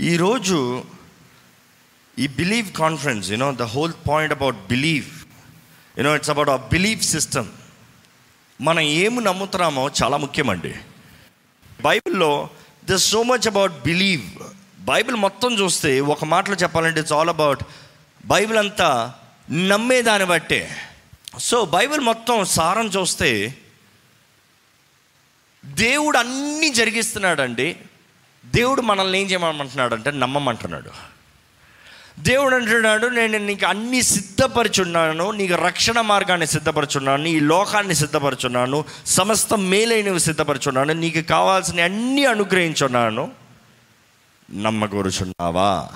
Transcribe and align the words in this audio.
ఈరోజు 0.00 0.84
ఈ 2.18 2.26
believe 2.26 2.72
conference 2.72 3.30
you know 3.30 3.52
the 3.52 3.62
whole 3.62 3.92
point 4.08 4.34
about 4.34 4.56
believe 4.56 5.06
you know 5.98 6.16
it's 6.16 6.30
about 6.30 6.48
a 6.48 6.56
believe 6.56 7.00
system 7.00 7.48
మనం 8.60 8.80
ఏమి 8.80 9.24
నమ్ముతున్నామో 9.24 9.90
చాలా 10.02 10.16
ముఖ్యమండి. 10.16 10.74
బైబిల్లో 11.80 12.50
the 12.84 12.96
so 12.96 13.22
much 13.22 13.48
about 13.48 13.72
believe 13.72 14.22
Bible 14.80 15.16
మొత్తం 15.16 15.52
చూస్తే 15.58 16.00
ఒక 16.00 16.24
మాటలో 16.24 16.56
చెప్పాలంటే 16.56 17.00
ఇట్స్ 17.00 17.12
ఆల్ 17.12 17.28
అబౌట్ 17.28 17.62
బైబిల్ 18.24 18.58
అంతా 18.58 19.14
నమ్మేదాన్ని 19.50 20.28
బట్టే. 20.28 20.76
సో 21.38 21.64
బైబిల్ 21.64 22.00
మొత్తం 22.00 22.44
సారం 22.44 22.86
చూస్తే 22.86 23.58
దేవుడు 25.64 26.18
అన్నీ 26.18 26.68
జరిగిస్తున్నాడండి. 26.68 27.76
దేవుడు 28.46 28.80
మనల్ని 28.80 29.20
ఏం 29.20 29.26
చేయమంటున్నాడు 29.26 29.94
అంటే 29.94 30.10
నమ్మమంటున్నాడు. 30.10 30.90
దేవుడు 32.20 32.54
అంటున్నాడు 32.54 33.06
నేను 33.06 33.38
నీకు 33.38 33.66
అన్ని 33.66 34.02
సిద్ధపరచున్నాను 34.02 35.30
నీకు 35.30 35.54
రక్షణ 35.54 36.00
మార్గాన్ని 36.00 36.46
సిద్ధపరచున్నాను 36.46 37.26
ఈ 37.26 37.40
లోకాన్ని 37.40 37.94
సిద్ధపరచున్నాను 37.94 38.84
సమస్త 39.06 39.54
మేలైనవి 39.54 40.20
సిద్ధపరచున్నాను 40.20 40.92
నీకు 40.92 41.20
కావాల్సిన 41.20 41.80
అన్నీ 41.80 42.24
అనుగ్రహించున్నాను. 42.24 43.30
నమ్మకూరుచున్నావా 44.52 45.88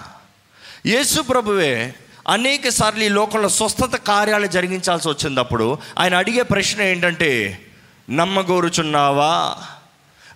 యేసు 0.86 1.20
ప్రభువే 1.20 1.94
అనేక 2.28 2.68
సార్లు 2.68 3.04
ఈ 3.04 3.08
లోకంలో 3.08 3.48
స్వస్థత 3.48 3.96
కార్యాలు 3.96 4.46
జరిగించాల్సి 4.46 5.08
వచ్చినప్పుడు 5.08 5.78
ఆయన 5.98 6.14
అడిగే 6.14 6.42
ప్రశ్న 6.42 6.82
ఏంటంటే 6.82 7.60
నమ్మగోరుచున్నావా? 8.10 9.56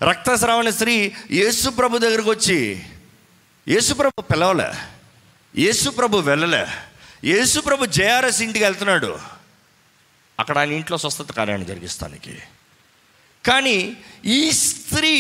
రక్తస్రావణ 0.03 0.69
స్త్రీ 0.69 1.15
యేసు 1.31 1.71
ప్రభు 1.71 1.99
దగ్గరకు 1.99 2.31
వచ్చి 2.31 2.83
యేసుప్రభు 3.69 4.23
పిలవలే 4.23 4.73
యేసుప్రభు 5.57 6.17
వెళ్ళలే 6.17 6.67
యేసుప్రభు 7.25 7.87
జేఆర్ఎస్ 7.87 8.43
ఇంటికి 8.43 8.65
వెళ్తున్నాడు. 8.65 9.21
అక్కడ 10.41 10.59
ఆయన 10.59 10.73
ఇంట్లో 10.73 10.99
స్వస్థత 10.99 11.33
కార్యాన్ని 11.33 11.67
జరిగిస్తానికి. 11.67 12.39
కానీ 13.47 13.97
ఈ 14.25 14.53
స్త్రీ 14.53 15.15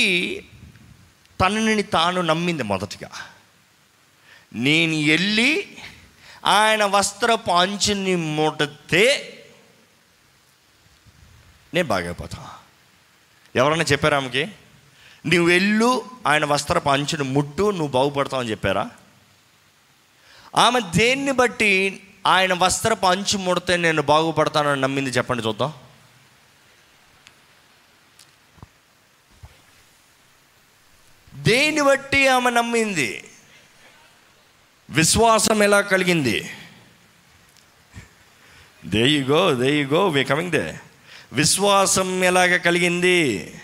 తనని 1.40 1.82
తాను 1.82 2.20
నమ్మింది 2.20 2.62
మొదటిగా. 2.62 3.10
నేను 4.54 5.08
వెళ్ళి 5.08 5.76
ఆయన 6.44 6.84
వస్త్రపు 6.84 7.50
అంచుని 7.50 8.16
ముడితే 8.16 9.34
నేను 11.74 11.88
బాగైపోతా. 11.88 12.50
ఎవరన్నా 13.56 13.84
చెప్పారా 13.92 14.16
ఆమెకి? 14.16 14.48
నువ్వు 15.26 15.48
వెళ్ళు 15.48 16.10
ఆయన 16.26 16.44
వస్త్రపు 16.44 16.84
పంచును 16.84 17.24
ముట్టు 17.24 17.70
నువ్వు 17.70 17.88
బాగుపడతావు 17.88 18.42
అని 18.42 18.50
చెప్పారా? 18.50 18.90
ఆమె 20.56 20.80
దేన్ని 20.80 21.32
బట్టి 21.32 22.02
ఆయన 22.26 22.54
వస్త్రపు 22.54 23.06
అంచు 23.06 23.38
ముడితే 23.38 23.76
నేను 23.76 24.02
బాగుపడతానని 24.02 24.80
నమ్మింది 24.80 25.10
చెప్పండి 25.10 25.42
చూద్దాం. 25.46 25.72
దేన్ని 31.34 31.82
బట్టి 31.82 32.28
ఆమె 32.28 32.50
నమ్మింది? 32.50 33.24
విశ్వాసం 34.90 35.62
ఎలా 35.62 35.80
కలిగింది? 35.80 36.50
There 38.84 39.08
you 39.08 39.24
go 39.24 39.54
there 39.54 39.80
you 39.80 39.86
go 39.86 40.08
we 40.08 40.24
coming 40.24 40.50
there 40.50 40.78
విశ్వాసం 41.32 42.24
ఎలాగ 42.24 42.56
కలిగింది? 42.56 43.54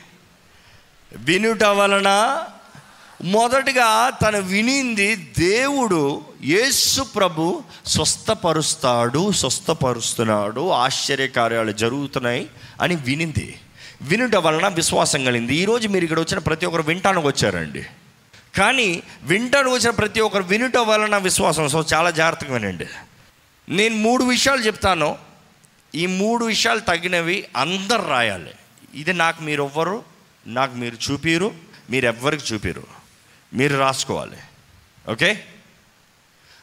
వినుట 1.17 1.65
వలన 1.65 2.41
మొదటగా 3.25 4.11
తను 4.11 4.41
వినింది 4.41 5.17
దేవుడు 5.17 6.25
యేసు 6.43 7.03
ప్రభు 7.03 7.63
స్వస్థపరుస్తాడు 7.87 9.33
స్వస్థపరుస్తున్నాడు 9.33 10.71
ఆశ్చర్యకార్యాలు 10.71 11.73
జరుగుతున్నాయి 11.73 12.51
అని 12.83 12.97
వినింది. 12.97 13.61
వినుట 14.03 14.37
వలన 14.37 14.69
విశ్వాసం 14.69 15.25
కలిగింది. 15.25 15.55
ఈరోజు 15.55 15.89
మీరు 15.89 16.05
ఇక్కడ 16.05 16.21
వచ్చిన 16.21 16.39
ప్రతి 16.39 16.67
ఒక్కరు 16.67 16.83
వింటానికి 16.83 17.27
వచ్చారండి. 17.27 17.87
కానీ 18.57 19.03
వింటానికి 19.23 19.75
వచ్చిన 19.75 19.91
ప్రతి 19.91 20.21
ఒక్కరు 20.21 20.43
వినుట 20.43 20.77
వలన 20.77 21.17
విశ్వాసం. 21.17 21.69
సో 21.69 21.85
చాలా 21.95 22.11
జాగ్రత్తగా 22.11 22.55
వినండి. 22.55 22.87
నేను 23.69 23.97
మూడు 23.97 24.25
విషయాలు 24.25 24.61
చెప్తాను. 24.61 25.19
ఈ 25.95 26.07
మూడు 26.07 26.45
విషయాలు 26.45 26.81
తగినవి 26.81 27.45
అందరు 27.57 28.03
రాయాలి. 28.03 28.51
ఇది 28.95 29.13
నాకు 29.13 29.43
మీరు 29.43 29.63
ఎవ్వరు 29.63 30.14
నాకు 30.47 30.75
మీరు 30.75 30.97
చూపిరు 31.11 31.55
మీరు 31.91 32.07
ఎవ్వరికి 32.07 32.55
చూపిరు. 32.55 32.87
మీరు 33.55 33.79
రాసుకోవాలి. 33.79 34.37
ఓకే? 35.09 35.49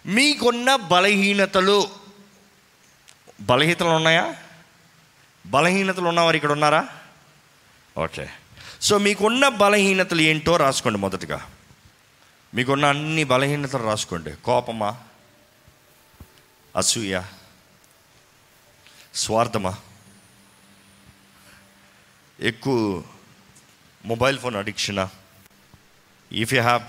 మీకున్న 0.05 0.75
బలహీనతలు 0.75 1.89
బలహీనతలు 3.41 3.87
ఉన్నాయా? 3.87 4.35
బలహీనతలు 5.45 6.07
ఉన్నవారు 6.07 6.35
ఇక్కడ 6.35 6.51
ఉన్నారా? 6.51 6.87
ఓకే. 7.97 8.29
సో 8.81 8.97
మీకున్న 8.97 9.47
బలహీనతలు 9.47 10.21
ఏంటో 10.21 10.57
రాసుకోండి 10.57 10.99
మొదటగా. 10.99 11.51
మీకున్న 12.53 12.85
అన్ని 12.85 13.23
బలహీనతలు 13.23 13.83
రాసుకోండి. 13.83 14.31
కోపమా? 14.31 14.97
అసూయ? 16.75 17.21
స్వార్థమా? 19.13 19.77
ఎక్కువ 22.39 23.03
mobile 24.05 24.39
phone 24.39 24.55
అడిక్షనా 24.55 25.09
if 26.31 26.53
you 26.53 26.61
have 26.61 26.83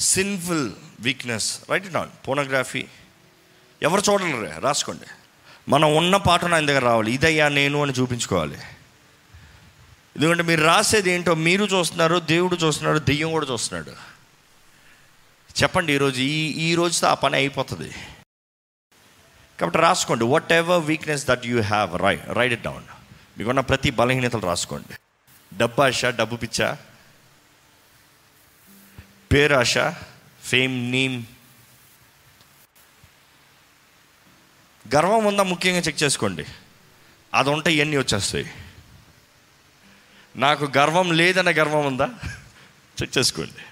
sinful 0.00 0.72
weakness 1.00 1.60
write 1.70 1.86
it 1.86 2.28
pornography 2.28 2.84
ఎవరు 3.82 4.02
చూడలేరు? 4.10 4.60
రాసుకోండి. 4.60 5.04
మనం 5.68 5.96
ఉన్న 5.96 6.16
పాటను 6.16 6.54
ఆయన 6.54 6.66
దగ్గర 6.66 6.84
రావాలి. 6.84 7.12
ఇదయ్యా 7.12 7.48
నేను 7.48 7.82
అని 7.82 7.92
చూపించుకోవాలి. 7.92 8.58
ఎందుకంటే 10.16 10.42
మీరు 10.42 10.64
రాసేది 10.64 11.10
ఏంటో 11.10 11.34
మీరు 11.34 11.64
చూస్తున్నారు 11.64 12.18
దేవుడు 12.18 12.56
చూస్తున్నాడు 12.56 12.98
దెయ్యం 12.98 13.30
కూడా 13.30 13.46
చూస్తున్నాడు. 13.46 13.96
చెప్పండి 15.62 15.92
ఈరోజు 15.92 16.20
ఈ 16.20 16.70
ఈ 16.70 16.74
రోజుతో 16.74 17.06
ఆ 17.06 17.14
పని 17.14 17.36
అయిపోతుంది. 17.36 17.90
కాబట్టి 19.60 19.78
రాసుకోండి. 19.78 20.24
Whatever 20.52 20.84
weakness 20.84 21.26
that 21.26 21.46
you 21.46 21.62
have 21.62 22.02
write 22.02 22.20
write 22.32 22.52
it 22.52 22.62
down 22.62 22.84
మీకున్న 23.38 23.60
ప్రతి 23.60 23.90
బలహీనతలు 23.90 24.40
రాసుకోండి. 24.40 24.94
డబ్బు 25.54 25.82
ఆశ 25.82 26.04
డబ్బు 26.04 26.36
పిచ్చ. 26.36 26.74
పేరాశ 29.32 29.78
ఫేమ్ 30.42 30.90
నీమ్. 30.90 31.22
గర్వం 34.94 35.24
ఉందా 35.24 35.42
ముఖ్యంగా 35.42 35.78
చెక్ 35.78 36.02
చేసుకోండి. 36.02 36.44
అది 37.34 37.50
ఉంటే 37.50 37.74
ఇవన్నీ 37.74 37.96
వచ్చేస్తాయి. 37.96 38.50
నాకు 40.36 40.72
గర్వం 40.78 41.12
లేదన్న 41.12 41.50
గర్వం 41.50 41.86
ఉందా? 41.86 42.08
చెక్ 43.02 43.18
చేసుకోండి. 43.18 43.62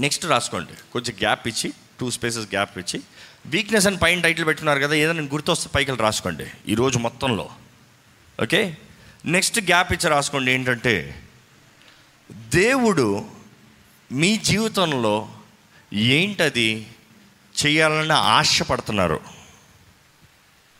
నెక్స్ట్ 0.00 0.26
రాసుకోండి. 0.26 0.72
కొంచెం 0.92 1.16
గ్యాప్ 1.16 1.48
ఇచ్చి 1.48 1.72
టూ 2.00 2.10
స్పేసెస్ 2.10 2.46
గ్యాప్ 2.46 2.78
ఇచ్చి. 2.78 3.02
వీక్నెస్ 3.46 3.86
అని 3.86 3.98
పైన 3.98 4.20
టైటిల్ 4.20 4.46
పెట్టున్నారు 4.46 4.80
కదా 4.80 4.94
ఏదైనా 4.94 5.22
గుర్తొస్తే 5.22 5.70
పైకి 5.74 5.96
రాసుకోండి. 5.96 6.46
ఈరోజు 6.68 6.98
మొత్తంలో. 6.98 7.50
ఓకే? 8.42 8.76
నెక్స్ట్ 9.24 9.60
గ్యాప్ 9.60 9.92
ఇచ్చి 9.92 10.10
రాసుకోండి. 10.10 10.52
ఏంటంటే 10.52 11.22
దేవుడు 12.32 13.24
మీ 14.12 14.36
జీవితంలో 14.36 15.28
ఏంటది 15.92 16.86
చేయాలని 17.66 18.12
ఆశపడుతున్నారు 18.12 19.20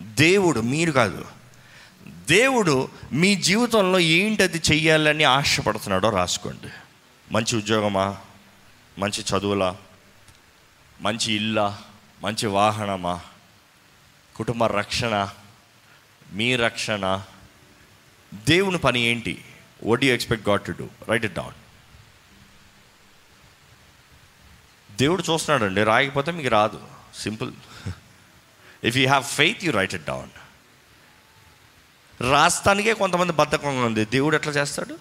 దేవుడు 0.03 0.61
మీరు 0.61 0.93
కాదు. 0.93 1.25
దేవుడు 2.07 2.89
మీ 3.13 3.37
జీవితంలో 3.37 3.99
ఏంటది 3.99 4.59
చెయ్యాలని 4.59 5.25
ఆశపడుతున్నాడో 5.25 6.11
రాసుకోండి. 6.11 6.69
మంచి 7.33 7.57
ఉద్యోగమా? 7.57 8.17
మంచి 8.99 9.23
చదువులా? 9.23 9.77
మంచి 11.01 11.33
ఇల్లా? 11.33 11.83
మంచి 12.23 12.47
వాహనమా? 12.47 13.21
కుటుంబ 14.37 14.65
రక్షణ? 14.65 15.29
మీ 16.33 16.57
రక్షణ? 16.57 17.23
దేవుని 18.51 18.79
పని 18.79 19.01
ఏంటి? 19.01 19.45
What 19.85 20.05
you 20.05 20.15
expect 20.15 20.49
God 20.49 20.63
to 20.63 20.73
do 20.73 20.89
write 21.09 21.25
it 21.25 21.35
down 21.35 21.59
దేవుడు 25.01 25.23
చూస్తున్నాడండి 25.23 25.85
రాయకపోతే 25.85 26.31
మీకు 26.33 26.49
రాదు. 26.49 26.81
Simple 27.23 27.53
if 28.85 28.97
you 28.97 29.07
have 29.09 29.25
faith 29.25 29.65
you 29.65 29.73
write 29.73 29.95
it 29.95 30.05
down 30.05 30.33
రాస్తానికే 32.31 32.93
కొంతమంది 32.95 33.33
బద్ధకం 33.33 33.85
ఉంది. 33.85 34.05
దేవుడు 34.05 34.37
ఎట్లా 34.37 34.53
చేస్తాడు? 34.53 34.99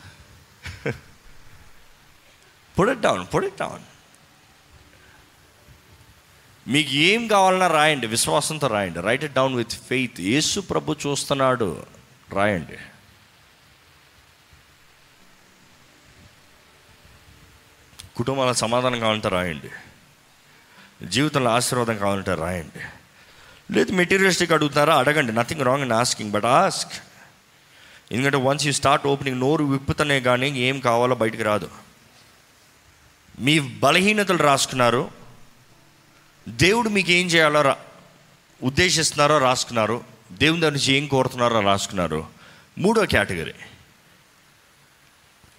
Put 2.77 2.89
it 2.89 3.01
down 3.01 3.27
put 3.33 3.45
it 3.45 3.59
down 3.59 3.83
మీకు 6.67 6.91
ఏం 6.91 7.27
కావాలన్నా 7.27 7.67
రాయండి 7.67 8.07
విశ్వాసంతో 8.07 8.67
రాయండి. 8.67 9.01
Write 9.01 9.23
it 9.23 9.33
down 9.33 9.55
with 9.55 9.75
faith 9.89 10.21
యేసు 10.21 10.59
ప్రభు 10.59 10.95
చూస్తున్నాడు. 11.07 11.85
రాయండి. 12.31 12.77
కుటుంబాల 18.15 18.51
సమాధానం 18.51 18.99
కావాలంటే 18.99 19.29
రాయండి. 19.29 19.69
జీవితంలో 21.07 21.51
ఆశీర్వాదం 21.51 21.97
కావాలంటే 21.97 22.35
రాయండి. 22.35 22.79
లేదు 23.73 23.91
మెటీరియలిస్టిక్ 23.91 24.51
అడుగుతారా 24.51 24.97
అడగండి. 24.97 25.31
Nothing 25.31 25.61
wrong 25.61 25.83
in 25.83 25.91
asking 25.91 26.31
but 26.31 26.45
ask 26.45 26.91
ఎందుకంటే 28.11 28.37
వన్స్ 28.37 28.65
యూ 28.65 28.71
స్టార్ట్ 28.71 29.07
ఓపెనింగ్ 29.07 29.39
నోరు 29.39 29.63
విప్పుతనే 29.63 30.21
కానీ 30.21 30.59
ఏం 30.59 30.79
కావాలో 30.79 31.15
బయటికి 31.15 31.43
రాదు. 31.43 31.69
మీ 33.39 33.59
బలహీనతలు 33.59 34.37
రాసుకున్నారు. 34.37 35.11
దేవుడు 36.47 36.89
మీకు 36.89 37.11
ఏం 37.11 37.27
చేయాలో 37.27 37.61
రా 37.61 37.77
ఉద్దేశిస్తున్నారో 38.63 39.37
రాసుకున్నారు. 39.37 40.03
దేవుని 40.31 40.61
దగ్గర 40.61 40.71
నుంచి 40.71 40.93
ఏం 40.93 41.07
కోరుతున్నారో 41.07 41.59
రాసుకున్నారు. 41.59 42.25
మూడో 42.77 43.05
కేటగిరీ. 43.05 43.53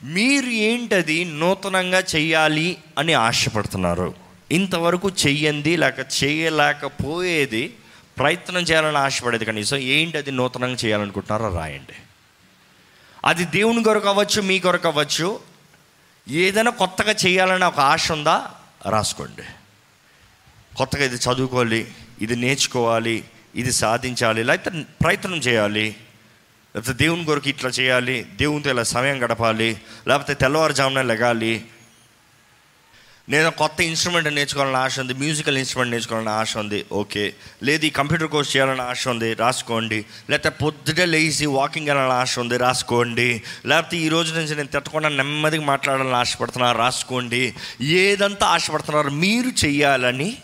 మీరు 0.04 0.46
ఏంటది 0.46 1.24
నూతనంగా 1.24 1.98
చెయ్యాలి 1.98 2.76
అని 2.98 3.12
ఆశపడుతున్నారు. 3.12 4.14
ఇంతవరకు 4.50 5.10
చెయ్యంది 5.10 5.76
లేక 5.76 6.24
చేయలేకపోయేది 6.24 7.74
ప్రయత్నం 8.18 8.62
చేయాలని 8.62 8.98
ఆశపడేది 8.98 9.44
కనీసం 9.44 9.76
ఏంటి 9.76 10.18
అది 10.18 10.30
నూతనంగా 10.30 10.76
చేయాలనుకుంటున్నారో 10.84 11.54
రాయండి. 11.54 11.92
అది 13.24 13.44
దేవుని 13.44 13.84
కొరకు 13.84 14.08
అవ్వచ్చు 14.08 14.42
మీ 14.42 14.58
కొరకు 14.58 14.88
అవ్వచ్చు. 14.88 15.40
ఏదైనా 16.28 16.70
కొత్తగా 16.70 17.14
చేయాలని 17.26 17.64
ఒక 17.64 17.80
ఆశ 17.80 18.12
ఉందా 18.12 18.50
రాసుకోండి. 18.88 19.42
కొత్తగా 20.76 21.04
ఇది 21.04 21.16
చదువుకోవాలి 21.16 21.92
ఇది 22.20 22.36
నేర్చుకోవాలి 22.36 23.24
ఇది 23.54 23.72
సాధించాలి 23.72 24.44
లేకపోతే 24.44 24.84
ప్రయత్నం 25.02 25.36
చేయాలి. 25.36 25.96
లేకపోతే 26.74 27.04
దేవుని 27.04 27.24
కొరకు 27.24 27.48
ఇట్లా 27.48 27.70
చేయాలి 27.70 28.22
దేవునితో 28.22 28.70
ఇలా 28.70 28.82
సమయం 28.82 29.24
గడపాలి 29.24 29.80
లేకపోతే 30.08 30.34
తెల్లవారుజామున 30.34 31.02
లెగాలి. 31.02 31.64
నేను 33.28 33.50
కొత్త 33.50 33.80
ఇన్స్ట్రుమెంట్ 33.80 34.34
నేర్చుకోవాలని 34.34 34.76
ఆశ 34.76 35.00
ఉంది 35.00 35.14
మ్యూజికల్ 35.14 35.58
ఇన్స్ట్రుమెంట్ 35.58 35.90
నేర్చుకోవాలని 35.90 36.30
ఆశ 36.30 36.56
ఉంది 36.56 36.86
ఓకే. 36.92 37.34
లేదు 37.62 37.86
ఈ 37.86 37.90
కంప్యూటర్ 37.90 38.28
కోర్స్ 38.28 38.56
చేయాలని 38.56 38.82
ఆశ 38.82 39.08
ఉంది 39.08 39.34
రాసుకోండి. 39.34 40.04
లేకపోతే 40.30 40.56
పొద్దుటే 40.64 41.04
లేచి 41.04 41.46
వాకింగ్ 41.46 41.86
వెళ్ళాలని 41.86 42.12
ఆశ 42.12 42.38
ఉంది 42.38 42.56
రాసుకోండి. 42.56 43.42
లేకపోతే 43.66 43.96
ఈ 43.96 44.08
రోజు 44.08 44.34
నుంచి 44.34 44.56
నేను 44.56 44.68
తిట్టకుండా 44.68 45.08
నెమ్మదిగా 45.08 45.62
మాట్లాడాలని 45.62 46.14
ఆశపడుతున్నారు 46.14 46.78
రాసుకోండి. 46.78 47.54
ఏదంతా 47.80 48.46
ఆశపడుతున్నారు 48.46 49.10
మీరు 49.10 49.64
చెయ్యాలని 49.64 50.36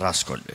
రాసుకోండి. 0.00 0.52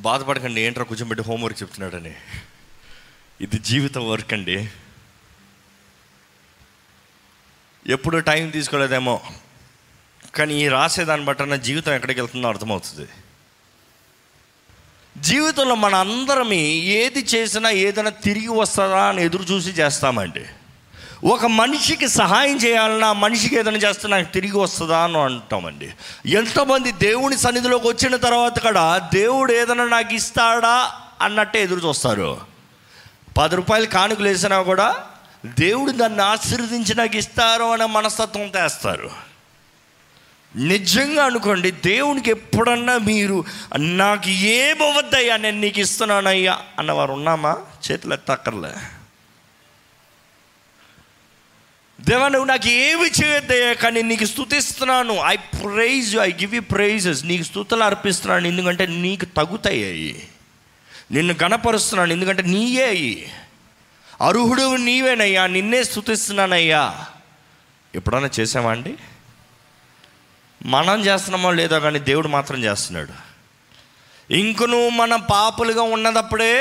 బాధపడకండి 0.00 0.60
ఏంట్రా 0.60 0.84
కూర్చోబెట్టి 0.84 1.24
హోంవర్క్ 1.24 1.62
చెప్తున్నాడని. 1.62 2.14
ఇది 3.40 3.58
జీవితం 3.58 4.10
వర్క్ 4.10 4.32
అండి. 4.32 4.68
ఎప్పుడు 7.86 8.18
టైం 8.18 8.50
తీసుకోలేదేమో 8.50 9.20
కానీ 10.34 10.54
ఈ 10.54 10.68
రాసేదాన్ని 10.68 11.26
బట్టి 11.26 11.46
నా 11.46 11.56
జీవితం 11.56 11.92
ఎక్కడికి 11.92 12.20
వెళ్తుందో 12.20 12.48
అర్థమవుతుంది. 12.48 13.08
జీవితంలో 15.16 15.74
మన 15.74 15.94
అందరమీ 15.94 16.60
ఏది 16.72 17.20
చేసినా 17.20 17.70
ఏదైనా 17.70 18.10
తిరిగి 18.10 18.48
వస్తుందా 18.48 19.08
అని 19.08 19.22
ఎదురు 19.22 19.42
చూసి 19.42 19.70
చేస్తామండి. 19.70 20.44
ఒక 21.24 21.46
మనిషికి 21.46 22.08
సహాయం 22.08 22.56
చేయాలన్నా 22.56 23.12
మనిషికి 23.12 23.56
ఏదైనా 23.56 23.76
చేస్తే 23.76 24.08
నాకు 24.08 24.32
తిరిగి 24.32 24.56
వస్తుందా 24.56 24.98
అని 24.98 25.18
అంటామండి. 25.18 25.92
ఎంతమంది 26.26 26.92
దేవుని 26.92 27.38
సన్నిధిలోకి 27.38 27.88
వచ్చిన 27.88 28.16
తర్వాత 28.16 28.58
కూడా 28.58 29.10
దేవుడు 29.14 29.52
ఏదైనా 29.52 29.84
నాకు 29.84 30.14
ఇస్తాడా 30.14 30.92
అన్నట్టే 31.22 31.62
ఎదురు 31.62 31.88
చూస్తారు. 31.88 32.40
పది 33.38 33.56
రూపాయలు 33.56 33.86
కానుకలు 33.86 34.28
వేసినా 34.28 34.62
కూడా 34.62 34.96
దేవుడు 35.46 35.90
దాన్ని 35.90 36.22
ఆశీర్వదించి 36.22 36.94
నాకు 36.94 37.16
ఇస్తారు 37.16 37.64
అనే 37.64 37.86
మనస్తత్వం 37.86 38.48
తెస్తారు. 38.48 39.10
నిజంగా 40.56 41.24
అనుకోండి 41.24 41.70
దేవునికి 41.70 42.30
ఎప్పుడన్నా 42.30 42.98
మీరు 42.98 43.44
నాకు 43.76 44.28
ఏమవద్దయ్యా 44.28 45.36
నేను 45.36 45.60
నీకు 45.60 45.80
ఇస్తున్నానయ్యా 45.80 46.58
అన్నవారు 46.78 47.12
ఉన్నామా? 47.12 47.56
చేతులు 47.90 48.14
ఎత్తక్కర్లే 48.14 48.97
దేవా 52.00 52.28
నువ్వు 52.28 52.48
నాకు 52.48 52.68
ఏమి 52.68 53.06
చేయొద్దయ్యా 53.06 53.72
కానీ 53.72 54.02
నీకు 54.02 54.24
స్థుతిస్తున్నాను 54.24 55.14
I 55.14 55.36
praise 55.36 56.16
I 56.16 56.32
give 56.32 56.54
you 56.54 56.60
praises 56.60 57.24
నీకు 57.24 57.42
స్థుతులు 57.42 57.84
అర్పిస్తున్నాను 57.84 58.46
ఎందుకంటే 58.46 58.86
నీకు 58.86 59.24
తగుతాయి 59.24 60.28
నిన్ను 61.12 61.34
గణపరుస్తున్నాను 61.42 62.12
ఎందుకంటే 62.12 62.42
నీయే 62.42 62.86
అయ్యి. 62.86 63.32
అర్హుడు 64.20 64.76
నీవేనయ్యా 64.76 65.46
నిన్నే 65.46 65.84
స్థుతిస్తున్నానయ్యా 65.84 67.06
ఎప్పుడన్నా 67.94 68.30
చేసావా 68.40 68.70
అండి? 68.70 68.94
మనం 70.66 71.00
చేస్తున్నామో 71.06 71.52
లేదో 71.52 71.80
కానీ 71.80 71.98
దేవుడు 71.98 72.28
మాత్రం 72.28 72.64
చేస్తున్నాడు. 72.64 73.12
ఇంకను 74.32 74.88
మన 74.88 75.16
పాపులుగా 75.16 75.82
ఉన్నదప్పుడే 75.82 76.54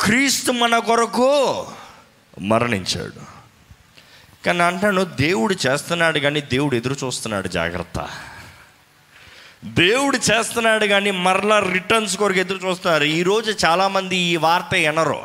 క్రీస్తు 0.00 0.52
మన 0.52 0.78
కొరకు 0.78 1.66
మరణించాడు. 2.40 3.39
కానీ 4.46 4.62
అంటాను 4.62 5.04
దేవుడు 5.04 5.56
చేస్తున్నాడు 5.66 6.18
కానీ 6.18 6.40
దేవుడు 6.40 6.76
ఎదురు 6.76 6.96
చూస్తున్నాడు 7.06 7.48
జాగ్రత్త. 7.48 8.08
దేవుడు 9.64 10.16
చేస్తున్నాడు 10.16 10.86
కానీ 10.86 11.10
మరలా 11.10 11.58
రిటర్న్స్ 11.58 12.16
కొరకు 12.16 12.38
ఎదురు 12.38 12.68
చూస్తున్నారు. 12.68 13.04
ఈరోజు 13.04 13.66
చాలామంది 13.66 14.16
ఈ 14.16 14.36
వార్త 14.36 14.74
ఎనరు. 14.74 15.22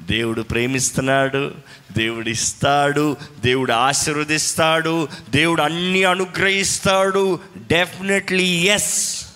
దేవుడు 0.00 0.42
ప్రేమిస్తున్నాడు 0.42 1.54
దేవుడు 1.92 2.28
ఇస్తాడు 2.28 3.16
దేవుడు 3.40 3.72
ఆశీర్వదిస్తాడు 3.72 5.08
దేవుడు 5.30 5.62
అన్నీ 5.62 6.02
అనుగ్రహిస్తాడు. 6.02 7.40
డెఫినెట్లీ 7.56 8.44
ఎస్ 8.44 9.26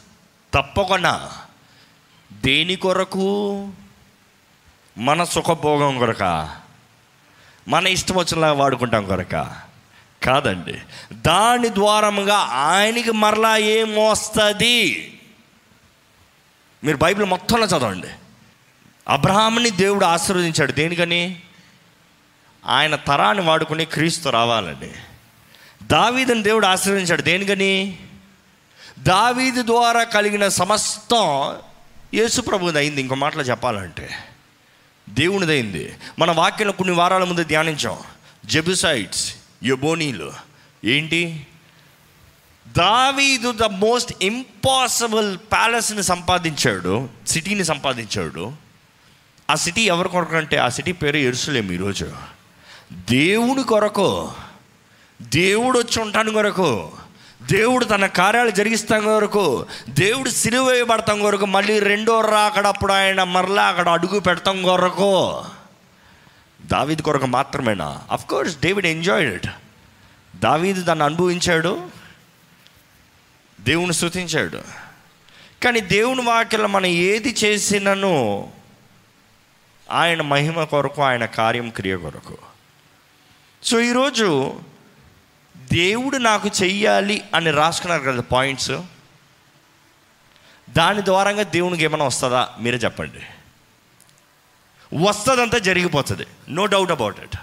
తప్పకుండా. 0.55 1.33
దేని 2.33 2.77
కొరకు? 2.77 3.69
మన 4.99 5.25
సుఖభోగం 5.25 5.99
కొరక. 5.99 6.62
మన 7.69 7.87
ఇష్టం 7.87 8.15
వచ్చినలాగా 8.15 8.53
వాడుకుంటాం 8.53 9.07
కొరక. 9.07 9.63
కాదండి. 10.23 10.75
దాని 11.13 11.69
ద్వారముగా 11.69 12.37
ఆయనకి 12.39 13.13
మరలా 13.13 13.57
ఏమొస్తుంది? 13.57 15.09
మీరు 16.85 16.97
బైబిల్ 16.97 17.27
మొత్తంలో 17.27 17.67
చదవండి. 17.67 18.07
అబ్రహాంని 19.09 19.71
దేవుడు 19.71 20.05
ఆశీర్వదించాడు. 20.05 20.73
దేనికని? 20.73 21.43
ఆయన 22.67 22.97
తరాన్ని 22.97 23.45
వాడుకుని 23.45 23.85
క్రీస్తు 23.85 24.29
రావాలండి. 24.29 24.91
దావీదుని 25.83 26.43
దేవుడు 26.43 26.67
ఆశీర్వదించాడు. 26.67 27.23
దేనికని? 27.23 27.99
దావీదు 28.99 29.63
ద్వారా 29.63 30.03
కలిగిన 30.03 30.49
సమస్తం 30.49 31.57
యేసు 32.15 32.41
ప్రభుది 32.41 32.79
అయింది. 32.79 33.01
ఇంకో 33.01 33.15
మాటలో 33.15 33.43
చెప్పాలంటే 33.43 34.11
దేవునిదైంది. 35.09 35.93
మన 36.19 36.31
వాక్యంలో 36.31 36.73
కొన్ని 36.73 36.95
వారాల 36.95 37.25
ముందు 37.25 37.45
ధ్యానించాం. 37.45 37.97
జెబుసైట్స్ 38.47 39.35
యబోనీలు. 39.65 40.33
ఏంటి? 40.85 41.47
దావీదు 42.69 43.53
ద 43.53 43.63
మోస్ట్ 43.63 44.15
ఇంపాసిబుల్ 44.23 45.39
ప్యాలెస్ని 45.39 46.03
సంపాదించాడు 46.03 47.09
సిటీని 47.27 47.65
సంపాదించాడు. 47.65 48.53
ఆ 49.51 49.55
సిటీ 49.55 49.81
ఎవరి 49.81 50.09
కొరకు 50.09 50.37
అంటే 50.37 50.57
ఆ 50.57 50.69
సిటీ 50.69 50.93
పేరు 50.93 51.17
ఎరుసలేం 51.17 51.73
ఈరోజు 51.73 52.13
దేవుని 52.93 53.63
కొరకు 53.63 54.33
దేవుడు 55.23 55.79
వచ్చి 55.79 56.03
ఉంటాను 56.03 56.33
కొరకు. 56.33 56.93
దేవుడు 57.51 57.85
తన 57.85 58.07
కార్యాలు 58.07 58.51
జరిగిస్తాం 58.51 59.05
కొరకు 59.05 59.67
దేవుడు 59.89 60.31
సిలువ 60.31 60.67
వేయబడతాం 60.67 61.21
కొరకు 61.21 61.47
మళ్ళీ 61.47 61.79
రెండో 61.79 62.21
రాకడప్పుడు 62.21 62.93
ఆయన 62.93 63.23
మరలా 63.23 63.69
అక్కడ 63.69 63.89
అడుగు 63.89 64.21
పెడతాం 64.21 64.63
కొరకు. 64.63 65.45
దావీద్ 66.63 67.03
కొరకు 67.03 67.27
మాత్రమేనా? 67.27 68.03
Of 68.13 68.27
course 68.27 68.61
David 68.61 68.87
enjoyed 68.87 69.35
it 69.35 69.47
దావీదు 70.37 70.83
దాన్ని 70.83 71.05
అనుభవించాడు. 71.05 71.87
దేవుని 73.61 73.95
స్థుతించాడు 73.95 74.63
కానీ 75.65 75.81
దేవుని 75.81 76.23
వాక్యలో 76.23 76.67
మనం 76.67 76.87
ఏది 76.87 77.37
చేసినను 77.45 78.49
ఆయన 79.91 80.23
మహిమ 80.23 80.65
కొరకు 80.65 81.03
ఆయన 81.03 81.25
కార్యం 81.25 81.71
క్రియ 81.71 81.97
కొరకు. 81.97 82.39
సో 83.63 83.81
ఈరోజు 83.81 84.55
దేవుడు 85.73 86.17
నాకు 86.17 86.51
చెయ్యాలి 86.63 87.23
అని 87.35 87.51
రాసుకున్నారు 87.51 88.03
కదా 88.03 88.21
పాయింట్స్? 88.21 88.71
దాని 90.71 91.05
ద్వారంగా 91.05 91.43
దేవునికి 91.43 91.85
ఏమైనా 91.85 92.05
వస్తుందా? 92.05 92.49
మీరే 92.59 92.77
చెప్పండి. 92.77 93.23
వస్తుందంతా 95.05 95.59
జరిగిపోతుంది. 95.59 96.27
నో 96.49 96.67
డౌట్ 96.67 96.91
అబౌట్ 96.91 97.21
ఇట్ 97.21 97.37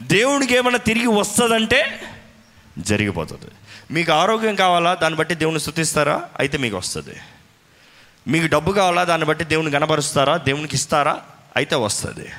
దేవునికి 0.00 0.56
ఏమైనా 0.56 0.78
తిరిగి 0.78 1.06
వస్తుందంటే 1.06 2.00
జరిగిపోతుంది. 2.78 3.50
మీకు 3.90 4.12
ఆరోగ్యం 4.12 4.54
కావాలా? 4.54 4.94
దాన్ని 4.94 5.18
బట్టి 5.18 5.34
దేవుని 5.34 5.60
స్థుతిస్తారా? 5.60 6.28
అయితే 6.38 6.58
మీకు 6.58 6.76
వస్తుంది. 6.76 7.16
మీకు 8.28 8.46
డబ్బు 8.46 8.72
కావాలా? 8.72 9.04
దాన్ని 9.04 9.26
బట్టి 9.26 9.44
దేవుని 9.44 9.70
కనబరుస్తారా 9.70 10.36
దేవునికి 10.36 10.76
ఇస్తారా? 10.76 11.22
అయితే 11.56 11.76
వస్తుంది. 11.76 12.30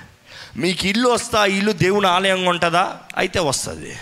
మీకు 0.57 0.88
ఇల్లు 0.88 1.10
వస్తా 1.10 1.45
ఇల్లు 1.45 1.72
దేవుని 1.72 2.07
ఆలయంగా 2.07 2.50
ఉంటుందా? 2.50 3.00
అయితే 3.17 3.39
వస్తుంది. 3.39 3.98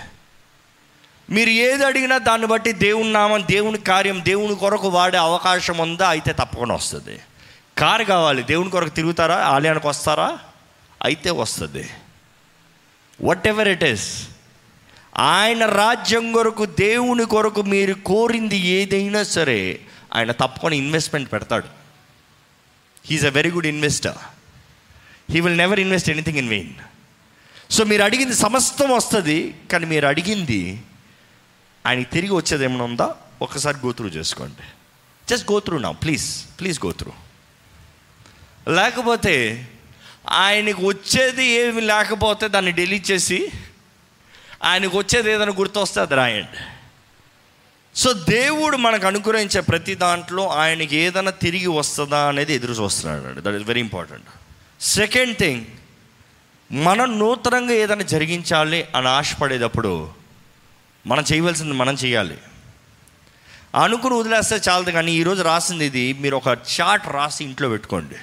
మీరు 1.29 1.49
ఏది 1.49 1.85
అడిగినా 1.85 2.17
దాన్ని 2.17 2.47
బట్టి 2.47 2.71
దేవుని 2.71 3.11
నామం 3.11 3.43
దేవుని 3.51 3.77
కార్యం 3.77 4.25
దేవుని 4.25 4.55
కొరకు 4.55 4.87
వాడే 4.87 5.17
అవకాశం 5.17 5.77
ఉందా 5.77 6.09
అయితే 6.09 6.33
తప్పకుండా 6.33 6.75
వస్తుంది. 6.75 7.19
కారు 7.77 8.03
కావాలి 8.03 8.43
దేవుని 8.43 8.69
కొరకు 8.69 8.89
తిరుగుతారా 8.89 9.35
ఆలయానికి 9.35 9.87
వస్తారా? 9.87 10.39
అయితే 11.03 11.29
వస్తుంది. 11.29 11.89
వాట్ 13.21 13.47
ఎవర్ 13.47 13.67
ఇట్ 13.67 13.83
ఈస్ 13.83 14.27
ఆయన 15.17 15.65
రాజ్యం 15.65 16.31
కొరకు 16.31 16.65
దేవుని 16.65 17.25
కొరకు 17.25 17.61
మీరు 17.61 17.93
కోరింది 17.93 18.57
ఏదైనా 18.57 19.23
సరే 19.23 19.79
ఆయన 20.15 20.31
తప్పకుండా 20.31 20.75
ఇన్వెస్ట్మెంట్ 20.75 21.31
పెడతాడు. 21.33 21.67
He is 23.05 23.25
a 23.25 23.29
very 23.29 23.51
good 23.51 23.67
investor 23.67 24.17
he 25.31 25.39
will 25.39 25.57
never 25.57 25.79
invest 25.79 26.09
anything 26.09 26.37
in 26.37 26.49
vain 26.49 26.73
so 27.69 27.83
మీరు 27.83 28.03
అడిగింది 28.03 28.35
సమస్తం 28.35 28.89
వస్తుంది 28.89 29.55
కానీ 29.71 29.85
మీరు 29.85 30.05
అడిగింది 30.07 30.81
ఆయనకి 31.85 32.09
తిరిగి 32.09 32.33
వచ్చేది 32.33 32.63
ఏమైనా 32.63 32.83
ఉందా? 32.83 33.15
ఒకసారి 33.41 33.77
గోత్రూ 33.85 34.07
చేసుకోండి. 34.07 34.63
జస్ట్ 35.29 35.51
గోత్రూ 35.51 35.77
నా 35.77 35.91
ప్లీజ్ 35.91 36.59
ప్లీజ్ 36.59 36.79
గోత్రూ 36.85 37.11
లేకపోతే 38.73 39.35
ఆయనకు 40.29 40.87
వచ్చేది 40.87 41.45
ఏమి 41.45 41.81
లేకపోతే 41.81 42.47
దాన్ని 42.47 42.71
డిలీట్ 42.71 43.11
చేసి 43.11 43.51
ఆయనకు 44.63 44.97
వచ్చేది 44.97 45.31
ఏదైనా 45.31 45.51
గుర్తొస్తే 45.51 46.01
అది 46.01 46.15
రాయండి. 46.15 46.61
సో 47.95 48.13
దేవుడు 48.13 48.77
మనకు 48.77 49.07
అనుగ్రహించే 49.07 49.61
ప్రతి 49.61 49.95
దాంట్లో 49.95 50.47
ఆయనకి 50.47 50.95
ఏదైనా 50.95 51.31
తిరిగి 51.31 51.67
వస్తుందా 51.67 52.27
అనేది 52.27 52.53
ఎదురు 52.53 52.73
చూస్తున్నాడు 52.73 53.41
that 53.41 53.55
is 53.55 53.67
very 53.67 53.79
important 53.79 54.29
second 54.81 55.37
thing 55.37 55.65
మనం 56.71 57.19
నూతనంగా 57.19 57.73
ఏదైనా 57.73 58.03
జరిగించాలి 58.03 58.87
అని 58.95 59.07
ఆశపడేటప్పుడు 59.07 60.22
మనం 61.07 61.23
చేయవలసింది 61.33 61.73
మనం 61.73 61.93
చేయాలి. 61.93 62.37
అనుకుని 63.83 64.15
వదిలేస్తే 64.15 64.61
చాలదు 64.69 64.91
కానీ 64.91 65.11
ఈరోజు 65.11 65.41
రాసింది 65.41 65.85
ఇది 65.85 66.13
మీరు 66.13 66.35
ఒక 66.35 66.47
చార్ట్ 66.47 67.07
రాసి 67.07 67.43
ఇంట్లో 67.43 67.69
పెట్టుకోండి. 67.69 68.15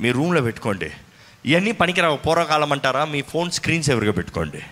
మీ 0.00 0.10
రూమ్లో 0.10 0.40
పెట్టుకోండి. 0.40 0.92
ఇవన్నీ 1.46 1.72
పనికిరావు. 1.72 2.16
పూర్వకాలం 2.16 2.72
అంటారా? 2.72 3.04
మీ 3.04 3.22
ఫోన్ 3.22 3.50
స్క్రీన్ 3.50 3.82
సేవర్గా 3.82 4.12
పెట్టుకోండి. 4.12 4.62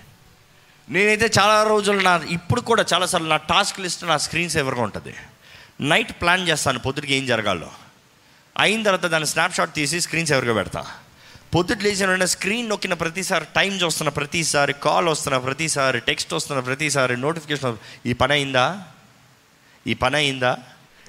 నేనైతే 0.91 1.31
చాలా 1.41 1.63
రోజులు 1.63 2.01
నా 2.01 2.21
ఇప్పుడు 2.29 2.61
కూడా 2.61 2.85
చాలాసార్లు 2.95 3.29
నా 3.29 3.37
టాస్క్ 3.37 3.81
లిస్ట్ 3.81 4.05
నా 4.05 4.17
స్క్రీన్ 4.17 4.51
సేవర్గా 4.51 4.83
ఉంటుంది. 4.83 5.15
నైట్ 5.81 6.13
ప్లాన్ 6.13 6.49
చేస్తాను 6.49 6.79
పొద్దుటికి 6.79 7.15
ఏం 7.15 7.27
జరగాలో. 7.27 7.71
అయిన 8.59 8.83
తర్వాత 8.83 9.07
దాన్ని 9.07 9.27
స్నాప్షాట్ 9.27 9.75
తీసి 9.75 10.01
స్క్రీన్ 10.01 10.27
సేవర్గా 10.27 10.55
పెడతా. 10.55 10.87
పొద్దుట 11.55 11.83
లేచిన 11.83 12.09
వెంటనే 12.09 12.27
స్క్రీన్ 12.27 12.69
నొక్కిన 12.69 12.95
ప్రతిసారి 12.95 13.45
టైం 13.57 13.73
చూస్తున్న 13.73 14.09
ప్రతిసారి 14.09 14.73
కాల్ 14.73 15.09
వస్తున్న 15.09 15.39
ప్రతిసారి 15.39 16.01
టెక్స్ట్ 16.01 16.35
వస్తున్న 16.35 16.61
ప్రతిసారి 16.61 17.17
నోటిఫికేషన్ 17.17 17.77
ఈ 18.07 18.13
పని 18.13 18.33
అయిందా? 18.33 18.83
ఈ 19.87 19.95
పని 19.95 20.17
అయిందా? 20.17 20.59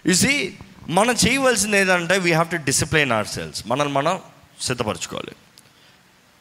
ఇసి 0.05 0.57
మనం 0.89 1.15
చేయవలసింది 1.27 1.77
ఏంటంటే 1.77 2.17
we 2.17 2.31
have 2.31 2.51
to 2.51 2.55
discipline 2.55 3.11
our 3.11 3.27
selves 3.27 3.67
మనల్ని 3.67 3.93
మనం 3.93 4.19
సిద్ధపరచుకోవాలి. 4.61 5.35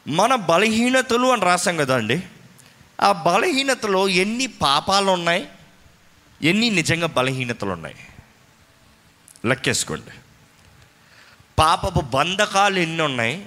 మన 0.07 0.35
బలహీనతలు 0.35 1.27
అని 1.27 1.41
రాసాం 1.41 1.77
కదా 1.77 1.95
అండి. 1.95 2.23
ఆ 3.01 3.11
బలహీనతలో 3.11 4.07
ఎన్ని 4.07 4.47
పాపాలు 4.47 5.11
ఉన్నాయి? 5.11 5.47
ఎన్ని 6.41 6.69
నిజంగా 6.69 7.07
బలహీనతలు 7.07 7.69
ఉన్నాయి? 7.69 7.95
లెక్కేసుకోండి. 9.45 10.17
పాపపు 11.59 12.01
బంధకాలు 12.01 12.79
ఎన్ని 12.79 13.01
ఉన్నాయి? 13.01 13.45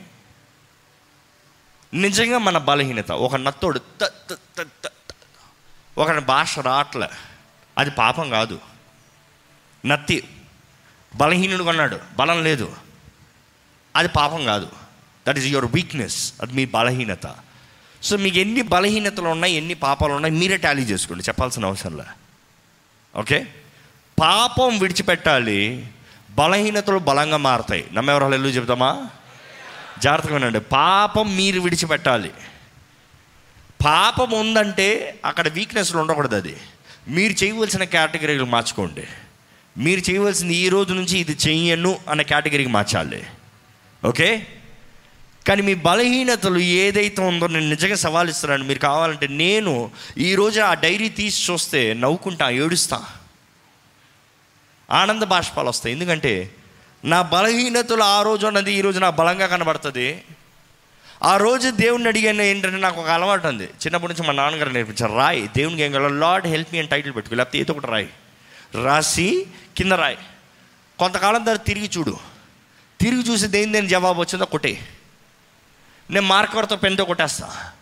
నిజంగా 1.94 2.38
మన 2.38 2.58
బలహీనత. 2.58 3.12
ఒక 3.12 3.37
నత్తోడు 3.37 3.80
త 4.04 4.11
ఒక 5.99 6.18
భాష 6.18 6.58
రావట్లే 6.58 7.08
అది 7.78 7.90
పాపం 7.90 8.30
కాదు. 8.30 8.61
నత్తి. 9.87 10.28
బలహీనుడు 11.16 11.64
అన్నాడు 11.64 11.99
బలం 12.18 12.44
లేదు. 12.44 12.76
అది 13.96 14.08
పాపం 14.08 14.44
కాదు. 14.44 14.68
దట్ 15.28 15.38
ఈస్ 15.38 15.46
యువర్ 15.46 15.72
వీక్నెస్ 15.75 16.32
అది 16.42 16.52
మీ 16.52 16.66
బలహీనత. 16.66 17.34
సో 18.02 18.16
మీకు 18.16 18.38
ఎన్ని 18.38 18.62
బలహీనతలు 18.62 19.28
ఉన్నాయి 19.28 19.54
ఎన్ని 19.54 19.75
పాపాలు 19.75 20.12
ఉన్నాయి 20.12 20.34
మీరే 20.34 20.56
టాలీ 20.56 20.82
చేసుకోండి. 20.82 21.25
చెప్పాల్సిన 21.25 21.66
అవసరం 21.66 21.96
లే. 21.96 22.04
ఓకే? 23.16 23.54
పాపం 24.20 24.78
విడిచిపెట్టాలి. 24.78 25.90
బలహీనతలు 26.30 26.99
బలంగా 26.99 27.37
మారుతాయి. 27.37 27.88
నమ్మెవరు 27.92 28.34
ఎల్లు 28.34 28.49
చెబుతామా? 28.49 29.11
జాగ్రత్తగా 30.02 30.35
ఉండండి 30.35 30.61
పాపం 30.61 31.37
మీరు 31.37 31.61
విడిచిపెట్టాలి. 31.61 32.30
పాపం 33.85 34.30
ఉందంటే 34.30 35.21
అక్కడ 35.25 35.49
వీక్నెస్లు 35.49 35.99
ఉండకూడదు 35.99 36.37
అది. 36.37 36.56
మీరు 37.09 37.44
చేయవలసిన 37.44 37.85
కేటగిరీలు 37.85 38.44
మార్చుకోండి. 38.44 39.04
మీరు 39.78 40.11
చేయవలసింది 40.11 40.54
ఈ 40.54 40.68
రోజు 40.68 40.94
నుంచి 40.94 41.18
ఇది 41.18 41.37
చెయ్యను 41.49 41.99
అనే 42.09 42.25
కేటగిరీకి 42.25 42.71
మార్చాలి. 42.71 43.26
ఓకే? 44.04 44.47
కానీ 45.49 45.62
మీ 45.62 45.75
బలహీనతలు 45.75 46.59
ఏదైతే 46.59 47.23
ఉందో 47.23 47.47
నేను 47.47 47.68
నిజంగా 47.68 47.94
సవాల్ 47.94 48.30
ఇస్తున్నాను. 48.30 48.64
మీరు 48.64 48.78
కావాలంటే 48.78 49.26
నేను 49.26 49.90
ఈరోజు 50.18 50.61
ఆ 50.61 50.75
డైరీ 50.75 51.09
తీసి 51.09 51.52
చూస్తే 51.52 51.94
నవ్వుకుంటా 51.94 52.50
ఏడుస్తా. 52.50 53.04
ఆనంద 54.90 55.23
బాష్పాలు 55.23 55.68
వస్తాయి. 55.68 55.94
ఎందుకంటే 55.94 56.50
నా 57.04 57.23
బలహీనతలు 57.23 58.02
ఆ 58.02 58.23
రోజు 58.23 58.47
అన్నది 58.47 58.73
ఈరోజు 58.73 58.99
నా 58.99 59.11
బలంగా 59.11 59.47
కనబడుతుంది. 59.47 60.25
ఆ 61.23 61.37
రోజు 61.37 61.71
దేవుణ్ణి 61.71 62.09
అడిగాను 62.09 62.42
ఏంటంటే 62.42 62.76
నాకు 62.76 63.00
ఒక 63.00 63.09
అలవాటు 63.09 63.47
ఉంది. 63.47 63.64
చిన్నప్పటి 63.64 64.12
నుంచి 64.12 64.26
మా 64.26 64.32
నాన్నగారు 64.32 64.71
నేర్పించారు 64.71 65.16
రాయి 65.16 65.49
దేవునికి 65.56 65.82
ఏం 65.82 65.92
కావాలి 65.92 66.18
లార్డ్ 66.18 66.47
హెల్ప్ 66.47 66.68
మీ 66.73 66.78
అని 66.78 66.88
టైటిల్ 66.88 67.14
పెట్టుకో 67.14 67.37
లేకపోతే 67.37 67.59
ఏదో 67.59 67.73
ఒకటి 67.73 67.87
రాయి. 67.87 68.11
రాసి 68.85 69.47
కింద 69.76 69.92
రాయి. 69.92 70.18
కొంతకాలం 70.99 71.42
తర్వాత 71.42 71.66
తిరిగి 71.66 71.90
చూడు. 71.99 72.18
తిరిగి 73.00 73.23
చూసి 73.23 73.47
దేని 73.47 73.73
దేని 73.73 73.88
జవాబు 73.88 74.21
వచ్చిందో 74.21 74.44
కొట్టే. 74.44 74.88
నేను 76.11 76.26
మార్కర్తో 76.26 76.76
పెన్తో 76.76 77.04
కొట్టేస్తా. 77.04 77.73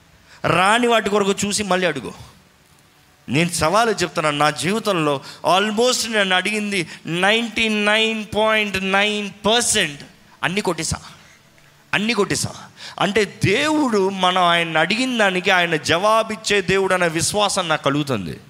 రాని 0.45 0.87
వాటి 0.87 1.11
కొరకు 1.11 1.35
చూసి 1.47 1.63
మళ్ళీ 1.63 1.87
అడుగు. 1.87 2.40
నేను 3.31 3.51
సవాలు 3.51 3.91
చెప్తున్నాను. 3.91 4.39
నా 4.39 4.51
జీవితంలో 4.51 5.21
ఆల్మోస్ట్ 5.47 6.11
నేను 6.11 6.37
అడిగింది 6.37 6.89
ninety 7.07 7.69
nine 7.69 8.27
point 8.37 8.85
nine 8.85 9.31
percent. 9.47 10.01
అన్నీ 10.43 10.61
కొట్టేసా. 10.61 10.97
అన్నీ 11.95 12.13
కొట్టేసా. 12.13 12.51
అంటే 13.01 13.41
దేవుడు 13.45 14.09
మనం 14.09 14.43
ఆయన 14.43 14.79
అడిగిన 14.79 15.19
దానికి 15.19 15.51
ఆయన 15.51 15.77
జవాబిచ్చే 15.77 16.61
దేవుడు 16.61 16.95
అనే 16.95 17.09
విశ్వాసం 17.09 17.69
నాకు 17.69 17.85
కలుగుతుంది. 17.85 18.41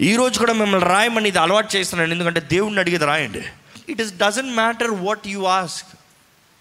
ఈరోజు 0.00 0.38
కూడా 0.38 0.52
మిమ్మల్ని 0.52 0.88
రాయమని 0.88 1.28
ఇది 1.28 1.38
అలవాటు 1.38 1.76
చేస్తున్నాను. 1.76 2.12
ఎందుకంటే 2.12 2.40
దేవుడిని 2.40 2.80
అడిగేది 2.80 3.04
రాయండి. 3.04 3.42
It 3.88 4.00
is 4.00 4.14
doesn't 4.14 4.54
matter 4.54 4.90
what 4.90 5.26
you 5.26 5.44
ask 5.44 5.88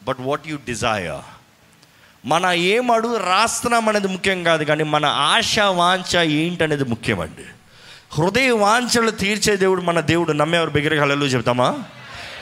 but 0.03 0.17
what 0.19 0.47
you 0.47 0.55
desire 0.55 1.42
మన 2.25 2.45
ఏం 2.45 2.91
అడుగు 2.91 3.17
రాస్తున్నాం 3.17 3.89
అనేది 3.89 4.07
ముఖ్యం 4.07 4.43
కాదు 4.43 4.63
కానీ 4.63 4.83
మన 4.83 5.05
ఆశ 5.05 5.59
వాంఛ 5.59 6.21
ఏంటనేది 6.23 6.83
ముఖ్యమండి. 6.83 7.45
హృదయ 8.13 8.51
వాంఛలు 8.51 9.11
తీర్చే 9.11 9.55
దేవుడు 9.55 9.81
మన 9.81 9.99
దేవుడు. 9.99 10.31
నమ్మేవారు 10.31 10.69
బిగ్గరగలలో 10.69 11.25
చెప్తామా? 11.25 11.83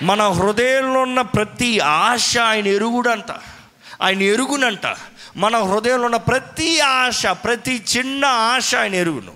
మన 0.03 0.21
హృదయంలో 0.21 1.01
ఉన్న 1.01 1.21
ప్రతి 1.21 1.79
ఆశ 1.79 2.37
ఆయన 2.37 2.67
ఎరుగుడంట. 2.67 3.31
ఆయన 4.01 4.21
ఎరుగునంట. 4.21 4.95
మన 5.37 5.57
హృదయంలో 5.57 6.05
ఉన్న 6.05 6.17
ప్రతి 6.17 6.79
ఆశ 6.79 7.25
ప్రతి 7.25 7.83
చిన్న 7.97 8.25
ఆశ 8.25 8.75
ఆయన 8.75 8.95
ఎరుగును. 8.95 9.31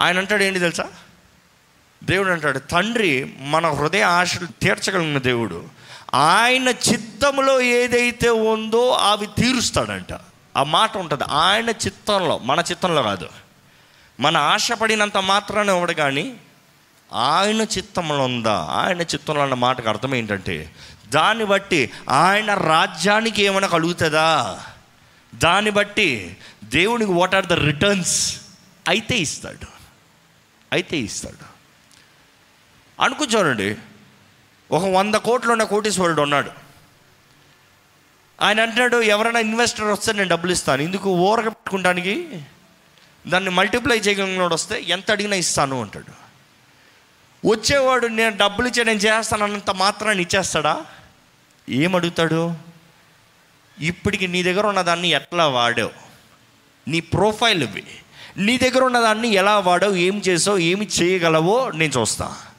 ఆయన 0.00 0.18
అంటాడు 0.18 0.42
ఏంటి 0.42 0.58
తెలుసా? 0.58 0.86
దేవుడు 2.04 2.30
అంటాడు 2.30 2.58
తండ్రి 2.58 3.34
మన 3.40 3.70
హృదయ 3.70 4.02
ఆశలు 4.02 4.46
తీర్చగలిగిన 4.46 5.18
దేవుడు. 5.18 5.64
ఆయన 6.14 6.68
చిత్తంలో 6.68 7.60
ఏదైతే 7.60 8.28
ఉందో 8.28 8.90
అవి 8.90 9.26
తీరుస్తాడంట. 9.26 10.12
ఆ 10.56 10.62
మాట 10.62 10.96
ఉంటుంది. 10.96 11.24
ఆయన 11.24 11.70
చిత్తంలో 11.70 12.38
మన 12.38 12.60
చిత్తంలో 12.70 13.02
కాదు 13.02 13.28
మన 14.20 14.36
ఆశపడినంత 14.36 15.16
మాత్రాన్ని 15.16 15.72
ఇవ్వడు 15.72 15.92
కానీ 15.92 16.36
ఆయన 17.12 17.60
చిత్తంలో 17.62 18.24
ఉందా? 18.24 18.66
ఆయన 18.70 19.00
చిత్తంలో 19.00 19.42
అన్న 19.42 19.54
మాటకు 19.54 19.88
అర్థం 19.88 20.14
ఏంటంటే 20.14 20.74
దాన్ని 21.08 21.44
బట్టి 21.44 21.90
ఆయన 22.08 22.54
రాజ్యానికి 22.54 23.42
ఏమైనా 23.42 23.66
కలుగుతుందా? 23.66 24.60
దాన్ని 25.34 25.70
బట్టి 25.70 26.36
దేవునికి 26.64 27.12
వాట్ 27.12 27.34
ఆర్ 27.34 27.46
ద 27.46 27.52
రిటర్న్స్ 27.52 28.40
అయితే 28.88 29.18
ఇస్తాడు. 29.18 29.66
అయితే 30.72 30.96
ఇస్తాడు. 30.96 31.50
అనుకో 33.02 33.24
చూడండి 33.24 33.76
ఒక 34.72 34.84
వంద 34.84 35.14
కోట్లు 35.14 35.52
ఉన్న 35.52 35.62
కోటీశ్వరుడు 35.62 36.22
ఉన్నాడు. 36.22 36.50
ఆయన 38.40 38.60
అంటున్నాడు 38.60 39.02
ఎవరైనా 39.02 39.40
ఇన్వెస్టర్ 39.40 39.84
వస్తే 39.84 40.12
నేను 40.12 40.28
డబ్బులు 40.28 40.52
ఇస్తాను. 40.52 40.82
ఇందుకు 40.82 41.10
ఊరక 41.10 41.44
పెట్టుకుంటానికి 41.44 42.42
దాన్ని 43.26 43.50
మల్టిప్లై 43.50 43.98
చేయగలిగినోడు 43.98 44.54
వస్తే 44.54 44.82
ఎంత 44.88 45.10
అడిగినా 45.10 45.36
ఇస్తాను 45.36 45.80
అంటాడు. 45.80 46.20
వచ్చేవాడు 47.48 48.06
నేను 48.06 48.36
డబ్బులు 48.36 48.68
ఇచ్చే 48.68 48.84
నేను 48.84 48.98
చేస్తాను 48.98 49.44
అన్నంత 49.44 49.70
మాత్రాన్ని 49.70 50.22
ఇచ్చేస్తాడా? 50.22 50.86
ఏమడుగుతాడు? 51.68 52.54
ఇప్పటికి 53.80 54.26
నీ 54.26 54.42
దగ్గర 54.42 54.66
ఉన్నదాన్ని 54.66 55.08
ఎట్లా 55.08 55.48
వాడావు? 55.48 55.90
నీ 56.88 57.00
ప్రొఫైల్ 57.00 57.62
ఇవి 57.62 57.84
నీ 58.36 58.58
దగ్గర 58.58 58.84
ఉన్నదాన్ని 58.84 59.28
ఎలా 59.28 59.58
వాడావు? 59.58 59.94
ఏం 59.94 60.18
చేసావు? 60.18 60.58
ఏమి 60.58 60.88
చేయగలవో 61.02 61.70
నేను 61.70 62.00
చూస్తాను 62.00 62.49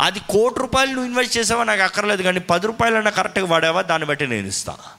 అది 0.00 0.20
కోటి 0.20 0.60
రూపాయలు 0.60 0.90
నువ్వు 0.90 1.06
ఇన్వెస్ట్ 1.06 1.38
చేసావా? 1.38 1.64
నాకు 1.64 1.82
అక్కర్లేదు 1.82 2.22
కానీ 2.22 2.40
పది 2.40 2.66
రూపాయలన్నా 2.66 3.10
కరెక్ట్గా 3.10 3.46
వాడావా? 3.46 3.82
దాన్ని 3.82 4.08
బట్టి 4.08 4.26
నేను 4.26 4.46
ఇస్తాను 4.46 4.98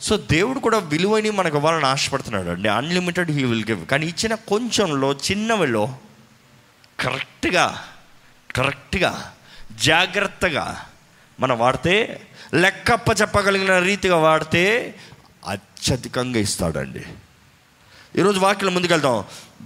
సో 0.00 0.16
దేవుడు 0.16 0.58
కూడా 0.58 0.78
విలువని 0.78 1.30
మనకు 1.30 1.56
ఇవ్వాలని 1.56 1.86
ఆశపడుతున్నాడు 1.86 2.48
అండి. 2.50 2.68
అన్లిమిటెడ్ 2.68 3.30
హీ 3.30 3.44
విల్ 3.44 3.64
గివ్ 3.64 3.86
కానీ 3.86 4.06
ఇచ్చిన 4.06 4.34
కొంచెంలో 4.34 5.12
చిన్నవిలో 5.12 5.98
కరెక్ట్గా 7.00 7.84
కరెక్ట్గా 8.56 9.32
జాగ్రత్తగా 9.72 10.86
మనం 11.40 11.58
వాడితే 11.58 12.26
లెక్కప్ప 12.54 13.20
చెప్పగలిగిన 13.20 13.78
రీతిగా 13.78 14.16
వాడితే 14.16 14.94
అత్యధికంగా 15.48 16.38
ఇస్తాడండి. 16.38 17.04
ఈరోజు 18.18 18.40
వాక్యం 18.40 18.74
ముందుకెళ్తాం 18.74 19.24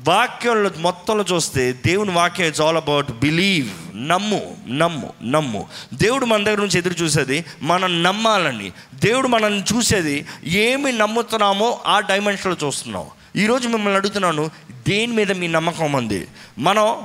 వాక్యంలో 0.09 0.71
మొత్తంలో 0.79 1.25
చూస్తే 1.33 1.73
దేవుని 1.87 2.11
వాక్యం 2.11 2.47
ఇట్స్ 2.47 2.61
ఆల్ 2.61 2.77
అబౌట్ 2.77 3.11
బిలీవ్ 3.11 3.69
నమ్ము 4.09 4.57
నమ్ము 4.69 5.13
నమ్ము. 5.23 5.69
దేవుడు 5.95 6.27
మన 6.27 6.45
దగ్గర 6.45 6.59
నుంచి 6.59 6.79
ఎదురు 6.79 6.95
చూసేది 6.95 7.45
మనం 7.63 8.03
నమ్మాలని. 8.03 8.73
దేవుడు 8.95 9.29
మనల్ని 9.29 9.65
చూసేది 9.75 10.27
ఏమి 10.45 10.93
నమ్ముతున్నామో 10.93 11.81
ఆ 11.87 12.01
డైమెన్షన్లో 12.01 12.67
చూస్తున్నాం. 12.67 13.05
ఈరోజు 13.37 13.69
మిమ్మల్ని 13.69 13.99
అడుగుతున్నాను 13.99 14.51
దేని 14.89 15.13
మీద 15.13 15.33
మీ 15.33 15.49
నమ్మకం 15.49 15.93
ఉంది? 15.93 16.27
మనం 16.59 16.97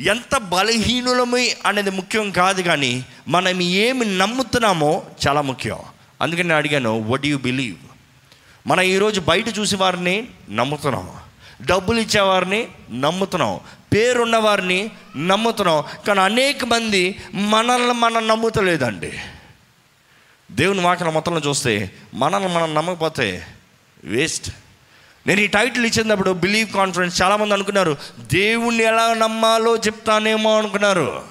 ఎంత 0.00 0.38
బలహీనులమి 0.38 1.52
అనేది 1.66 1.90
ముఖ్యం 1.90 2.30
కాదు 2.30 2.62
కానీ 2.62 3.04
మనం 3.28 3.62
ఏమి 3.62 4.18
నమ్ముతున్నామో 4.18 5.02
చాలా 5.28 5.40
ముఖ్యం. 5.40 5.76
అందుకని 6.22 6.44
నేను 6.44 6.56
అడిగాను 6.56 7.00
వడ్ 7.08 7.26
యు 7.26 7.36
బిలీవ్ 7.36 7.76
మనం 8.66 8.82
ఈరోజు 8.82 9.20
బయట 9.20 9.58
చూసి 9.58 9.76
వారిని 9.76 10.28
నమ్ముతున్నాం 10.50 11.10
డబ్బులు 11.66 12.00
ఇచ్చేవారిని 12.00 12.68
నమ్ముతున్నాం 12.90 13.60
పేరున్న 13.92 14.36
వారిని 14.36 14.90
నమ్ముతున్నాం 15.16 15.84
కానీ 16.06 16.20
అనేక 16.20 16.64
మంది 16.64 17.20
మనల్ని 17.34 17.92
మనం 17.92 18.28
నమ్ముతలేదండి. 18.28 19.12
దేవుని 20.52 20.80
వాకన 20.80 21.08
మొత్తంలో 21.08 21.40
చూస్తే 21.40 21.92
మనల్ని 22.14 22.48
మనం 22.48 22.74
నమ్మకపోతే 22.74 23.46
వేస్ట్. 24.04 24.50
నేను 25.26 25.40
ఈ 25.40 25.46
టైటిల్ 25.46 25.86
ఇచ్చినప్పుడు 25.86 26.30
బిలీవ్ 26.30 26.72
కాన్ఫిడెన్స్ 26.72 27.22
చాలామంది 27.22 27.54
అనుకున్నారు 27.54 27.96
దేవుణ్ణి 28.18 28.84
ఎలా 28.84 29.14
నమ్మాలో 29.14 29.76
చెప్తానేమో 29.76 30.58
అనుకున్నారు. 30.58 31.22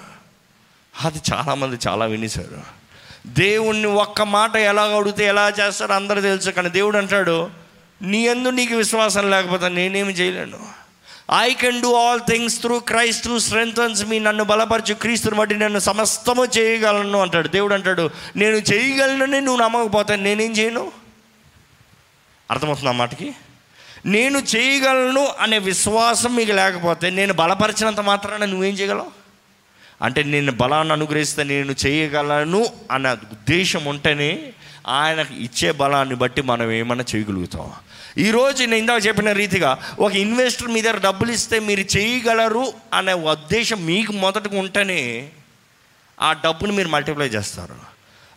అది 1.06 1.22
చాలామంది 1.34 1.78
చాలా 1.88 2.06
వినేశారు. 2.06 2.81
దేవుణ్ణి 3.28 3.88
ఒక్క 3.88 4.22
మాట 4.22 4.56
ఎలా 4.56 4.84
అడిగితే 4.84 5.26
ఎలా 5.26 5.50
చేస్తారో 5.50 5.94
అందరూ 5.94 6.22
తెలుసు 6.22 6.50
కానీ 6.50 6.70
దేవుడు 6.70 6.98
అంటాడు 6.98 7.50
నీ 8.02 8.26
ఎందు 8.26 8.50
నీకు 8.50 8.76
విశ్వాసం 8.76 9.30
లేకపోతే 9.30 9.70
నేనేమి 9.70 10.14
చేయలేను. 10.14 10.82
I 11.40 11.54
can 11.54 11.82
do 11.82 11.94
all 11.94 12.20
things 12.30 12.62
through 12.62 12.80
Christ 12.80 13.24
through 13.24 13.40
strengths 13.40 14.06
me 14.06 14.20
నన్ను 14.20 14.44
బలపరచు 14.44 14.94
క్రీస్తుని 14.94 15.36
బట్టి 15.36 15.56
నన్ను 15.56 15.80
సమస్తము 15.80 16.46
చేయగలను 16.46 17.22
అంటాడు. 17.22 17.48
దేవుడు 17.48 17.74
అంటాడు 17.74 18.10
నేను 18.36 18.56
చేయగలనని 18.56 19.42
నువ్వు 19.42 19.64
నమ్మకపోతే 19.64 20.16
నేనేం 20.16 20.52
చేయను? 20.52 20.92
అర్థమవుతుంది 22.52 22.90
ఆ 22.90 22.92
మాటకి? 22.92 23.34
నేను 24.06 24.40
చేయగలను 24.40 25.28
అనే 25.40 25.58
విశ్వాసం 25.58 26.36
మీకు 26.36 26.52
లేకపోతే 26.52 27.10
నేను 27.10 27.34
బలపరిచినంత 27.34 28.00
మాత్రాన 28.00 28.46
నువ్వేం 28.46 28.74
చేయగలవు? 28.74 29.21
అంటే 30.02 30.24
నేను 30.24 30.52
బలాన్ని 30.52 30.94
అనుగ్రహిస్తే 30.94 31.44
నేను 31.44 31.76
చేయగలను 31.86 32.70
అన్న 32.92 33.14
ఉద్దేశం 33.14 33.86
ఉంటేనే 33.86 34.54
ఆయనకు 34.88 35.34
ఇచ్చే 35.34 35.72
బలాన్ని 35.72 36.16
బట్టి 36.16 36.42
మనం 36.42 36.72
ఏమైనా 36.72 37.06
చేయగలుగుతాం. 37.16 37.74
ఈరోజు 38.18 38.64
నేను 38.64 38.76
ఇందాక 38.76 39.06
చెప్పిన 39.06 39.32
రీతిగా 39.32 39.96
ఒక 40.00 40.14
ఇన్వెస్టర్ 40.14 40.68
మీ 40.68 40.82
దగ్గర 40.82 40.98
డబ్బులు 40.98 41.32
ఇస్తే 41.32 41.60
మీరు 41.60 41.98
చేయగలరు 41.98 42.74
అనే 42.94 43.14
ఉద్దేశం 43.14 43.86
మీకు 43.86 44.12
మొదటగా 44.12 44.60
ఉంటేనే 44.60 45.32
ఆ 46.22 46.34
డబ్బును 46.34 46.74
మీరు 46.74 46.88
మల్టిప్లై 46.88 47.28
చేస్తారు. 47.28 47.76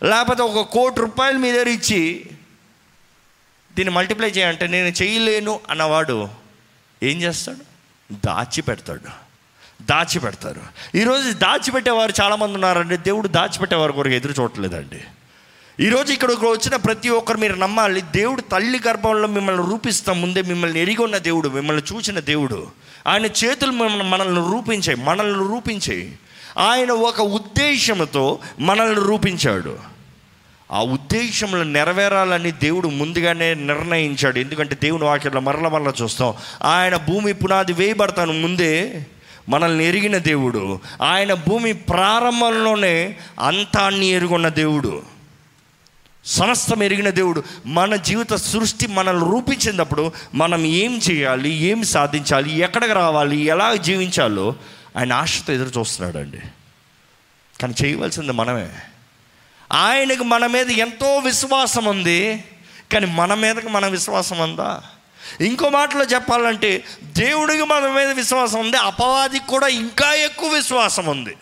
లేకపోతే 0.07 0.43
ఒక 0.43 0.67
కోటి 0.71 1.01
రూపాయలు 1.01 1.39
మీ 1.39 1.53
దగ్గర 1.53 1.69
ఇచ్చి 1.69 2.27
దీన్ని 3.77 3.95
మల్టిప్లై 3.95 4.31
చేయంటే 4.31 4.67
నేను 4.67 4.89
చేయలేను 5.03 5.61
అన్నవాడు 5.71 6.29
ఏం 7.03 7.23
చేస్తాడు? 7.23 7.65
దాచి 8.27 8.63
పెడతాడు 8.63 9.24
దాచిపెడతారు. 9.83 10.61
ఈరోజు 10.97 11.33
దాచిపెట్టేవారు 11.33 12.13
చాలామంది 12.21 12.55
ఉన్నారండి. 12.55 12.97
దేవుడు 12.97 13.29
దాచిపెట్టేవారు 13.29 13.93
కొరకు 13.93 14.15
ఎదురు 14.15 14.35
చూడట్లేదండి. 14.41 15.01
ఈరోజు 15.81 16.13
ఇక్కడికి 16.13 16.47
వచ్చిన 16.47 16.77
ప్రతి 16.77 17.09
ఒక్కరు 17.09 17.39
మీరు 17.39 17.55
నమ్మాలి 17.55 18.01
దేవుడు 18.01 18.41
తల్లి 18.41 18.81
గర్భంలో 18.89 19.29
మిమ్మల్ని 19.29 19.71
రూపిస్తాం 19.71 20.21
ముందే 20.21 20.43
మిమ్మల్ని 20.43 20.81
ఎరిగి 20.81 21.03
ఉన్న 21.03 21.19
దేవుడు 21.19 21.49
మిమ్మల్ని 21.49 21.97
చూసిన 21.97 22.19
దేవుడు 22.19 22.67
ఆయన 23.07 23.27
చేతులు 23.27 23.71
మిమ్మల్ని 23.71 24.03
మనల్ని 24.03 24.53
రూపించాయి 24.53 24.99
మనల్ని 24.99 25.49
రూపించాయి. 25.49 26.19
ఆయన 26.59 26.91
ఒక 26.91 27.21
ఉద్దేశంతో 27.21 28.39
మనల్ని 28.61 29.01
రూపించాడు. 29.01 29.79
ఆ 30.73 30.83
ఉద్దేశంలో 30.83 31.63
నెరవేరాలని 31.63 32.51
దేవుడు 32.51 32.89
ముందుగానే 32.89 33.55
నిర్ణయించాడు. 33.55 34.39
ఎందుకంటే 34.39 34.77
దేవుని 34.83 35.05
వాక్యంలో 35.05 35.41
మరల 35.41 35.69
మరల 35.69 35.93
చూస్తాం 36.03 36.35
ఆయన 36.63 36.97
భూమి 36.97 37.33
పునాది 37.33 37.73
వేయబడతాను 37.73 38.33
ముందే 38.33 39.07
మనల్ని 39.49 39.85
ఎరిగిన 39.85 40.19
దేవుడు. 40.19 40.81
ఆయన 41.03 41.35
భూమి 41.35 41.73
ప్రారంభంలోనే 41.73 43.17
అంతాన్ని 43.41 44.07
ఎరుగున్న 44.07 44.49
దేవుడు. 44.49 45.03
సమస్తం 46.25 46.83
ఎరిగిన 46.83 47.11
దేవుడు. 47.11 47.45
మన 47.67 47.97
జీవిత 47.97 48.35
సృష్టి 48.35 48.87
మనల్ని 48.87 49.31
రూపించినప్పుడు 49.31 50.13
మనం 50.35 50.65
ఏం 50.65 51.01
చేయాలి 51.11 51.51
ఏం 51.51 51.83
సాధించాలి 51.83 52.59
ఎక్కడికి 52.59 52.93
రావాలి 52.93 53.37
ఎలా 53.37 53.75
జీవించాలో 53.75 54.55
ఆయన 54.97 55.13
ఆశతో 55.13 55.53
ఎదురు 55.53 55.81
చూస్తున్నాడండి. 55.81 56.41
కానీ 57.63 57.75
చేయవలసింది 57.85 58.33
మనమే. 58.33 58.69
ఆయనకు 59.73 60.25
మన 60.25 60.47
మీద 60.47 60.71
ఎంతో 60.71 61.19
విశ్వాసం 61.19 61.85
ఉంది 61.85 62.45
కానీ 62.93 63.07
మన 63.07 63.35
మీదకి 63.35 63.69
మన 63.69 63.87
విశ్వాసం 63.87 64.39
ఉందా? 64.39 64.83
ఇంకో 65.41 65.69
మాటలో 65.69 66.05
చెప్పాలంటే 66.05 66.85
దేవుడికి 67.03 67.65
మన 67.65 67.93
మీద 67.93 68.09
విశ్వాసం 68.09 68.61
ఉంది 68.61 68.77
అపవాదికి 68.77 69.47
కూడా 69.47 69.69
ఇంకా 69.69 70.15
ఎక్కువ 70.15 70.53
విశ్వాసం 70.53 71.07
ఉంది. 71.07 71.37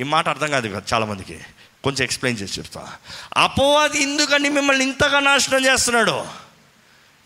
ఈ 0.00 0.02
మాట 0.02 0.28
అర్థం 0.28 0.50
కాదు 0.50 0.68
కదా 0.68 0.82
చాలామందికి. 0.94 1.40
కొంచెం 1.84 2.04
ఎక్స్ప్లెయిన్ 2.04 2.42
చేసి 2.42 2.60
చెప్తా. 2.60 2.88
అపవాది 3.36 4.02
ఎందుకని 4.02 4.48
మిమ్మల్ని 4.48 4.84
ఇంతగా 4.84 5.20
నాశనం 5.20 5.66
చేస్తున్నాడు? 5.66 6.24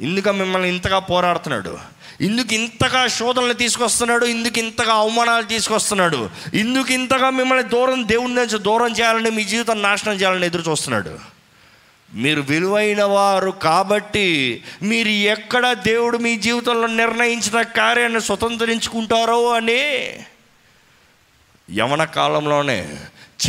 ఇందుక 0.00 0.28
మిమ్మల్ని 0.28 0.68
ఇంతగా 0.68 0.98
పోరాడుతున్నాడు? 0.98 1.78
ఇందుకు 2.20 2.54
ఇంతగా 2.54 3.06
శోధనలు 3.06 3.52
తీసుకొస్తున్నాడు? 3.52 4.26
ఇందుకు 4.26 4.58
ఇంతగా 4.58 4.92
అవమానాలు 4.92 5.44
తీసుకొస్తున్నాడు? 5.44 6.30
ఇందుకు 6.54 6.92
ఇంతగా 6.92 7.30
మిమ్మల్ని 7.30 7.68
దూరం 7.68 8.08
దేవుని 8.08 8.34
నుంచి 8.34 8.58
దూరం 8.58 8.92
చేయాలని 8.92 9.30
మీ 9.30 9.44
జీవితం 9.44 9.82
నాశనం 9.82 10.14
చేయాలని 10.14 10.46
ఎదురు 10.46 10.70
చూస్తున్నాడు? 10.70 11.33
మీరు 12.14 12.40
విలువైన 12.40 13.02
వారు 13.02 13.50
కాబట్టి 13.50 14.62
మీరు 14.82 15.08
ఎక్కడ 15.08 15.72
దేవుడు 15.72 16.18
మీ 16.18 16.36
జీవితంలో 16.36 16.86
నిర్ణయించిన 16.86 17.62
కార్యాన్ని 17.62 18.20
స్వతంత్రించుకుంటారో 18.20 19.50
అని 19.50 20.08
యవన 21.74 22.04
కాలంలోనే 22.04 22.96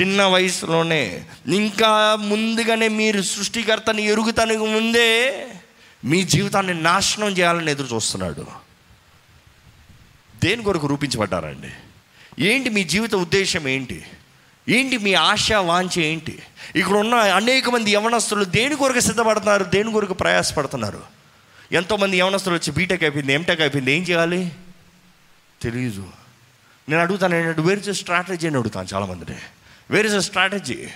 చిన్న 0.01 0.23
వయసులోనే 0.23 1.25
ఇంకా 1.47 2.15
ముందుగానే 2.15 2.87
మీరు 2.87 3.21
సృష్టికర్తని 3.21 4.03
ఎరుగుతానికి 4.03 4.63
ముందే 4.63 5.47
మీ 6.05 6.23
జీవితాన్ని 6.23 6.73
నాశనం 6.73 7.29
చేయాలని 7.29 7.71
ఎదురు 7.71 7.95
చూస్తున్నాడు. 7.95 8.47
దేని 10.43 10.63
కొరకు 10.63 10.87
రూపించబడ్డారండి? 10.87 11.69
ఏంటి 12.45 12.69
మీ 12.69 12.83
జీవిత 12.83 13.15
ఉద్దేశం 13.15 13.67
ఏంటి? 13.67 14.03
ఏంటి 14.69 14.97
మీ 14.97 15.13
ఆశ 15.13 15.51
వాంఛ 15.51 15.99
ఏంటి? 15.99 16.39
ఇక్కడ 16.75 16.95
ఉన్న 16.95 17.15
అనేక 17.15 17.69
మంది 17.69 17.91
యవనస్తులు 17.91 18.43
దేని 18.43 18.75
కొరకు 18.75 18.99
సిద్ధపడుతున్నారు? 18.99 19.63
దేని 19.63 19.91
కొరకు 19.91 20.13
ప్రయాసపడుతున్నారు? 20.13 21.01
ఎంతోమంది 21.71 22.17
యవనస్తులు 22.17 22.55
వచ్చి 22.55 22.71
బీటెక్ 22.71 23.03
అయిపోయింది 23.03 23.33
ఎంటెక్ 23.33 23.61
అయిపోయింది 23.61 23.91
ఏం 23.91 24.03
చేయాలి? 24.03 24.51
తెలియదు 25.61 26.07
నేను 26.89 27.01
అడుగుతాను 27.01 27.35
ఏంటంటే 27.35 27.61
వేర్ 27.61 27.89
ఇస్ 27.89 27.99
స్ట్రాటజీ 27.99 28.47
అని 28.47 28.57
అడుగుతాను 28.57 28.87
చాలామందిని. 28.93 29.37
వేర్ 29.91 30.07
ఇస్ 30.07 30.25
స్ట్రాటజీ 30.25 30.87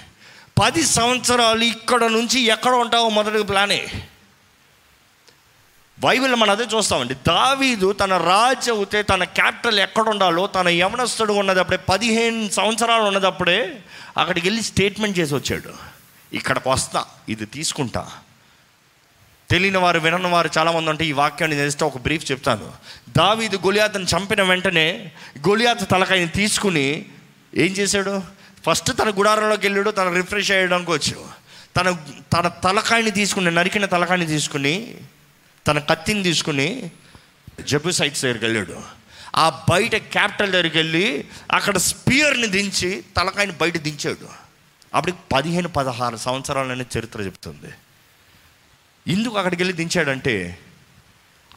పది 0.59 0.85
సంవత్సరాలు 0.85 1.63
ఇక్కడ 1.63 2.03
నుంచి 2.03 2.39
ఎక్కడ 2.39 2.71
ఉంటావో 2.71 3.09
మొదటి 3.09 3.43
ప్లానే 3.43 3.87
బైబిల్ 5.99 6.35
మనం 6.35 6.51
అదే 6.51 6.63
చూస్తామండి. 6.77 7.13
దావీదు 7.13 7.91
తన 7.91 8.17
రాజ్య 8.17 8.71
అవుతే 8.71 9.01
తన 9.01 9.23
క్యాపిటల్ 9.23 9.79
ఎక్కడ 9.79 10.09
ఉండాలో 10.09 10.47
తన 10.47 10.69
యవనస్తుడు 10.69 11.33
ఉన్నదప్పుడే 11.33 11.77
పదిహేను 11.77 12.49
సంవత్సరాలు 12.49 13.03
ఉన్నదప్పుడే 13.03 13.77
అక్కడికి 14.17 14.47
వెళ్ళి 14.47 14.63
స్టేట్మెంట్ 14.63 15.19
చేసి 15.19 15.35
వచ్చాడు. 15.35 15.73
ఇక్కడికి 16.33 16.69
వస్తా 16.69 17.05
ఇది 17.29 17.45
తీసుకుంటా. 17.45 18.07
తెలియని 19.49 19.77
వారు 19.77 19.99
వినని 19.99 20.27
వారు 20.27 20.49
చాలామంది 20.57 20.89
ఉంటే 20.89 21.05
ఈ 21.05 21.11
వాక్యాన్ని 21.11 21.57
తెలిస్తే 21.57 21.85
ఒక 21.85 21.97
బ్రీఫ్ 21.97 22.31
చెప్తాను. 22.31 22.71
దావీదు 23.17 23.57
గొలియాతను 23.57 24.05
చంపిన 24.05 24.41
వెంటనే 24.41 25.11
గొలియాత 25.47 25.91
తలకాయని 25.91 26.27
తీసుకుని 26.27 27.05
ఏం 27.55 27.71
చేశాడు? 27.71 28.21
ఫస్ట్ 28.65 28.91
తన 28.99 29.09
గుడారంలోకి 29.09 29.67
వెళ్ళాడు 29.67 29.91
తన 29.91 30.09
రిఫ్రెష్ 30.13 30.51
అయ్యడానికి 30.51 30.91
వచ్చు 30.91 31.25
తన 31.77 31.97
తన 32.33 32.47
తలకాయని 32.47 33.11
తీసుకుని 33.11 33.51
నరికిన 33.51 33.85
తలకాయని 33.85 34.25
తీసుకుని 34.25 34.97
తన 35.67 35.79
కత్తిని 35.79 36.23
తీసుకుని 36.23 36.91
జబు 37.67 37.91
సైట్స్ 37.91 38.21
దగ్గరికి 38.21 38.45
వెళ్ళాడు. 38.45 38.81
ఆ 39.35 39.65
బయట 39.69 39.95
క్యాపిటల్ 39.95 40.51
దగ్గరికి 40.51 40.77
వెళ్ళి 40.77 41.27
అక్కడ 41.51 41.77
స్పియర్ని 41.77 42.47
దించి 42.47 43.03
తలకాయని 43.17 43.51
బయట 43.51 43.77
దించాడు. 43.77 44.29
అప్పుడు 44.93 45.13
పదిహేను 45.31 45.69
పదహారు 45.69 46.17
సంవత్సరాలనే 46.17 46.85
చరిత్ర 46.99 47.21
చెప్తుంది. 47.21 47.73
ఎందుకు 49.07 49.37
అక్కడికి 49.37 49.63
వెళ్ళి 49.63 49.77
దించాడంటే 49.77 50.59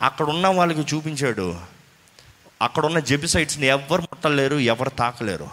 అక్కడ 0.00 0.26
ఉన్న 0.26 0.46
వాళ్ళకి 0.46 0.94
చూపించాడు. 0.94 1.60
అక్కడ 2.62 2.86
ఉన్న 2.86 2.98
జెబిసైట్స్ని 2.98 3.66
ఎవరు 3.66 4.02
ముట్టలేరు 4.02 4.56
ఎవరు 4.56 4.90
తాకలేరు. 4.90 5.48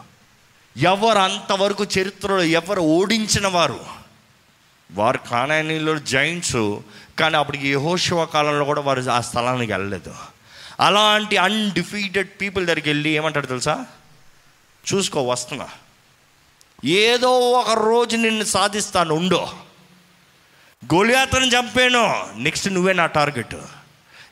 ఎవరు 0.77 1.17
అంతవరకు 1.17 1.83
చరిత్రలో 1.83 2.43
ఎవరు 2.43 2.81
ఓడించిన 2.81 3.47
వారు. 3.47 3.85
వారు 4.91 5.17
కానానీలో 5.17 5.99
జైంట్స్ 5.99 6.55
కానీ 7.19 7.37
అప్పటికి 7.37 7.71
యహోశివ 7.71 8.25
కాలంలో 8.25 8.65
కూడా 8.65 8.81
వారు 8.81 9.09
ఆ 9.09 9.21
స్థలానికి 9.21 9.71
వెళ్ళలేదు. 9.71 10.15
అలాంటి 10.79 11.37
అన్డిఫీటెడ్ 11.37 12.29
పీపుల్ 12.41 12.65
దగ్గరికి 12.65 12.89
వెళ్ళి 12.89 13.09
ఏమంటాడు 13.09 13.45
తెలుసా? 13.45 13.85
చూసుకో 14.93 15.21
వస్తున్నా. 15.21 15.69
ఏదో 16.85 17.39
ఒక 17.39 17.71
రోజు 17.71 18.15
నిన్ను 18.15 18.43
సాధిస్తాను 18.43 19.15
ఉండో. 19.15 19.49
గొలియాతను 20.93 21.45
చంపాను 21.45 22.27
నెక్స్ట్ 22.35 22.73
నువ్వే 22.73 22.93
నా 22.93 23.05
టార్గెట్ 23.05 23.55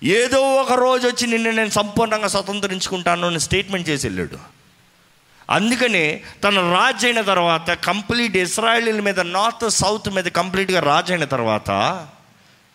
ఏదో 0.04 0.56
ఒక 0.56 0.72
రోజు 0.72 1.08
వచ్చి 1.08 1.28
నిన్ను 1.28 1.52
నేను 1.52 1.70
సంపూర్ణంగా 1.70 2.28
స్వతంత్రించుకుంటాను 2.28 3.28
అని 3.28 3.40
స్టేట్మెంట్ 3.40 3.90
చేసి 3.90 4.08
వెళ్ళాడు. 4.08 4.38
అందుకనే 5.50 6.24
తన 6.44 6.74
రాజు 6.74 7.06
అయిన 7.06 7.22
తర్వాత 7.22 7.70
కంప్లీట్ 7.72 8.38
ఇస్రాయలీల 8.38 9.00
మీద 9.00 9.20
నార్త్ 9.20 9.70
సౌత్ 9.70 10.10
మీద 10.10 10.26
కంప్లీట్గా 10.26 10.80
రాజు 10.80 11.14
అయిన 11.14 11.26
తర్వాత 11.26 11.70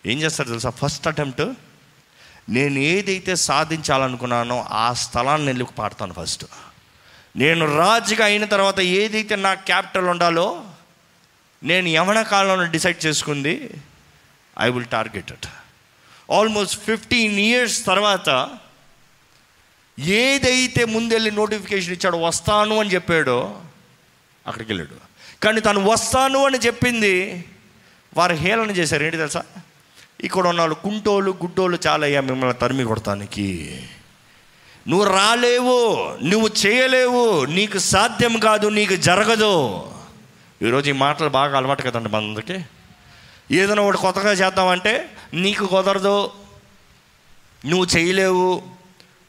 ఏం 0.05 0.17
చేస్తాడు 0.19 0.49
తెలుసా? 0.49 0.69
ఫస్ట్ 0.69 1.07
అటెంప్ట్ 1.07 1.41
నేను 2.49 2.79
ఏదైతే 2.79 3.35
సాధించాలనుకున్నానో 3.35 4.65
ఆ 4.71 4.93
స్థలాన్ని 4.93 5.47
వెళ్ళి 5.47 5.65
పాడతాను 5.65 6.13
ఫస్ట్ 6.13 6.45
నేను 7.35 7.77
రాజుగా 7.77 8.25
అయిన 8.25 8.45
తర్వాత 8.45 8.79
ఏదైతే 8.79 9.35
నా 9.35 9.53
క్యాపిటల్ 9.53 10.05
ఉండాలో 10.05 10.65
నేను 11.63 11.87
యవన 11.87 12.21
కాలంలో 12.21 12.65
డిసైడ్ 12.65 13.05
చేసుకుంది 13.05 13.69
I 14.59 14.69
will 14.69 14.85
target 14.85 15.31
it 15.31 15.47
almost 16.31 16.85
fifteen 16.85 17.39
years 17.39 17.85
తర్వాత 17.85 18.57
ఏదైతే 19.99 20.85
ముందెళ్ళి 20.85 21.31
నోటిఫికేషన్ 21.31 21.93
ఇచ్చాడో 21.93 22.21
వస్తాను 22.21 22.79
అని 22.79 22.93
చెప్పాడో 22.93 23.61
అక్కడికి 24.47 24.73
వెళ్ళాడు. 24.73 24.95
కానీ 25.43 25.61
తను 25.61 25.89
వస్తాను 25.89 26.45
అని 26.45 26.57
చెప్పింది 26.57 27.45
వారు 28.17 28.33
హేళన 28.33 28.71
చేశారు. 28.71 29.03
ఏంటి 29.03 29.17
తెలుసా? 29.17 29.43
ఇక్కడ 30.21 30.47
ఉన్న 30.47 30.59
వాళ్ళు 30.59 30.75
కుంటోళ్ళు 30.75 31.31
గుడ్డోళ్ళు 31.31 31.77
చాలా 31.87 32.05
అయ్యా 32.05 32.21
మిమ్మల్ని 32.21 32.57
తరిమి 32.57 32.83
కొడతానికి. 32.83 33.79
నువ్వు 34.87 35.05
రాలేవు 35.15 35.77
నువ్వు 36.23 36.49
చేయలేవు 36.65 37.45
నీకు 37.45 37.77
సాధ్యం 37.77 38.39
కాదు 38.39 38.67
నీకు 38.67 38.95
జరగదు. 38.95 39.83
ఈరోజు 40.61 40.89
ఈ 40.89 40.93
మాటలు 40.93 41.29
బాగా 41.29 41.57
అలవాటు 41.57 41.81
కదండి 41.81 42.09
మనందరికీ. 42.09 42.59
ఏదైనా 43.51 43.81
ఒకటి 43.81 43.97
కొత్తగా 43.97 44.31
చేద్దామంటే 44.31 45.09
నీకు 45.33 45.65
కుదరదు 45.65 46.31
నువ్వు 47.65 47.85
చేయలేవు 47.97 48.61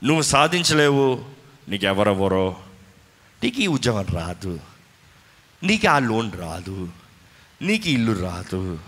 నువ్వు 0.05 0.23
సాధించలేవు 0.23 1.25
నీకు 1.69 1.87
ఎవరెవరో 1.87 2.57
నీకు 3.45 3.61
ఈ 3.61 3.67
ఉద్యోగం 3.67 4.07
రాదు 4.13 4.61
నీకు 5.63 5.89
ఆ 5.89 5.99
లోన్ 5.99 6.33
రాదు 6.33 6.89
నీకు 7.63 7.89
ఇల్లు 7.89 8.13
రాదు. 8.13 8.79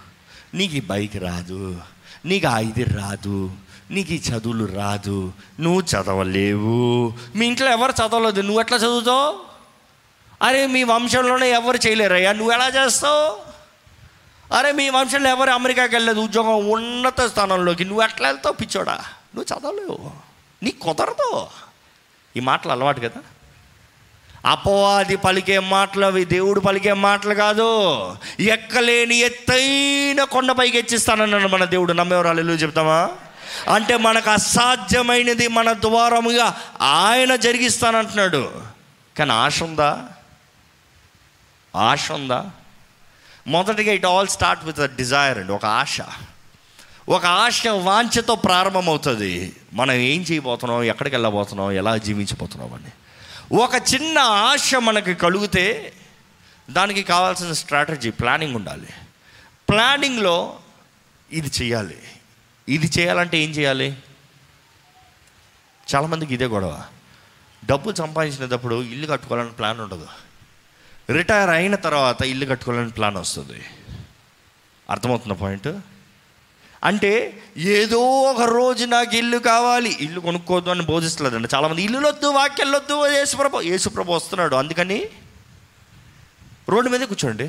నీకు 0.57 0.75
ఈ 0.75 0.81
బైక్ 0.81 1.16
రాదు 1.16 1.81
నీకు 2.25 2.47
ఆ 2.47 2.59
ఇది 2.59 2.85
రాదు 2.85 3.51
నీకు 3.90 4.12
ఈ 4.12 4.19
చదువులు 4.19 4.64
రాదు 4.64 5.33
నువ్వు 5.61 5.81
చదవలేవు. 5.81 7.12
మీ 7.37 7.47
ఇంట్లో 7.47 7.71
ఎవరు 7.71 7.92
చదవలేదు? 7.92 8.40
నువ్వు 8.40 8.61
ఎట్లా 8.61 8.79
చదువుతావు? 8.79 9.40
అరే 10.42 10.66
మీ 10.66 10.83
వంశంలోనే 10.83 11.51
ఎవరు 11.51 11.77
చేయలేరయ్యా? 11.77 12.33
నువ్వు 12.33 12.53
ఎలా 12.53 12.69
చేస్తావు? 12.69 13.47
అరే 14.55 14.73
మీ 14.73 14.88
వంశంలో 14.88 15.31
ఎవరు 15.31 15.51
అమెరికాకి 15.51 15.95
వెళ్ళలేదు? 15.95 16.21
ఉద్యోగం 16.21 16.69
ఉన్నత 16.71 17.21
స్థానంలోకి. 17.21 17.85
నువ్వు 17.85 18.03
ఎట్లా 18.03 18.29
వెళ్తావు 18.29 18.55
పిచ్చోడా? 18.55 19.05
నువ్వు 19.37 19.59
చదవలేవు. 19.59 20.11
నీకు 20.62 20.81
కుదరదు. 20.81 21.47
ఈ 22.37 22.40
మాటలు 22.40 22.73
అలవాటు 22.73 23.01
కదా? 23.01 23.23
అపవాది 24.47 25.17
పలికే 25.17 25.59
మాటలు 25.59 26.07
అవి 26.07 26.25
దేవుడు 26.25 26.61
పలికే 26.61 26.93
మాటలు 26.93 27.35
కాదు. 27.35 27.93
ఎక్కలేని 28.41 29.17
ఎత్తైన 29.17 30.25
కొండపైకి 30.25 30.79
ఎచ్చిస్తానన్నాడు 30.79 31.49
మన 31.49 31.65
దేవుడు. 31.65 31.93
నమ్మేవారు 31.93 32.29
చెప్తామా? 32.39 33.11
అంటే 33.75 33.97
మనకు 33.97 34.31
అసాధ్యమైనది 34.31 35.49
మన 35.49 35.73
ద్వారముగా 35.73 36.55
ఆయన 36.81 37.37
జరిగిస్తానంటున్నాడు. 37.37 38.53
కానీ 39.19 39.33
ఆశ 39.33 39.63
ఉందా? 39.63 40.05
ఆశ 41.77 42.13
ఉందా? 42.13 42.51
మొదటిగా 43.47 43.93
it 43.93 44.07
all 44.07 44.29
start 44.29 44.65
with 44.65 44.81
a 44.81 44.87
desire 44.87 45.39
అండి 45.39 45.53
ఒక 45.53 45.65
ఆశ. 45.65 45.99
ఒక 47.09 47.27
ఆశ 47.27 47.67
వాంఛతో 47.67 48.35
ప్రారంభమవుతుంది. 48.35 49.53
మనం 49.73 49.93
ఏం 49.93 50.23
చేయబోతున్నాం? 50.23 50.85
ఎక్కడికి 50.85 51.17
వెళ్ళబోతున్నాం? 51.17 51.73
ఎలా 51.73 51.97
జీవించబోతున్నాం 51.97 52.75
అని. 52.75 52.93
ఒక 53.53 53.75
చిన్న 53.95 54.19
ఆశ 54.19 54.75
మనకి 54.75 55.15
కలిగితే 55.15 55.93
దానికి 56.71 57.03
కావాల్సిన 57.03 57.53
స్ట్రాటజీ 57.53 58.11
ప్లానింగ్ 58.11 58.55
ఉండాలి. 58.55 58.89
ప్లానింగ్లో 59.69 60.59
ఇది 61.33 61.51
చేయాలి 61.63 61.99
ఇది 62.69 62.91
చేయాలంటే 62.99 63.39
ఏం 63.39 63.51
చేయాలి? 63.51 63.97
చాలామందికి 65.95 66.35
ఇదే 66.35 66.45
గొడవ. 66.45 66.83
డబ్బు 67.67 67.95
సంపాదించినప్పుడు 67.95 68.83
ఇల్లు 68.83 69.07
కట్టుకోవాలని 69.07 69.53
ప్లాన్ 69.53 69.81
ఉండదు. 69.81 70.09
రిటైర్ 71.11 71.51
అయిన 71.51 71.75
తర్వాత 71.75 72.23
ఇల్లు 72.23 72.47
కట్టుకోవాలని 72.47 72.91
ప్లాన్ 72.91 73.17
వస్తుంది. 73.17 73.65
అర్థమవుతున్న 74.91 75.33
పాయింట్? 75.33 75.69
అంటే 76.85 77.43
ఏదో 77.57 78.21
ఒక 78.23 78.43
రోజు 78.43 78.85
నాకు 78.85 79.17
ఇల్లు 79.17 79.39
కావాలి. 79.39 79.97
ఇల్లు 80.01 80.21
కొనుక్కోవద్దు 80.21 80.71
అని 80.71 80.83
బోధిస్తలేదండి. 80.83 81.49
చాలామంది 81.55 81.83
ఇల్లులొద్దు 81.83 82.27
వద్దు 82.27 82.39
వాక్యాలు 82.39 82.77
వద్దు 82.77 83.07
యేసుప్రభు 83.07 83.61
యేసుప్రభు 83.61 84.12
వస్తున్నాడు. 84.12 84.57
అందుకని 84.57 85.07
రోడ్డు 86.69 86.91
మీద 86.91 87.01
కూర్చోండి. 87.01 87.45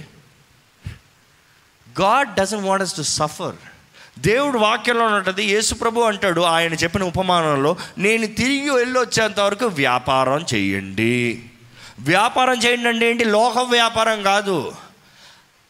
God 2.01 2.35
doesn't 2.35 2.63
want 2.63 2.83
us 2.83 2.95
to 2.95 3.01
suffer. 3.01 3.55
దేవుడు 4.19 4.57
వాక్యంలో 4.57 5.05
ఉంటుంది 5.05 5.43
యేసుప్రభు 5.43 6.01
అంటాడు 6.01 6.41
ఆయన 6.41 6.73
చెప్పిన 6.73 7.03
ఉపమానంలో 7.03 7.77
నేను 7.97 8.27
తిరిగి 8.27 8.69
వెళ్ళి 8.69 8.99
వచ్చేంతవరకు 8.99 9.65
వ్యాపారం 9.65 10.45
చేయండి. 10.53 11.43
వ్యాపారం 11.99 12.57
చేయండి 12.57 12.89
అంటే 12.89 13.09
ఏంటి? 13.09 13.25
లోక 13.25 13.57
వ్యాపారం 13.57 14.23
కాదు. 14.23 14.75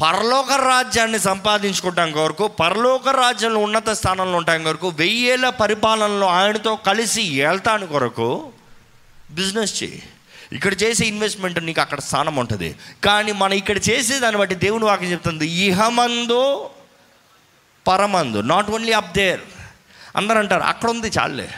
పరలోక 0.01 0.51
రాజ్యాన్ని 0.51 1.19
సంపాదించుకోవటం 1.19 2.11
కొరకు 2.11 2.47
పరలోక 2.47 3.09
రాజ్యంలో 3.09 3.59
ఉన్నత 3.59 3.89
స్థానంలో 3.89 4.37
ఉండటం 4.37 4.63
కొరకు 4.63 4.89
వెయ్యేళ్ళ 4.89 5.49
పరిపాలనలో 5.61 6.27
ఆయనతో 6.27 6.75
కలిసి 6.75 7.23
వెళ్తాను 7.45 7.85
కొరకు 7.87 8.27
బిజినెస్ 9.31 9.83
చేయి. 9.83 10.03
ఇక్కడ 10.57 10.73
చేసే 10.83 11.05
ఇన్వెస్ట్మెంట్ 11.05 11.59
నీకు 11.65 11.81
అక్కడ 11.81 11.99
స్థానం 11.99 12.35
ఉంటుంది. 12.35 12.69
కానీ 13.03 13.31
మనం 13.31 13.53
ఇక్కడ 13.53 13.77
చేసే 13.89 14.19
దాన్ని 14.19 14.39
బట్టి 14.41 14.55
దేవుని 14.55 14.85
వాక్యం 14.85 15.11
చెప్తుంది 15.11 15.47
ఇహమందు 15.47 16.43
పరమందు 17.87 18.39
నాట్ 18.53 18.69
ఓన్లీ 18.69 18.93
అప్ 18.99 19.11
దేర్ 19.13 19.41
అందరూ 20.15 20.39
అంటారు 20.39 20.63
అక్కడ 20.63 20.89
ఉంది 20.89 21.11
చాలే 21.17 21.49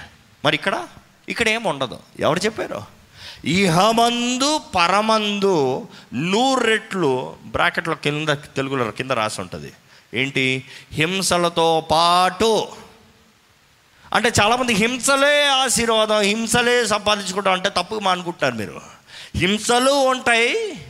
మరి 0.45 0.55
ఇక్కడ? 0.55 0.87
ఇక్కడ 1.29 1.47
ఏమి 1.49 1.67
ఉండదు. 1.67 1.99
ఎవరు 2.19 2.39
చెప్పారు? 2.39 2.98
ఇహమందు 3.45 4.61
పరమందు 4.75 5.87
నూరు 6.13 6.63
రెట్లు 6.63 7.37
బ్రాకెట్లో 7.45 7.95
కింద 7.95 8.29
తెలుగులో 8.29 8.91
కింద 8.91 9.11
రాసి 9.11 9.41
ఉంటుంది. 9.41 9.71
ఏంటి? 10.13 10.63
హింసలతో 10.91 11.87
పాటు 11.91 12.67
అంటే 14.13 14.31
చాలామంది 14.41 14.73
హింసలే 14.73 15.47
ఆశీర్వాదం 15.47 16.19
హింసలే 16.19 16.85
సంపాదించుకుంటాం 16.85 17.53
అంటే 17.53 17.69
తప్పుగా 17.69 17.99
మానుకుంటున్నారు 17.99 18.55
మీరు. 18.55 18.81
హింసలు 19.35 19.91
ఉంటాయి 19.91 20.81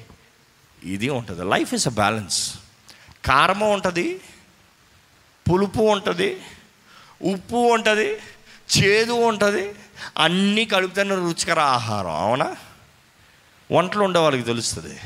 ఇది 0.83 1.09
ఉంటుంది. 1.09 1.43
లైఫ్ 1.43 1.73
ఇస్ 1.73 1.87
అ 1.87 1.91
బ్యాలెన్స్ 1.91 2.53
కారము 3.25 3.73
ఉంటుంది 3.73 4.21
పులుపు 5.51 5.81
ఉంటుంది 5.81 6.41
ఉప్పు 7.21 7.57
ఉంటుంది 7.57 8.17
చేదు 8.79 9.13
ఉంటుంది 9.13 9.73
అన్నీ 10.17 10.65
కలుపుతున్న 10.65 11.15
రుచికర 11.15 11.59
ఆహారం 11.59 12.11
అవునా? 12.11 12.55
వంటలు 13.71 14.03
ఉండే 14.03 14.19
వాళ్ళకి 14.19 14.43
తెలుస్తుంది. 14.43 14.99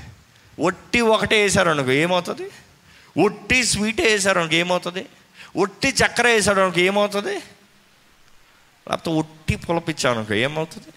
ఒట్టి 0.60 1.02
ఒకటే 1.02 1.44
వేసారు 1.44 1.70
అనుకో 1.70 1.92
ఏమవుతుంది? 1.92 2.50
ఒట్టి 3.24 3.64
స్వీట్ 3.64 4.02
వేసారు 4.02 4.40
అనుకో 4.40 4.56
ఏమవుతుంది? 4.56 5.06
ఒట్టి 5.58 5.88
చక్కెర 5.88 6.28
వేసాడు 6.28 6.62
అనుకో 6.62 6.80
ఏమవుతుంది? 6.80 7.34
లేకపోతే 8.90 9.10
ఒట్టి 9.10 9.56
పులపిచ్చాను 9.56 10.18
అనుకో 10.18 10.34
ఏమవుతుంది? 10.34 10.88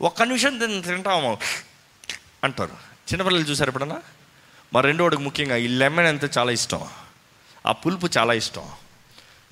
ఒక్క 0.00 0.22
నిమిషం 0.22 0.58
తిన్ 0.58 0.82
తింటాము 0.82 1.38
అంటారు. 2.44 2.72
చిన్నపిల్లలు 2.72 3.44
చూసారు 3.44 3.70
ఎప్పుడన్నా? 3.70 4.02
మా 4.72 4.80
రెండోడికి 4.80 5.22
ముఖ్యంగా 5.22 5.56
ఈ 5.56 5.66
లెమన్ 5.66 6.06
అంతా 6.06 6.28
చాలా 6.38 6.50
ఇష్టం. 6.50 6.88
ఆ 7.66 7.72
పులుపు 7.72 8.08
చాలా 8.18 8.32
ఇష్టం. 8.32 8.68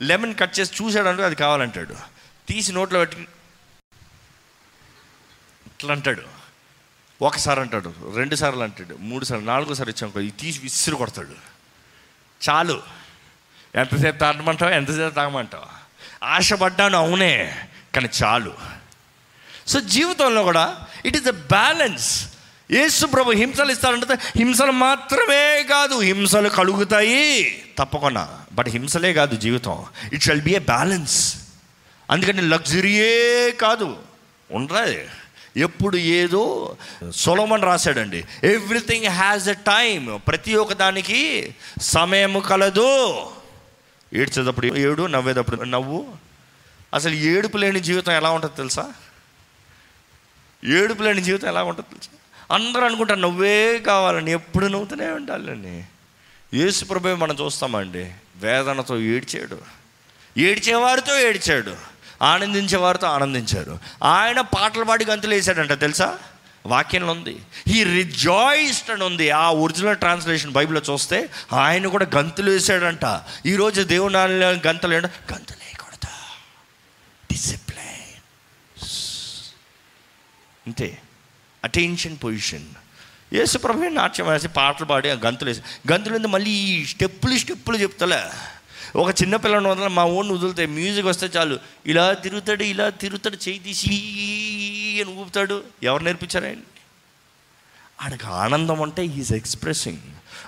లెమన్ 0.00 0.34
కట్ 0.34 0.60
చేసి 0.60 0.84
చూశాడు 0.84 1.22
అది 1.22 1.34
కావాలంటాడు. 1.34 1.94
తీసి 2.48 2.72
నోట్లో 2.72 2.98
పెట్టి 3.00 3.28
ఇట్లా 5.80 5.94
అంటాడు 5.94 6.22
ఒకసారి 7.22 7.60
అంటాడు 7.60 8.12
రెండు 8.16 8.34
సార్లు 8.34 8.62
అంటాడు 8.62 8.96
మూడు 9.00 9.24
సార్లు 9.24 9.46
నాలుగోసారి 9.46 9.90
ఇచ్చాం 9.90 10.20
ఇది 10.20 10.30
తీసి 10.30 10.60
విసిరి 10.62 10.96
కొడతాడు 10.96 11.28
చాలు. 12.50 12.82
ఎంతసేపు 13.74 14.18
తాగమంటావు 14.18 14.70
ఎంతసేపు 14.70 15.14
తాగమంటావు? 15.14 15.64
ఆశపడ్డాను 16.24 16.98
అవునే 16.98 17.56
కానీ 17.94 18.08
చాలు. 18.24 18.54
సో 19.68 19.80
జీవితంలో 19.80 20.42
కూడా 20.42 20.86
ఇట్ 21.06 21.16
ఈస్ 21.16 21.28
అ 21.28 21.30
బ్యాలెన్స్ 21.30 22.28
యేసు 22.70 23.06
ప్రభు 23.06 23.30
హింసలు 23.30 23.72
ఇస్తాడంటే 23.72 24.14
హింసలు 24.36 24.72
మాత్రమే 24.72 25.66
కాదు 25.70 26.00
హింసలు 26.00 26.48
కలుగుతాయి. 26.48 27.64
తప్పకుండా. 27.78 28.40
బట్ 28.52 28.68
హింసలే 28.68 29.12
కాదు 29.12 29.36
జీవితం. 29.36 29.84
It 30.12 30.22
shall 30.22 30.40
be 30.40 30.54
a 30.54 30.58
balance 30.58 31.36
అందుకని 32.10 32.42
లగ్జరీయే 32.42 33.50
కాదు. 33.50 33.96
ఉండరాది. 34.50 35.08
ఎప్పుడు 35.56 35.96
ఏదో 35.96 36.76
సొలమన్ 37.14 37.62
రాశాడండి. 37.62 38.24
ఎవ్రీథింగ్ 38.44 39.06
హ్యాజ్ 39.06 39.48
ఎ 39.48 39.54
టైం 39.54 40.20
ప్రతి 40.28 40.54
ఒక్క 40.54 40.72
దానికి 40.72 41.54
సమయం 41.80 42.40
కలదు. 42.40 43.16
ఏడ్చేటప్పుడు 44.14 44.66
ఏడు 44.66 45.06
నవ్వేటప్పుడు 45.06 45.62
నవ్వు. 45.62 46.06
అసలు 46.94 47.14
ఏడుపు 47.14 47.56
లేని 47.56 47.80
జీవితం 47.80 48.12
ఎలా 48.12 48.30
ఉంటుంది 48.30 48.56
తెలుసా? 48.56 48.92
ఏడుపు 50.64 51.02
లేని 51.02 51.22
జీవితం 51.22 51.48
ఎలా 51.48 51.62
ఉంటుంది 51.62 51.88
తెలుసా? 51.88 52.16
అందరూ 52.54 52.84
అనుకుంటారు 52.84 53.20
నవ్వే 53.20 53.78
కావాలని 53.78 54.32
ఎప్పుడు 54.32 54.66
నవ్వుతూనే 54.66 55.06
ఉండాలని. 55.06 55.84
యేసు 56.54 56.84
ప్రభు 56.84 57.08
మనం 57.08 57.36
చూస్తామండి. 57.44 58.12
వేదనతో 58.36 59.00
ఏడ్చాడు. 59.00 59.58
ఏడ్చేవారితో 60.38 61.20
ఏడ్చాడు. 61.20 61.89
ఆనందించేవారితో 62.22 63.06
ఆనందించారు. 63.06 63.78
ఆయన 64.02 64.40
పాటలు 64.40 64.84
పాడి 64.84 65.04
గంతులు 65.04 65.34
వేసాడంట 65.34 65.72
తెలుసా? 65.72 66.18
వాక్యంలో 66.66 67.12
ఉంది. 67.12 67.42
ఈ 67.68 67.84
రిజాయిస్డ్ 67.84 68.90
అని 68.90 69.04
ఉంది. 69.04 69.30
ఆ 69.30 69.50
ఒరిజినల్ 69.50 69.96
ట్రాన్స్లేషన్ 69.96 70.52
బైబిల్లో 70.52 70.92
చూస్తే 70.92 71.28
ఆయన 71.52 71.86
కూడా 71.86 72.06
గంతులు 72.16 72.50
వేసాడంట 72.50 73.20
ఈరోజు 73.46 73.82
దేవుని 73.82 74.18
గంతులు 74.68 74.94
ఏంటో? 74.94 75.08
గంతులు 75.34 75.58
వేయకూడదు 75.58 76.08
డిసిప్లైన్ 77.32 78.20
అంతే. 80.66 80.98
అటెన్షన్ 81.64 82.16
పొజిషన్ 82.24 82.66
యేసు 83.32 83.58
ప్రభు 83.58 83.82
నాట్యం 83.82 84.28
వేసి 84.28 84.48
పాటలు 84.48 84.86
పాడి 84.86 85.10
ఆ 85.10 85.14
గంతులు 85.14 85.50
వేసి 85.50 85.62
గంతులు 85.92 86.28
మళ్ళీ 86.28 86.86
స్టెప్పులు 86.86 87.38
స్టెప్పులు 87.38 87.76
చెప్తలే. 87.76 88.22
ఒక 88.96 89.22
చిన్న 89.22 89.36
పిల్లని 89.36 89.68
వదల 89.68 89.86
మా 89.86 90.04
ఓన్ 90.04 90.30
వదులుతాయి. 90.30 90.68
మ్యూజిక్ 90.68 91.06
వస్తే 91.06 91.26
చాలు. 91.26 91.58
ఇలా 91.86 92.12
తిరుగుతాడు 92.12 92.62
ఇలా 92.62 92.88
తిరుగుతాడు 92.88 93.48
చేయి 93.48 93.58
తీసి 93.58 93.88
అని 95.04 95.14
ఊపుతాడు. 95.14 95.62
ఎవరు 95.82 96.04
నేర్పించారు 96.04 96.44
ఆయన 96.44 96.56
ఆడికి 98.02 98.26
ఆనందం 98.26 98.82
అంటే 98.82 99.06
ఈజ్ 99.06 99.32
ఎక్స్ప్రెసింగ్ 99.32 99.98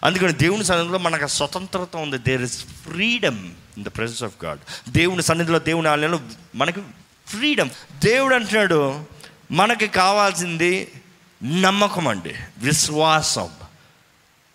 అందుకని 0.05 0.33
దేవుని 0.33 0.65
సన్నిధిలో 0.65 0.99
మనకు 0.99 1.27
స్వతంత్రత 1.27 1.97
ఉంది. 1.97 2.19
There 2.19 2.43
is 2.43 2.65
freedom 2.65 3.51
in 3.77 3.85
the 3.85 3.89
presence 3.89 4.23
of 4.23 4.45
God 4.45 4.91
దేవుని 4.91 5.23
సన్నిధిలో 5.23 5.59
దేవుని 5.59 5.89
ఆలయంలో 5.89 6.21
మనకి 6.55 6.81
ఫ్రీడమ్ 7.27 7.71
దేవుడు 8.05 8.35
అంటున్నాడు 8.35 9.05
మనకి 9.51 9.87
కావాల్సింది 9.87 10.93
నమ్మకం 11.43 12.09
అండి. 12.09 12.35
విశ్వాసం. 12.59 13.51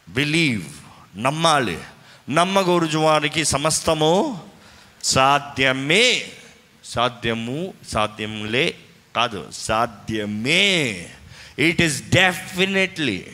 బిలీవ్ 0.10 0.64
నమ్మాలి. 1.16 1.80
నమ్మగోరుజు 2.30 2.98
వారికి 2.98 3.46
సమస్తము 3.46 4.44
సాధ్యమే. 5.04 6.22
సాధ్యము 6.86 7.74
సాధ్యంలే 7.88 8.76
కాదు 9.16 9.48
సాధ్యమే. 9.54 11.06
ఇట్ 11.60 11.82
ఈస్ 11.82 12.04
డెఫినెట్లీ 12.10 13.26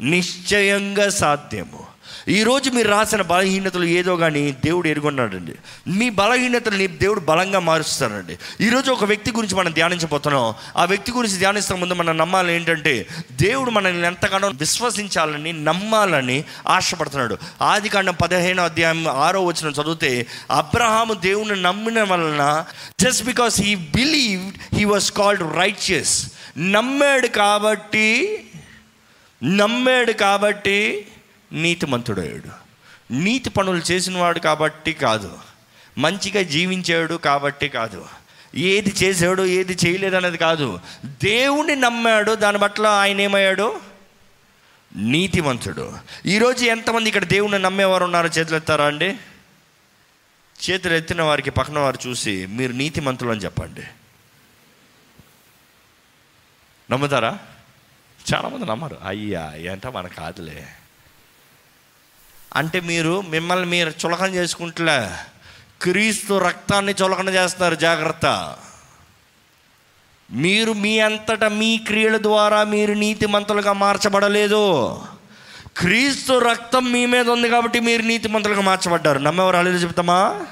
నిశ్చయంగా 0.00 1.10
సాధ్యము. 1.10 1.87
ఈరోజు 2.28 2.70
మీరు 2.70 2.88
రాసిన 2.88 3.22
బలహీనతలు 3.22 3.84
ఏదో 3.84 4.16
కానీ 4.16 4.56
దేవుడు 4.64 4.88
ఎరుగున్నాడండి. 4.88 5.52
మీ 5.88 6.10
బలహీనతల్ని 6.10 6.86
దేవుడు 6.86 7.20
బలంగా 7.20 7.58
మారుస్తాడండి. 7.58 8.38
ఈరోజు 8.64 8.92
ఒక 8.92 9.04
వ్యక్తి 9.04 9.32
గురించి 9.32 9.54
మనం 9.54 9.72
ధ్యానించబోతున్నాం. 9.72 10.54
ఆ 10.76 10.84
వ్యక్తి 10.84 11.12
గురించి 11.12 11.38
ధ్యానిస్తే 11.38 11.74
ముందు 11.74 11.94
మనం 11.94 12.18
నమ్మాలి 12.18 12.52
ఏంటంటే 12.52 13.06
దేవుడు 13.32 13.70
మనల్ని 13.70 14.06
ఎంతగానో 14.06 14.48
విశ్వసించాలని 14.48 15.52
నమ్మాలని 15.52 16.44
ఆశపడుతున్నాడు. 16.66 17.38
ఆది 17.62 17.88
కాండం 17.88 18.14
పదిహేను 18.14 18.62
అధ్యాయం 18.62 19.08
ఆరో 19.08 19.44
వచ్చిన 19.44 19.72
చదివితే 19.72 20.26
అబ్రహాము 20.50 21.14
దేవుని 21.14 21.62
నమ్మిన 21.62 22.02
వలన 22.02 22.64
just 23.00 23.24
because 23.24 23.60
he 23.60 23.74
believed 23.74 24.76
he 24.76 24.84
was 24.84 25.12
called 25.12 25.56
righteous 25.56 26.26
నమ్మాడు 26.58 27.26
కాబట్టి 27.26 28.08
నమ్మాడు 29.44 30.12
కాబట్టి 30.12 31.06
నీతిమంతుడయ్యాడు. 31.52 32.68
నీతి 33.12 33.50
పనులు 33.50 33.92
చేసినవాడు 33.92 34.38
కాబట్టి 34.38 34.92
కాదు. 34.92 35.38
మంచిగా 35.98 36.42
జీవించాడు 36.42 37.14
కాబట్టి 37.14 37.68
కాదు. 37.68 38.06
ఏది 38.54 38.94
చేశాడు 39.02 39.42
ఏది 39.42 39.76
చేయలేదు 39.86 40.16
అనేది 40.16 40.38
కాదు. 40.38 40.80
దేవుణ్ణి 41.04 41.76
నమ్మాడు 41.76 42.32
దాని 42.32 42.58
పట్ల 42.58 42.86
ఆయన 42.86 43.20
ఏమయ్యాడు? 43.20 43.80
నీతిమంతుడు. 44.96 45.98
ఈరోజు 46.26 46.64
ఎంతమంది 46.64 47.08
ఇక్కడ 47.08 47.24
దేవుణ్ణి 47.24 47.58
నమ్మేవారు 47.58 48.04
ఉన్నారో 48.04 48.28
చేతులు 48.28 48.56
ఎత్తారా 48.56 48.86
అండి? 48.86 49.18
చేతులు 50.70 50.94
ఎత్తిన 50.94 51.22
వారికి 51.22 51.50
పక్కన 51.50 51.78
వారు 51.78 52.08
చూసి 52.08 52.46
మీరు 52.46 52.72
నీతిమంతులు 52.72 53.30
అని 53.30 53.40
చెప్పండి. 53.40 53.82
నమ్ముతారా? 56.90 57.38
చాలామంది 58.34 58.66
నమ్మరు. 58.66 58.96
అయ్యా 59.04 59.52
ఏంట 59.56 59.86
మన 59.86 60.06
కాదులే. 60.06 60.66
అంటే 62.56 62.80
మీరు 62.80 63.20
మిమ్మల్ని 63.20 63.66
మీరు 63.66 63.92
చులకన 64.06 64.34
చేసుకుంటలే. 64.34 65.10
క్రీస్తు 65.82 66.38
రక్తాన్ని 66.38 66.94
చులకన 67.02 67.28
చేస్తున్నారు 67.28 67.74
జాగ్రత్త. 67.74 68.56
మీరు 70.32 70.72
మీ 70.72 70.98
అంతటా 70.98 71.48
మీ 71.48 71.78
క్రియల 71.78 72.16
ద్వారా 72.16 72.64
మీరు 72.64 72.92
నీతిమంతులుగా 72.94 73.72
మార్చబడలేదు. 73.72 74.94
క్రీస్తు 75.78 76.38
రక్తం 76.38 76.92
మీ 76.92 77.06
మీద 77.06 77.30
ఉంది 77.30 77.48
కాబట్టి 77.48 77.80
మీరు 77.80 78.02
నీతిమంతులుగా 78.02 78.60
మార్చబడ్డారు. 78.60 79.18
నమ్మేవారు 79.18 79.56
అలా 79.56 79.70
చెప్తామా? 79.70 80.46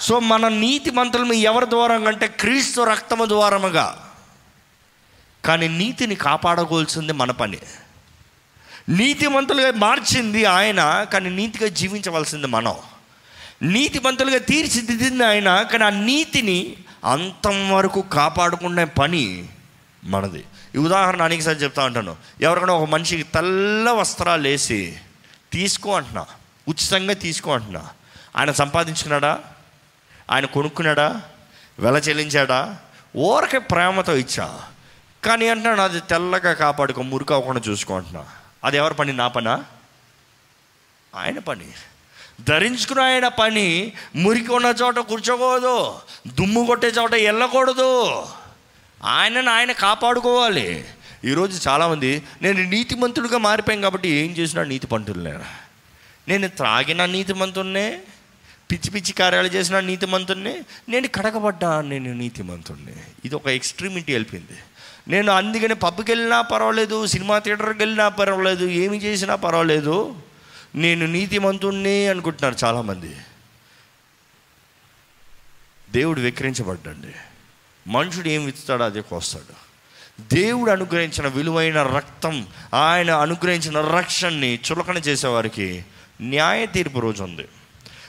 సో 0.00 0.20
మన 0.20 0.48
నీతిమంతులు 0.48 1.32
ఎవరి 1.32 1.70
ద్వారా 1.70 1.94
అంటే 1.94 2.26
క్రీస్తు 2.26 2.80
రక్తము 2.80 3.24
ద్వారముగా. 3.24 4.10
కానీ 5.44 5.68
నీతిని 5.68 6.14
కాపాడగోల్సింది 6.14 7.12
మన 7.12 7.30
పని. 7.30 7.58
నీతిమంతులుగా 8.90 9.70
మార్చింది 9.70 10.44
ఆయన 10.44 11.06
కానీ 11.12 11.30
నీతిగా 11.30 11.68
జీవించవలసింది 11.68 12.46
మనం. 12.46 12.74
నీతిమంతులుగా 13.62 14.38
తీర్చిదిద్దింది 14.38 15.24
ఆయన 15.24 15.62
కానీ 15.62 15.84
ఆ 15.84 15.90
నీతిని 15.90 16.76
అంతం 17.04 17.72
వరకు 17.72 18.00
కాపాడుకునే 18.00 18.84
పని 18.84 19.48
మనది. 20.04 20.44
ఈ 20.74 20.78
ఉదాహరణ 20.78 21.22
అనేకసారి 21.22 21.58
చెప్తా 21.58 21.84
ఉంటాను. 21.84 22.16
ఎవరికైనా 22.40 22.72
ఒక 22.72 22.88
మనిషికి 22.88 23.22
తెల్ల 23.22 23.90
వస్త్రాలు 23.90 24.48
వేసి 24.48 24.96
తీసుకో 25.52 25.96
అంటున్నా 25.96 26.26
ఉచితంగా 26.68 27.12
తీసుకో 27.12 27.52
అంటున్నా. 27.52 27.88
ఆయన 28.36 28.52
సంపాదించుకున్నాడా? 28.52 29.40
ఆయన 30.30 30.44
కొనుక్కున్నాడా? 30.44 31.22
వెల 31.78 31.96
చెల్లించాడా? 31.96 32.76
ఊరకే 33.16 33.58
ప్రేమతో 33.58 34.16
ఇచ్చా. 34.16 34.60
కానీ 35.24 35.48
అంటున్నాను 35.48 35.82
అది 35.82 36.00
తెల్లగా 36.00 36.52
కాపాడుకో 36.52 37.02
మురికి 37.02 37.32
అవ్వకుండా 37.32 37.60
చూసుకో 37.68 37.96
అంటున్నా. 37.96 38.24
అది 38.64 38.76
ఎవరి 38.76 38.94
పని? 38.94 39.12
నా 39.12 39.28
పనా? 39.28 39.64
ఆయన 41.14 41.38
పని. 41.38 41.66
ధరించుకున్న 42.40 43.00
ఆయన 43.00 43.28
పని. 43.28 43.92
మురికి 44.16 44.52
ఉన్న 44.52 44.74
చోట 44.82 44.98
కూర్చోకూడదు. 44.98 45.98
దుమ్ము 46.26 46.66
కొట్టే 46.66 46.88
చోట 46.88 47.12
వెళ్ళకూడదు. 47.12 48.22
ఆయనను 49.04 49.50
ఆయన 49.50 49.72
కాపాడుకోవాలి. 49.72 50.84
ఈరోజు 51.24 51.68
చాలామంది 51.68 52.22
నేను 52.42 52.62
నీతిమంతుడిగా 52.62 53.38
మారిపోయాను 53.38 53.82
కాబట్టి 53.82 54.08
ఏం 54.08 54.30
చేసినా 54.30 54.64
నీతి 54.64 54.86
పంతులే 54.86 55.38
నేను 56.28 56.48
త్రాగిన 56.48 57.04
నీతిమంతున్నే 57.04 58.00
పిచ్చి 58.70 58.90
పిచ్చి 58.90 59.12
కార్యాలు 59.12 59.46
చేసిన 59.46 59.80
నీతిమంతున్నే 59.80 60.62
నేను 60.88 61.08
కడగబడ్డా 61.08 61.80
నేను 61.80 62.12
నీతిమంతుణ్ణి. 62.12 62.92
ఇది 63.24 63.34
ఒక 63.34 63.46
ఎక్స్ట్రీమిటీ 63.46 64.12
వెళ్ళిపోయింది. 64.12 64.58
నేను 65.10 65.32
అందుకని 65.32 65.74
పబ్కి 65.74 66.10
వెళ్ళినా 66.12 66.40
పర్వాలేదు 66.40 67.06
సినిమా 67.06 67.38
థియేటర్కి 67.38 67.78
వెళ్ళినా 67.78 68.08
పర్వాలేదు 68.08 68.66
ఏమి 68.66 68.98
చేసినా 68.98 69.34
పర్వాలేదు. 69.34 70.16
నేను 70.74 71.06
నీతిమంతుణ్ణి 71.06 72.06
అనుకుంటున్నారు 72.08 72.56
చాలామంది. 72.64 73.16
దేవుడు 75.90 76.20
విక్రించబడ్డండి 76.20 77.14
మనుషుడు 77.86 78.28
ఏం 78.28 78.44
విత్తుతాడో 78.44 78.84
అదే 78.84 79.00
కోస్తాడు. 79.00 79.70
దేవుడు 80.34 80.70
అనుగ్రహించిన 80.70 81.26
విలువైన 81.26 81.82
రక్తం 81.82 82.46
ఆయన 82.74 83.10
అనుగ్రహించిన 83.10 83.80
రక్షణని 83.80 84.58
చులకన 84.72 84.96
చేసేవారికి 84.96 85.84
న్యాయ 86.20 86.66
తీర్పు 86.66 86.98
రోజు 86.98 87.22
ఉంది. 87.22 87.48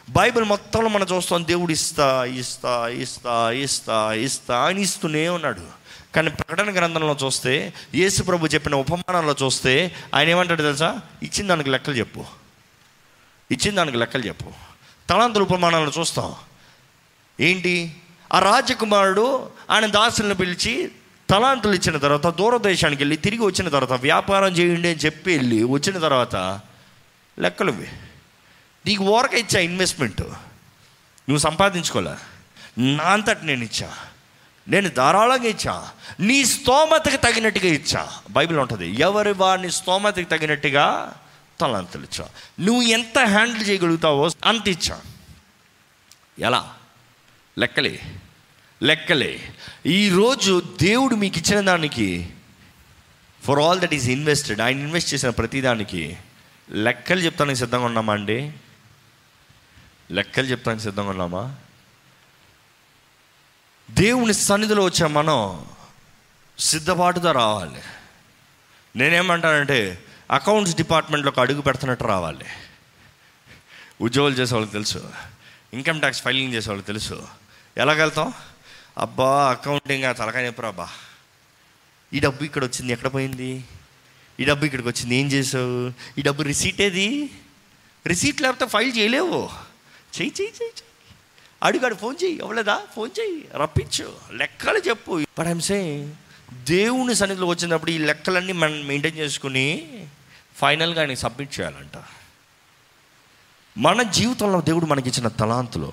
బైబిల్ 0.10 0.46
మొత్తంలో 0.46 0.90
మనం 0.90 1.08
చూస్తాం 1.16 1.48
దేవుడు 1.48 1.72
ఇస్తా 1.72 2.26
ఇస్తా 2.26 2.88
ఇస్తా 2.88 3.52
ఇస్తా 3.52 4.14
ఇస్తా 4.14 4.66
అని 4.66 4.82
ఇస్తూనే 4.82 5.30
ఉన్నాడు. 5.30 5.81
కానీ 6.15 6.30
ప్రకటన 6.30 6.74
గ్రంథంలో 6.76 7.17
చూస్తే 7.26 7.74
యేసు 7.95 8.24
ప్రభు 8.24 8.47
చెప్పిన 8.47 8.76
ఉపమానాల్లో 8.76 9.36
చూస్తే 9.43 9.95
ఆయన 10.15 10.30
ఏమంటాడు 10.30 10.62
తెలుసా? 10.62 11.02
ఇచ్చిన 11.24 11.47
దానికి 11.47 11.69
లెక్కలు 11.69 11.95
చెప్పు. 11.95 12.26
ఇచ్చిన 13.52 13.76
దానికి 13.76 13.97
లెక్కలు 13.97 14.21
చెప్పు. 14.21 14.52
తలాంతుల 15.10 15.41
ఉపమానాలను 15.41 15.91
చూస్తాం. 16.00 16.36
ఏంటి? 17.39 17.95
ఆ 18.34 18.39
రాజకుమారుడు 18.39 19.50
ఆయన 19.69 19.86
దాసులను 19.86 20.36
పిలిచి 20.36 20.91
తలాంతులు 21.30 21.74
ఇచ్చిన 21.74 21.97
తర్వాత 21.97 22.28
దూరదేశానికి 22.28 23.04
వెళ్ళి 23.04 23.17
తిరిగి 23.17 23.41
వచ్చిన 23.41 23.69
తర్వాత 23.69 24.02
వ్యాపారం 24.02 24.52
చేయండి 24.52 24.89
అని 24.89 24.97
చెప్పి 24.97 25.38
వెళ్ళి 25.38 25.63
వచ్చిన 25.63 26.00
తర్వాత 26.00 26.36
లెక్కలు 27.39 27.71
నీకు 28.86 29.04
ఓరక 29.04 29.34
ఇచ్చా 29.34 29.60
ఇన్వెస్ట్మెంట్. 29.60 30.21
నువ్వు 30.21 31.38
సంపాదించుకోలే. 31.38 32.13
నా 32.78 33.04
అంతటి 33.04 33.45
నేను 33.45 33.63
ఇచ్చా. 33.63 33.97
నేను 34.72 34.90
ధారాళంగా 34.90 35.44
ఇచ్చా. 35.44 35.90
నీ 36.20 36.46
స్తోమతకి 36.46 37.18
తగినట్టుగా 37.18 37.68
ఇచ్చా. 37.68 38.12
బైబిల్ 38.30 38.60
ఉంటుంది 38.60 38.90
ఎవరి 39.00 39.34
వారిని 39.34 39.72
స్తోమతకి 39.72 40.24
తగినట్టుగా 40.24 41.14
తలంతలు 41.60 42.04
ఇచ్చా 42.04 42.28
నువ్వు 42.60 42.82
ఎంత 42.82 43.20
హ్యాండిల్ 43.20 43.70
చేయగలుగుతావో 43.70 44.30
అంత 44.46 44.68
ఇచ్చా. 44.68 45.02
ఎలా? 46.40 46.74
లెక్కలే. 47.58 48.00
లెక్కలే. 48.84 49.40
ఈరోజు 49.86 50.64
దేవుడు 50.82 51.16
మీకు 51.16 51.38
ఇచ్చిన 51.38 51.60
దానికి 51.60 52.30
for 53.44 53.60
all 53.60 53.80
that 53.80 53.94
is 53.94 54.10
invested 54.10 54.62
ఆయన 54.62 54.80
ఇన్వెస్ట్ 54.80 55.14
చేసిన 55.14 55.30
ప్రతిదానికి 55.30 56.18
లెక్కలు 56.72 57.20
చెప్తానికి 57.20 57.60
సిద్ధంగా 57.60 57.86
ఉన్నామా 57.86 58.14
అండి? 58.14 58.54
లెక్కలు 60.12 60.46
చెప్తానికి 60.46 60.84
సిద్ధంగా 60.84 61.10
ఉన్నామా? 61.10 61.56
దేవుని 63.91 64.34
సన్నిధిలో 64.34 64.84
వచ్చే 64.84 65.08
మనం 65.08 65.65
సిద్ధపాటుతో 66.60 67.32
రావాలి. 67.32 67.82
నేనేమంటానంటే 68.95 70.06
అకౌంట్స్ 70.32 70.75
డిపార్ట్మెంట్లోకి 70.75 71.41
అడుగు 71.41 71.62
పెడుతున్నట్టు 71.62 72.04
రావాలి. 72.04 72.45
ఉద్యోగాలు 74.01 74.36
చేసేవాళ్ళకి 74.36 74.73
తెలుసు. 74.73 75.12
ఇన్కమ్ 75.73 75.99
ట్యాక్స్ 75.99 76.21
ఫైలింగ్ 76.21 76.54
చేసేవాళ్ళకి 76.54 76.88
తెలుసు. 76.88 77.27
ఎలాగెళ్తాం? 77.77 78.34
అబ్బా 78.97 79.51
అకౌంటింగ్ 79.51 80.04
ఆ 80.04 80.12
తలకాయ 80.12 80.51
అబ్బా. 80.65 80.89
ఈ 82.13 82.19
డబ్బు 82.19 82.43
ఇక్కడ 82.43 82.63
వచ్చింది 82.63 82.93
ఎక్కడ 82.93 83.13
పోయింది? 83.13 83.63
ఈ 84.39 84.43
డబ్బు 84.43 84.65
ఇక్కడికి 84.65 84.89
వచ్చింది 84.89 85.15
ఏం 85.15 85.27
చేసావు? 85.27 85.93
ఈ 86.19 86.21
డబ్బు 86.21 86.43
రిసీట్ 86.43 86.82
ఏది? 86.82 87.30
రిసీట్ 88.08 88.41
లేకపోతే 88.41 88.65
ఫైల్ 88.65 88.97
చేయలేవు. 88.97 89.49
చెయ్యి 90.21 90.34
చెయ్యి 90.41 90.54
చెయ్యి. 90.63 90.90
అడిగాడు 91.63 91.95
ఫోన్ 91.95 92.15
చేయి 92.24 92.39
అవ్వలేదా 92.39 92.82
ఫోన్ 92.95 93.10
చెయ్యి 93.19 93.47
రప్పించు 93.56 94.13
లెక్కలు 94.34 94.78
చెప్పు. 94.78 95.24
బట్ 95.39 95.47
ఐమ్ 95.47 95.62
సే 95.62 96.13
దేవుని 96.54 97.15
సన్నిధిలో 97.15 97.47
వచ్చినప్పుడు 97.47 97.91
ఈ 97.91 97.97
లెక్కలన్నీ 97.97 98.54
మనం 98.54 98.88
మెయింటైన్ 98.88 99.17
చేసుకుని 99.17 99.88
ఫైనల్గా 100.56 101.00
ఆయనకి 101.00 101.19
సబ్మిట్ 101.19 101.60
చేయాలంట. 101.60 102.04
మన 103.78 104.02
జీవితంలో 104.02 104.62
దేవుడు 104.62 104.86
మనకిచ్చిన 104.86 105.28
తలాంతులు 105.28 105.91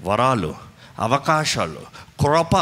వరాలు 0.00 0.54
అవకాశాలు 0.98 1.80
కృప 2.20 2.56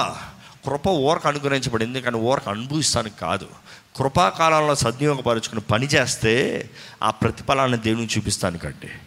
కృప 0.66 0.88
ఓరకు 0.88 1.28
అనుగ్రహించబడింది. 1.28 2.00
కానీ 2.00 2.16
ఓరకు 2.16 2.50
అనుభవిస్తానికి 2.50 3.18
కాదు. 3.18 3.48
కృపాకాలంలో 3.96 4.74
సద్వినియోగపరుచుకుని 4.74 5.60
పని 5.60 5.86
చేస్తే 5.86 6.70
ఆ 7.02 7.10
ప్రతిఫలాన్ని 7.10 7.78
దేవుని 7.78 8.06
చూపిస్తానికంటే. 8.06 9.00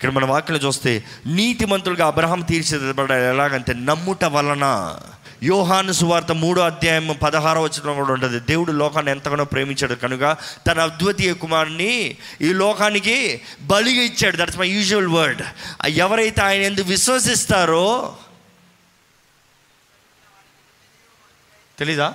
ఇక్కడ 0.00 0.12
మన 0.12 0.24
వాక్యలో 0.24 0.60
చూస్తే 0.60 1.04
నీతిమంతులుగా 1.26 2.06
అబ్రహం 2.06 2.40
తీర్చిదిద్దబడ్డాడు. 2.40 3.34
ఎలాగంటే 3.34 3.74
నమ్ముట 3.74 4.24
వలన. 4.24 4.96
యోహాను 5.42 5.92
సువార్త 5.92 6.32
మూడో 6.32 6.62
అధ్యాయం 6.62 7.18
పదహారో 7.22 7.60
వచ్చిన 7.60 7.92
కూడా 7.92 8.12
ఉంటుంది. 8.12 8.40
దేవుడు 8.40 8.72
లోకాన్ని 8.72 9.12
ఎంతగానో 9.12 9.44
ప్రేమించాడు. 9.44 9.94
కనుక 9.94 10.36
తన 10.66 10.80
అద్వితీయ 10.80 11.32
కుమారుని 11.32 12.16
ఈ 12.40 12.52
లోకానికి 12.52 13.40
బలిగా 13.60 14.02
ఇచ్చాడు. 14.02 14.36
దట్స్ 14.36 14.58
మై 14.58 14.68
యూజువల్ 14.68 15.08
వర్డ్ 15.08 15.42
ఎవరైతే 15.88 16.42
ఆయన 16.42 16.60
ఎందుకు 16.60 16.88
విశ్వసిస్తారో 16.88 18.16
తెలీదా? 21.78 22.14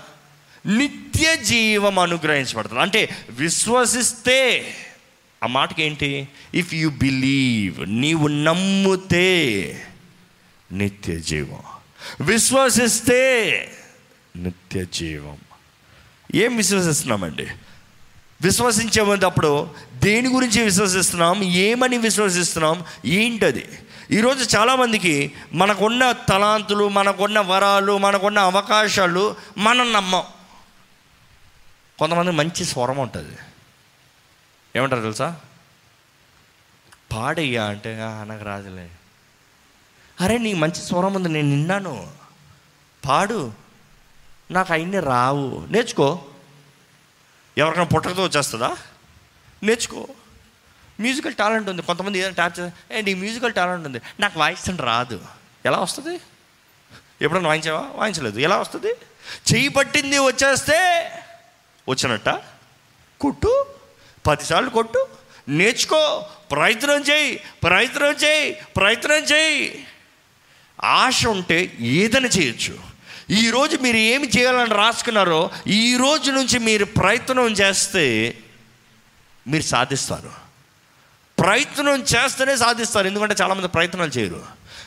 నిత్య 0.65 1.35
జీవం 1.35 1.99
అనుగ్రహించబడుతుంది. 1.99 2.81
అంటే 2.81 3.09
విశ్వసిస్తే 3.29 4.73
ఆ 5.45 5.47
మాటకి 5.47 5.83
ఏంటి 5.83 6.27
ఇఫ్ 6.53 6.73
యు 6.73 6.89
బిలీవ్ 6.89 7.89
నీవు 7.89 8.27
నమ్ముతే 8.27 9.83
నిత్య 10.71 11.19
జీవం 11.19 11.59
విశ్వసిస్తే 12.21 13.51
నిత్య 14.35 14.85
జీవం 14.85 15.37
ఏం 16.35 16.57
విశ్వసిస్తున్నామండి? 16.57 17.47
విశ్వసించేటప్పుడు 18.41 19.69
దేని 19.93 20.29
గురించి 20.29 20.61
విశ్వసిస్తున్నాం? 20.61 21.43
ఏమని 21.43 21.97
విశ్వసిస్తున్నాం? 21.97 22.83
ఏంటది? 23.05 23.65
ఈరోజు 24.11 24.57
చాలామందికి 24.57 25.31
మనకున్న 25.53 26.11
తలాంతులు 26.11 26.89
మనకున్న 26.89 27.39
వరాలు 27.39 27.97
మనకున్న 27.97 28.39
అవకాశాలు 28.39 29.35
మనం 29.57 29.93
నమ్మం. 29.93 30.23
కొంతమంది 31.99 32.31
మంచి 32.31 32.65
స్వరం 32.65 32.97
ఉంటుంది. 32.97 33.35
ఏమంటారు 34.75 35.01
తెలుసా? 35.01 35.41
పాడయ్యా 37.13 37.65
అంటే 37.65 37.97
నాకు 38.23 38.43
రాదులే. 38.45 38.89
అరే 40.21 40.37
నీకు 40.37 40.57
మంచి 40.57 40.75
స్వరం 40.75 41.13
ఉంది 41.13 41.29
నేను 41.29 41.49
విన్నాను 41.49 42.11
పాడు. 43.05 43.53
నాకు 44.51 44.73
అవన్నీ 44.73 44.99
రావు. 44.99 45.67
నేర్చుకో. 45.69 46.23
ఎవరికైనా 47.57 47.87
పుట్టకతో 47.87 48.23
వచ్చేస్తుందా? 48.23 48.77
నేర్చుకో. 49.63 50.07
మ్యూజికల్ 50.99 51.33
టాలెంట్ 51.33 51.69
ఉంది. 51.69 51.81
కొంతమంది 51.81 52.19
ఏదైనా 52.19 52.33
ట్యాప్ 52.33 52.59
చేస్తే 52.59 52.97
ఏ 52.97 53.01
నీ 53.01 53.13
మ్యూజికల్ 53.13 53.53
టాలెంట్ 53.53 53.87
ఉంది. 53.87 54.01
నాకు 54.19 54.39
వాయించడం 54.39 54.77
రాదు. 54.77 55.25
ఎలా 55.65 55.77
వస్తుంది? 55.77 56.19
ఎప్పుడైనా 57.21 57.47
వాయించావా? 57.47 57.91
వాయించలేదు. 57.95 58.39
ఎలా 58.39 58.57
వస్తుంది? 58.57 58.87
చేయి 59.53 59.67
పట్టింది 59.67 60.19
వచ్చేస్తే 60.19 61.11
వచ్చినట్ట? 61.89 62.29
కుట్టు. 63.21 63.65
పదిసార్లు 64.27 64.69
కొట్టు. 64.69 65.07
నేర్చుకో. 65.49 66.25
ప్రయత్నం 66.51 67.01
చేయి. 67.01 67.39
ప్రయత్నం 67.63 68.11
చేయి. 68.11 68.53
ప్రయత్నం 68.53 69.15
చేయి. 69.15 69.87
ఆశ 70.83 71.27
ఉంటే 71.27 71.77
ఏదైనా 71.79 72.27
చేయొచ్చు. 72.27 72.95
ఈరోజు 73.29 73.77
మీరు 73.77 73.97
ఏమి 73.97 74.27
చేయాలని 74.27 74.73
రాసుకున్నారో 74.73 75.51
ఈ 75.67 75.97
రోజు 75.97 76.31
నుంచి 76.31 76.59
మీరు 76.59 76.85
ప్రయత్నం 76.85 77.51
చేస్తే 77.51 78.37
మీరు 79.47 79.63
సాధిస్తారు. 79.63 80.31
ప్రయత్నం 81.39 82.01
చేస్తేనే 82.01 82.57
సాధిస్తారు. 82.57 83.07
ఎందుకంటే 83.07 83.35
చాలామంది 83.41 83.67
ప్రయత్నాలు 83.67 84.09
చేయరు. 84.09 84.45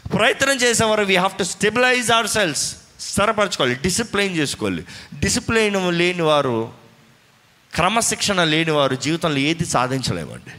ప్రయత్నం 0.09 0.57
చేసేవారు 0.57 1.05
we 1.05 1.17
have 1.17 1.39
to 1.39 1.45
stabilise 1.45 2.11
our 2.11 2.27
selves 2.27 2.77
స్థిరపరచుకోవాలి. 3.01 3.75
Discipline 3.75 4.37
చేసుకోవాలి. 4.37 4.85
డిసిప్లైన్ 5.19 5.95
లేని 5.95 6.23
వారు 6.23 6.88
క్రమశిక్షణ 7.75 8.45
లేని 8.45 8.71
వారు 8.71 8.95
జీవితంలో 8.95 9.39
ఏది 9.39 9.67
సాధించలేమండి. 9.67 10.53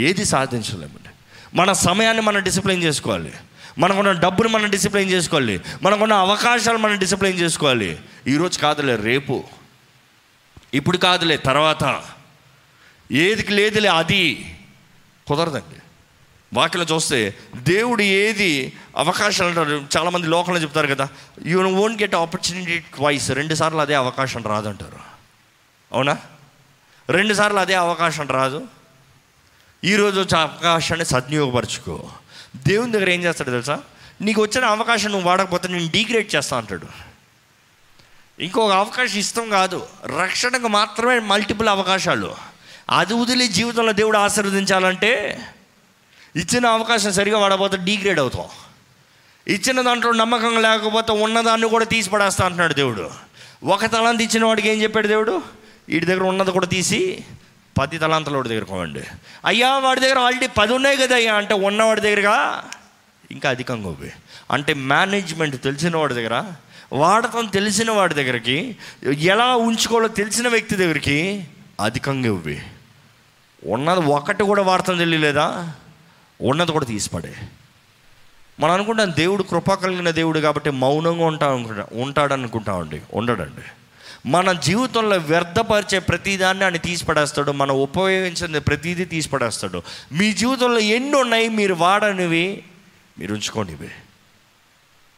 ఏది 0.00 0.24
సాధించలేమండి. 0.24 1.08
మన 1.54 1.72
సమయాన్ని 1.72 2.22
మనం 2.22 2.42
డిసిప్లైన్ 2.42 2.82
చేసుకోవాలి. 2.82 3.32
మనకున్న 3.78 4.12
డబ్బును 4.12 4.48
మనం 4.48 4.70
డిసిప్లిన్ 4.70 5.10
చేసుకోవాలి. 5.10 5.60
మనకున్న 5.82 6.12
అవకాశాలు 6.12 6.78
మనం 6.78 6.98
డిసిప్లైన్ 6.98 7.38
చేసుకోవాలి. 7.38 7.98
ఈరోజు 8.28 8.58
కాదులే 8.58 8.96
రేపు. 8.96 9.44
ఇప్పుడు 10.74 10.96
కాదులే 10.96 11.36
తర్వాత. 11.36 12.02
ఏదికి 13.12 13.52
లేదులే 13.52 13.88
అది. 13.88 14.58
కుదరదండి. 15.26 15.76
వాక్యలో 16.52 16.94
చూస్తే 16.94 17.34
దేవుడు 17.56 18.02
ఏది 18.02 18.72
అవకాశాలు 18.96 19.48
అంటారు. 19.48 19.86
చాలామంది 19.96 20.26
లోకంలో 20.26 20.60
చెప్తారు 20.60 20.94
కదా 20.94 21.08
you 21.46 21.62
only 21.62 22.00
get 22.00 22.14
opportunity 22.14 22.78
twice 22.78 23.30
రెండు 23.30 23.54
సార్లు 23.54 23.78
అదే 23.78 23.94
అవకాశం 23.94 24.42
రాదంటారు. 24.42 25.09
అవునా? 25.92 26.18
రెండుసార్లు 27.10 27.58
అదే 27.58 27.74
అవకాశం 27.74 28.28
రాదు. 28.28 28.68
ఈరోజు 29.84 30.20
వచ్చే 30.20 30.38
అవకాశాన్ని 30.38 31.06
సద్వినియోగపరచుకో. 31.06 32.10
దేవుని 32.56 32.92
దగ్గర 32.92 33.10
ఏం 33.10 33.22
చేస్తాడు 33.22 33.50
తెలుసా? 33.50 33.80
నీకు 34.20 34.42
వచ్చిన 34.42 34.64
అవకాశం 34.64 35.10
నువ్వు 35.10 35.28
వాడకపోతే 35.28 35.68
నేను 35.68 35.90
డీగ్రేడ్ 35.90 36.34
చేస్తా 36.36 36.56
అంటాడు. 36.56 36.86
ఇంకొక 38.42 38.72
అవకాశం 38.72 39.18
ఇష్టం 39.18 39.50
కాదు. 39.50 39.86
రక్షణకు 40.22 40.68
మాత్రమే 40.68 41.18
మల్టిపుల్ 41.18 41.68
అవకాశాలు. 41.68 42.36
అది 42.90 43.14
వదిలి 43.14 43.48
జీవితంలో 43.48 43.92
దేవుడు 43.92 44.18
ఆశీర్వదించాలంటే 44.18 45.40
ఇచ్చిన 46.36 46.66
అవకాశం 46.66 47.12
సరిగా 47.12 47.38
వాడకపోతే 47.38 47.76
డీగ్రేడ్ 47.76 48.20
అవుతాం 48.20 48.44
ఇచ్చిన 49.48 49.80
దాంట్లో 49.80 50.12
నమ్మకం 50.12 50.62
లేకపోతే 50.62 51.12
ఉన్నదాన్ని 51.12 51.68
కూడా 51.68 51.84
తీసిపడేస్తా 51.84 52.44
అంటున్నాడు 52.44 52.74
దేవుడు. 52.74 53.10
ఒక 53.64 53.86
తలాంతి 53.86 54.24
ఇచ్చిన 54.24 54.44
వాడికి 54.44 54.68
ఏం 54.68 54.82
చెప్పాడు 54.82 55.08
దేవుడు? 55.08 55.59
వీడి 55.90 56.06
దగ్గర 56.06 56.22
ఉన్నది 56.22 56.50
కూడా 56.50 56.66
తీసి 56.66 57.24
పది 57.78 57.98
తలాంతల 57.98 58.36
వాడి 58.36 58.48
దగ్గర 58.48 58.64
కొనండి 58.64 59.02
అయ్యా 59.44 59.78
వాడి 59.78 60.00
దగ్గర 60.00 60.18
ఆల్రెడీ 60.18 60.48
పది 60.58 60.72
ఉన్నాయి 60.72 60.96
కదా 60.96 61.16
అయ్యా 61.16 61.34
అంటే 61.34 61.54
ఉన్నవాడి 61.54 62.00
దగ్గరగా 62.00 62.64
ఇంకా 63.30 63.50
అధికంగా 63.50 63.88
ఇవ్వి 63.88 64.12
అంటే 64.50 64.74
మేనేజ్మెంట్ 64.74 65.62
తెలిసిన 65.62 65.96
వాడి 65.96 66.14
దగ్గర 66.14 66.44
వాడకం 66.92 67.46
తెలిసిన 67.46 67.90
వాడి 67.90 68.14
దగ్గరికి 68.14 68.76
ఎలా 69.18 69.56
ఉంచుకోవాలో 69.56 70.08
తెలిసిన 70.08 70.48
వ్యక్తి 70.48 70.76
దగ్గరికి 70.76 71.46
అధికంగా 71.80 72.26
ఇవ్వి. 72.26 72.62
ఉన్నది 73.66 74.00
ఒకటి 74.00 74.44
కూడా 74.44 74.62
వాడతాం 74.62 74.98
తెలియలేదా? 74.98 75.74
ఉన్నది 76.40 76.72
కూడా 76.72 76.84
తీసిపడే 76.84 77.34
మనం 78.60 78.72
అనుకుంటాం 78.72 79.12
దేవుడు 79.16 79.42
కృప 79.42 79.74
కలిగిన 79.74 80.10
దేవుడు 80.10 80.40
కాబట్టి 80.40 80.70
మౌనంగా 80.70 81.24
ఉంటా 81.24 81.54
అనుకుంటా 81.54 81.86
ఉంటాడు 81.92 82.32
అనుకుంటామండి 82.32 83.02
ఉండడండి. 83.14 83.79
మన 84.26 84.52
జీవితంలో 84.52 85.16
వ్యర్థపరిచే 85.16 85.98
ప్రతిదాన్ని 85.98 86.64
ఆయన 86.64 86.76
తీసిపడేస్తాడు 86.76 87.52
మనం 87.52 87.74
ఉపయోగించిన 87.74 88.58
ప్రతిదీ 88.58 89.04
తీసిపడేస్తాడు. 89.04 89.82
మీ 90.12 90.32
జీవితంలో 90.32 90.78
ఎన్ని 90.78 91.16
ఉన్నాయి 91.16 91.48
మీరు 91.48 91.74
వాడనివి? 91.74 92.64
మీరు 93.18 93.34
ఉంచుకోండి 93.34 93.72
ఇవి. 93.72 93.88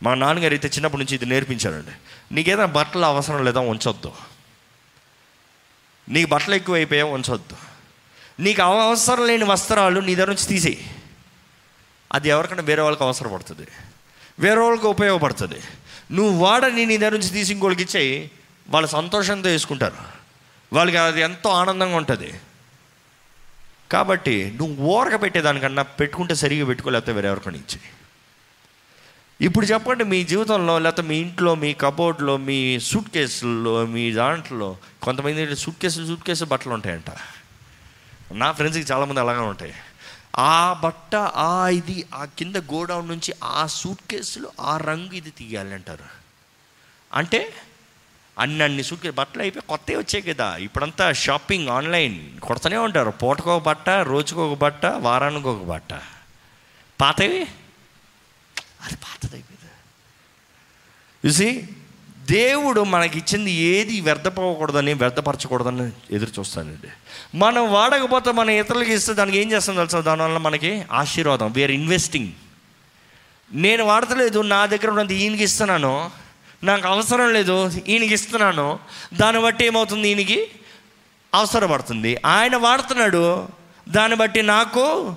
మా 0.03 0.15
నాన్నగారు 0.15 0.53
అయితే 0.53 0.69
చిన్నప్పటి 0.69 1.03
నుంచి 1.03 1.15
ఇది 1.15 1.27
నేర్పించారండి. 1.27 1.91
నీకేదైనా 2.35 2.67
బట్టలు 2.67 3.05
అవసరం 3.05 3.45
లేదా 3.45 3.61
ఉంచొద్దు. 3.61 4.13
నీకు 6.09 6.29
బట్టలు 6.29 6.55
ఎక్కువైపోయా 6.55 7.05
ఉంచొద్దు. 7.05 7.57
నీకు 8.41 8.63
అవసరం 8.63 9.27
లేని 9.27 9.45
వస్త్రాలు 9.45 10.01
నీ 10.01 10.15
దగ్గర 10.15 10.29
నుంచి 10.29 10.47
తీసేయి. 10.47 10.91
అది 12.13 12.29
ఎవరికైనా 12.29 12.63
వేరే 12.63 12.83
వాళ్ళకి 12.83 13.05
అవసరపడుతుంది. 13.05 13.69
వేరే 14.39 14.61
వాళ్ళకి 14.61 14.87
ఉపయోగపడుతుంది. 14.87 15.61
నువ్వు 16.13 16.45
వాడని 16.45 16.87
నీ 16.87 16.97
దగ్గర 16.97 17.13
నుంచి 17.13 17.29
తీసి 17.29 17.53
ఇంకోళ్ళకి 17.53 17.83
ఇచ్చేయి. 17.83 18.31
వాళ్ళు 18.69 18.89
సంతోషంతో 18.89 19.49
వేసుకుంటారు 19.49 20.23
వాళ్ళకి 20.73 20.97
అది 20.97 21.21
ఎంతో 21.21 21.51
ఆనందంగా 21.51 21.97
ఉంటుంది. 21.97 22.41
కాబట్టి 23.93 24.59
నువ్వు 24.61 24.87
ఓరక 24.87 25.23
పెట్టేదానికన్నా 25.23 25.83
పెట్టుకుంటే 25.83 26.35
సరిగా 26.35 26.67
పెట్టుకోలేకపోతే 26.67 27.13
వేరే 27.13 27.29
ఎవరికైనా 27.29 27.59
ఇచ్చేయి 27.59 27.91
ఇప్పుడు 29.47 29.67
చెప్పండి 29.67 30.05
మీ 30.05 30.25
జీవితంలో 30.25 30.79
లేకపోతే 30.79 31.03
మీ 31.09 31.17
ఇంట్లో 31.17 31.55
మీ 31.55 31.75
కబోర్డ్లో 31.75 32.37
మీ 32.37 32.81
సూట్ 32.81 33.09
కేసుల్లో 33.09 33.87
మీ 33.87 34.13
దాంట్లో 34.13 34.77
కొంతమంది 35.03 35.57
సూట్ 35.57 35.79
కేసులు 35.79 36.07
సూట్ 36.07 36.23
కేసు 36.23 36.45
బట్టలు 36.45 36.73
ఉంటాయంట. 36.73 37.11
నా 38.33 38.53
ఫ్రెండ్స్కి 38.53 38.93
చాలామంది 38.93 39.21
అలాగే 39.21 39.39
ఉంటాయి. 39.39 39.75
ఆ 40.39 40.81
బట్ట 40.85 41.15
ఆ 41.15 41.69
ఇది 41.69 42.05
ఆ 42.15 42.25
కింద 42.25 42.57
గోడౌన్ 42.57 43.09
నుంచి 43.09 43.35
ఆ 43.45 43.67
సూట్ 43.67 44.01
కేసులు 44.11 44.51
ఆ 44.61 44.77
రంగు 44.77 45.13
ఇది 45.13 45.31
తీయాలి 45.31 45.75
అంటారు 45.75 46.05
అంటే 47.15 47.55
అన్నన్ని 48.39 48.65
అన్ని 48.65 48.83
సూట్ 48.83 49.11
బట్టలు 49.11 49.43
అయిపోయి 49.43 49.69
కొత్తవి 49.69 49.97
వచ్చాయి 49.97 50.23
కదా. 50.23 50.57
ఇప్పుడంతా 50.57 51.13
షాపింగ్ 51.13 51.69
ఆన్లైన్. 51.69 52.41
కొడతనే 52.41 52.77
ఉంటారు. 52.77 53.11
పూటకు 53.11 53.51
ఒక 53.51 53.63
బట్ట 53.63 53.89
రోజుకు 53.89 54.53
ఒక 54.53 54.59
బట్ట 54.59 54.87
వారానికి 54.87 55.49
ఒక 55.49 55.63
బట్ట. 55.63 55.95
పాతవి? 57.01 57.47
అది 58.83 58.97
పాతది 58.97 59.37
అయిపోయింది. 59.37 59.71
చూసి 61.27 61.69
దేవుడు 62.31 62.81
మనకి 62.81 63.19
ఇచ్చింది 63.19 63.53
ఏది 63.53 64.01
వ్యర్థపోకూడదని 64.01 64.95
వ్యర్థపరచకూడదని 64.95 65.93
ఎదురు 66.11 66.31
చూస్తానండి 66.39 66.89
మనం 67.39 67.73
వాడకపోతే 67.73 68.33
మనం 68.33 68.51
ఇతరులకి 68.51 68.95
ఇస్తే 68.95 69.15
దానికి 69.15 69.39
ఏం 69.39 69.53
చేస్తాం 69.53 69.77
తెలుసా? 69.77 70.01
దానివల్ల 70.01 70.39
మనకి 70.39 70.85
ఆశీర్వాదం. 70.93 71.53
వీఆర్ 71.53 71.71
ఇన్వెస్టింగ్ 71.71 72.33
నేను 73.53 73.85
వాడతలేదు 73.85 74.43
నా 74.43 74.67
దగ్గర 74.67 74.91
ఉన్నది 74.91 75.15
ఈయనకి 75.15 75.45
ఇస్తున్నాను. 75.45 76.22
నాకు 76.65 76.89
అవసరం 76.89 77.33
లేదు 77.33 77.71
ఈయనకి 77.89 78.15
ఇస్తున్నాను. 78.15 78.79
దాన్ని 79.15 79.43
బట్టి 79.43 79.67
ఏమవుతుంది 79.67 80.09
ఈయనకి? 80.09 80.49
అవసరపడుతుంది. 81.35 82.19
ఆయన 82.27 82.57
వాడుతున్నాడు 82.57 83.49
దాన్ని 83.89 84.19
బట్టి 84.19 84.43
నాకు 84.43 85.17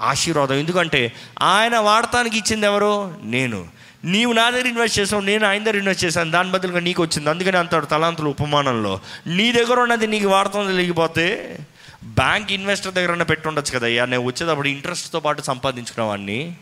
ఆశీర్వాదం. 0.00 0.54
ఎందుకంటే 0.54 1.12
ఆయన 1.42 1.78
వాడటానికి 1.78 2.38
ఇచ్చింది 2.38 2.66
ఎవరు? 2.66 3.18
నేను. 3.22 3.68
నీవు 4.04 4.32
నా 4.32 4.50
దగ్గర 4.50 4.66
ఇన్వెస్ట్ 4.66 4.98
చేసావు 4.98 5.22
నేను 5.22 5.46
ఆయన 5.46 5.62
దగ్గర 5.62 5.76
ఇన్వెస్ట్ 5.76 6.04
చేశాను. 6.04 6.30
దాని 6.30 6.50
బదులుగా 6.50 6.80
నీకు 6.80 7.02
వచ్చింది. 7.02 7.30
అందుకని 7.30 7.56
అంటాడు 7.56 7.86
తలాంతులు 7.86 8.28
ఉపమానంలో. 8.28 9.00
నీ 9.26 9.52
దగ్గర 9.52 9.80
ఉన్నది 9.80 10.06
నీకు 10.06 10.28
వాడటం 10.28 10.76
లేకపోతే 10.76 11.58
బ్యాంక్ 12.04 12.52
ఇన్వెస్టర్ 12.52 12.94
దగ్గర 12.94 13.22
పెట్టుండొచ్చు 13.22 13.64
పెట్టి 13.64 13.78
కదా 13.78 13.86
అయ్యా. 13.86 14.04
నేను 14.04 14.22
వచ్చేటప్పుడు 14.22 14.68
ఇంట్రెస్ట్తో 14.68 15.20
పాటు 15.20 15.42
సంపాదించుకునేవాడిని. 15.42 16.54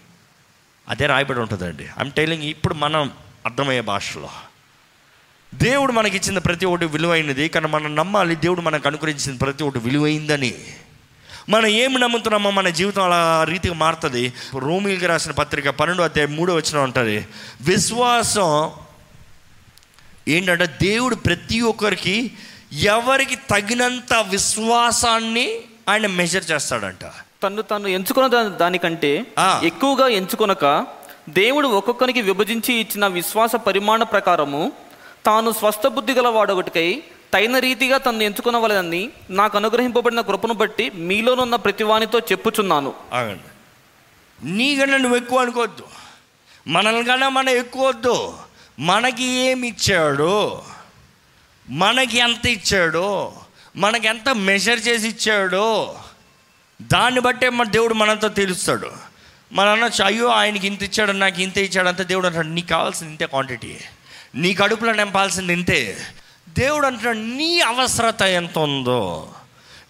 అదే 0.88 1.06
రాయబడి 1.06 1.40
ఉంటుందండి. 1.40 1.86
ఐమ్ 2.00 2.12
టైలింగ్ 2.12 2.42
ఇప్పుడు 2.42 2.74
మనం 2.74 3.10
అర్థమయ్యే 3.47 3.80
భాషలో. 3.80 4.30
దేవుడు 5.55 5.93
మనకి 5.93 6.16
ఇచ్చిన 6.16 6.39
ప్రతి 6.39 6.66
ఒక్కటి 6.66 6.86
విలువైనది 6.86 7.49
కానీ 7.49 7.66
మనం 7.66 7.95
నమ్మాలి 7.97 8.34
దేవుడు 8.34 8.61
మనకు 8.61 8.89
అనుగ్రహించిన 8.89 9.36
ప్రతి 9.36 9.64
ఒక్కటి 9.64 9.84
విలువైందని. 9.84 10.55
మనం 11.49 11.66
ఏమి 11.66 11.99
నమ్ముతున్నామో 11.99 12.51
మన 12.51 12.68
జీవితం 12.68 13.05
అలా 13.05 13.45
రీతిగా 13.45 13.74
మారుతుంది. 13.74 14.32
రోమిల్కి 14.59 15.07
రాసిన 15.07 15.32
పత్రిక 15.32 15.68
పన్నెండు 15.68 16.03
అధ్యాయం 16.03 16.36
మూడో 16.36 16.55
వచ్చిన 16.55 16.78
ఉంటుంది 16.78 17.26
విశ్వాసం 17.61 18.70
ఏంటంటే 20.28 20.66
దేవుడు 20.82 21.14
ప్రతి 21.14 21.61
ఒక్కరికి 21.61 22.30
ఎవరికి 22.72 23.36
తగినంత 23.36 24.14
విశ్వాసాన్ని 24.28 25.61
ఆయన 25.89 26.07
మెజర్ 26.07 26.45
చేస్తాడంట. 26.51 27.05
తను 27.43 27.62
తను 27.62 27.89
ఎంచుకున్న 27.89 28.43
దానికంటే. 28.43 29.26
ఎక్కువగా 29.64 30.09
ఎంచుకొనక 30.09 30.86
దేవుడు 31.28 31.68
ఒక్కొక్కరికి 31.68 32.22
విభజించి 32.22 32.74
ఇచ్చిన 32.74 33.06
విశ్వాస 33.06 33.56
పరిమాణ 33.56 34.02
ప్రకారము 34.02 34.72
తాను 35.26 35.52
స్వస్థ 35.52 35.86
బుద్ధి 35.86 36.12
గల 36.12 36.28
వాడొకటికై 36.28 37.02
తగిన 37.34 37.58
రీతిగా 37.58 37.98
తను 37.98 38.22
ఎంచుకునవలేదని 38.22 39.08
నాకు 39.30 39.56
అనుగ్రహింపబడిన 39.58 40.20
కృపను 40.20 40.54
బట్టి 40.54 40.90
మీలోనున్న 40.90 41.56
ప్రతివానితో 41.56 42.18
చెప్పుచున్నాను. 42.18 42.94
ఆగండి. 43.12 43.42
నీకన్నా 44.44 44.96
నువ్వు 44.96 45.16
ఎక్కువ 45.16 45.38
అనుకోవద్దు. 45.38 45.82
మనల్ని 46.66 47.04
కన్నా 47.04 47.28
మనం 47.28 47.48
ఎక్కువ 47.48 47.88
వద్దు. 47.88 48.38
మనకి 48.78 49.24
ఏమి 49.24 49.68
ఇచ్చాడు 49.68 50.62
మనకి 51.70 52.18
ఎంత 52.18 52.46
ఇచ్చాడు 52.46 53.32
మనకి 53.76 54.08
ఎంత 54.08 54.28
మెజర్ 54.34 54.88
చేసి 54.88 55.08
ఇచ్చాడు 55.08 55.94
దాన్ని 56.82 57.20
బట్టే 57.20 57.48
మన 57.48 57.68
దేవుడు 57.68 57.94
మనతో 57.94 58.28
తెలుస్తాడు. 58.28 59.07
మన 59.53 59.68
అనొచ్చు 59.68 60.05
అయ్యో 60.05 60.26
ఆయనకి 60.26 60.66
ఇంత 60.66 60.82
ఇచ్చాడు 60.82 61.12
నాకు 61.12 61.40
ఇంత 61.40 61.59
ఇచ్చాడు 61.59 61.88
అంత 61.88 62.03
దేవుడు 62.03 62.26
అంటాడు 62.26 62.46
నీకు 62.46 62.66
కావాల్సింది 62.66 63.11
ఇంతే 63.11 63.26
క్వాంటిటీ 63.26 63.76
నీ 64.34 64.55
కడుపులో 64.55 64.92
నింపాల్సింది 64.92 65.53
ఇంతే. 65.53 66.07
దేవుడు 66.59 66.86
అంటున్నాడు 66.86 67.18
నీ 67.18 67.61
అవసరత 67.61 68.22
ఎంత 68.22 68.59
ఉందో 68.59 69.28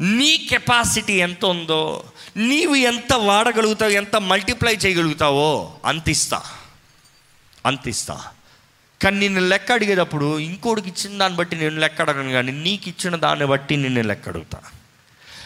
నీ 0.00 0.36
కెపాసిటీ 0.50 1.12
ఎంత 1.12 1.44
ఉందో 1.44 2.04
నీవు 2.36 2.74
ఎంత 2.74 3.12
వాడగలుగుతావు 3.12 3.90
ఎంత 3.90 4.16
మల్టిప్లై 4.16 4.76
చేయగలుగుతావో 4.76 5.72
అంత 5.84 6.08
ఇస్తా 6.08 6.42
అంత 7.66 7.88
ఇస్తా 7.88 8.24
కానీ 9.02 9.18
నిన్ను 9.18 9.40
లెక్క 9.40 9.72
అడిగేటప్పుడు 9.72 10.38
ఇంకోటికి 10.38 10.88
ఇచ్చిన 10.88 11.18
దాన్ని 11.18 11.38
బట్టి 11.38 11.56
నేను 11.56 11.76
లెక్క 11.76 12.00
అడగను 12.00 12.30
కానీ 12.30 12.52
నీకు 12.52 12.88
ఇచ్చిన 12.88 13.16
దాన్ని 13.16 13.46
బట్టి 13.46 13.76
నిన్ను 13.76 14.02
లెక్క 14.02 14.28
అడుగుతా. 14.28 14.58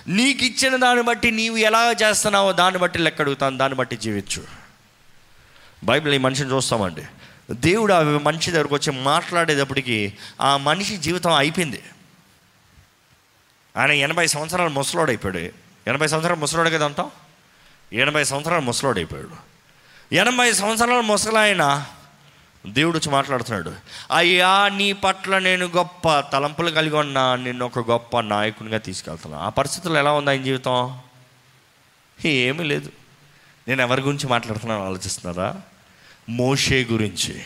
నీకు 0.08 0.44
ఇచ్చిన 0.44 0.76
దాన్ని 0.76 1.04
బట్టి 1.04 1.30
నీవు 1.30 1.56
ఎలా 1.56 1.94
చేస్తున్నావో 2.02 2.52
దాన్ని 2.52 2.80
బట్టి 2.80 2.98
లెక్క 2.98 3.20
అడుగుతాను 3.20 3.58
దాన్ని 3.58 3.78
బట్టి 3.78 3.96
జీవించు. 3.96 4.44
బైబిల్ 5.84 6.14
ఈ 6.14 6.18
మనిషిని 6.18 6.50
చూస్తామండి. 6.50 7.02
దేవుడు 7.50 7.92
ఆ 7.92 8.02
మనిషి 8.02 8.50
దగ్గరకు 8.50 8.74
వచ్చి 8.74 8.92
మాట్లాడేటప్పటికి 8.92 10.18
ఆ 10.40 10.56
మనిషి 10.56 10.96
జీవితం 10.96 11.32
అయిపోయింది. 11.32 11.82
ఆయన 13.76 13.90
ఎనభై 13.90 14.26
సంవత్సరాలు 14.26 14.70
ముసలోడు 14.70 15.10
అయిపోయాడు 15.10 15.38
ఎనభై 15.90 16.06
సంవత్సరాలు 16.06 16.40
ముసలోడు 16.40 16.70
కదా 16.70 16.84
అంటాం 16.84 17.10
ఎనభై 17.92 18.24
సంవత్సరాలు 18.24 18.62
ముసలోడు 18.62 18.98
అయిపోయాడు 18.98 19.52
ఎనభై 20.14 20.52
సంవత్సరాలు 20.52 21.00
ముసలాయన 21.00 21.86
దేవుడు 22.66 22.98
వచ్చి 22.98 23.12
మాట్లాడుతున్నాడు 23.12 23.72
అయ్యా 24.16 24.68
నీ 24.68 24.92
పట్ల 24.92 25.38
నేను 25.38 25.66
గొప్ప 25.66 26.20
తలంపులు 26.20 26.70
కలిగి 26.70 26.96
ఉన్నా 26.96 27.36
నిన్ను 27.36 27.64
ఒక 27.64 27.90
గొప్ప 27.90 28.20
నాయకునిగా 28.20 28.78
తీసుకెళ్తున్నా. 28.78 29.38
ఆ 29.38 29.48
పరిస్థితుల్లో 29.48 30.00
ఎలా 30.00 30.12
ఉంది 30.12 30.30
ఆయన 30.30 30.42
జీవితం? 30.42 30.98
ఏమీ 32.24 32.64
లేదు. 32.64 32.92
నేను 33.68 33.82
ఎవరి 33.82 34.02
గురించి 34.02 34.26
మాట్లాడుతున్నాను 34.26 34.86
ఆలోచిస్తున్నారా? 34.86 35.60
మోషే 36.28 36.86
గురించి. 36.90 37.42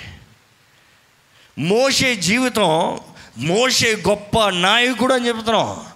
మోషే 1.58 2.16
జీవితం 2.16 3.00
మోషే 3.38 4.02
గొప్ప 4.08 4.48
నాయకుడు 4.48 5.14
అని 5.14 5.28
చెబుతున్నాం. 5.28 5.86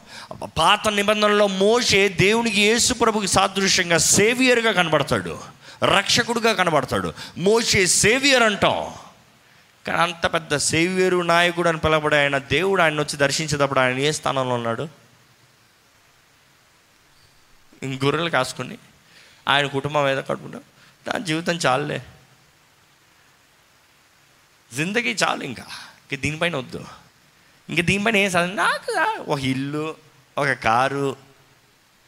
పాత 0.58 0.88
నిబంధనలో 0.88 1.46
మోషే 1.46 2.08
దేవునికి 2.08 2.60
యేసు 2.60 2.94
ప్రభుకి 2.94 3.28
సాదృశ్యంగా 3.28 3.98
సేవియర్గా 3.98 4.72
కనబడతాడు 4.72 5.38
రక్షకుడుగా 5.82 6.52
కనబడతాడు. 6.52 7.12
మోషే 7.38 7.86
సేవియర్ 7.86 8.42
అంటాం. 8.42 8.94
కానీ 9.86 9.98
అంత 9.98 10.26
పెద్ద 10.26 10.56
సేవియరు 10.56 11.22
నాయకుడు 11.22 11.68
అని 11.68 11.78
పిలబడే 11.78 12.20
ఆయన 12.20 12.38
దేవుడు 12.38 12.82
ఆయన 12.82 13.00
వచ్చి 13.00 13.16
దర్శించేటప్పుడు 13.16 13.80
ఆయన 13.80 13.98
ఏ 13.98 14.10
స్థానంలో 14.10 14.54
ఉన్నాడు? 14.54 14.88
గొర్రెలు 17.84 18.30
కాసుకొని 18.30 18.78
ఆయన 19.48 19.66
కుటుంబం 19.66 20.08
ఏదో 20.08 20.22
కట్టుకుంటాం 20.22 20.62
దాని 21.08 21.24
జీవితం 21.24 21.56
చాలులే. 21.56 22.02
జిందగీ 24.76 25.12
చాలు 25.12 25.44
ఇంకా. 25.44 25.66
ఇంక 26.12 26.20
దీనిపైన 26.20 26.56
వద్దు. 26.56 26.84
ఇంక 27.68 27.80
దీనిపైన 27.80 28.16
ఏం 28.16 28.30
సాధన? 28.30 28.52
నాకు 28.52 28.92
ఒక 29.20 29.40
ఇల్లు 29.40 29.96
ఒక 30.38 30.52
కారు 30.52 31.16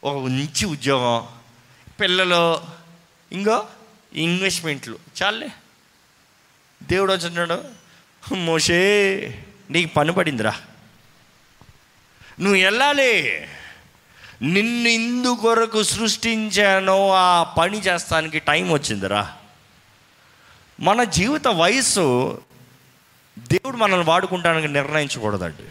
ఒక 0.03 0.17
మంచి 0.17 0.65
ఉద్యోగం 0.65 1.27
పిల్లలు 2.01 2.61
ఇంకో 3.31 3.67
ఇన్వెస్ట్మెంట్లు 4.13 4.99
చాలులే. 5.23 5.49
దేవుడు 6.83 7.13
వచ్చినాడు 7.13 7.63
మోషే 8.33 9.45
నీకు 9.69 9.93
పని 9.93 10.13
పడిందిరా. 10.13 10.55
నువ్వు 12.39 12.61
వెళ్ళాలి. 12.61 13.41
నిన్ను 14.41 14.89
ఇందు 14.89 15.37
కొరకు 15.41 15.83
సృష్టించానో 15.83 17.11
ఆ 17.11 17.43
పని 17.43 17.79
చేస్తానికి 17.79 18.39
టైం 18.39 18.71
వచ్చిందిరా. 18.71 19.33
మన 20.79 21.03
జీవిత 21.03 21.47
వయస్సు 21.47 22.41
దేవుడు 23.39 23.77
మనల్ని 23.77 24.05
వాడుకుంటానికి 24.05 24.67
నిర్ణయించకూడదండి. 24.67 25.69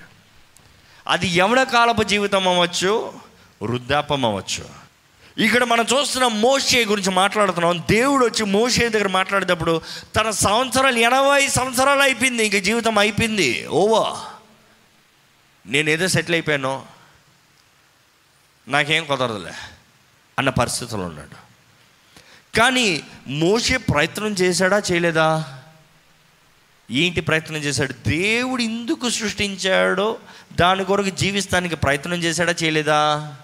అది 1.09 1.29
యవన 1.29 1.63
కాలపు 1.63 2.03
జీవితం 2.03 2.49
అవ్వచ్చు 2.49 3.13
వృద్ధాపం 3.63 4.25
అవ్వచ్చు. 4.25 4.82
ఇక్కడ 5.39 5.65
మనం 5.65 5.87
చూస్తున్న 5.95 6.27
మోషే 6.27 6.85
గురించి 6.85 7.11
మాట్లాడుతున్నాం. 7.11 7.85
దేవుడు 7.91 8.25
వచ్చి 8.25 8.45
మోషే 8.45 8.89
దగ్గర 8.89 9.09
మాట్లాడేటప్పుడు 9.09 9.81
తన 10.17 10.31
సంవత్సరాలు 10.31 10.99
ఎనభై 10.99 11.49
సంవత్సరాలు 11.49 12.01
అయిపోయింది 12.01 12.47
ఇంక 12.47 12.57
జీవితం 12.57 12.99
అయిపోయింది. 12.99 13.67
ఓవా. 13.67 14.25
నేను 15.67 15.91
ఏదో 15.91 16.09
సెటిల్ 16.09 16.35
అయిపోయాను? 16.35 16.83
నాకేం 18.69 19.05
కుదరదులే 19.05 19.53
అన్న 20.39 20.51
పరిస్థితులు 20.51 21.03
ఉన్నాడు. 21.03 21.43
కానీ 22.59 23.03
మోసే 23.29 23.77
ప్రయత్నం 23.77 24.27
చేశాడా 24.27 24.83
చేయలేదా? 24.93 25.59
ఏంటి 26.91 27.21
ప్రయత్నం 27.21 27.59
చేశాడు? 27.59 28.09
దేవుడు 28.09 28.63
ఎందుకు 28.63 29.11
సృష్టించాడో 29.11 30.19
దాని 30.53 30.85
కొరకు 30.85 31.11
జీవిస్తానికి 31.11 31.77
ప్రయత్నం 31.77 32.23
చేశాడా 32.23 32.55
చేయలేదా? 32.63 33.37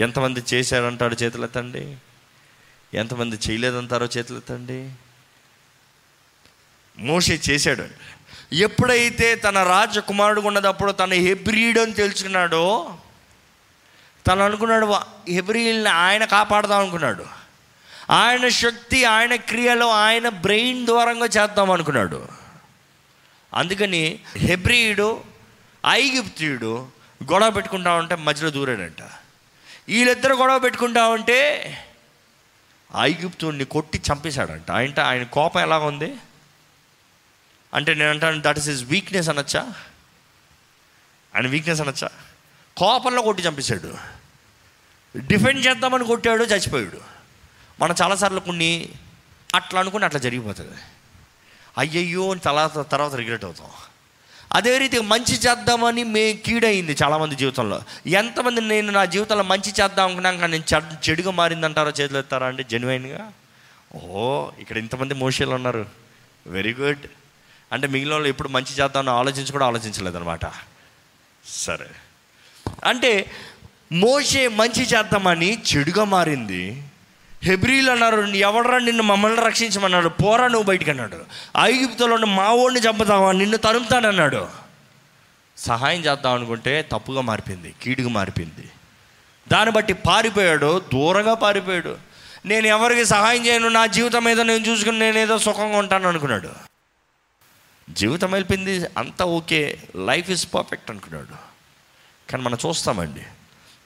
ఎంతమంది 0.00 0.44
చేశాడంటాడు 0.54 1.16
చేతులెత్తండి 1.22 1.96
ఎంతమంది 2.94 3.36
చేయలేదంటారో 3.36 4.06
చేతులెత్తండి 4.06 4.90
మోషే 6.98 7.40
చేశాడు. 7.50 7.84
ఎప్పుడైతే 8.52 9.34
తన 9.34 9.62
రాజకుమారుడు 9.62 10.40
ఉన్నదప్పుడు 10.40 10.92
తన 10.92 11.12
హెబ్రీడ్ 11.12 11.78
అని 11.78 11.92
తెలుసుకున్నాడో 11.92 12.94
తను 14.26 14.44
అనుకున్నాడు 14.44 14.94
హెబ్రిల్ని 15.28 15.90
ఆయన 15.90 16.24
కాపాడదాం 16.24 16.80
అనుకున్నాడు. 16.80 17.26
ఆయన 18.10 18.48
శక్తి 18.48 19.04
ఆయన 19.04 19.34
క్రియలో 19.34 19.90
ఆయన 19.90 20.28
బ్రెయిన్ 20.28 20.86
ద్వారంగా 20.86 21.26
చేద్దాం 21.26 21.70
అనుకున్నాడు. 21.70 22.28
అందుకని 23.54 24.18
హెబ్రియుడు 24.36 25.24
ఐగిప్తియుడు 25.86 26.86
గొడవ 27.32 27.50
పెట్టుకుంటా 27.50 27.94
ఉంటే 27.94 28.14
మధ్యలో 28.14 28.50
దూరాడంట. 28.50 29.02
వీళ్ళిద్దరు 29.88 30.34
గొడవ 30.34 30.58
పెట్టుకుంటా 30.58 31.08
ఉంటే 31.08 31.72
ఐగుప్తుడిని 33.00 33.64
కొట్టి 33.64 34.02
చంపేశాడంట. 34.12 34.70
ఆయంట 34.70 35.00
ఆయన 35.00 35.22
కోపం 35.22 35.60
ఎలా 35.60 35.78
ఉంది? 35.78 36.16
అంటే 37.74 37.94
నేను 37.94 38.10
అంటాను 38.10 38.42
దట్ 38.46 38.58
ఇస్ 38.58 38.68
హిస్ 38.68 38.84
వీక్నెస్ 38.84 39.28
అనొచ్చా? 39.28 39.72
ఆయన 41.34 41.46
వీక్నెస్ 41.46 41.80
అనొచ్చా? 41.80 42.10
కోపంలో 42.76 43.22
కొట్టి 43.22 43.42
చంపేశాడు. 43.42 43.94
డిఫెండ్ 45.16 45.66
చేద్దామని 45.66 46.04
కొట్టాడు 46.04 46.44
చచ్చిపోయాడు. 46.44 47.00
మనం 47.80 47.94
చాలాసార్లు 48.02 48.40
కొన్ని 48.40 48.88
అట్లా 49.54 49.80
అనుకుని 49.80 50.04
అట్లా 50.04 50.20
జరిగిపోతుంది. 50.20 50.76
అయ్యయ్యో 51.78 52.30
అని 52.30 52.40
తర్వాత 52.40 52.90
తర్వాత 52.90 53.14
రిగ్రెట్ 53.14 53.44
అవుతాం. 53.44 53.70
అదే 54.56 54.78
రీతి 54.78 55.00
మంచి 55.00 55.34
చేద్దామని 55.34 56.04
మే 56.04 56.32
కీడయింది 56.32 56.96
చాలామంది 57.02 57.36
జీవితంలో. 57.36 57.82
ఎంతమంది 58.06 58.60
నేను 58.60 58.92
నా 58.92 59.04
జీవితంలో 59.04 59.42
మంచి 59.42 59.70
చేద్దాం 59.82 60.04
అనుకున్నాక 60.04 60.38
కానీ 60.38 60.52
నేను 60.52 60.74
చెడ్ 60.74 61.10
చెడుగా 61.10 61.30
మారిందంటారో 61.30 61.90
చేతులు 61.90 62.18
ఎత్తారా 62.18 62.46
అంటే 62.46 62.62
జెన్యున్గా 62.62 63.32
ఓ 63.94 64.48
ఇక్కడ 64.58 64.76
ఇంతమంది 64.76 65.14
మోషేలు 65.14 65.50
ఉన్నారు. 65.50 65.86
వెరీ 66.46 66.74
గుడ్ 66.74 67.06
అంటే 67.72 67.86
మిగిలిన 67.86 68.12
వాళ్ళు 68.12 68.28
ఎప్పుడు 68.28 68.48
మంచి 68.48 68.82
చేద్దామని 68.82 69.10
ఆలోచించి 69.10 69.52
కూడా 69.52 69.66
ఆలోచించలేదన్నమాట. 69.66 70.40
సరే. 71.46 71.86
అంటే 72.84 73.30
మోషే 73.92 74.48
మంచి 74.48 74.82
చేద్దామని 74.82 75.62
చెడుగా 75.76 76.04
మారింది. 76.04 76.82
హెబ్రిల్ 77.42 77.88
అన్నారు 77.88 78.20
ఎవడరా 78.20 78.78
నిన్ను 78.78 79.02
మమ్మల్ని 79.02 79.42
రక్షించమన్నాడు? 79.42 80.08
పోరా 80.08 80.48
నువ్వు 80.48 80.62
బయటికి 80.62 80.90
అన్నాడు. 80.90 81.24
ఐగుప్తులో 81.60 82.14
ఉన్న 82.14 82.24
మా 82.24 82.52
ఓడిని 82.52 82.80
చంపుతావా? 82.80 83.32
నిన్ను 83.32 83.56
తరుముతానన్నాడు 83.56 84.48
సహాయం 85.56 86.00
చేద్దాం 86.00 86.34
అనుకుంటే 86.34 86.82
తప్పుగా 86.92 87.20
మారిపోయింది 87.20 87.74
కీడుగా 87.82 88.08
మారిపోయింది. 88.08 88.70
దాన్ని 89.48 89.74
బట్టి 89.74 89.92
పారిపోయాడు 89.92 90.82
దూరంగా 90.92 91.34
పారిపోయాడు. 91.34 91.96
నేను 92.46 92.66
ఎవరికి 92.66 93.04
సహాయం 93.04 93.46
చేయను? 93.46 93.68
నా 93.68 93.86
జీవితం 93.86 94.28
ఏదో 94.28 94.42
నేను 94.42 94.66
చూసుకుని 94.66 94.98
నేను 94.98 95.18
ఏదో 95.18 95.38
సుఖంగా 95.38 95.78
ఉంటాను 95.78 96.08
అనుకున్నాడు. 96.08 96.50
జీవితం 97.90 98.30
వెళ్ళిపోయింది 98.30 98.86
అంతా 98.98 99.24
ఓకే 99.24 99.78
లైఫ్ 99.96 100.30
ఇస్ 100.30 100.54
పర్ఫెక్ట్ 100.54 100.90
అనుకున్నాడు. 100.90 101.46
కానీ 102.30 102.42
మనం 102.42 102.58
చూస్తామండి 102.66 103.20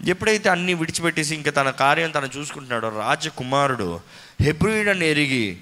ఎప్పుడైతే 0.04 0.48
అన్నీ 0.48 0.74
విడిచిపెట్టేసి 0.74 1.34
ఇంకా 1.34 1.50
తన 1.50 1.70
కార్యం 1.70 2.10
తను 2.10 2.30
చూసుకుంటున్నాడో 2.36 2.88
రాజకుమారుడు 2.88 4.00
హెబ్రిడని 4.40 5.06
ఎరిగి 5.06 5.60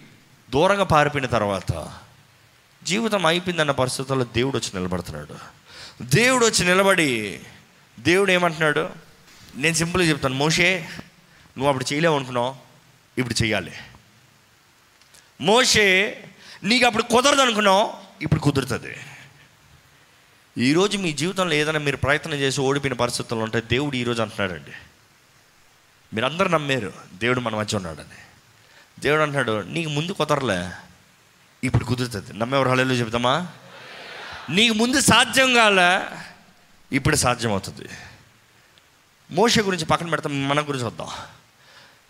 దూరంగా 0.51 0.84
పారిపోయిన 0.84 1.26
తర్వాత 1.26 1.93
జీవితం 2.84 3.26
అయిపోయిందన్న 3.26 3.70
పరిస్థితుల్లో 3.70 4.24
దేవుడు 4.24 4.57
వచ్చి 4.57 4.70
నిలబడుతున్నాడు. 4.74 5.34
దేవుడు 6.03 6.47
వచ్చి 6.47 6.64
నిలబడి 6.64 7.41
దేవుడు 8.01 8.30
ఏమంటున్నాడు? 8.30 8.91
నేను 9.57 9.74
సింపుల్గా 9.74 10.09
చెప్తాను. 10.09 10.34
మోషే 10.34 10.89
నువ్వు 11.57 11.68
అప్పుడు 11.68 11.93
చేయలేవు 11.93 12.16
అనుకున్నావు? 12.16 12.57
ఇప్పుడు 13.18 13.45
చేయాలి 13.45 13.72
మోషే 15.41 16.18
నీకు 16.64 16.86
అప్పుడు 16.86 17.03
కుదరదు 17.03 17.41
అనుకున్నావు? 17.41 17.93
ఇప్పుడు 18.22 18.41
కుదురుతుంది. 18.41 18.97
ఈరోజు 20.57 20.99
మీ 20.99 21.12
జీవితంలో 21.12 21.55
ఏదైనా 21.55 21.78
మీరు 21.78 21.96
ప్రయత్నం 21.96 22.34
చేసి 22.34 22.61
ఓడిపోయిన 22.61 22.94
పరిస్థితుల్లో 22.94 23.44
ఉంటే 23.44 23.61
దేవుడు 23.61 23.96
ఈరోజు 23.96 24.22
అంటున్నాడండి. 24.22 24.70
మీరందరూ 26.14 26.49
నమ్మారు 26.49 26.92
దేవుడు 27.14 27.40
మన 27.40 27.57
మధ్య 27.57 27.76
ఉన్నాడని. 27.76 28.18
దేవుడు 29.01 29.22
అంటున్నాడు 29.22 29.64
నీకు 29.68 29.88
ముందు 29.88 30.12
కుదరలే 30.12 30.70
ఇప్పుడు 31.64 31.84
కుదురుతుంది. 31.84 32.32
నమ్మేవారు 32.32 32.68
హళలు 32.68 32.92
చెబుతామా? 32.92 33.49
నీకు 34.51 34.74
ముందు 34.74 35.01
సాధ్యం 35.01 35.55
కాలే 35.55 36.16
ఇప్పుడు 36.96 37.16
సాధ్యం 37.16 37.51
అవుతుంది 37.51 37.88
మోష 39.30 39.59
గురించి 39.59 39.84
పక్కన 39.84 40.11
పెడతాం 40.11 40.49
మన 40.49 40.61
గురించి 40.61 40.84
వద్దాం. 40.84 41.09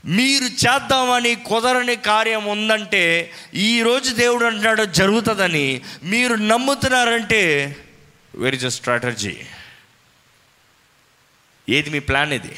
మీరు 0.04 0.44
చేద్దామని 0.44 1.34
కుదరని 1.34 1.96
కార్యం 1.96 2.44
ఉందంటే 2.44 3.32
ఈరోజు 3.54 4.14
దేవుడు 4.14 4.44
అంటున్నాడు 4.44 4.84
జరుగుతుందని 4.84 5.82
మీరు 6.02 6.34
నమ్ముతున్నారంటే 6.34 7.76
వేర్ 8.38 8.54
ఇస్ 8.54 8.64
అ 8.64 8.68
స్ట్రాటజీ 8.68 9.36
ఏది 11.68 11.90
మీ 11.90 11.98
ప్లాన్ 11.98 12.32
ఇది? 12.32 12.56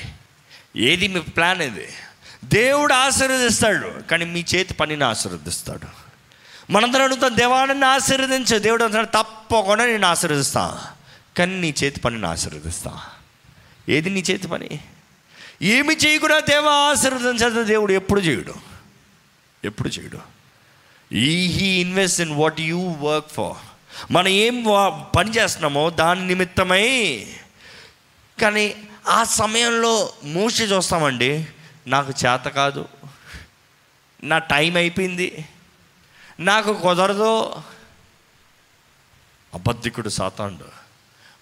ఏది 0.77 1.09
మీ 1.09 1.21
ప్లాన్ 1.21 1.63
ఇది? 1.63 1.89
దేవుడు 2.45 2.93
ఆశీర్వదిస్తాడు 2.93 4.03
కానీ 4.03 4.25
మీ 4.25 4.45
చేతి 4.55 4.75
పనిని 4.75 5.05
ఆశీర్వదిస్తాడు. 5.05 5.89
మనందరం 6.73 7.03
అడుగుతాం 7.03 7.37
దేవాన్ని 7.37 7.85
ఆశీర్వదించు. 7.85 8.59
దేవుడు 8.59 8.85
అంటాడు 8.85 9.07
తప్పకుండా 9.07 9.87
నేను 9.87 10.07
ఆశీర్వదిస్తా. 10.07 10.87
కానీ 11.39 11.61
నీ 11.61 11.75
చేతి 11.85 12.01
పనిని 12.01 12.27
ఆశీర్వదిస్తా. 12.27 13.05
ఏది 13.89 14.11
నీ 14.11 14.21
చేతి 14.31 14.49
పని? 14.49 14.81
ఏమి 15.63 15.97
చేయకుండా 15.97 16.41
దేవ 16.41 16.69
ఆశీర్వదించదు 16.69 17.63
దేవుడు 17.63 17.93
ఎప్పుడు 17.93 18.21
చేయడు. 18.21 18.55
ఎప్పుడు 19.65 19.89
చేయడు. 19.89 20.21
ఈ 21.15 21.47
he 21.47 21.81
invest 21.81 22.21
in 22.21 22.37
what 22.37 22.61
you 22.61 22.81
work 22.81 23.31
for 23.31 23.70
మనం 24.11 24.29
ఏం 24.29 24.67
పని 25.17 25.31
చేస్తున్నామో 25.31 25.91
దాని 25.91 26.27
నిమిత్తమై. 26.27 27.27
కానీ 28.43 28.75
ఆ 29.09 29.25
సమయంలో 29.25 30.13
మూసి 30.25 30.65
చూస్తామండి 30.65 31.47
నాకు 31.87 32.13
చేత 32.27 32.49
కాదు. 32.49 32.89
నా 34.25 34.39
టైం 34.39 34.77
అయిపోయింది. 34.77 35.45
నాకు 36.41 36.75
కుదరదు. 36.75 37.53
అబద్ధికుడు 39.55 40.09
సాతాండు 40.09 40.65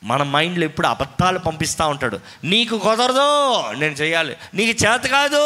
మన 0.05 0.23
మైండ్లో 0.23 0.65
ఎప్పుడు 0.65 0.87
అబద్ధాలు 0.87 1.39
పంపిస్తూ 1.39 1.89
ఉంటాడు. 1.89 2.21
నీకు 2.45 2.79
కుదరదు 2.79 3.53
నేను 3.73 3.93
చేయాలి. 3.93 4.37
నీకు 4.55 4.85
చేత 4.85 5.01
కాదు. 5.01 5.37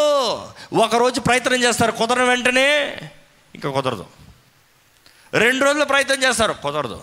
ఒకరోజు 0.75 1.21
ప్రయత్నం 1.21 1.63
చేస్తారు 1.63 1.93
కుదరని 1.93 2.29
వెంటనే 2.29 2.87
ఇంకా 3.55 3.71
కుదరదు. 3.71 4.07
రెండు 5.35 5.64
రోజులు 5.64 5.85
ప్రయత్నం 5.85 6.22
చేస్తారు 6.22 6.53
కుదరదు. 6.53 7.03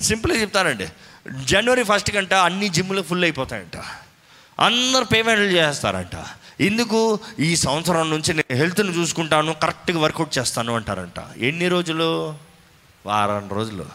సింపుల్గా 0.00 0.40
చెప్తానండి. 0.40 0.88
జనవరి 1.44 1.82
ఫస్ట్ 1.82 2.10
కంట 2.10 2.34
అన్ని 2.34 2.68
జిమ్లు 2.68 3.02
ఫుల్ 3.02 3.24
అయిపోతాయంట. 3.24 3.76
అందరు 4.60 5.04
పేమెంట్లు 5.04 5.44
చేస్తారంట 5.44 6.24
ఎందుకు? 6.60 7.20
ఈ 7.38 7.56
సంవత్సరం 7.56 8.10
నుంచి 8.10 8.34
నేను 8.34 8.56
హెల్త్ని 8.56 8.98
చూసుకుంటాను 8.98 9.52
కరెక్ట్గా 9.52 9.98
వర్కౌట్ 9.98 10.38
చేస్తాను 10.38 10.74
అంటారంట. 10.74 11.38
ఎన్ని 11.38 11.68
రోజులు? 11.68 12.38
వారం 13.06 13.48
రోజులు. 13.48 13.86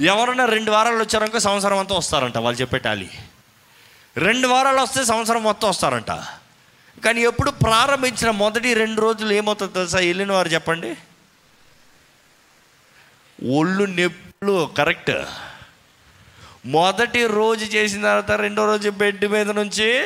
ఎవరైనా 0.00 0.44
రెండు 0.44 0.70
వారాలు 0.70 0.96
వచ్చారనుకో 0.96 1.38
సంవత్సరం 1.38 1.78
అంతా 1.78 1.94
వస్తారంట 1.94 2.38
వాళ్ళు 2.38 2.60
చెప్పే 2.60 2.78
టాలీ 2.78 3.08
రెండు 4.16 4.48
వారాలు 4.48 4.80
వస్తే 4.80 5.04
సంవత్సరం 5.04 5.42
మొత్తం 5.42 5.68
వస్తారంట. 5.68 6.10
కానీ 7.04 7.20
ఎప్పుడు 7.20 7.50
ప్రారంభించిన 7.50 8.30
మొదటి 8.30 8.74
రెండు 8.74 9.00
రోజులు 9.00 9.32
ఏమవుతుందో 9.32 9.72
తెలుసా? 9.72 9.98
వెళ్ళిన 9.98 10.32
వారు 10.32 10.48
చెప్పండి. 10.48 10.96
ఒళ్ళు 13.50 13.84
నొప్పులు 13.84 14.74
కరెక్ట్ 14.78 15.10
మొదటి 16.66 17.26
రోజు 17.26 17.64
చేసిన 17.64 18.02
తర్వాత 18.02 18.30
రెండో 18.30 18.64
రోజు 18.64 18.90
బెడ్ 18.90 19.24
మీద 19.24 19.50
నుంచి 19.50 19.98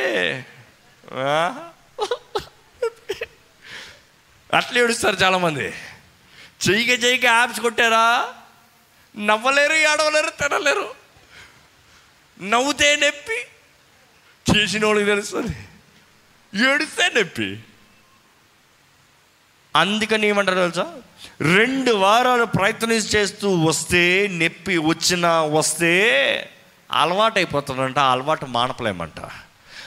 ఆ? 1.15 1.71
అట్లా 4.55 4.79
ఏడుస్తారు 4.79 5.17
చాలామంది. 5.17 5.75
చెయ్యిక 6.69 7.05
చెయ్యిక 7.05 7.25
యాప్స్ 7.25 7.61
కొట్టారా? 7.61 8.35
నవ్వలేరు 9.19 9.73
ఏడవలేరు 9.73 10.31
తినలేరు. 10.31 10.95
నవ్వుతే 12.43 12.97
నొప్పి 12.97 13.47
చేసిన 14.57 14.87
వాళ్ళకి 14.87 15.07
తెలుస్తుంది. 15.07 15.57
ఏడిస్తే 16.71 17.11
నొప్పి. 17.17 17.61
అందుకని 19.77 20.27
ఏమంటారు 20.27 20.57
తెలుసా? 20.57 21.03
రెండు 21.41 21.93
వారాలు 21.93 22.45
ప్రయత్నం 22.45 22.93
చేస్తూ 22.93 23.55
వస్తే 23.55 24.27
నొప్పి 24.33 24.79
వచ్చినా 24.79 25.43
వస్తే 25.43 25.95
అలవాటు 26.93 27.39
అయిపోతుందంట 27.39 27.99
అలవాటు 27.99 28.47
మానపలేమంట. 28.47 29.21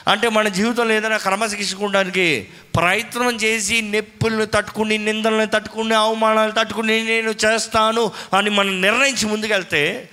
అంటే 0.08 0.28
మన 0.28 0.48
జీవితంలో 0.48 0.94
ఏదైనా 0.94 1.16
క్రమశిక్షకుండానికి 1.16 2.48
ప్రయత్నం 2.76 3.36
చేసి 3.36 3.82
నొప్పులను 3.82 4.44
తట్టుకుని 4.44 4.98
నిందలను 4.98 5.46
తట్టుకుని 5.46 5.94
అవమానాలు 5.94 6.52
తట్టుకుని 6.52 7.04
నేను 7.04 7.30
చేస్తాను 7.30 8.12
అని 8.36 8.50
మనం 8.50 8.80
నిర్ణయించి 8.80 9.26
ముందుకెళ్తే 9.26 10.10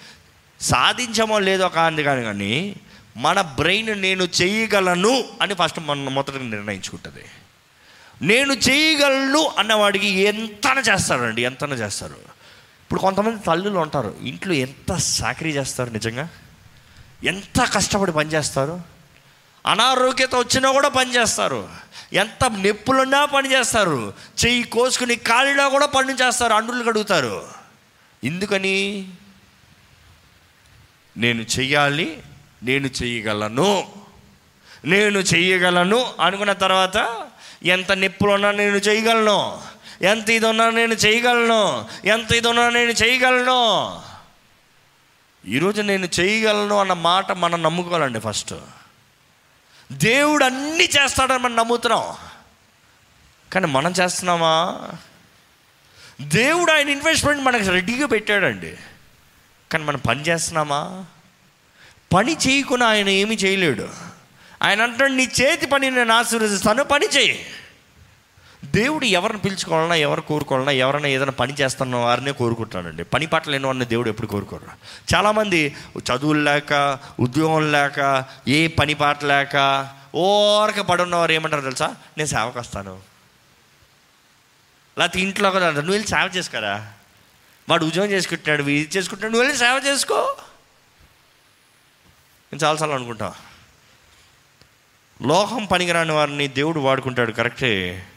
సాధించమో 0.61 1.39
లేదో 1.39 1.69
కాదు 1.69 2.01
కానీ 2.01 2.23
కానీ 2.23 2.75
మన 3.17 3.41
బ్రెయిన్ 3.41 4.01
నేను 4.01 4.23
చేయగలను 4.23 5.25
అని 5.41 5.53
ఫస్ట్ 5.53 5.79
మన 5.79 5.97
మొదట 5.97 6.31
నిర్ణయించుకుంటుంది. 6.31 7.25
నేను 8.21 8.53
చేయగలను 8.53 9.53
అన్నవాడికి 9.57 10.07
ఎంతన 10.07 10.83
చేస్తారండి 10.89 11.41
ఎంతన 11.41 11.73
చేస్తారు? 11.73 12.13
ఇప్పుడు 12.13 12.99
కొంతమంది 12.99 13.43
తల్లులు 13.43 13.79
ఉంటారు 13.79 14.15
ఇంట్లో 14.21 14.53
ఎంత 14.53 14.93
సాకరీ 14.93 15.51
చేస్తారు 15.51 15.89
నిజంగా? 15.89 16.29
ఎంత 17.23 17.69
కష్టపడి 17.73 18.11
పనిచేస్తారు 18.11 18.81
అనారోగ్యత 19.67 20.35
వచ్చినా 20.35 20.71
కూడా 20.71 20.87
పనిచేస్తారు 20.87 21.69
ఎంత 22.13 22.45
నొప్పులున్నా 22.45 23.25
పని 23.25 23.51
చేస్తారు. 23.51 24.13
చెయ్యి 24.45 24.63
కోసుకుని 24.63 25.15
కాలినా 25.15 25.67
కూడా 25.67 25.85
పని 25.85 26.13
చేస్తారు 26.13 26.53
అండులు 26.53 26.83
కడుగుతారు. 26.83 27.47
ఎందుకని? 28.23 29.09
నేను 31.17 31.41
చెయ్యాలి 31.41 32.23
నేను 32.63 32.87
చెయ్యగలను. 32.87 33.87
నేను 34.85 35.19
చెయ్యగలను 35.19 36.13
అనుకున్న 36.21 36.53
తర్వాత 36.53 37.26
ఎంత 37.65 37.91
నొప్పులు 37.91 38.31
ఉన్నా 38.31 38.51
నేను 38.51 38.77
చేయగలను? 38.77 39.61
ఎంత 40.01 40.29
ఇది 40.29 40.45
ఉన్నా 40.45 40.69
నేను 40.69 40.93
చేయగలను? 40.93 41.89
ఎంత 42.05 42.31
ఇది 42.31 42.47
ఉన్నా 42.47 42.69
నేను 42.69 42.91
చేయగలను? 42.91 44.01
ఈరోజు 45.45 45.81
నేను 45.81 46.07
చేయగలను 46.19 46.79
అన్న 46.79 46.93
మాట 46.93 47.31
మనం 47.31 47.63
నమ్ముకోవాలండి 47.63 48.19
ఫస్ట్. 48.19 48.53
దేవుడు 49.91 50.45
అన్నీ 50.45 50.83
చేస్తాడని 50.83 51.39
మనం 51.39 51.55
నమ్ముతున్నాం. 51.55 52.15
కానీ 53.53 53.67
మనం 53.67 53.91
చేస్తున్నామా? 53.91 54.79
దేవుడు 56.21 56.71
ఆయన 56.71 56.89
ఇన్వెస్ట్మెంట్ 56.89 57.41
మనకు 57.41 57.63
రెడీగా 57.63 58.07
పెట్టాడండి. 58.07 58.77
కానీ 59.71 59.83
మనం 59.83 59.99
పని 59.99 60.21
చేస్తున్నామా? 60.21 61.05
పని 62.13 62.37
చేయకుండా 62.47 62.87
ఆయన 62.87 63.09
ఏమీ 63.09 63.35
చేయలేడు. 63.35 64.06
ఆయన 64.63 64.81
అంటాడు 64.81 65.13
నీ 65.19 65.25
చేతి 65.39 65.65
పని 65.65 65.91
నేను 65.91 66.13
ఆశీర్వదిస్తాను 66.13 66.83
పని 66.83 67.07
చేయి. 67.15 67.45
దేవుడు 68.65 69.05
ఎవరిని 69.05 69.39
పిలుచుకోవాలన్నా 69.39 69.95
ఎవరు 69.95 70.21
కోరుకోవాలన్నా 70.21 70.71
ఎవరైనా 70.71 71.07
ఏదైనా 71.07 71.31
పని 71.41 71.53
చేస్తున్న 71.53 71.95
వారినే 71.95 72.31
కోరుకుంటాడండి. 72.31 73.03
పని 73.03 73.25
పట్ల 73.25 73.51
లేని 73.51 73.65
వారిని 73.65 73.85
దేవుడు 73.85 74.09
ఎప్పుడు 74.09 74.27
కోరుకోరు 74.27 74.67
చాలామంది 75.13 75.75
చదువులు 75.99 76.41
లేక 76.49 76.99
ఉద్యోగం 77.19 77.71
లేక 77.71 78.25
ఏ 78.47 78.67
పని 78.67 78.93
పాట 78.93 79.23
లేక 79.23 79.55
ఓరక 80.15 80.81
పడున్నవారు 80.81 81.31
ఏమంటారు 81.31 81.61
తెలుసా? 81.61 81.95
నేను 82.17 82.29
సేవకు 82.29 82.59
వస్తాను 82.59 82.95
లేకపోతే 84.97 85.19
ఇంట్లో 85.19 85.51
కూడా 85.51 85.71
నువ్వు 85.71 85.91
వెళ్ళి 85.91 86.07
సేవ 86.07 86.29
చేసుకోరా. 86.35 86.75
వాడు 87.69 87.85
ఉద్యోగం 87.85 88.09
చేసుకుంటున్నాడు 88.11 88.61
ఇది 88.69 88.97
చేసుకుంటున్నాడు 88.97 89.31
నువ్వు 89.31 89.47
వెళ్ళి 89.47 89.59
సేవ 89.65 89.81
చేసుకో. 89.87 90.19
నేను 92.51 92.63
చాలాసార్లు 92.63 92.95
అనుకుంటావు 92.95 93.46
లోహం 95.21 95.65
పనికిరాని 95.65 96.11
వారిని 96.11 96.47
దేవుడు 96.47 96.79
వాడుకుంటాడు 96.79 97.31
కరెక్టే 97.31 98.07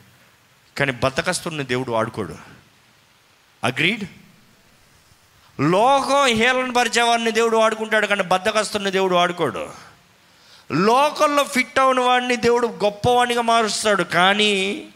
కానీ 0.79 0.93
బతకస్తుని 0.93 1.65
దేవుడు 1.65 1.91
వాడుకోడు. 1.91 2.37
అగ్రీడ్ 3.65 4.05
లోకం 5.61 6.27
హేళన 6.27 6.73
పరిచేవాడిని 6.73 7.31
దేవుడు 7.31 7.57
వాడుకుంటాడు 7.57 8.07
కానీ 8.07 8.23
బద్దకస్తున్న 8.23 8.89
దేవుడు 8.89 9.15
వాడుకోడు. 9.15 9.69
లోకంలో 10.73 11.45
ఫిట్ 11.45 11.79
అయిన 11.79 12.01
వాడిని 12.01 12.37
దేవుడు 12.37 12.67
గొప్పవాడిగా 12.67 13.43
మారుస్తాడు 13.43 14.03
కానీ 14.03 14.87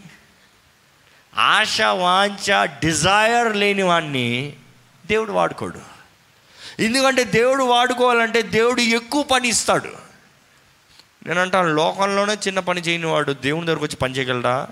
ఆశ 1.36 1.80
వాంఛ 1.80 2.64
డిజైర్ 2.64 3.56
లేని 3.56 3.82
వాడిని 3.82 4.56
దేవుడు 5.06 5.32
వాడుకోడు. 5.32 5.80
ఎందుకంటే 6.82 7.24
దేవుడు 7.24 7.64
వాడుకోవాలంటే 7.64 8.42
దేవుడు 8.42 8.80
ఎక్కువ 8.80 9.22
పని 9.22 9.48
ఇస్తాడు. 9.48 10.03
నేనంటాను 11.26 11.68
లోకంలోనే 11.68 12.34
చిన్న 12.34 12.60
పని 12.60 12.80
చేయనివాడు 12.80 13.32
దేవుని 13.32 13.66
దగ్గరకు 13.66 13.84
వచ్చి 13.84 13.96
పని 13.96 14.14
చేయగలడా? 14.14 14.68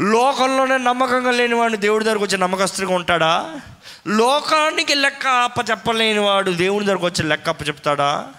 లోకంలోనే 0.00 0.78
నమ్మకంగా 0.78 1.30
లేనివాడు 1.30 1.76
దేవుడి 1.76 2.04
దగ్గరకు 2.04 2.24
వచ్చి 2.24 2.38
నమ్మకస్తుగా 2.38 2.94
ఉంటాడా? 2.94 3.60
లోకానికి 4.06 4.94
లెక్క 4.94 5.26
అప్ప 5.26 5.70
చెప్పలేనివాడు 5.70 6.50
దేవుని 6.50 6.86
దగ్గరకు 6.86 7.06
వచ్చి 7.06 7.22
లెక్క 7.22 7.48
అప్ప 7.48 7.68
చెప్తాడా? 7.68 8.32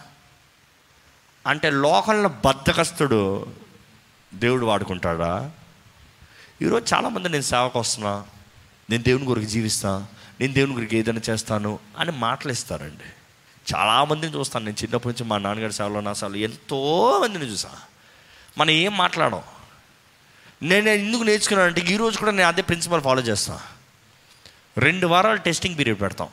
అంటే 1.47 1.70
లోకంలో 1.70 2.30
బద్దకస్తుడు 2.45 3.47
దేవుడు 4.34 4.66
వాడుకుంటాడా? 4.66 5.51
ఈరోజు 6.61 6.95
చాలామంది 6.95 7.30
నేను 7.30 7.43
సేవకు 7.43 7.80
వస్తున్నా 7.80 8.26
నేను 8.89 9.03
దేవుని 9.03 9.26
గురికి 9.26 9.47
జీవిస్తాను 9.47 10.07
నేను 10.41 10.53
దేవుని 10.53 10.74
గురికి 10.74 10.97
ఏదైనా 10.97 11.22
చేస్తాను 11.30 11.80
అని 11.99 12.11
మాటలు 12.11 12.51
ఇస్తారండి 12.51 13.14
చాలామందిని 13.74 14.34
చూస్తాను. 14.36 14.66
నేను 14.66 14.82
చిన్నప్పటి 14.84 15.11
నుంచి 15.13 15.30
మా 15.30 15.38
నాన్నగారి 15.38 15.74
సేవలో 15.74 16.01
నా 16.01 16.13
సేవలో 16.13 16.36
ఎంతో 16.36 16.80
మందిని 17.24 17.45
చూసా. 17.45 17.72
మనం 18.57 18.70
ఏం 18.70 18.97
మాట్లాడం 18.97 19.43
నేను 20.63 20.89
ఎందుకు 20.89 21.24
నేర్చుకున్నానంటే 21.24 21.82
అంటే 21.82 21.93
ఈరోజు 21.93 22.18
కూడా 22.18 22.32
నేను 22.32 22.47
అదే 22.47 22.61
ప్రిన్సిపల్ 22.61 23.01
ఫాలో 23.01 23.22
చేస్తాను 23.22 23.59
రెండు 24.80 25.07
వారాలు 25.07 25.38
టెస్టింగ్ 25.38 25.78
పీరియడ్ 25.78 26.01
పెడతాం. 26.01 26.30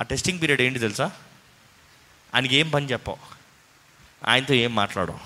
ఆ 0.00 0.02
టెస్టింగ్ 0.02 0.40
పీరియడ్ 0.40 0.60
ఏంటి 0.60 0.78
తెలుసా? 0.78 1.10
ఆయనకి 2.34 2.56
ఏం 2.56 2.70
పని 2.70 2.86
చెప్పావు 2.86 3.18
ఆయనతో 4.26 4.54
ఏం 4.54 4.74
మాట్లాడవు 4.74 5.18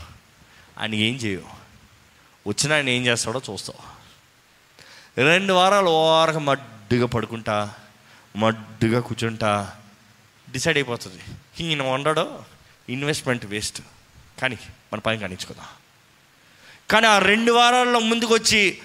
ఆయన 0.80 0.94
ఏం 0.94 1.14
చేయవు 1.14 1.51
వచ్చిన 2.49 2.72
ఆయన 2.72 2.88
ఏం 2.88 3.07
చేస్తాడో 3.07 3.42
చూస్తావు 3.51 3.99
రెండు 5.20 5.53
వారాలు 5.53 5.90
ఓరక 5.90 6.36
మడ్డుగా 6.36 7.07
పడుకుంటా 7.07 7.74
మడ్డుగా 8.36 9.01
కూర్చుంటా 9.01 9.76
డిసైడ్ 10.53 10.76
అయిపోతుంది. 10.76 11.22
ఈయన 11.64 11.82
వండడో 11.82 12.44
ఇన్వెస్ట్మెంట్ 12.88 13.46
వేస్ట్. 13.46 13.82
కానీ 14.40 14.59
మన 14.92 14.99
పని 14.99 15.18
కానించుకుందాం 15.18 15.66
కానీ 16.90 17.07
ఆ 17.07 17.18
రెండు 17.18 17.53
వారాల్లో 17.53 18.01
ముందుకు 18.01 18.34
వచ్చి 18.34 18.78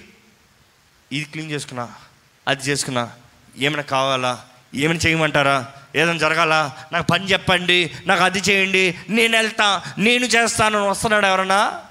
ఇది 1.12 1.26
క్లీన్ 1.26 1.52
చేసుకున్నా 1.52 1.94
అది 2.48 2.64
చేసుకున్నా 2.64 3.12
ఏమైనా 3.58 3.82
కావాలా 3.82 4.46
ఏమైనా 4.74 5.00
చేయమంటారా 5.08 5.74
ఏదైనా 5.96 6.20
జరగాలా 6.20 6.86
నాకు 6.92 7.08
పని 7.08 7.32
చెప్పండి 7.32 7.92
నాకు 8.06 8.24
అది 8.24 8.40
చేయండి 8.40 8.98
నేను 9.10 9.38
వెళ్తా 9.38 9.84
నేను 9.98 10.26
చేస్తాను 10.26 10.90
వస్తున్నాడు 10.90 11.26
ఎవరన్నా? 11.26 11.86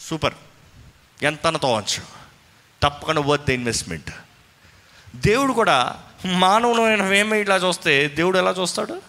సూపర్. 0.00 0.34
ఎంత 1.22 1.48
తోవచ్చు 1.48 2.02
తప్పకుండా 2.82 3.20
పోతే 3.20 3.54
ఇన్వెస్ట్మెంట్ 3.54 4.10
దేవుడు 5.16 5.52
కూడా 5.52 6.04
మానవులైన 6.26 7.02
మేమే 7.02 7.40
ఇట్లా 7.40 7.56
చూస్తే 7.56 8.08
దేవుడు 8.08 8.38
ఎలా 8.38 8.50
చూస్తాడు? 8.50 9.02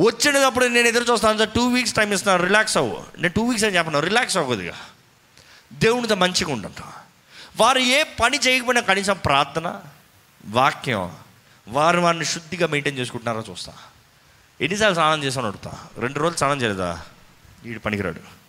వచ్చినప్పుడు 0.00 0.66
నేను 0.66 0.88
ఎదురు 0.88 1.12
చూస్తాను 1.12 1.44
టూ 1.44 1.68
వీక్స్ 1.68 1.92
టైం 1.92 2.12
ఇస్తాను 2.12 2.42
రిలాక్స్ 2.42 2.76
అవ్వు. 2.76 3.04
నేను 3.18 3.34
టూ 3.34 3.44
వీక్స్ 3.44 3.64
అని 3.64 3.76
చెప్పను 3.76 4.00
రిలాక్స్ 4.00 4.36
అవ్వదుగా 4.36 4.74
దేవునితో 5.72 6.14
మంచిగా 6.14 6.52
ఉండంట. 6.52 6.82
వారు 7.56 7.78
ఏ 7.78 8.02
పని 8.02 8.38
చేయకపోయినా 8.38 8.80
కనీసం 8.80 9.16
ప్రార్థన 9.24 9.80
వాక్యం 10.48 11.12
వారు 11.68 12.00
వారిని 12.00 12.24
శుద్ధిగా 12.24 12.66
మెయింటైన్ 12.66 12.98
చేసుకుంటున్నారో 12.98 13.44
చూస్తా. 13.50 13.72
ఎన్నిసార్లు 14.60 14.94
స్నానం 14.94 15.24
చేసాను 15.24 15.46
అడుగుతా. 15.46 15.72
రెండు 15.98 16.18
రోజులు 16.18 16.38
స్నానం 16.38 16.62
చేయలేదా? 16.62 17.02
వీడు 17.64 17.78
పనికిరాడు. 17.78 18.40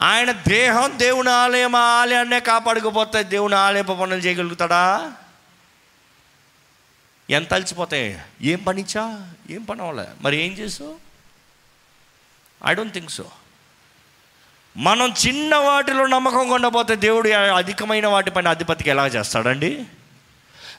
ఆయన 0.00 0.32
దేహం 0.32 0.92
దేవుని 0.96 1.30
ఆలయం 1.30 1.74
ఆ 1.74 1.80
ఆలయాన్నే 1.80 2.40
కాపాడుకుపోతే 2.40 3.22
దేవుని 3.22 3.54
ఆలయపు 3.54 3.92
పనులు 3.92 4.20
చేయగలుగుతాడా? 4.20 5.12
ఎంత 7.30 7.54
అలసిపోతాయి? 7.54 8.18
ఏం 8.42 8.58
పనిచ్చా 8.58 9.02
ఏం 9.50 9.62
పని 9.64 9.80
అవ్వలే 9.80 10.06
మరి 10.20 10.36
ఏం 10.46 10.52
చేసావు 10.52 10.94
ఐ 12.66 12.74
డోంట్ 12.74 12.94
థింక్ 12.94 13.10
సో 13.10 13.24
మనం 14.76 15.14
చిన్న 15.26 15.56
వాటిలో 15.56 16.06
నమ్మకం 16.06 16.48
కొండపోతే 16.48 16.96
దేవుడు 16.96 17.28
అధికమైన 17.28 18.06
వాటిపైన 18.06 18.48
అధిపతికి 18.48 18.90
ఎలా 18.90 19.06
చేస్తాడండి? 19.06 19.84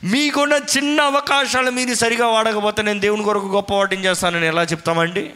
మీకున్న 0.04 0.54
చిన్న 0.78 1.02
అవకాశాలు 1.02 1.72
మీరు 1.72 1.94
సరిగా 1.94 2.28
వాడకపోతే 2.28 2.82
నేను 2.82 3.00
దేవుని 3.00 3.24
కొరకు 3.24 3.46
గొప్ప 3.46 3.74
వాటిని 3.74 4.06
చేస్తానని 4.06 4.48
ఎలా 4.48 4.64
చెప్తామండి? 4.64 5.32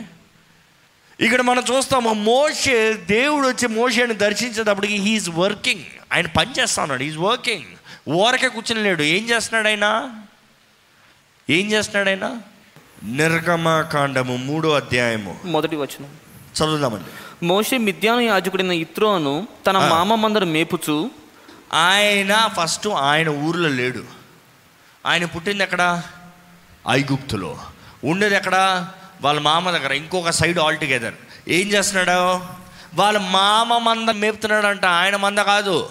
ఇక్కడ 1.20 1.42
మనం 1.42 1.64
చూస్తాము 1.72 2.14
మోషే 2.14 2.94
దేవుడు 2.94 3.48
వచ్చి 3.48 3.68
మోషేని 3.68 4.14
దర్శించేటప్పటికి 4.14 4.96
హీఈస్ 4.96 5.30
వర్కింగ్ 5.30 5.84
ఆయన 6.14 6.28
పని 6.28 6.52
చేస్తా 6.60 6.82
ఉన్నాడు 6.82 7.04
ఈజ్ 7.04 7.18
వర్కింగ్ 7.18 7.70
ఓరకే 8.12 8.48
కూర్చుని 8.48 8.84
లేడు. 8.84 9.04
ఏం 9.04 9.30
చేస్తున్నాడు 9.30 9.68
ఆయన? 9.68 9.88
ఏం 11.50 11.72
చేస్తున్నాడు 11.72 12.10
ఆయన? 12.10 12.38
నిర్గమకాండము 13.04 14.38
మూడో 14.38 14.76
అధ్యాయము. 14.76 15.40
మొదటి 15.46 15.76
వచనం. 15.76 16.10
చదువుదామండి. 16.58 17.46
మోషే 17.46 17.78
మిద్యాను 17.78 18.20
యాజకుడైన 18.20 18.72
ఇత్రోను 18.72 19.48
తన. 19.68 19.78
మామ 19.78 20.16
మందరు 20.16 20.46
మేపుచు 20.46 21.12
ఆయన 21.74 22.50
ఫస్ట్ 22.62 22.88
ఆయన 22.88 23.30
ఊర్లో 23.30 23.70
లేడు. 23.70 24.04
ఆయన 25.06 25.26
పుట్టింది 25.26 25.64
ఎక్కడ? 25.64 26.04
ఐగుప్తులో. 26.90 27.60
ఉండేది 28.04 28.36
ఎక్కడ? 28.36 28.88
వాళ్ళ 29.22 29.40
మామ 29.40 29.72
దగ్గర 29.72 29.94
ఇంకొక 29.94 30.30
సైడ్ 30.30 30.60
ఆల్ 30.60 30.78
టుగెదర్. 30.78 31.14
ఏం 31.48 31.68
చేస్తున్నాడు? 31.68 32.42
వాళ్ళ 32.96 33.18
మామ 33.18 33.78
మంద 33.78 34.10
మేపుతున్నాడంట. 34.10 34.86
ఆయన 34.86 35.16
మంద 35.16 35.40
కాదు. 35.40 35.90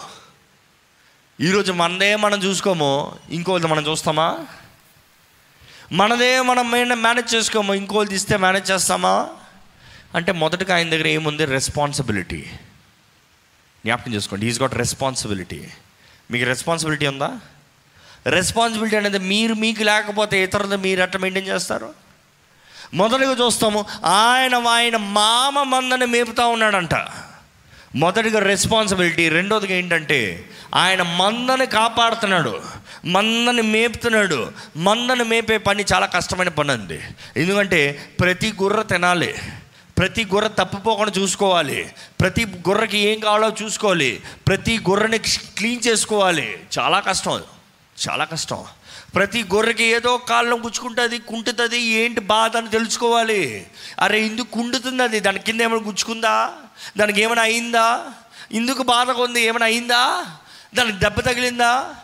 ఈరోజు 1.40 1.72
మనదే 1.72 2.16
మనం 2.16 2.42
చూసుకోము. 2.42 3.12
ఇంకోటి 3.30 3.66
మనం 3.66 3.86
చూస్తామా? 3.86 4.38
మనదే 5.92 6.42
మనం 6.42 6.70
మేనేజ్ 6.70 7.34
చేసుకోము. 7.34 7.74
ఇంకోళ్ళు 7.74 8.14
ఇస్తే 8.14 8.36
మేనేజ్ 8.36 8.70
చేస్తామా? 8.70 9.28
అంటే 10.14 10.32
మొదటగా 10.32 10.74
ఆయన 10.74 10.90
దగ్గర 10.90 11.06
ఏముంది? 11.06 11.44
రెస్పాన్సిబిలిటీ 11.44 12.44
జ్ఞాపకం 13.84 14.14
చేసుకోండి. 14.14 14.46
ఈజ్ 14.46 14.60
గాట్ 14.60 14.74
రెస్పాన్సిబిలిటీ 14.74 15.68
మీకు 16.30 16.44
రెస్పాన్సిబిలిటీ 16.44 17.06
ఉందా? 17.06 17.38
రెస్పాన్సిబిలిటీ 18.26 18.96
అనేది 18.96 19.18
మీరు 19.18 19.54
మీకు 19.54 19.82
లేకపోతే 19.82 20.42
ఇతరులు 20.42 20.76
మీరు 20.76 21.02
ఎట్లా 21.02 21.20
మెయింటైన్ 21.20 21.46
చేస్తారు? 21.46 21.94
మొదటిగా 22.94 23.32
చూస్తాము 23.32 23.84
ఆయన 24.04 24.54
ఆయన 24.54 24.96
మామ 24.96 25.62
మందని 25.62 26.06
మేపుతా 26.06 26.46
ఉన్నాడంట. 26.46 26.94
మొదటిగా 27.94 28.38
రెస్పాన్సిబిలిటీ 28.38 29.28
రెండోదిగా 29.28 29.74
ఏంటంటే 29.74 30.48
ఆయన 30.74 31.02
మందని 31.02 31.66
కాపాడుతున్నాడు. 31.66 32.81
మందని 33.04 33.62
మేపుతున్నాడు. 33.62 34.52
మందని 34.76 35.24
మేపే 35.24 35.58
పని 35.58 35.84
చాలా 35.94 36.06
కష్టమైన 36.06 36.48
పని 36.48 36.72
అండి 36.72 37.00
ఎందుకంటే 37.36 38.12
ప్రతి 38.20 38.54
గుర్ర 38.62 38.82
తినాలి. 38.82 39.34
ప్రతి 39.98 40.24
గుర్ర 40.24 40.46
తప్పిపోకుండా 40.46 41.12
చూసుకోవాలి. 41.18 41.92
ప్రతి 42.20 42.44
గుర్రకి 42.44 42.98
ఏం 42.98 43.20
కావాలో 43.20 43.52
చూసుకోవాలి. 43.62 44.22
ప్రతి 44.48 44.78
గుర్రని 44.78 45.18
క్లీన్ 45.18 45.86
చేసుకోవాలి. 45.86 46.64
చాలా 46.78 47.00
కష్టం 47.00 47.42
చాలా 48.08 48.24
కష్టం. 48.24 48.64
ప్రతి 49.14 49.42
గొర్రెకి 49.42 49.84
ఏదో 49.84 50.16
కాళ్ళం 50.16 50.64
గుచ్చుకుంటుంది 50.64 51.18
కుంటుతుంది 51.18 51.78
ఏంటి 51.78 52.20
బాధ 52.20 52.56
అని 52.56 52.68
తెలుసుకోవాలి. 52.68 53.66
అరే 54.00 54.20
ఇందుకు 54.20 54.50
కుండుతుంది 54.50 55.02
అది? 55.02 55.20
దాని 55.20 55.38
కింద 55.38 55.60
ఏమైనా 55.60 55.82
గుచ్చుకుందా? 55.86 56.52
దానికి 56.96 57.22
ఏమైనా 57.22 57.42
అయిందా? 57.42 58.04
ఇందుకు 58.52 58.82
బాధగా 58.82 59.22
ఉంది? 59.22 59.40
ఏమైనా 59.40 59.66
అయిందా? 59.66 60.26
దానికి 60.74 60.98
దెబ్బ 60.98 61.20
తగిలిందా? 61.20 61.94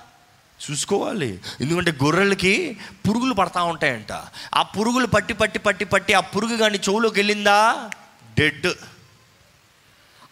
చూసుకోవాలి. 0.71 1.41
ఎందుకంటే 1.61 1.91
గొర్రెలకి 1.91 2.77
పురుగులు 3.09 3.35
పడతా 3.35 3.63
ఉంటాయంట. 3.63 4.13
ఆ 4.55 4.63
పురుగులు 4.63 5.07
పట్టి 5.07 5.35
పట్టి 5.35 5.59
పట్టి 5.59 5.85
పట్టి 5.85 6.15
ఆ 6.15 6.21
పురుగు 6.21 6.57
కానీ 6.57 6.79
చెవులోకి 6.79 7.19
వెళ్ళిందా? 7.19 7.91
డెడ్ 8.39 8.67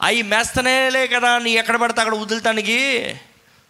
అవి 0.03 0.23
మేస్తనేలే 0.23 1.07
కదా 1.07 1.39
నీ 1.39 1.51
ఎక్కడ 1.51 1.77
పడితే 1.77 2.01
అక్కడ 2.01 2.15
వదులుతానికి? 2.15 3.15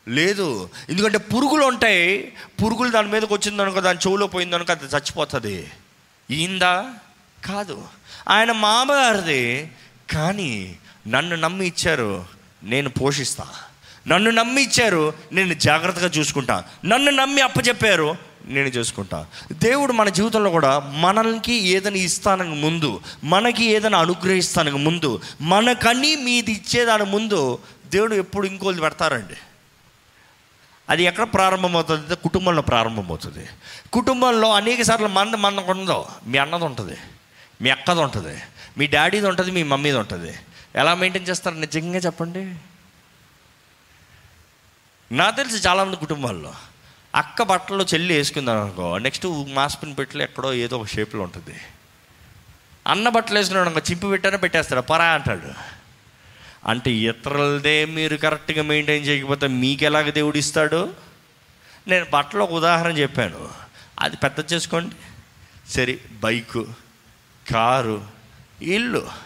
లేదు. 0.09 0.71
ఎందుకంటే 0.89 1.19
పురుగులు 1.19 1.65
ఉంటాయి. 1.65 2.33
పురుగులు 2.65 2.91
దాని 2.91 3.09
మీదకి 3.09 3.35
వచ్చిందనుకో 3.35 3.81
దాని 3.81 3.99
చెవులో 3.99 4.27
పోయిందనుకో 4.27 4.73
అది 4.73 4.85
చచ్చిపోతుంది. 4.85 5.71
ఈందా? 6.31 6.93
కాదు. 7.45 7.89
ఆయన 8.29 8.53
మామగారిది. 8.53 9.71
కానీ 10.11 10.79
నన్ను 11.09 11.37
నమ్మి 11.37 11.67
ఇచ్చారు. 11.67 12.27
నేను 12.63 12.89
పోషిస్తా. 12.89 13.49
నన్ను 14.09 14.31
నమ్మి 14.31 14.63
ఇచ్చారు 14.63 15.15
నేను 15.33 15.55
జాగ్రత్తగా 15.55 16.07
చూసుకుంటా. 16.07 16.65
నన్ను 16.85 17.11
నమ్మి 17.11 17.41
అప్పచెప్పారు 17.41 18.17
నేను 18.45 18.67
చూసుకుంటా. 18.67 19.27
దేవుడు 19.53 19.93
మన 19.93 20.09
జీవితంలో 20.09 20.51
కూడా 20.51 20.79
మనకి 20.79 21.55
ఏదైనా 21.55 21.97
ఇస్తానికి 21.97 22.51
ముందు 22.51 23.01
మనకి 23.25 23.65
ఏదైనా 23.65 23.99
అనుగ్రహిస్తానికి 23.99 24.77
ముందు 24.77 25.21
మనకని 25.41 26.17
మీది 26.17 26.53
ఇచ్చేదాని 26.53 27.05
ముందు 27.05 27.59
దేవుడు 27.87 28.15
ఎప్పుడు 28.15 28.47
ఇంకోళ్ళు 28.47 28.81
పెడతారండి. 28.81 29.35
అది 30.91 31.05
ఎక్కడ 31.05 31.25
ప్రారంభమవుతుంది? 31.25 32.17
కుటుంబంలో 32.17 32.63
ప్రారంభమవుతుంది. 32.63 33.49
కుటుంబంలో 33.93 34.53
అనేక 34.53 34.83
సార్లు 34.83 35.09
మంద 35.09 35.35
మనకు 35.35 35.71
ఉండదు 35.71 36.05
మీ 36.27 36.39
అన్నది 36.39 36.65
ఉంటుంది 36.65 36.97
మీ 37.63 37.71
అక్కది 37.71 38.01
ఉంటుంది 38.01 38.39
మీ 38.79 38.87
డాడీది 38.87 39.27
ఉంటుంది 39.27 39.51
మీ 39.51 39.63
మమ్మీది 39.63 39.97
ఉంటుంది. 39.97 40.35
ఎలా 40.77 40.95
మెయింటైన్ 40.95 41.29
చేస్తారు? 41.29 41.55
నిజంగా 41.55 41.99
చెప్పండి. 41.99 42.55
నాకు 45.13 45.37
తెలిసి 45.37 45.69
చాలామంది 45.69 45.97
కుటుంబాల్లో 45.97 46.55
అక్క 47.15 47.43
బట్టలు 47.43 47.87
చెల్లి 47.95 48.15
వేసుకుందాం 48.15 48.61
అనుకో 48.61 48.99
నెక్స్ట్ 48.99 49.45
మాస్పిన్ 49.49 49.97
పెట్టలు 49.99 50.23
ఎక్కడో 50.23 50.55
ఏదో 50.55 50.79
ఒక 50.79 50.87
షేప్లో 50.87 51.23
ఉంటుంది. 51.23 51.61
అన్న 52.87 53.09
బట్టలు 53.09 53.39
వేసుకున్నాడు 53.39 53.69
అనుకో 53.69 53.91
చింపి 53.91 54.09
పెట్టారో 54.09 54.39
పెట్టేస్తాడు 54.39 54.81
పరా 54.81 55.05
అంటాడు. 55.05 55.51
అంటే 56.69 56.93
ఇతరులదే 56.93 57.85
మీరు 57.85 58.17
కరెక్ట్గా 58.17 58.63
మెయింటైన్ 58.63 59.07
చేయకపోతే 59.07 59.47
మీకు 59.47 59.85
ఎలాగ 59.85 60.11
దేవుడు 60.11 60.39
ఇస్తాడు? 60.39 60.95
నేను 61.89 62.07
బట్టలు 62.13 62.43
ఒక 62.43 62.53
ఉదాహరణ 62.53 62.93
చెప్పాను. 62.93 63.49
అది 64.01 64.17
పెద్ద 64.17 64.53
చేసుకోండి. 64.53 64.95
సరే 65.71 65.99
బైకు 66.13 66.67
కారు 67.51 68.07
ఇల్లు. 68.63 69.26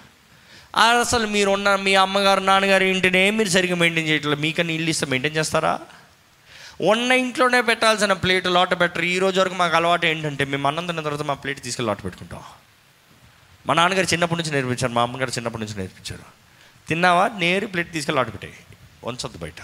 అసలు 0.76 1.26
మీరు 1.26 1.50
ఉన్న 1.50 1.76
మీ 1.76 1.94
అమ్మగారు 1.94 2.40
నాన్నగారు 2.40 2.84
ఇంటినే 2.84 3.30
మీరు 3.30 3.48
సరిగ్గా 3.48 3.76
మెయింటైన్ 3.76 4.08
చేయట్లేదు. 4.08 4.40
మీకన్నా 4.40 4.72
ఇల్లు 4.72 4.90
ఇస్తే 4.90 5.06
మెయింటైన్ 5.06 5.36
చేస్తారా? 5.36 5.80
ఉన్న 6.80 7.12
ఇంట్లోనే 7.12 7.60
పెట్టాల్సిన 7.60 8.12
ప్లేట్ 8.12 8.46
లోట 8.46 8.80
పెట్టరు. 8.80 9.02
ఈ 9.02 9.18
రోజు 9.18 9.40
వరకు 9.40 9.54
మాకు 9.54 9.76
అలవాటు 9.76 10.06
ఏంటంటే 10.06 10.44
మేము 10.44 10.68
అన్నం 10.68 10.86
తిన్న 10.86 11.00
తర్వాత 11.00 11.22
మా 11.22 11.34
ప్లేట్ 11.34 11.62
తీసుకెళ్ళి 11.62 11.90
లోట 11.90 12.04
పెట్టుకుంటాం. 12.04 12.42
మా 13.66 13.74
నాన్నగారు 13.74 14.06
చిన్నప్పటి 14.06 14.40
నుంచి 14.40 14.52
నేర్పించారు 14.52 14.92
మా 14.92 15.02
అమ్మగారు 15.02 15.30
చిన్నప్పటి 15.30 15.64
నుంచి 15.64 15.78
నేర్పించారు. 15.78 16.22
తిన్నావా? 16.88 17.30
నేరు 17.38 17.66
ప్లేట్ 17.66 17.92
తీసుకెళ్ళి 17.92 18.24
లోట 18.24 18.32
పెట్టాయి. 18.32 18.54
వంచొద్దు 19.04 19.38
బయట. 19.38 19.60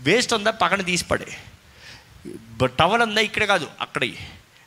వేస్ట్ 0.00 0.34
ఉందా? 0.34 0.50
పక్కన 0.50 0.80
తీసి 0.80 1.04
పడే 1.04 1.26
టవల్ 2.64 3.02
ఉందా? 3.02 3.20
ఇక్కడే 3.20 3.46
కాదు 3.46 3.70
అక్కడే. 3.80 4.12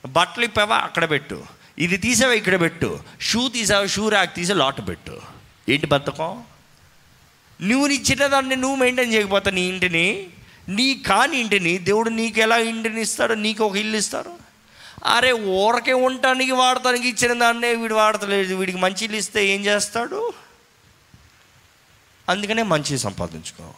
బట్టలు 0.06 0.46
ఇప్పావా? 0.46 0.78
అక్కడ 0.78 1.10
పెట్టు. 1.10 1.44
ఇది 1.80 1.98
తీసావా 1.98 2.34
ఇక్కడ 2.34 2.60
పెట్టు. 2.60 3.00
షూ 3.22 3.50
తీసావా 3.50 3.86
షూ 3.86 4.10
ర్యాక్ 4.10 4.36
తీసి 4.36 4.54
లోట 4.54 4.88
పెట్టు. 4.88 5.22
ఏంటి 5.70 5.88
బతకం 5.88 6.44
నువ్వు 7.62 7.88
ఇచ్చిన 7.88 8.28
దాన్ని 8.28 8.56
నువ్వు 8.56 8.78
మెయింటైన్ 8.78 9.14
చేయకపోతే 9.14 9.52
నీ 9.52 9.62
ఇంటిని 9.62 10.30
నీ 10.70 10.94
కాని 10.96 11.38
ఇంటిని 11.38 11.78
దేవుడు 11.78 12.10
నీకు 12.10 12.40
ఎలా 12.40 12.58
ఇంటిని 12.58 13.02
ఇస్తాడు 13.02 13.34
నీకు 13.34 13.66
ఒక 13.66 13.76
ఇల్లు 13.76 13.98
ఇస్తారు 13.98 14.36
అరే 15.06 15.32
ఊరకే 15.32 15.94
ఉండటానికి 15.94 16.52
వాడటానికి 16.52 17.10
ఇచ్చిన 17.10 17.40
దాన్నే 17.40 17.76
వీడు 17.76 17.94
వాడతలేదు. 17.94 18.56
వీడికి 18.56 18.78
మంచి 18.78 19.04
ఇల్లు 19.04 19.18
ఇస్తే 19.18 19.48
ఏం 19.48 19.66
చేస్తాడు? 19.66 20.34
అందుకనే 22.30 22.64
మంచి 22.64 22.98
సంపాదించుకో. 22.98 23.74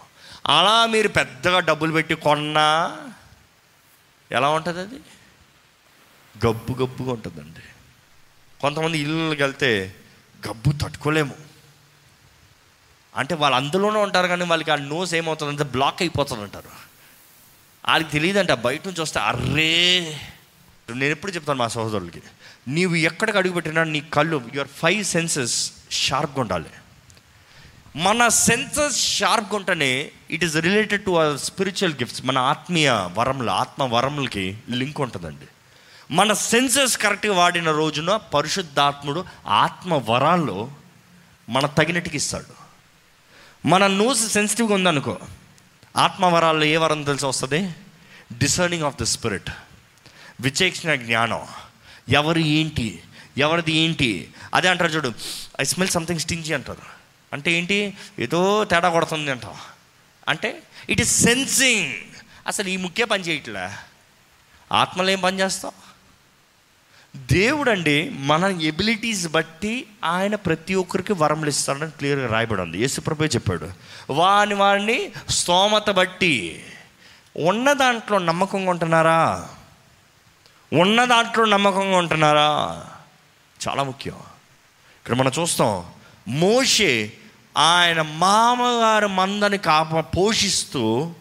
అలా 0.48 0.86
మీరు 0.86 1.08
పెద్దగా 1.08 1.60
డబ్బులు 1.60 1.92
పెట్టి 1.92 2.16
కొన్నా 2.16 2.98
ఎలా 4.32 4.50
ఉంటుంది 4.50 4.80
అది 4.80 4.96
గబ్బు 6.48 6.74
గబ్బుగా 6.74 7.14
ఉంటుందండి. 7.14 7.75
కొంతమంది 8.66 8.98
ఇళ్ళకి 9.00 9.44
వెళ్తే 9.44 9.96
గబ్బు 10.48 10.72
తట్టుకోలేము. 10.84 11.34
అంటే 13.16 13.34
వాళ్ళు 13.42 13.56
అందులోనే 13.56 14.00
ఉంటారు 14.00 14.28
కానీ 14.28 14.46
వాళ్ళకి 14.46 14.72
ఆ 14.72 14.76
నోస్ 14.76 15.14
ఏమవుతుందంటే 15.14 15.64
బ్లాక్ 15.64 16.02
అయిపోతుంది 16.02 16.42
అంటారు 16.42 16.72
వాళ్ళకి 17.88 18.12
తెలియదంట 18.12 18.52
బయట 18.52 18.88
నుంచి 18.88 19.02
వస్తే 19.02 19.20
అర్రే. 19.20 19.68
నేను 20.90 21.12
ఎప్పుడు 21.12 21.32
చెప్తాను 21.32 21.60
మా 21.60 21.68
సహోదరులకి 21.68 22.22
నీవు 22.68 22.96
ఎక్కడికి 22.96 23.38
అడుగుపెట్టినా 23.38 23.84
నీ 23.84 24.00
కళ్ళు 24.02 24.50
యువర్ 24.54 24.68
ఫైవ్ 24.68 25.04
సెన్సెస్ 25.06 25.72
షార్ప్గా 25.92 26.42
ఉండాలి. 26.42 26.72
మన 27.96 28.28
సెన్సెస్ 28.28 29.00
షార్ప్గా 29.18 29.56
ఉంటేనే 29.56 30.12
it 30.30 30.44
is 30.44 30.56
related 30.56 31.06
to 31.06 31.12
our 31.12 31.40
spiritual 31.40 31.94
gifts 31.94 32.26
మన 32.26 32.38
ఆత్మీయ 32.38 33.10
వరములు 33.14 33.52
ఆత్మ 33.52 33.84
వరములకి 33.84 34.58
లింక్ 34.70 35.02
ఉంటుందండి. 35.02 35.48
మన 36.12 36.34
సెన్సెస్ 36.34 36.98
కరెక్ట్గా 36.98 37.34
వాడిన 37.34 37.72
రోజున 37.72 38.16
పరిశుద్ధాత్ముడు 38.16 39.26
ఆత్మ 39.48 39.94
వరాల్లో 39.94 40.72
మన 41.50 41.66
తగినట్టుకి 41.66 42.18
ఇస్తాడు. 42.18 42.66
మన 43.68 43.88
నోస్ 43.88 44.28
సెన్సిటివ్గా 44.28 44.74
ఉందనుకో 44.74 45.18
ఆత్మ 45.98 46.26
వరాల్లో 46.26 46.66
ఏ 46.66 46.78
వరం 46.78 47.04
తెలిసి 47.04 47.26
వస్తుంది? 47.26 47.76
డిసర్నింగ్ 48.38 48.84
ఆఫ్ 48.84 48.96
ద 48.96 49.04
స్పిరిట్ 49.04 49.50
విచేక్షణ 50.42 50.96
జ్ఞానం. 50.96 51.48
ఎవరు 52.10 52.40
ఏంటి? 52.40 53.04
ఎవరిది 53.38 53.72
ఏంటి? 53.72 54.34
అదే 54.54 54.70
అంటారు 54.70 54.92
చూడు 54.92 55.14
ఐ 55.62 55.64
స్మెల్ 55.64 55.90
సంథింగ్ 55.90 56.20
స్టింజీ 56.20 56.54
అంటారు. 56.54 56.82
అంటే 57.34 57.52
ఏంటి? 57.52 57.98
ఏదో 58.20 58.66
తేడా 58.66 58.90
కొడుతుంది 58.90 59.32
అంటాం. 59.32 59.54
అంటే 60.28 60.64
ఇట్ 60.90 61.02
ఇస్ 61.02 61.22
సెన్సింగ్ 61.22 61.94
అసలు 62.48 62.68
ఈ 62.68 62.78
ముఖ్య 62.78 63.06
పని 63.06 63.24
చేయట్లే? 63.24 63.72
ఆత్మలో 64.72 65.10
ఏం 65.10 65.20
పని 65.20 65.40
చేస్తాం? 65.40 65.72
దేవుడు 67.16 67.72
అండి 67.72 68.10
మన 68.10 68.44
ఎబిలిటీస్ 68.44 69.28
బట్టి 69.28 69.88
ఆయన 70.04 70.36
ప్రతి 70.36 70.76
ఒక్కరికి 70.76 71.14
వరములు 71.14 71.50
ఇస్తాడని 71.50 71.92
క్లియర్గా 71.92 72.28
రాయబడి 72.28 72.62
ఉంది 72.62 72.78
యేసుప్రభే 72.78 73.26
చెప్పాడు. 73.26 73.70
వాని 74.10 74.54
వాడిని 74.54 75.12
స్తోమత 75.30 75.90
బట్టి 75.90 76.64
ఉన్న 77.38 77.74
దాంట్లో 77.74 78.18
నమ్మకంగా 78.18 78.70
ఉంటున్నారా? 78.70 79.50
ఉన్న 80.74 81.06
దాంట్లో 81.06 81.46
నమ్మకంగా 81.46 81.98
ఉంటున్నారా? 81.98 82.86
చాలా 83.68 83.84
ముఖ్యం. 83.84 84.16
ఇక్కడ 84.96 85.16
మనం 85.16 85.32
చూస్తాం 85.40 85.86
మోషే 86.28 87.14
ఆయన 87.58 88.02
మామగారు 88.02 89.08
మందని 89.08 89.58
కాప 89.58 90.18
పోషిస్తూ 90.18 91.12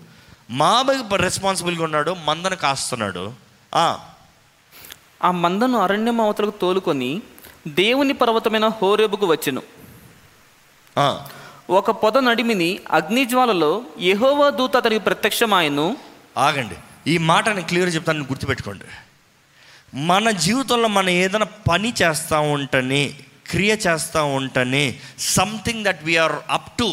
మామయ్య 0.51 1.17
రెస్పాన్సిబుల్గా 1.17 1.85
ఉన్నాడు 1.85 2.17
మందని 2.25 2.57
కాస్తున్నాడు. 2.57 3.33
ఆ, 5.25 5.31
మందను 5.31 5.79
అరణ్యం 5.79 6.21
అవతలకు 6.21 6.51
తోలుకొని 6.51 7.23
దేవుని 7.69 8.13
పర్వతమైన 8.13 8.69
హోరేబుకు 8.69 9.27
వచ్చెను. 9.27 9.63
ఒక 11.71 11.91
పొద 11.91 12.19
నడిమిని 12.19 12.81
అగ్నిజ్వాలలో 12.91 13.83
యెహోవా 14.01 14.51
దూత 14.51 14.77
అతనికి 14.77 15.05
ప్రత్యక్షమాయను. 15.05 15.97
ఆగండి. 16.37 16.75
ఈ 17.11 17.19
మాట 17.19 17.49
నేను 17.49 17.67
క్లియర్ 17.67 17.95
చెప్తాను 17.95 18.25
గుర్తుపెట్టుకోండి. 18.25 18.85
మన 19.97 20.31
జీవితంలో 20.31 20.89
మనం 20.89 21.09
ఏదైనా 21.09 21.47
పని 21.71 21.95
చేస్తూ 22.03 22.41
ఉంటని 22.41 23.19
క్రియ 23.51 23.77
చేస్తూ 23.77 24.25
ఉంటని 24.25 25.01
something 25.19 25.85
that 25.85 26.05
we're 26.05 26.33
up 26.51 26.79
to 26.79 26.93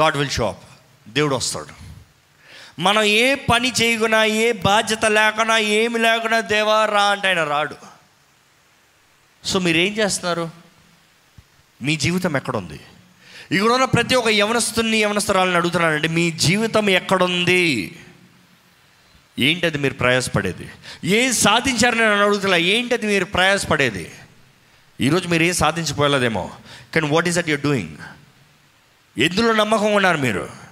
God 0.00 0.16
will 0.16 0.30
show 0.30 0.48
up 0.48 0.64
దేవుడు 1.08 1.36
వస్తాడు. 1.36 1.79
మనం 2.80 3.02
ఏ 3.02 3.34
పని 3.34 3.72
చేయకున్నా 3.82 4.24
ఏ 4.24 4.52
బాధ్యత 4.52 5.04
లేకున్నా 5.04 5.58
ఏమి 5.58 5.98
లేకున్నా 5.98 6.40
దేవా 6.40 6.84
రా 6.84 7.02
అంటే 7.02 7.28
ఆయన 7.28 7.44
రాడు. 7.44 7.76
సో 9.44 9.58
మీరు 9.58 9.78
ఏం 9.78 9.92
చేస్తున్నారు? 9.92 10.50
మీ 11.82 11.96
జీవితం 11.96 12.36
ఎక్కడుంది? 12.36 12.80
ఇక్కడ 13.52 13.72
ఉన్న 13.72 13.84
ప్రతి 13.84 14.14
ఒక్క 14.14 14.28
యవనస్తుని 14.28 14.96
యవనస్తురాలని 14.96 15.56
అడుగుతున్నానండి 15.56 16.08
మీ 16.08 16.30
జీవితం 16.30 16.90
ఎక్కడుంది? 16.90 17.96
ఏంటది 19.38 19.78
మీరు 19.78 19.94
ప్రయాసపడేది? 19.94 20.70
ఏం 21.04 21.32
సాధించారని 21.32 22.00
నేను 22.00 22.24
అడుగుతున్నా 22.24 22.56
ఏంటది 22.56 23.06
మీరు 23.06 23.24
ప్రయాసపడేది? 23.24 24.12
ఈరోజు 25.00 25.28
మీరు 25.28 25.42
ఏం 25.42 25.54
సాధించిపోయలేదేమో. 25.54 26.50
కానీ 26.94 27.08
what 27.08 27.28
is 27.28 27.38
at 27.38 27.48
your 27.48 27.60
doing 27.60 27.96
ఎందులో 29.18 29.52
నమ్మకం 29.52 29.92
ఉన్నారు 29.92 30.18
మీరు? 30.18 30.69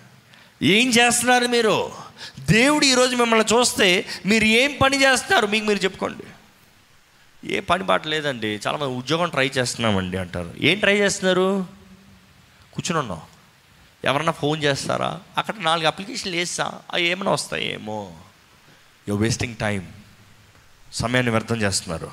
ఏం 0.63 0.89
చేస్తున్నారు 0.89 1.47
మీరు? 1.47 1.93
దేవుడు 2.51 2.85
ఈరోజు 2.85 3.17
మిమ్మల్ని 3.17 3.55
చూస్తే 3.55 4.07
మీరు 4.27 4.45
ఏం 4.45 4.79
పని 4.83 5.03
చేస్తున్నారు 5.03 5.47
మీకు 5.47 5.65
మీరు 5.65 5.79
చెప్పుకోండి. 5.79 6.23
ఏ 7.55 7.61
పని 7.61 7.85
బాట 7.85 8.07
లేదండి. 8.07 8.47
చాలామంది 8.47 8.93
ఉద్యోగం 8.93 9.29
ట్రై 9.29 9.51
చేస్తున్నామండి 9.59 10.19
అంటారు. 10.19 10.55
ఏం 10.61 10.79
ట్రై 10.79 10.97
చేస్తున్నారు? 10.97 11.67
కూర్చుని 12.73 12.99
ఉన్నాం. 12.99 13.21
ఎవరన్నా 14.05 14.33
ఫోన్ 14.33 14.63
చేస్తారా? 14.63 15.21
అక్కడ 15.39 15.55
నాలుగు 15.59 15.87
అప్లికేషన్లు 15.87 16.37
వేస్తా. 16.37 16.73
అవి 16.93 17.07
ఏమైనా 17.07 17.31
వస్తాయేమో. 17.31 18.13
యూ 19.09 19.17
వేస్టింగ్ 19.17 19.57
టైం 19.57 19.89
సమయాన్ని 20.93 21.33
వ్యర్థం 21.33 21.57
చేస్తున్నారు. 21.57 22.11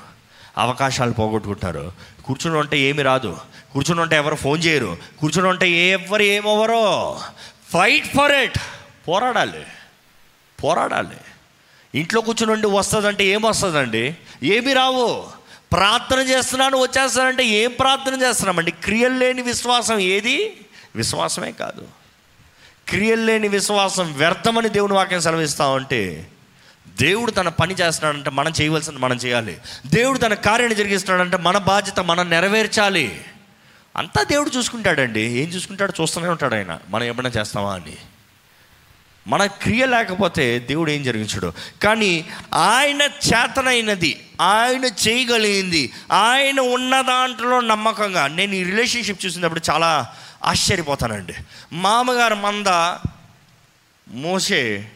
అవకాశాలు 0.58 1.12
పోగొట్టుకుంటారు. 1.12 1.92
కూర్చుని 2.24 2.56
ఉంటే 2.56 2.78
ఏమి 2.78 3.02
రాదు. 3.02 3.38
కూర్చుని 3.72 4.00
ఉంటే 4.00 4.16
ఎవరు 4.16 4.34
ఫోన్ 4.34 4.64
చేయరు. 4.64 4.96
కూర్చుని 5.20 5.48
ఉంటే 5.48 5.70
ఎవరు 5.70 6.22
ఏమవ్వరో. 6.22 7.20
ఫైట్ 7.72 8.06
ఫర్ 8.06 8.32
ఇట్ 8.32 8.58
పోరాడాలి. 9.08 9.66
పోరాడాలి. 10.64 11.16
ఇంట్లో 11.94 12.20
కూర్చునిండి 12.20 12.66
వస్తుందంటే 12.66 13.24
ఏం 13.24 13.42
వస్తుందండి? 13.42 14.16
ఏమి 14.42 14.72
రావు. 14.72 15.28
ప్రార్థన 15.72 16.18
చేస్తున్నాను 16.18 16.78
వచ్చేస్తానంటే 16.78 17.44
ఏం 17.44 17.72
ప్రార్థన 17.72 18.22
చేస్తున్నామండి? 18.22 18.70
క్రియలు 18.70 19.14
లేని 19.14 19.42
విశ్వాసం 19.42 19.98
ఏది? 19.98 20.60
విశ్వాసమే 20.96 21.52
కాదు. 21.52 21.88
క్రియలు 22.88 23.24
లేని 23.24 23.48
విశ్వాసం 23.48 24.12
వ్యర్థమని 24.12 24.68
దేవుని 24.68 24.92
వాక్యం 24.92 25.20
సెలవిస్తా 25.20 25.68
ఉంటే 25.68 26.26
దేవుడు 27.00 27.30
తన 27.30 27.48
పని 27.48 27.74
చేస్తున్నాడంటే 27.74 28.30
మనం 28.30 28.52
చేయవలసింది 28.60 28.98
మనం 28.98 29.16
చేయాలి. 29.16 29.58
దేవుడు 29.86 30.18
తన 30.18 30.34
కార్యాన్ని 30.34 30.78
జరిగిస్తున్నాడంటే 30.78 31.36
మన 31.36 31.58
బాధ్యత 31.58 32.00
మనం 32.00 32.30
నెరవేర్చాలి. 32.30 33.24
అంతా 33.96 34.22
దేవుడు 34.22 34.50
చూసుకుంటాడండి. 34.50 35.20
ఏం 35.20 35.48
చూసుకుంటాడో 35.48 35.92
చూస్తూనే 36.00 36.28
ఉంటాడు 36.28 36.54
ఆయన. 36.54 36.78
మనం 36.88 37.04
ఏమైనా 37.04 37.30
చేస్తామా 37.30 37.74
అని 37.74 37.96
మన 39.26 39.46
క్రియ 39.46 39.86
లేకపోతే 39.86 40.58
దేవుడు 40.58 40.90
ఏం 40.90 41.02
జరిగించడు? 41.02 41.52
కానీ 41.82 42.24
ఆయన 42.54 43.02
చేతనైనది 43.02 44.28
ఆయన 44.40 44.84
చేయగలిగింది 44.84 45.92
ఆయన 46.12 46.60
ఉన్న 46.60 47.00
దాంట్లో 47.00 47.60
నమ్మకంగా 47.60 48.26
నేను 48.26 48.54
ఈ 48.54 48.64
రిలేషన్షిప్ 48.64 49.26
చూసినప్పుడు 49.26 49.60
చాలా 49.70 50.12
ఆశ్చర్యపోతానండి. 50.44 51.34
మామగారు 51.72 52.34
మంద 52.34 52.66
మోసే 54.08 54.90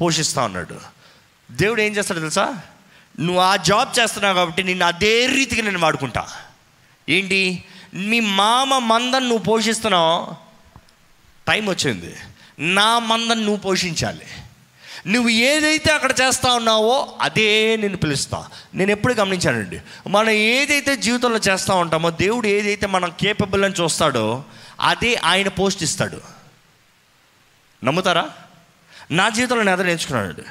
పోషిస్తా 0.00 0.44
ఉన్నాడు. 0.44 0.80
దేవుడు 1.50 1.80
ఏం 1.80 1.96
చేస్తాడు 1.96 2.20
తెలుసా? 2.20 2.60
నువ్వు 3.20 3.42
ఆ 3.42 3.56
జాబ్ 3.56 3.98
చేస్తున్నావు 3.98 4.34
కాబట్టి 4.34 4.62
నిన్ను 4.62 4.86
అదే 4.86 5.26
రీతికి 5.26 5.62
నేను 5.62 5.78
వాడుకుంటా. 5.78 6.28
ఏంటి? 7.08 7.64
మీ 7.94 8.20
మామ 8.20 8.78
మందను 8.78 9.28
నువ్వు 9.28 9.44
పోషిస్తున్నావు? 9.44 10.34
టైం 11.48 11.68
వచ్చింది. 11.68 12.16
నా 12.58 12.98
మందని 12.98 13.40
నువ్వు 13.40 13.56
పోషించాలి. 13.56 14.26
నువ్వు 15.06 15.28
ఏదైతే 15.28 15.92
అక్కడ 15.92 16.12
చేస్తా 16.22 16.52
ఉన్నావో 16.52 17.18
అదే 17.20 17.76
నేను 17.76 17.96
పిలుస్తా. 17.96 18.48
నేను 18.74 18.90
ఎప్పుడు 18.90 19.14
గమనించానండి? 19.14 19.80
మనం 20.08 20.30
ఏదైతే 20.30 20.96
జీవితంలో 20.96 21.38
చేస్తూ 21.38 21.74
ఉంటామో 21.74 22.10
దేవుడు 22.10 22.46
ఏదైతే 22.46 22.86
మనం 22.86 23.12
కేపబుల్ 23.20 23.64
అని 23.64 23.74
చూస్తాడో 23.74 24.44
అదే 24.80 25.14
ఆయన 25.14 25.48
పోస్ట్ 25.48 25.82
ఇస్తాడు. 25.82 26.20
నమ్ముతారా? 27.84 28.30
నా 29.10 29.28
జీవితంలో 29.28 29.62
నేను 29.62 29.72
అదే 29.72 29.82
నేర్చుకున్నానండి. 29.82 30.42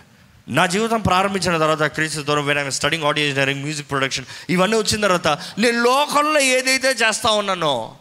నా 0.52 0.66
జీవితం 0.66 1.02
ప్రారంభించిన 1.02 1.58
తర్వాత 1.58 1.84
క్రీస్తు 1.84 2.22
దూరం 2.22 2.46
వేరే 2.46 2.72
studying 2.72 3.04
audio 3.04 3.28
engineering 3.28 3.62
music 3.62 3.90
production 3.90 4.26
ఇవన్నీ 4.50 4.78
వచ్చిన 4.78 5.02
తర్వాత 5.02 5.28
నేను 5.28 5.84
లోకంలో 5.84 6.40
ఏదైతే 6.40 6.88
చేస్తా 6.88 7.32
ఉన్నానో 7.32 7.96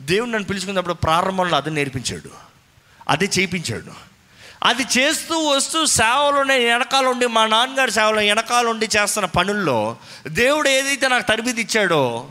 దేవుడు 0.00 0.30
నన్ను 0.30 0.48
పిలుచుకున్నప్పుడు 0.48 0.94
ప్రారంభంలో 0.94 1.56
అది 1.56 1.70
నేర్పించాడు. 1.70 2.30
అది 3.08 3.24
చేయించాడు. 3.24 4.14
అది 4.64 4.82
చేస్తూ 4.98 5.38
వస్తూ 5.38 5.86
సేవలో 5.86 6.54
వెనకాలండి 6.54 7.10
ఉండి 7.10 7.26
మా 7.26 7.46
నాన్నగారి 7.46 7.90
సేవలో 7.90 8.16
వెనకాలండి 8.16 8.88
చేస్తున్న 8.96 9.26
పనుల్లో 9.26 9.96
దేవుడు 10.28 10.68
ఏదైతే 10.68 11.08
నాకు 11.08 11.28
తరబిది 11.28 11.60
ఇచ్చాడో 11.60 12.30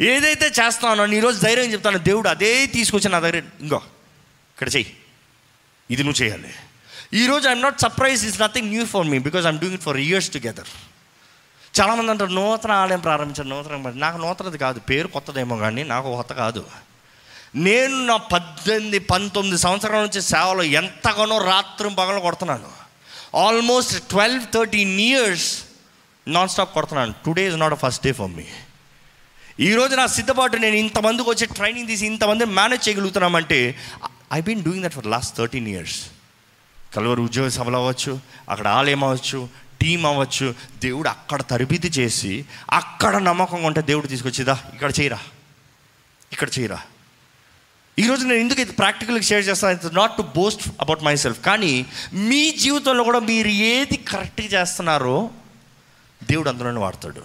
ఏదైతే 0.00 0.46
చేస్తానో 0.46 1.06
ఈరోజు 1.06 1.40
ధైర్యం 1.40 1.72
చెప్తాను 1.72 1.98
దేవుడు 1.98 2.28
అదే 2.28 2.66
తీసుకొచ్చి 2.66 3.08
నా 3.10 3.20
దగ్గర 3.20 3.42
ఇంకో 3.60 3.76
ఇక్కడ 4.54 4.68
చెయ్యి. 4.68 4.96
ఇది 5.90 6.04
నువ్వు 6.04 6.24
చేయాలి. 6.24 6.54
ఈరోజు 7.12 7.48
I'm 7.48 7.62
not 7.66 7.80
surprise 7.84 8.22
is 8.30 8.40
nothing 8.42 8.68
new 8.74 8.84
for 8.92 9.06
me 9.12 9.18
because 9.26 9.44
I'm 9.50 9.58
doing 9.60 9.76
it 9.78 9.84
for 9.88 9.98
years 10.06 10.30
together 10.34 10.70
చాలామంది 11.74 12.10
అంటారు 12.12 12.32
నూతన 12.38 12.72
ఆలయం 12.82 13.00
ప్రారంభించారు 13.00 13.48
నూతన 13.48 13.92
నాకు 14.04 14.18
నూతనది 14.24 14.58
కాదు 14.64 14.78
పేరు 14.90 15.08
కొత్తదేమో 15.08 15.56
కానీ 15.64 15.82
నాకు 15.92 16.16
కొత్త 16.16 16.32
కాదు. 16.32 16.62
నేను 17.66 17.96
నా 18.10 18.16
పద్దెనిమిది 18.34 18.98
పంతొమ్మిది 19.12 19.58
సంవత్సరాల 19.58 20.00
నుంచి 20.02 20.20
సేవలో 20.32 20.62
ఎంతగానో 20.80 21.38
రాత్రి 21.52 21.94
పగలు 22.00 22.20
కొడుతున్నాను. 22.26 22.70
Almost 23.44 23.94
twelve 24.10 24.44
thirteen 24.56 25.00
years 25.00 25.48
non 26.26 26.48
stop 26.48 26.74
కొడుతున్నాను 26.74 27.14
today 27.24 27.44
is 27.50 27.56
not 27.56 27.76
a 27.78 27.80
first 27.84 28.02
day 28.06 28.12
for 28.12 28.32
me 28.38 28.46
ఈరోజు 29.68 29.94
నా 29.94 30.06
సిద్ధపాటు 30.18 30.56
నేను 30.56 30.76
ఇంతమందికి 30.84 31.28
వచ్చి 31.30 31.46
ట్రైనింగ్ 31.58 31.88
తీసి 31.88 32.06
ఇంతమంది 32.12 32.44
manage 32.58 32.84
చేయగలుగుతున్నామంటే 32.88 33.60
I 34.32 34.40
been 34.40 34.62
doing 34.68 34.84
that 34.86 34.94
for 34.94 35.06
last 35.06 35.36
thirteen 35.36 35.68
years 35.74 35.98
కలువరు 36.94 37.22
ఉద్యోగ 37.22 37.48
సభలు 37.48 37.76
అవ్వచ్చు 37.76 38.20
అక్కడ 38.48 38.68
ఆలయం 38.68 39.04
అవ్వచ్చు 39.04 39.48
టీం 39.80 40.06
అవ్వచ్చు 40.06 40.54
దేవుడు 40.82 41.08
అక్కడ 41.08 41.42
తరబితి 41.42 41.88
చేసి 41.88 42.44
అక్కడ 42.70 43.16
నమ్మకంగా 43.16 43.66
ఉంటే 43.66 43.82
దేవుడు 43.82 44.06
తీసుకొచ్చిదా 44.06 44.58
ఇక్కడ 44.74 44.92
చేయరా 45.00 45.18
ఇక్కడ 46.32 46.48
చేయరా. 46.58 46.80
ఈరోజు 47.98 48.26
నేను 48.26 48.40
ఎందుకు 48.40 48.60
ఇది 48.60 48.72
ప్రాక్టికల్గా 48.72 49.22
షేర్ 49.22 49.48
చేస్తాను 49.48 49.72
it's 49.74 49.94
not 49.94 50.16
to 50.16 50.22
boast 50.22 50.68
about 50.80 51.04
myself 51.16 51.40
కానీ 51.44 51.86
మీ 52.12 52.50
జీవితంలో 52.50 53.04
కూడా 53.04 53.18
మీరు 53.18 53.48
ఏది 53.48 53.96
కరెక్ట్గా 53.96 54.60
చేస్తున్నారో 54.60 55.30
దేవుడు 56.24 56.48
అందులోనే 56.48 56.80
వాడతాడు. 56.80 57.22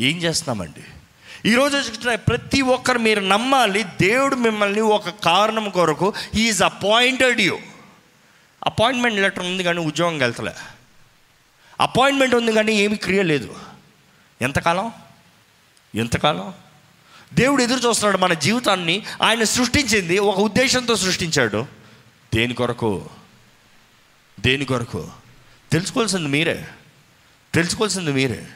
ఏం 0.00 0.16
చేస్తున్నామండి? 0.18 0.80
ఈరోజు 1.50 2.16
ప్రతి 2.16 2.60
ఒక్కరు 2.60 2.98
మీరు 2.98 3.20
నమ్మాలి 3.20 3.82
దేవుడు 3.82 4.36
మిమ్మల్ని 4.36 4.80
ఒక 4.80 5.08
కారణం 5.08 5.68
కొరకు 5.70 6.12
is 6.34 6.62
appointed 6.62 7.40
you 7.40 7.58
appointment 8.66 9.20
letter 9.20 9.44
ఉంది 9.44 9.62
కానీ 9.62 9.78
ఉద్యోగం 9.78 10.18
వెళ్తలే 10.18 10.54
అపాయింట్మెంట్ 11.80 12.34
ఉంది 12.34 12.52
కానీ 12.52 12.72
ఏమీ 12.72 12.96
క్రియ 12.96 13.22
లేదు. 13.22 13.56
ఎంతకాలం? 14.42 14.92
ఎంతకాలం? 15.94 16.54
దేవుడు 17.34 17.62
ఎదురు 17.62 17.88
చూస్తున్నాడు 17.88 18.18
మన 18.18 18.34
జీవితాన్ని. 18.34 19.06
ఆయన 19.22 19.42
సృష్టించింది 19.42 20.18
ఒక 20.18 20.38
ఉద్దేశంతో 20.38 20.96
సృష్టించాడు. 20.96 21.66
దేని 22.34 22.54
కొరకు? 22.54 23.10
దేని 24.40 24.64
కొరకు? 24.64 25.10
తెలుసుకోవాల్సింది 25.72 26.28
మీరే. 26.28 26.68
తెలుసుకోవాల్సింది 27.54 28.12
మీరే. 28.12 28.46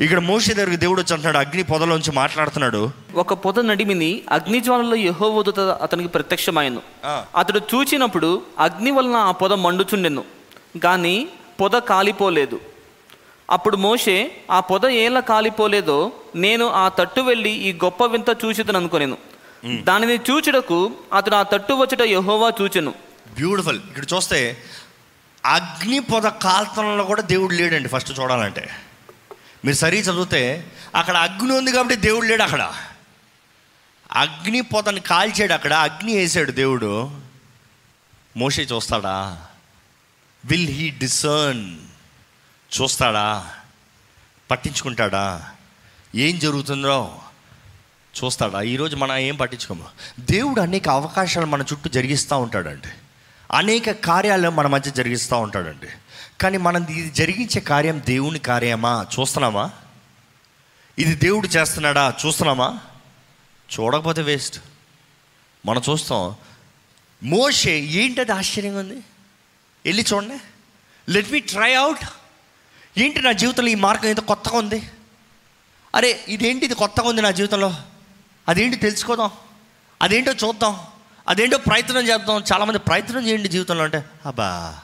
ఇక్కడ 0.00 0.18
మోషే 0.18 0.54
దగ్గరికి 0.54 0.76
దేవుడు 0.76 1.00
వచ్చి 1.00 1.14
అంటున్నాడు 1.14 1.48
అగ్ని 1.48 1.62
పొదలోంచి 1.62 2.12
మాట్లాడుతున్నాడు. 2.12 2.90
ఒక 3.14 3.34
పొద 3.34 3.58
నడిమిని 3.60 4.22
అగ్నిజ్వాలలో 4.30 4.96
యహోవదూత 4.96 5.60
అతనికి 5.60 6.08
ప్రత్యక్షమాయను. 6.08 6.82
ఆ. 7.04 7.24
అతడు 7.36 7.60
చూచినప్పుడు 7.74 8.42
అగ్ని 8.58 8.90
వలన 8.90 9.16
ఆ 9.16 9.30
పొద 9.30 9.52
మండుచుండెను 9.52 10.24
కానీ 10.82 11.28
పొద 11.60 11.70
కాలిపోలేదు. 11.70 12.60
అప్పుడు 13.50 13.76
మోషే 13.76 14.30
ఆ 14.50 14.60
పొద 14.60 14.86
ఏలా 14.86 15.20
కాలిపోలేదో 15.20 16.12
నేను 16.36 16.66
ఆ 16.66 16.88
తట్టు 16.88 17.20
వెళ్ళి 17.20 17.50
ఈ 17.50 17.72
గొప్ప 17.72 18.04
వింత 18.04 18.36
చూచితను 18.44 18.78
అనుకొనేను. 18.78 19.18
దానిని 19.82 20.14
చూచుటకు 20.14 20.92
అతడు 21.12 21.34
ఆ 21.34 21.42
తట్టు 21.42 21.72
వచ్చుట 21.72 22.00
యహోవా 22.00 22.52
చూచెను. 22.62 22.94
బ్యూటిఫుల్ 23.34 23.76
ఇక్కడ 23.76 24.04
చూస్తే 24.16 24.56
అగ్ని 25.44 25.98
పొద 26.00 26.22
కాల్తనంలో 26.22 27.04
కూడా 27.04 27.22
దేవుడు 27.22 27.52
లేడండి 27.52 27.88
ఫస్ట్ 27.88 28.20
చూడాలంటే. 28.20 28.68
మీరు 29.64 29.76
సరి 29.76 30.00
చదివితే 30.00 30.72
అక్కడ 30.94 31.16
అగ్ని 31.16 31.52
ఉంది 31.52 31.72
కాబట్టి 31.72 31.96
దేవుడు 31.96 32.26
లేడు 32.26 32.42
అక్కడ. 32.42 32.72
అగ్ని 34.12 34.60
పొదని 34.60 35.00
కాల్చాడు 35.00 35.52
అక్కడ 35.52 35.72
అగ్ని 35.72 36.16
వేసాడు 36.16 36.52
దేవుడు. 36.52 37.20
మోసే 38.36 38.62
చూస్తాడా? 38.62 39.46
విల్ 40.44 40.68
హీ 40.68 40.90
డిసర్న్ 40.90 41.76
చూస్తాడా? 42.80 43.54
పట్టించుకుంటాడా? 44.50 45.50
ఏం 46.14 46.38
జరుగుతుందో 46.38 47.18
చూస్తాడా? 48.24 48.62
ఈరోజు 48.62 48.96
మనం 48.96 49.16
ఏం 49.16 49.36
పట్టించుకోము? 49.36 49.84
దేవుడు 50.20 50.60
అనేక 50.60 50.88
అవకాశాలు 50.88 51.46
మన 51.46 51.60
చుట్టూ 51.60 51.90
జరిగిస్తూ 51.90 52.38
ఉంటాడండి. 52.38 52.88
అనేక 53.52 53.90
కార్యాలు 53.90 54.50
మన 54.50 54.66
మధ్య 54.66 54.90
జరిగిస్తూ 54.90 55.38
ఉంటాడండి. 55.38 55.86
కానీ 56.40 56.56
మనం 56.56 56.86
ఇది 56.90 57.10
జరిగించే 57.10 57.60
కార్యం 57.60 58.02
దేవుని 58.06 58.38
కార్యమా? 58.38 59.06
చూస్తున్నామా 59.20 59.70
ఇది 60.98 61.14
దేవుడు 61.14 61.46
చేస్తున్నాడా? 61.46 62.14
చూస్తున్నామా 62.26 62.80
చూడకపోతే 63.80 64.22
వేస్ట్. 64.22 64.60
మనం 65.66 65.82
చూస్తాం. 65.90 66.34
మోషే 67.22 67.80
ఏంటది 67.80 68.32
ఆశ్చర్యంగా 68.32 68.78
ఉంది? 68.78 69.02
వెళ్ళి 69.84 70.04
చూడండి. 70.14 70.40
లెట్ 71.12 71.32
మీ 71.32 71.40
ట్రై 71.40 71.74
అవుట్ 71.74 72.04
ఏంటి 72.98 73.22
నా 73.22 73.32
జీవితంలో 73.32 73.68
ఈ 73.68 73.74
మార్గం 73.74 74.08
ఎంత 74.08 74.20
కొత్తగా 74.20 74.58
ఉంది? 74.58 74.90
అరే 75.94 76.24
ఇదేంటి 76.28 76.64
ఇది 76.64 76.74
కొత్తగా 76.74 77.08
ఉంది 77.08 77.22
నా 77.22 77.30
జీవితంలో? 77.30 77.74
అదేంటి 78.48 78.76
తెలుసుకోదాం? 78.76 79.30
అదేంటో 80.02 80.32
చూద్దాం. 80.32 80.80
అదేంటో 81.28 81.58
ప్రయత్నం 81.58 82.08
చేద్దాం. 82.08 82.44
చాలామంది 82.52 82.78
ప్రయత్నం 82.78 83.26
చేయండి 83.26 83.48
జీవితంలో 83.48 83.84
అంటే 83.84 84.04
అబ్బా! 84.26 84.80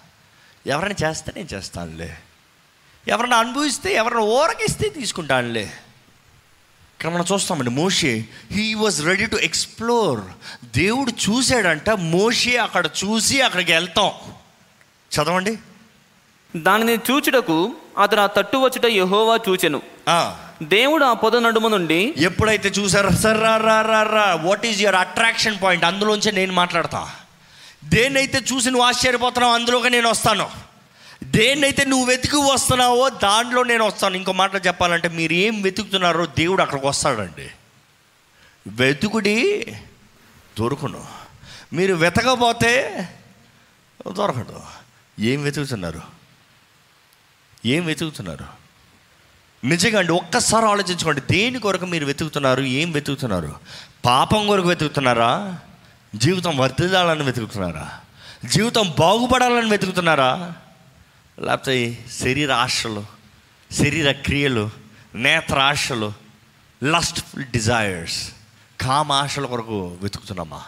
ఎవరైనా 0.66 1.08
చేస్తే 1.08 1.32
నేను 1.36 1.48
చేస్తానులే. 1.54 2.16
ఎవరైనా 3.08 3.36
అనుభవిస్తే 3.36 3.94
ఎవరైనా 3.94 4.20
ఊరకిస్తే 4.20 4.88
తీసుకుంటానులే. 4.88 5.62
ఇక్కడ 6.94 7.08
మనం 7.08 7.24
చూస్తామండి 7.32 7.70
మోషే 7.70 8.24
he 8.52 8.74
was 8.74 9.04
ready 9.04 9.26
to 9.26 9.36
explore 9.36 10.20
దేవుడు 10.64 11.10
చూశాడంట 11.10 11.90
మోషే 11.90 12.56
అక్కడ 12.56 12.86
చూసి 12.86 13.40
అక్కడికి 13.40 13.72
వెళ్తాం. 13.72 14.10
చదవండి. 15.16 15.58
దానిని 16.56 16.94
చూచుటకు 17.10 17.72
అతడు 17.98 18.20
ఆ 18.20 18.26
తట్టు 18.26 18.56
వచ్చుట 18.56 18.84
యహోవా 18.84 19.38
చూచెను. 19.48 19.82
దేవుడు 20.62 21.04
ఆ 21.04 21.12
పొద 21.12 21.36
నడుము 21.36 21.68
నుండి 21.68 22.14
ఎప్పుడైతే 22.16 22.68
చూసారో 22.68 23.10
సర్ 23.10 23.40
రా 23.40 23.56
రా 23.56 23.80
రా 23.80 24.02
రా 24.02 24.34
what 24.34 24.66
is 24.66 24.82
your 24.82 24.96
attraction 24.96 25.62
point 25.62 25.84
అందులోంచే 25.84 26.30
నేను 26.30 26.52
మాట్లాడతా. 26.52 27.00
దేన్నైతే 27.84 28.38
చూసి 28.38 28.70
నువ్వు 28.70 28.86
ఆశ్చర్యపోతున్నావు 28.86 29.54
అందులోకి 29.54 29.90
నేను 29.90 30.10
వస్తాను. 30.10 30.50
దేన్నైతే 31.24 31.84
నువ్వు 31.84 32.06
వెతికి 32.06 32.36
వస్తున్నావో 32.36 33.08
దాంట్లో 33.08 33.62
నేను 33.62 33.86
వస్తాను. 33.86 34.16
ఇంకో 34.16 34.32
మాట 34.32 34.66
చెప్పాలంటే 34.66 35.08
మీరు 35.08 35.32
ఏం 35.32 35.62
వెతుకుతున్నారో 35.62 36.26
దేవుడు 36.26 36.62
అక్కడికి 36.62 36.86
వస్తాడండి. 36.86 37.50
వెతుకుడి 38.66 39.66
దొరుకును. 40.60 41.04
మీరు 41.72 41.94
వెతకపోతే 41.94 43.08
దొరకడు 44.12 44.60
ఏం 45.20 45.42
వెతుకుతున్నారు? 45.42 46.00
ఏం 47.66 47.84
వెతుకుతున్నారు? 47.84 48.44
నిజంగా 49.66 49.98
అండి 49.98 50.12
ఒక్కసారి 50.12 50.66
ఆలోచించుకోండి. 50.66 51.20
దేని 51.20 51.58
కొరకు 51.58 51.86
మీరు 51.86 52.04
వెతుకుతున్నారు? 52.04 52.62
ఏం 52.62 52.92
వెతుకుతున్నారు? 52.92 53.54
పాపం 54.04 54.46
కొరకు 54.46 54.68
వెతుకుతున్నారా? 54.68 55.58
జీవితం 56.14 56.56
వర్ధిల్లాలని 56.56 57.22
వెతుకుతున్నారా? 57.22 58.00
జీవితం 58.44 58.94
బాగుపడాలని 58.98 59.70
వెతుకుతున్నారా? 59.70 60.52
లేకపోతే 61.40 62.04
శరీర 62.20 62.52
ఆశలు 62.52 63.06
శరీర 63.72 64.12
క్రియలు 64.12 64.70
నేత్ర 65.14 65.60
ఆశలు 65.60 66.12
లస్ట్ఫుల్ 66.84 67.44
డిజైర్స్ 67.44 68.30
కామ 68.80 69.12
ఆశల 69.12 69.46
కొరకు 69.46 69.98
వెతుకుతున్నామా? 70.02 70.62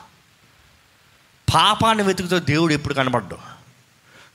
పాపాన్ని 1.55 2.05
వెతుకుతూ 2.05 2.39
దేవుడు 2.39 2.73
ఎప్పుడు 2.73 2.95
కనబడ్డు. 2.95 3.39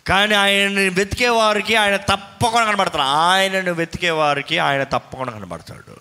కానీ 0.08 0.36
ఆయనని 0.36 0.90
వెతికే 0.90 1.30
వారికి 1.30 1.76
ఆయన 1.76 1.96
తప్పకుండా 1.96 2.68
కనబడతాడు. 2.68 3.02
ఆయనను 3.02 3.74
వెతికే 3.74 4.10
వారికి 4.10 4.60
ఆయన 4.60 4.84
తప్పకుండా 4.84 5.32
కనబడతాడు. 5.32 5.98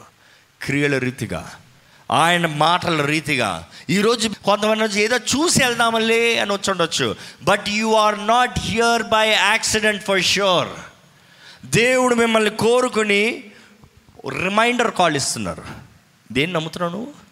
క్రియల 0.65 0.99
రీతిగా. 0.99 1.55
ఆయన 2.11 2.47
మాటల 2.47 3.05
రీతిగా 3.05 3.69
ఈరోజు 3.91 4.29
కొంతమంది 4.45 4.85
వచ్చి 4.85 5.03
ఏదో 5.03 5.17
చూసి 5.17 5.65
వెళ్దామలే 5.65 6.39
అని 6.39 6.53
వచ్చి 6.53 6.71
ఉండొచ్చు. 6.71 7.17
But 7.43 7.69
you 7.69 7.95
are 7.95 8.27
not 8.27 8.59
here 8.59 9.03
by 9.03 9.29
accident 9.29 10.05
for 10.05 10.23
sure 10.23 10.69
దేవుడు 11.67 12.15
మిమ్మల్ని 12.15 12.51
కోరుకుని 12.51 13.45
రిమైండర్ 14.29 14.91
కాల్ 14.91 15.17
ఇస్తున్నారు. 15.17 15.65
దేన్ని 16.33 16.55
నమ్ముతున్నావు 16.55 16.93
నువ్వు? 16.93 17.31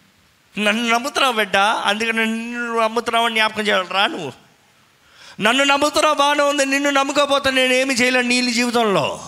నన్ను 0.61 0.95
నమ్ముతున్నావు 0.95 1.35
బిడ్డ 1.35 1.57
అందుకని 1.57 2.27
నిన్ను 2.27 2.81
నమ్ముతున్నావు 2.81 3.27
అని 3.27 3.35
జ్ఞాపకం 3.35 3.63
చేయాలరా 3.63 4.07
నువ్వు. 4.07 4.33
నన్ను 5.41 5.65
నమ్ముతున్నావు 5.65 6.15
బాగానే 6.15 6.43
ఉంది 6.43 6.67
నిన్ను 6.67 6.91
నమ్ముకోపోతే 6.91 7.51
నేను 7.51 7.73
ఏమి 7.73 7.95
చేయలేను 7.95 8.29
నీ 8.29 8.53
జీవితంలో. 8.53 9.21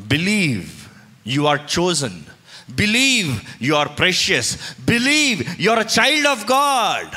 Believe 0.00 0.64
you 1.26 1.42
are 1.42 1.60
chosen 1.78 2.20
believe 2.70 3.38
you 3.62 3.74
are 3.74 3.88
precious 3.98 4.58
believe 4.80 5.44
you 5.60 5.70
are 5.70 5.78
a 5.78 5.82
child 5.82 6.26
of 6.26 6.44
God 6.52 7.16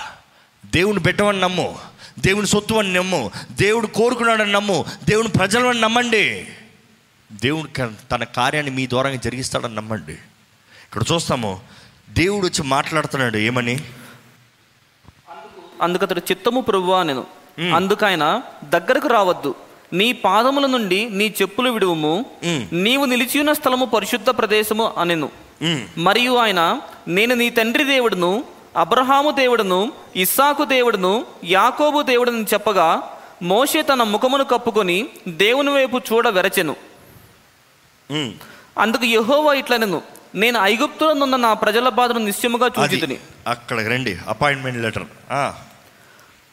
దేవుని 0.66 0.99
పెట్టమని 0.99 1.39
నమ్ము. 1.39 1.80
దేవుని 2.20 2.47
సొత్తు 2.47 2.74
అని 2.74 2.93
నమ్ము. 2.93 3.32
దేవుడు 3.51 3.88
కోరుకున్నాడని 3.88 4.51
నమ్ము. 4.51 4.86
దేవుని 5.10 5.30
ప్రజలను 5.30 5.72
నమ్మండి. 5.72 6.47
దేవుడు 7.32 7.91
తన 8.12 8.24
కార్యాన్ని 8.24 8.72
మీ 8.72 8.88
ద్వారా 8.88 9.14
జరిగిస్తాడని 9.14 9.76
నమ్మండి. 9.76 10.14
ఇక్కడ 10.14 11.04
చూస్తాము. 11.12 11.60
దేవుడు 12.10 12.45
వచ్చి 12.45 12.64
మాట్లాడుతున్నాడు. 12.64 13.38
ఏమని? 13.38 13.84
అందుకతడు 15.82 16.20
చిత్తము 16.20 16.62
ప్రభువా 16.62 17.04
నేను 17.04 17.26
అందుకైన 17.76 18.41
దగ్గరకు 18.64 19.08
రావద్దు. 19.08 19.56
నీ 19.93 20.12
పాదముల 20.12 20.66
నుండి 20.66 21.10
నీ 21.10 21.34
చెప్పులు 21.41 21.70
విడువుము. 21.70 22.26
నీవు 22.72 23.06
నిలిచియున్న 23.06 23.54
స్థలము 23.54 23.86
పరిశుద్ధ 23.86 24.30
ప్రదేశము 24.30 24.93
అనెను. 24.97 25.43
మరియు 25.97 26.34
ఆయన 26.36 26.82
నేను 27.08 27.36
నీ 27.36 27.49
తండ్రి 27.49 27.84
దేవుడును 27.84 28.43
అబ్రహాము 28.78 29.32
దేవుడును 29.32 29.93
ఇస్సాకు 30.16 30.66
దేవుడును 30.66 31.26
యాకోబు 31.43 32.01
దేవుడును 32.01 32.45
చెప్పగా 32.54 33.18
మోషే 33.41 33.82
తన 33.82 34.04
ముఖమును 34.04 34.43
కప్పుకొని 34.43 35.10
దేవుని 35.28 35.72
వైపు 35.72 35.97
చూడ 35.97 36.28
వెరచెను. 36.28 36.76
అందుకు 38.78 39.06
యెహోవా 39.06 39.54
ఇట్లనెను 39.54 40.01
నేను 40.36 40.60
ఐగుప్తులో 40.60 41.14
నున్న 41.14 41.36
నా 41.36 41.54
ప్రజల 41.54 41.89
బాధను 41.89 42.20
నిశ్చయముగా 42.20 42.68
చూచితిని. 42.68 43.18
అక్కడికి 43.47 43.89
రండి 43.89 44.18
అపాయింట్మెంట్ 44.28 44.82
లెటర్. 44.82 45.04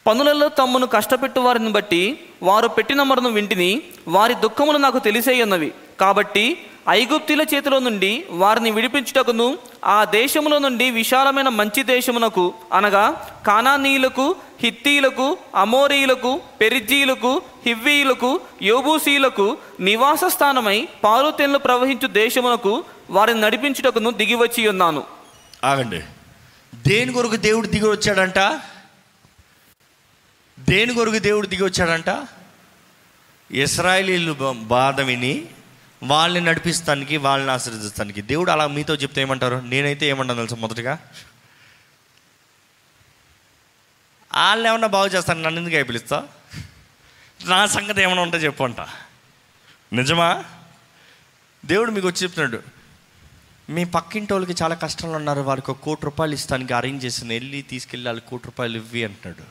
పనులలో 0.06 0.48
తమ్మును 0.48 0.86
కష్టపెట్టు 0.86 1.40
వారిని 1.40 1.70
బట్టి 1.70 2.20
వారు 2.42 2.68
పెట్టిన 2.68 3.02
మరను 3.02 3.28
వింటిని 3.28 3.82
వారి 4.08 4.34
దుఃఖములు 4.34 4.78
నాకు 4.78 4.98
తెలిసే 4.98 5.42
ఉన్నవి 5.42 5.72
కాబట్టి 6.00 6.66
ఐగుప్తుల 6.88 7.46
చేతిలో 7.54 7.78
నుండి 7.78 8.26
వారిని 8.30 8.70
విడిపించుటకును 8.70 9.58
ఆ 9.84 10.04
దేశములో 10.04 10.58
నుండి 10.58 10.90
విశాలమైన 10.90 11.48
మంచి 11.48 11.82
దేశమునకు 11.82 12.54
అనగా 12.72 13.34
కానానీయులకు 13.46 14.36
హిత్తీలకు 14.60 15.38
అమోరీయులకు 15.54 16.42
పెరిజీలకు 16.60 17.42
హివ్వీయులకు 17.66 18.40
యోబూసీలకు 18.62 19.58
నివాస 19.80 20.24
స్థానమై 20.24 20.88
పారుతెన్లు 21.04 21.58
ప్రవహించు 21.58 22.08
దేశమునకు 22.08 22.84
వారిని 23.10 23.40
నడిపించుటకును 23.40 24.10
దిగివచ్చి 24.10 24.68
ఉన్నాను. 24.68 25.04
ఆగండి. 25.64 26.00
దేని 26.74 27.12
కొరకు 27.12 27.36
దేవుడు 27.36 27.66
దిగి 27.66 27.88
వచ్చాడంట? 27.88 28.38
దేని 30.60 30.94
కొరకు 30.94 31.18
దేవుడు 31.18 31.46
దిగి 31.46 31.64
వచ్చాడంట? 31.64 32.26
ఇస్రాయలీలు 33.50 34.54
బాధ 34.54 35.00
విని 35.00 35.44
వాళ్ళని 36.02 36.44
నడిపిస్తానికి 36.44 37.16
వాళ్ళని 37.16 37.50
ఆశీర్వదిస్తానికి. 37.50 38.22
దేవుడు 38.22 38.50
అలా 38.50 38.66
మీతో 38.66 38.94
చెప్తే 38.94 39.20
ఏమంటారు? 39.20 39.56
నేనైతే 39.56 40.06
ఏమంటాను 40.06 40.38
తెలుసు 40.38 40.54
మొదటగా? 40.54 40.98
వాళ్ళని 44.34 44.68
ఏమన్నా 44.68 44.88
బాగు 44.88 45.08
చేస్తాను 45.08 45.42
నన్ను 45.42 45.60
ఎందుకు 45.60 45.84
పిలుస్తా 45.84 46.28
నా 47.44 47.66
సంగతి 47.66 48.02
ఏమైనా 48.02 48.22
ఉంటే 48.22 48.36
చెప్పు 48.36 48.64
అంట. 48.64 48.80
నిజమా? 49.92 50.44
దేవుడు 51.64 51.90
మీకు 51.90 52.06
వచ్చి 52.06 52.22
చెప్తున్నాడు 52.22 52.62
మీ 53.70 53.84
పక్కింటి 53.84 54.32
వాళ్ళకి 54.32 54.54
చాలా 54.62 54.74
కష్టాలు 54.74 55.12
ఉన్నారు 55.12 55.40
వారికి 55.40 55.70
ఒక 55.70 55.78
కోటి 55.78 56.00
రూపాయలు 56.04 56.34
ఇస్తానికి 56.34 56.74
అరేంజ్ 56.74 57.04
చేసిన 57.04 57.28
వెళ్ళి 57.28 57.62
తీసుకెళ్ళి 57.62 58.08
వాళ్ళకి 58.08 58.28
కోటి 58.28 58.44
రూపాయలు 58.44 58.76
ఇవ్వి 58.76 59.04
అంటున్నాడు. 59.04 59.44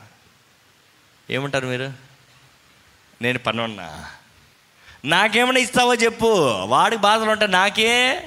ఏమంటారు 1.32 1.66
మీరు? 1.66 1.92
నేను 3.22 3.38
పని 3.38 3.60
ఉన్నా 3.60 4.10
నాకేమైనా 5.04 5.58
ఇస్తావో 5.58 5.94
చెప్పు. 5.94 6.26
వాడికి 6.66 7.02
బాధలు 7.02 7.30
ఉంటాయి 7.30 7.50
నాకే. 7.50 8.22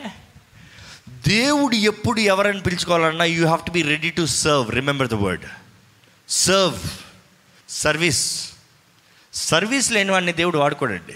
దేవుడు 1.27 1.75
ఎప్పుడు 1.75 2.19
ఎవరైనా 2.19 2.59
పిలుచుకోవాలన్నా 2.59 3.25
you 3.25 3.43
have 3.43 3.65
to 3.65 3.71
be 3.71 3.81
ready 3.81 4.09
to 4.09 4.25
serve 4.25 4.71
remember 4.71 5.07
the 5.07 5.13
word 5.13 5.45
serve 6.29 6.79
service 7.69 8.49
service 9.33 9.91
లేని 9.91 10.11
వాడిని 10.11 10.33
దేవుడు 10.33 10.57
వాడుకోడండి. 10.57 11.13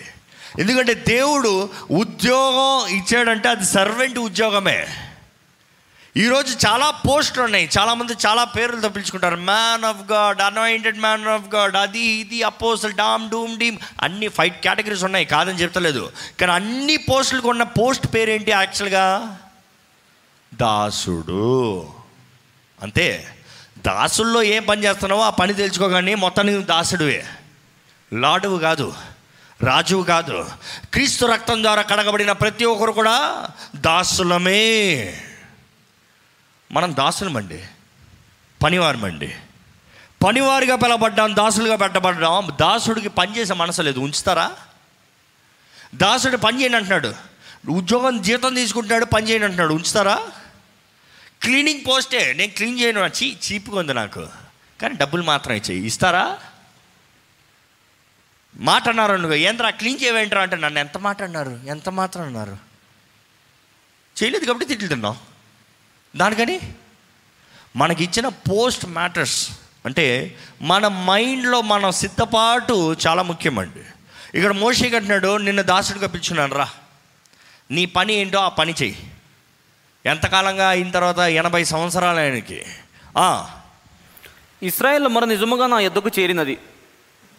ఎందుకంటే 0.61 0.93
దేవుడు 0.93 1.69
ఉద్యోగం 1.91 2.87
ఇచ్చాడంటే 2.87 3.49
అది 3.49 3.65
సర్వెంట్ 3.65 4.19
ఉద్యోగమే. 4.19 4.87
ఈరోజు 6.17 6.67
చాలా 6.67 6.91
పోస్టులు 6.91 7.43
ఉన్నాయి. 7.43 7.69
చాలామంది 7.79 8.13
చాలా 8.27 8.43
పేర్లతో 8.43 8.89
పిలుచుకుంటారు. 8.89 9.35
Man 9.35 9.83
of 9.83 10.11
God 10.11 10.41
anointed 10.41 10.99
man 10.99 11.27
of 11.27 11.55
God 11.55 11.75
అది 11.75 11.99
ఇది 11.99 12.43
అపోసల్ 12.43 12.93
డామ్ 12.93 13.29
డూమ్ 13.29 13.57
డీమ్ 13.57 13.77
అన్ని 14.01 14.27
ఫైట్ 14.27 14.61
కేటగిరీస్ 14.61 15.03
ఉన్నాయి. 15.03 15.25
కాదని 15.25 15.61
చెప్తలేదు. 15.61 16.11
కానీ 16.39 16.51
అన్ని 16.51 16.97
పోస్టులకు 16.97 17.49
ఉన్న 17.49 17.63
పోస్ట్ 17.63 18.13
పేరేంటి 18.13 18.51
యాక్చువల్గా 18.51 19.37
దాసుడు. 20.53 21.87
అంతే. 22.81 23.27
దాసుల్లో 23.77 24.43
ఏం 24.43 24.63
పని 24.63 24.83
చేస్తున్నావో 24.83 25.21
ఆ 25.21 25.29
పని 25.29 25.53
తెలుసుకోగానే 25.53 26.15
మొత్తానికి 26.15 26.63
దాసుడువే. 26.63 27.25
లాడువు 28.13 28.59
కాదు. 28.59 28.93
రాజువు 29.63 30.03
కాదు. 30.03 30.45
క్రీస్తు 30.93 31.25
రక్తం 31.25 31.63
ద్వారా 31.63 31.81
కడగబడిన 31.81 32.31
ప్రతి 32.31 32.65
ఒక్కరు 32.65 32.91
కూడా 32.91 33.47
దాసులమే. 33.75 35.13
మనం 36.71 36.95
దాసులమండి. 36.95 37.65
పనివారమండి. 38.63 39.35
పనివారిగా 40.23 40.75
పిలబడ్డాం 40.75 41.35
దాసులుగా 41.35 41.75
పెట్టబడ్డాం 41.75 42.57
దాసుడికి 42.61 43.09
పనిచేసే 43.09 43.53
మనసు 43.53 43.81
లేదు 43.81 43.99
ఉంచుతారా? 43.99 44.57
దాసుడు 45.95 46.37
పని 46.37 46.61
చేయని 46.61 46.75
అంటున్నాడు. 46.75 47.15
ఉద్యోగం 47.69 48.21
జీతం 48.21 48.53
తీసుకుంటున్నాడు 48.53 49.05
పని 49.05 49.29
చేయని 49.29 49.43
అంటున్నాడు 49.43 49.73
ఉంచుతారా? 49.73 50.27
క్లీనింగ్ 51.41 51.81
పోస్టే 51.87 52.33
నేను 52.33 52.51
క్లీన్ 52.51 52.79
చేయను 52.79 52.99
చీ 52.99 53.37
చీప్గా 53.47 53.79
ఉంది 53.79 53.93
నాకు. 53.93 54.27
కానీ 54.81 54.93
డబ్బులు 54.93 55.23
మాత్రం 55.23 55.55
ఇచ్చేయి 55.55 55.85
ఇస్తారా? 55.85 56.39
మాట 58.57 58.89
అన్నారు 58.89 59.15
నువ్వు 59.15 59.33
ఏంద్రా 59.33 59.69
క్లీన్ 59.69 60.03
చేయవేంట్రా? 60.03 60.41
అంటే 60.41 60.55
నన్ను 60.55 60.79
ఎంత 60.79 60.97
మాట 60.97 61.23
అన్నారు? 61.23 61.59
ఎంత 61.67 61.89
మాత్రం 61.89 62.23
అన్నారు? 62.23 62.57
చేయలేదు 64.23 64.45
కాబట్టి 64.45 64.65
తిట్లు 64.65 64.87
తిన్నావు 64.87 65.36
దానికని 66.17 66.59
మనకి 67.75 68.03
ఇచ్చిన 68.03 68.27
పోస్ట్ 68.27 68.85
మ్యాటర్స్. 68.85 69.49
అంటే 69.85 70.35
మన 70.61 70.87
మైండ్లో 70.87 71.61
మన 71.61 71.89
సిద్ధపాటు 71.89 72.95
చాలా 73.07 73.23
ముఖ్యమండి. 73.23 73.79
ఇక్కడ 74.37 74.51
మోషే 74.51 74.85
అంటున్నాడు 74.85 75.37
నిన్ను 75.37 75.63
దాసుడిగా 75.63 76.07
పిలుచున్నాను 76.07 76.55
రా. 76.55 76.69
నీ 77.71 77.85
పని 77.85 78.13
ఏంటో 78.13 78.39
ఆ 78.39 78.49
పని 78.49 78.73
చెయ్యి. 78.81 79.11
ఎంతకాలంగా 80.05 80.69
అయిన 80.69 80.91
తర్వాత 80.91 81.17
ఎనభై 81.17 81.63
సంవత్సరాలు 81.63 82.19
ఆయనకి. 82.19 82.63
ఆ, 83.17 83.49
ఇస్రాయేల్ 84.63 85.07
మొర 85.07 85.25
నిజముగా 85.25 85.67
నా 85.67 85.79
యొద్దకు 85.79 86.09
చేరినది. 86.19 86.57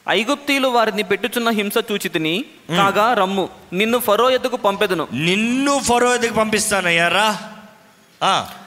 ఐగుప్తీయులు 0.09 0.68
వారిని 0.68 1.03
పెట్టుచున్న 1.03 1.49
హింస 1.49 1.74
చూచి 1.93 2.09
తిని 2.09 2.45
కాగా 2.70 3.14
రమ్ము 3.14 3.49
నిన్ను 3.72 3.99
ఫరో 3.99 4.31
ఎద్దుకు 4.31 4.57
పంపెదను. 4.57 5.09
నిన్ను 5.12 5.79
ఫరో 5.79 6.14
ఎదుగు 6.14 6.33
పంపిస్తానయ్యా 6.33 7.09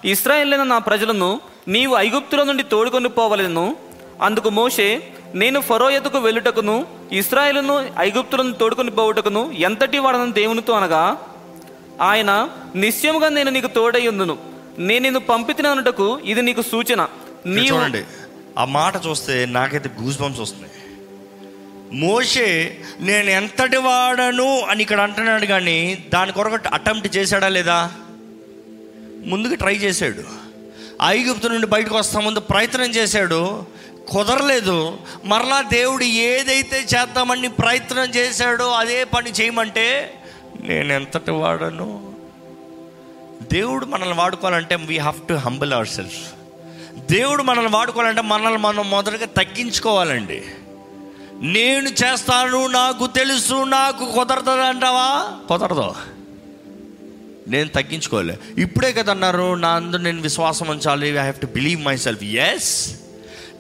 ఇస్రాయేలైన 0.05 0.63
నా 0.63 0.77
ప్రజలను 0.77 1.29
నీవు 1.67 1.97
ఐగుప్తుల 1.97 2.43
నుండి 2.43 2.63
తోడుకొని 2.63 3.09
పోవలను. 3.09 3.65
అందుకు 4.21 4.49
మోషే 4.49 4.87
నేను 5.35 5.61
ఫరో 5.61 5.89
ఎద్దుకు 5.89 6.17
వెళ్ళుటకును 6.17 6.75
ఇస్రాయేలును 7.11 7.75
ఐగుప్తులను 7.99 8.53
తోడుకొని 8.53 8.91
పోవుటకును 8.91 9.51
ఎంతటి 9.67 9.99
వాడను 9.99 10.31
దేవునితో 10.31 10.73
అనగా 10.73 11.03
ఆయన 12.01 12.31
నిశ్చయముగా 12.75 13.29
నేను 13.29 13.49
నీకు 13.49 13.67
తోడై 13.67 14.07
ఉందును 14.07 14.37
నేను 14.79 15.03
నిన్ను 15.03 15.19
పంపితిన 15.19 15.67
అనుటకు 15.67 16.19
ఇది 16.23 16.41
నీకు 16.41 16.61
సూచన. 16.61 17.01
నీవు 17.45 17.67
చూడండి 17.67 18.01
ఆ 18.57 18.65
మాట 18.65 19.07
చూస్తే 19.07 19.45
నాకైతే 19.45 19.89
గూస్ 20.01 20.19
బంప్స్ 20.21 20.41
వస్తున్నాయి. 20.41 20.73
మోషే 21.93 22.47
నేను 22.99 23.29
ఎంతటి 23.29 23.77
వాడను 23.77 24.59
అని 24.59 24.81
ఇక్కడ 24.81 25.01
అంటున్నాడు 25.01 25.45
కానీ 25.45 25.77
దాని 26.13 26.31
కొరకు 26.31 26.57
అటెంప్ట్ 26.73 27.17
చేశాడా 27.17 27.47
లేదా? 27.47 27.79
ముందుకు 29.25 29.55
ట్రై 29.55 29.75
చేశాడు. 29.75 30.23
ఐగుప్తు 31.03 31.47
నుండి 31.47 31.67
బయటకు 31.67 31.95
వస్తా 31.95 32.19
ముందు 32.19 32.39
ప్రయత్నం 32.39 32.89
చేశాడు. 32.89 33.65
కుదరలేదు. 34.09 34.97
మరలా 35.25 35.61
దేవుడు 35.61 36.03
ఏదైతే 36.03 36.87
చేద్దామని 36.95 37.49
ప్రయత్నం 37.49 38.03
చేశాడో 38.03 38.71
అదే 38.71 39.03
పని 39.03 39.31
చేయమంటే 39.31 40.13
నేను 40.61 40.93
ఎంతటి 40.93 41.31
వాడను? 41.31 42.13
దేవుడు 43.51 43.85
మనల్ని 43.85 44.15
వాడుకోవాలంటే 44.15 44.75
we 44.75 44.97
have 44.97 45.27
to 45.27 45.33
humble 45.33 45.73
our 45.73 45.87
self 45.87 46.31
దేవుడు 47.11 47.43
మనల్ని 47.43 47.71
వాడుకోవాలంటే 47.71 48.21
మనల్ని 48.21 48.57
మనం 48.57 48.89
మొదటగా 48.89 49.25
తగ్గించుకోవాలండి. 49.25 50.43
నేను 51.41 51.89
చేస్తాను 51.89 52.67
నాకు 52.67 53.07
తెలుసు 53.07 53.63
నాకు 53.63 54.11
కుదరదు 54.11 54.49
అంటావా? 54.49 55.37
కుదరదు. 55.49 55.95
నేను 57.47 57.69
తగ్గించుకోలే. 57.69 58.37
ఇప్పుడే 58.57 58.93
కదా 58.93 59.11
అన్నారు 59.11 59.53
నా 59.53 59.69
అందరు 59.69 59.99
నేను 59.99 60.21
విశ్వాసం 60.21 60.67
ఉంచాలి 60.67 61.09
I 61.09 61.11
have 61.11 61.35
to 61.35 61.45
believe 61.45 61.83
my 61.83 61.97
self 61.97 62.23
yes 62.23 62.95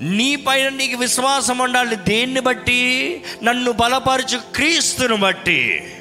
నీ 0.01 0.35
పైన 0.35 0.69
నీకు 0.69 0.97
విశ్వాసం 0.97 1.57
ఉండాలి 1.57 1.95
దేన్ని 1.95 2.39
బట్టి? 2.39 3.23
నన్ను 3.43 3.71
బలపరచు 3.71 4.37
క్రీస్తుని 4.55 5.17
బట్టి. 5.17 5.93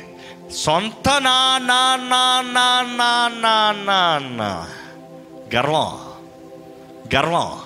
సొంత 0.57 1.09
నా 1.09 1.59
నా 1.59 1.97
నా 1.97 2.43
నా 2.53 2.83
నా 2.83 3.29
నా 3.41 3.73
నా 3.85 4.19
నా. 4.37 4.69
గర్వం. 5.55 5.99
గర్వం. 7.17 7.61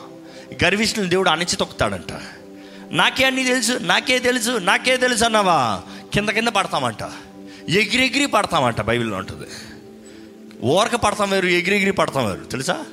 గర్విష్ఠుని 0.65 1.09
దేవుడు 1.09 1.31
అణచి 1.31 1.57
తొక్కుతాడంట 1.57 2.13
నాకే 2.91 3.25
అన్నీ 3.25 3.45
తెలుసు 3.45 3.73
నాకే 3.73 4.19
తెలుసు 4.19 4.51
నాకే 4.51 4.97
తెలుసు 4.97 5.25
అన్నావా? 5.25 5.83
కింద 6.15 6.29
కింద 6.29 6.49
పడతామంట. 6.49 7.03
ఎగిరి 7.69 8.07
ఎగిరి 8.07 8.27
పడతామంట 8.27 8.81
బైబిల్లో 8.81 9.17
ఉంటుంది. 9.17 9.74
ఓరక 10.65 10.95
పడతాం 10.95 11.31
వేరు 11.31 11.47
ఎగిరెగిరి 11.47 11.91
పడతాం 11.91 12.27
వేరు. 12.27 12.45
తెలుసా? 12.45 12.85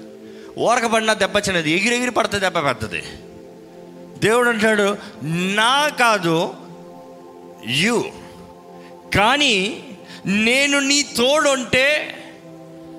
ఓరక 0.57 0.85
పడినా 0.85 1.13
దెబ్బ 1.13 1.37
చిన్నది 1.37 1.71
ఎగిరెగిరి 1.71 2.11
పడితే 2.11 2.39
దెబ్బ 2.39 2.65
పెద్దది. 2.65 3.03
దేవుడు 4.19 4.49
అంటాడు 4.49 4.97
నా 5.23 5.87
కాదు 5.87 6.53
యు. 7.67 8.05
కానీ 9.15 9.83
నేను 10.25 10.79
నీ 10.79 11.03
తోడుంటే 11.03 12.17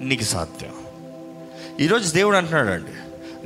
నీకు 0.00 0.22
సాధ్యం. 0.22 0.72
ఈరోజు 1.80 2.14
దేవుడు 2.14 2.36
అంటున్నాడు 2.36 2.68
అండి 2.68 2.90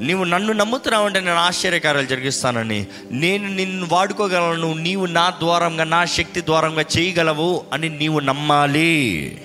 నీవు 0.07 0.25
నన్ను 0.25 0.53
నమ్ముతున్నావంటే 0.53 1.21
నేను 1.21 1.37
ఆశ్చర్యకార్యాలు 1.37 2.07
జరిగిస్తానని. 2.07 2.87
నేను 3.11 3.49
నిన్ను 3.49 3.89
వాడుకోగలను 3.93 4.75
నీవు 4.75 5.07
నా 5.07 5.31
ద్వారంగా 5.31 5.85
నా 5.85 6.05
శక్తి 6.05 6.41
ద్వారంగా 6.41 6.85
చేయగలవు 6.99 7.65
అని 7.73 7.89
నీవు 7.89 8.21
నమ్మాలి. 8.21 9.43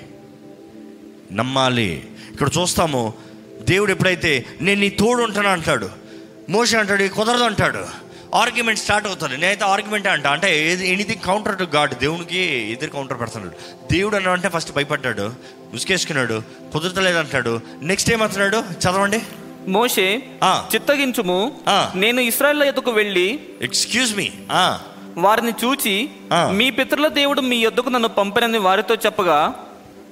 నమ్మాలి. 1.31 2.07
ఇక్కడ 2.31 2.49
చూస్తాము 2.61 3.13
దేవుడు 3.61 3.91
ఎప్పుడైతే 3.91 4.45
నేను 4.61 4.81
నీ 4.81 4.89
తోడు 4.89 5.23
ఉంటాను 5.23 5.49
అంటాడు. 5.49 5.89
మోషన్ 6.49 6.79
అంటాడు 6.79 7.03
"ఇది 7.03 7.13
కుదరదు 7.13 7.43
అంటాడు. 7.43 8.11
ఆర్గ్యుమెంట్ 8.35 8.79
స్టార్ట్ 8.79 9.07
అవుతుంది. 9.07 9.37
నేనైతే 9.37 9.63
ఆర్గ్యుమెంట్ 9.65 10.07
అంట. 10.07 10.27
అంటే 10.27 10.73
ఎనీథింగ్ 10.73 11.25
కౌంటర్ 11.25 11.57
టు 11.57 11.63
గాడ్ 11.63 11.99
దేవునికి 11.99 12.39
ఎదురు 12.71 12.89
కౌంటర్ 12.89 13.19
పెడుతున్నాడు 13.19 13.55
దేవుడు 13.93 14.15
అన్న 14.15 14.29
అంటే 14.29 14.49
ఫస్ట్ 14.49 14.71
భయపడ్డాడు. 14.75 15.33
ఉసుకేసుకున్నాడు. 15.73 16.43
కుదరతలేదు 16.73 17.17
అంటాడు. 17.17 17.59
నెక్స్ట్ 17.81 18.13
ఏమంటున్నాడు 18.13 18.57
చదవండి. 18.57 19.19
మోషే. 19.67 20.23
చిత్తగించుము. 20.75 21.59
నేను 21.95 22.21
ఇస్రాయేల్ 22.21 22.63
ఎద్దుకు 22.63 22.91
వెళ్ళి 22.91 23.39
ఎక్స్క్యూజ్ 23.61 24.17
మీ 24.17 24.31
వారిని 25.17 25.51
చూచి. 25.65 26.09
మీ 26.33 26.69
పితరుల 26.69 27.07
దేవుడు 27.07 27.41
మీ 27.41 27.57
యొద్దకు 27.57 27.89
నన్ను 27.89 28.09
పంపినని 28.09 28.57
వారితో 28.57 28.95
చెప్పగా 28.95 29.53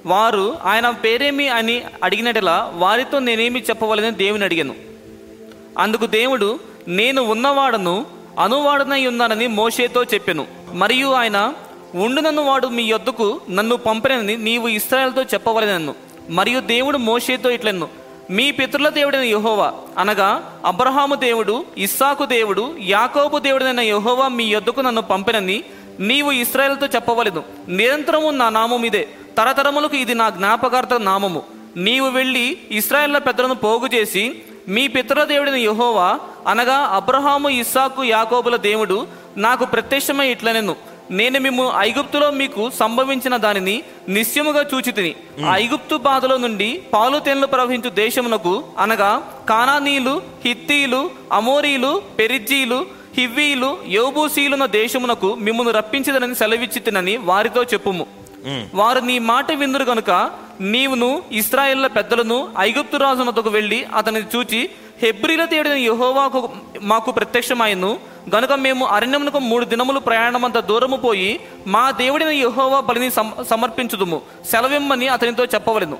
వారు 0.06 0.58
ఆయన 0.64 0.90
పేరేమి 0.90 1.48
అని 1.48 1.82
అడిగినట్లా 2.04 2.72
వారితో 2.74 3.18
నేనేమి 3.18 3.60
చెప్పవలని 3.60 4.10
దేవుని 4.10 4.44
అడిగాను. 4.44 4.74
అందుకు 5.78 6.06
దేవుడు 6.06 6.60
నేను 6.88 7.22
ఉన్నవాడను 7.22 8.06
అనువాడనై 8.38 9.06
ఉన్నానని 9.06 9.46
మోషేతో 9.46 10.04
చెప్పాను. 10.04 10.46
మరియు 10.72 11.08
ఆయన 11.08 11.54
ఉండునన్ను 11.94 12.42
వాడు 12.42 12.66
మీ 12.66 12.82
యొద్దకు 12.82 13.40
నన్ను 13.50 13.76
పంపినని 13.76 14.36
నీవు 14.36 14.68
ఇస్రాయల్తో 14.68 15.22
చెప్పవలనన్ను. 15.22 15.94
మరియు 16.30 16.60
దేవుడు 16.60 16.98
మోషేతో 16.98 17.50
ఇట్లెన్ను 17.50 17.88
మీ 18.30 18.50
పితరుల 18.50 18.88
దేవుడైన 18.88 19.22
యహోవా 19.22 19.72
అనగా 19.98 20.60
అబ్రహాము 20.64 21.14
దేవుడు 21.14 21.64
ఇస్సాకు 21.78 22.24
దేవుడు 22.24 22.74
యాకోబు 22.80 23.38
దేవుడైన 23.38 23.80
యహోవా 23.80 24.28
మీ 24.28 24.44
యొద్దకు 24.44 24.80
నన్ను 24.80 25.02
పంపినని 25.02 25.64
నీవు 26.00 26.32
ఇస్రాయల్తో 26.32 26.86
చెప్పవలెను. 26.86 27.42
నిరంతరము 27.68 28.30
నా 28.30 28.48
నామం 28.48 28.84
ఇదే. 28.84 29.08
తరతరములకు 29.38 29.96
ఇది 29.96 30.14
నా 30.14 30.30
జ్ఞాపకార్థ 30.30 30.94
నామము. 30.94 31.42
నీవు 31.76 32.08
వెళ్ళి 32.08 32.58
ఇస్రాయేళ్ళ 32.70 33.18
పెద్దలను 33.18 33.54
పోగు 33.54 33.88
చేసి 33.94 34.42
మీ 34.68 34.86
పితరుల 34.86 35.24
దేవుడైన 35.24 35.54
యెహోవా 35.54 36.18
అనగా 36.46 36.74
అబ్రహాము 36.74 37.48
ఇస్సాకు 37.48 38.04
యాకోబుల 38.04 38.56
దేవుడు 38.56 39.06
నాకు 39.36 39.64
ప్రత్యక్షమై 39.64 40.28
ఇట్లనెను. 40.30 40.76
నేను 41.10 41.40
మేము 41.40 41.72
ఐగుప్తులో 41.78 42.30
మీకు 42.30 42.70
సంభవించిన 42.70 43.36
దానిని 43.36 43.82
నిశ్చయముగా 44.08 44.62
చూచి 44.74 44.92
తిని 44.92 45.14
ఐగుప్తు 45.50 45.96
బాధలో 45.96 46.36
నుండి 46.36 46.82
పాలు 46.94 47.18
తేనెలు 47.18 47.46
ప్రవహించు 47.46 47.90
దేశమునకు 47.90 48.64
అనగా 48.78 49.30
కానానీయులు 49.48 50.22
హిత్తీలు 50.44 51.10
అమోరీలు 51.32 52.02
పెరిజ్జీలు 52.18 52.99
హివ్వీలు 53.16 53.78
యోబూసీలున్న 53.86 54.66
దేశమునకు 54.66 55.34
మిమ్మల్ని 55.34 55.72
రప్పించదనని 55.72 56.34
సెలవిచ్చి 56.34 56.80
తినని 56.80 57.16
వారితో 57.16 57.62
చెప్పుము. 57.62 58.06
వారు 58.74 59.00
నీ 59.00 59.18
మాట 59.18 59.52
విందురు 59.52 59.84
కనుక 59.84 60.30
నీవును 60.60 61.22
ఇస్రాయేళ్ళ 61.32 61.86
పెద్దలను 61.86 62.48
ఐగుప్తు 62.58 62.96
రాజునతకు 62.96 63.50
వెళ్ళి 63.50 63.84
అతనిని 63.84 64.36
చూచి 64.36 64.70
హెబ్రిల 65.02 65.44
దేవుడైన 65.44 65.76
యెహోవాకు 65.76 66.50
మాకు 66.82 67.10
ప్రత్యక్షమాయను. 67.10 67.98
గనుక 68.36 68.52
మేము 68.52 68.86
అరణ్యమునకు 68.86 69.38
మూడు 69.38 69.64
దినములు 69.64 69.98
ప్రయాణమంత 69.98 70.58
దూరము 70.58 70.96
పోయి 70.96 71.40
మా 71.66 71.90
దేవుడైన 71.90 72.28
యెహోవా 72.28 72.80
బలిని 72.80 73.10
సమ- 73.10 73.42
సమర్పించుదుము. 73.42 74.20
సెలవిమ్మని 74.50 75.08
అతనితో 75.08 75.44
చెప్పవలెను. 75.44 75.98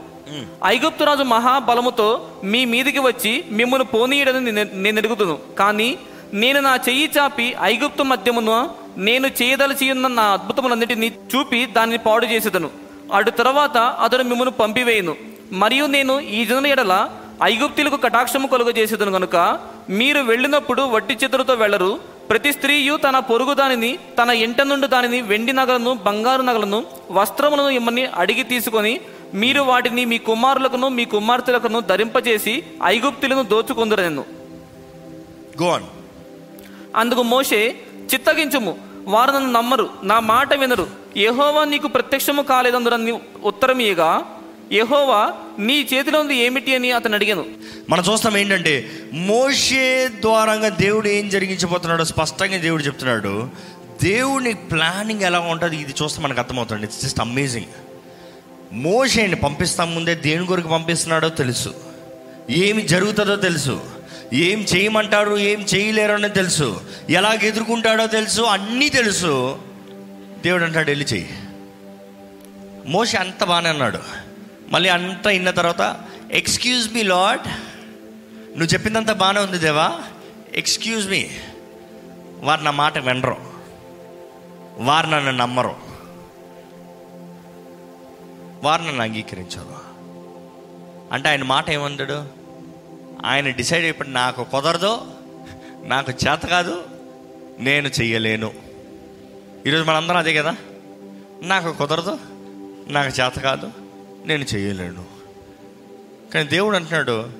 ఐగుప్తు 0.64 1.04
రాజు 1.04 1.22
మహాబలముతో 1.22 2.26
మీ 2.44 2.64
మీదికి 2.64 2.98
వచ్చి 2.98 3.44
మిమ్మల్ని 3.50 3.86
పోనీయడని 3.86 4.52
నేను- 4.52 4.98
ఎరుగుదును. 4.98 5.38
కానీ 5.58 5.98
నేను 6.34 6.60
నా 6.60 6.78
చెయ్యి 6.88 7.10
చాపి 7.18 7.56
ఐగుప్తు 7.62 8.02
మధ్యమున 8.02 8.68
నేను 8.96 9.26
చేయదలచి 9.26 9.92
ఉన్న 9.92 10.06
నా 10.06 10.22
అద్భుతములన్నిటినీ 10.22 11.12
చూపి 11.36 11.66
దానిని 11.66 11.98
పాడు 11.98 12.26
చేసేదను. 12.26 12.70
అటు 13.12 13.30
తర్వాత 13.30 13.76
అతడు 13.76 14.22
మిమ్మల్ని 14.22 14.52
పంపివేయును. 14.52 15.16
మరియు 15.52 15.86
నేను 15.86 16.20
ఈ 16.20 16.44
జనుల 16.44 16.66
ఎడల 16.66 17.08
ఐగుప్తులకు 17.42 17.96
కటాక్షము 17.96 18.46
కలుగజేసేదను 18.46 19.12
కనుక 19.12 19.60
మీరు 19.90 20.20
వెళ్ళినప్పుడు 20.20 20.82
వట్టి 20.82 21.14
చేతులతో 21.14 21.54
వెళ్ళరు. 21.54 22.00
ప్రతి 22.30 22.52
స్త్రీయు 22.52 22.96
తన 22.96 23.18
పొరుగు 23.18 23.54
దానిని 23.54 23.98
తన 24.22 24.30
ఇంట 24.30 24.60
నుండి 24.60 24.86
దానిని 24.86 25.22
వెండి 25.22 25.52
నగలను 25.52 25.94
బంగారు 25.94 26.42
నగలను 26.42 26.84
వస్త్రములను 27.10 27.68
ఇమ్మని 27.68 28.06
అడిగి 28.06 28.42
తీసుకొని 28.42 29.00
మీరు 29.34 29.60
వాటిని 29.60 30.04
మీ 30.04 30.18
కుమారులకును 30.18 30.88
మీ 30.88 31.04
కుమార్తెలకును 31.04 31.80
ధరింపజేసి 31.80 32.62
ఐగుప్తులను 32.84 33.42
దోచుకొందురనెను. 33.42 34.24
గోన్ 35.62 35.82
అందుకు 36.96 37.22
మోషే 37.22 37.76
చిత్తగించుము. 38.14 38.78
వారు 39.04 39.30
నన్ను 39.30 39.52
నమ్మరు 39.52 39.90
నా 40.02 40.20
మాట 40.20 40.54
వినరు. 40.54 40.86
యహోవా 41.16 41.64
నీకు 41.64 41.88
ప్రత్యక్షము 41.88 42.42
కాలేదందు 42.42 43.20
ఉత్తరం 43.42 43.78
ఇయగా 43.78 44.24
యెహోవా 44.72 45.32
నీ 45.58 45.88
చేతిలో 45.94 46.20
ఉంది 46.20 46.36
ఏమిటి 46.36 46.74
అని 46.74 46.92
అతను 46.92 47.14
అడిగాను. 47.14 47.44
మనం 47.90 48.04
చూస్తాం 48.12 48.36
ఏంటంటే 48.36 48.90
మోషే 49.12 50.10
ద్వారంగా 50.20 50.68
దేవుడు 50.68 51.08
ఏం 51.08 51.28
జరిగించబోతున్నాడో 51.28 52.04
స్పష్టంగా 52.04 52.56
దేవుడు 52.56 52.82
చెప్తున్నాడు. 52.82 53.50
దేవుని 54.02 54.54
ప్లానింగ్ 54.54 55.22
ఎలా 55.22 55.40
ఉంటుంది 55.40 55.76
ఇది 55.76 55.94
చూస్తే 56.02 56.22
మనకు 56.22 56.40
అర్థమవుతుంది. 56.40 56.82
ఇట్స్ 56.82 57.02
జస్ట్ 57.02 57.20
అమేజింగ్ 57.20 57.66
మోషేని 58.72 59.36
పంపిస్తాం 59.36 59.94
ముందే 59.94 60.14
దేని 60.14 60.46
కొరకు 60.46 60.68
పంపిస్తున్నాడో 60.68 61.28
తెలుసు. 61.28 61.74
ఏమి 62.50 62.82
జరుగుతుందో 62.82 63.36
తెలుసు. 63.36 63.80
ఏం 64.32 64.60
చేయమంటారు 64.60 65.38
ఏం 65.38 65.60
చేయలేరు 65.60 66.12
అని 66.12 66.28
తెలుసు. 66.28 66.80
ఎలాగ 67.10 67.38
ఎదుర్కొంటాడో 67.42 68.06
తెలుసు 68.06 68.42
అన్నీ 68.42 68.88
తెలుసు. 68.88 69.62
దేవుడు 70.44 70.64
అంటాడు 70.64 70.90
వెళ్ళి 70.90 71.06
చెయ్యి. 71.06 71.38
మోషే 72.86 73.16
అంత 73.16 73.44
బాగానే 73.44 73.68
అన్నాడు. 73.68 73.98
మళ్ళీ 74.68 74.88
అంతా 74.88 75.30
ఇన్న 75.30 75.50
తర్వాత 75.50 76.00
ఎక్స్క్యూజ్ 76.32 76.92
మీ 76.92 77.02
లాడ్ 77.02 77.48
నువ్వు 78.48 78.66
చెప్పిందంతా 78.66 79.12
బాగానే 79.12 79.40
ఉంది 79.40 79.58
దేవా. 79.58 79.98
ఎక్స్క్యూజ్ 80.54 81.10
మీ 81.10 81.30
వారు 82.40 82.62
నా 82.62 82.70
మాట 82.70 82.98
వినరు. 82.98 83.36
వారు 84.76 85.06
నన్ను 85.06 85.30
నమ్మరు. 85.30 85.74
వారు 88.62 88.82
నన్ను 88.82 89.02
అంగీకరించరు. 89.02 89.90
అంటే 91.12 91.28
ఆయన 91.28 91.42
మాట 91.42 91.70
ఏమంటాడు? 91.70 92.39
ఆయన 93.24 93.50
డిసైడ్ 93.50 93.84
అయిపోయి 93.84 94.10
నాకు 94.10 94.44
కుదరదు 94.44 95.00
నాకు 95.84 96.10
చేత 96.10 96.46
కాదు 96.46 96.84
నేను 97.58 97.88
చెయ్యలేను. 97.88 98.52
ఈరోజు 99.66 99.84
మనందరం 99.84 100.16
అదే 100.16 100.34
కదా? 100.34 100.56
నాకు 101.42 101.72
కుదరదు 101.72 102.18
నాకు 102.88 103.20
చేత 103.20 103.38
కాదు 103.38 103.72
నేను 104.26 104.44
చేయలేను 104.44 105.04
కానీ 106.34 106.48
దేవుడు 106.48 106.76
అంటున్నాడు 106.76 107.30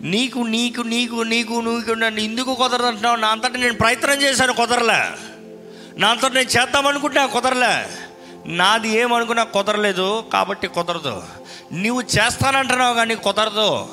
నీకు 0.00 0.38
నీకు 0.38 0.80
నీకు 0.80 1.16
నీకు 1.16 1.52
నీకు 1.52 1.90
నన్ను 1.90 2.20
ఎందుకు 2.20 2.54
కుదరదు 2.54 2.82
అంటున్నావు? 2.82 3.16
నా 3.16 3.28
అంతటా 3.28 3.48
నేను 3.48 3.74
ప్రయత్నం 3.74 4.22
చేశాను 4.22 4.52
కుదరలే. 4.52 5.16
నా 5.96 6.08
అంతటా 6.08 6.28
నేను 6.28 6.48
చేద్దామనుకుంటే 6.48 7.26
కుదరలే. 7.26 7.90
నాది 8.46 8.88
ఏమనుకున్నా 8.88 9.44
కుదరలేదు 9.44 10.24
కాబట్టి 10.32 10.68
కుదరదు. 10.68 11.22
నువ్వు 11.72 12.00
చేస్తానంటున్నావు 12.00 12.94
కానీ 12.94 13.14
కుదరదు. 13.14 13.88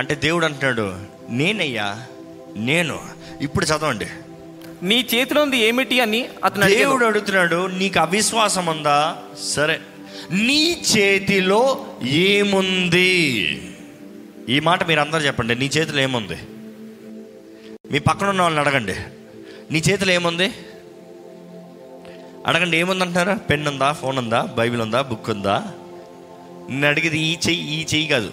అంటే 0.00 0.14
దేవుడు 0.14 0.44
అంటున్నాడు 0.44 0.94
నేనయ్యా 1.30 2.06
నేను. 2.56 3.00
ఇప్పుడు 3.40 3.64
చదవండి. 3.64 4.06
నీ 4.82 5.06
చేతిలో 5.14 5.42
ఉంది 5.42 5.58
ఏమిటి? 5.58 6.00
అని 6.00 6.28
అతను 6.44 6.66
దేవుడు 6.66 7.04
అడుగుతున్నాడు 7.06 7.66
నీకు 7.66 8.00
అవిశ్వాసం 8.00 8.66
ఉందా? 8.66 9.16
సరే. 9.44 9.80
నీ 10.30 10.82
చేతిలో 10.96 11.86
ఏముంది? 12.02 13.12
ఈ 14.48 14.60
మాట 14.60 14.88
మీరు 14.88 15.00
అందరూ 15.00 15.20
చెప్పండి 15.20 15.54
నీ 15.54 15.66
చేతిలో 15.66 16.00
ఏముంది? 16.00 16.38
మీ 17.92 17.98
పక్కన 17.98 18.28
ఉన్న 18.28 18.42
వాళ్ళని 18.42 18.68
అడగండి 18.68 18.94
నీ 19.70 19.82
చేతిలో 19.90 20.12
ఏముంది? 20.12 20.52
అడగండి 22.46 22.76
ఏముంది 22.76 23.04
అంటున్నారా 23.04 23.34
పెన్ 23.34 23.68
ఉందా 23.68 23.92
ఫోన్ 23.92 24.18
ఉందా 24.18 24.42
బైబిల్ 24.42 24.82
ఉందా 24.82 25.02
బుక్ 25.02 25.30
ఉందా 25.30 25.64
నేను 26.68 26.86
అడిగేది 26.86 27.18
ఈ 27.18 27.36
చెయ్యి 27.48 27.74
ఈ 27.74 27.80
చెయ్యి 27.82 28.08
కాదు. 28.08 28.32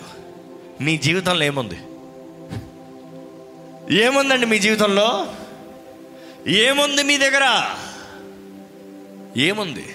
మీ 0.82 0.98
జీవితంలో 0.98 1.46
ఏముంది? 1.46 1.76
ఏముందండి 4.04 4.46
మీ 4.46 4.60
జీవితంలో? 4.60 5.28
ఏముంది 6.48 7.04
మీ 7.04 7.18
దగ్గర? 7.18 7.70
ఏముంది? 9.38 9.86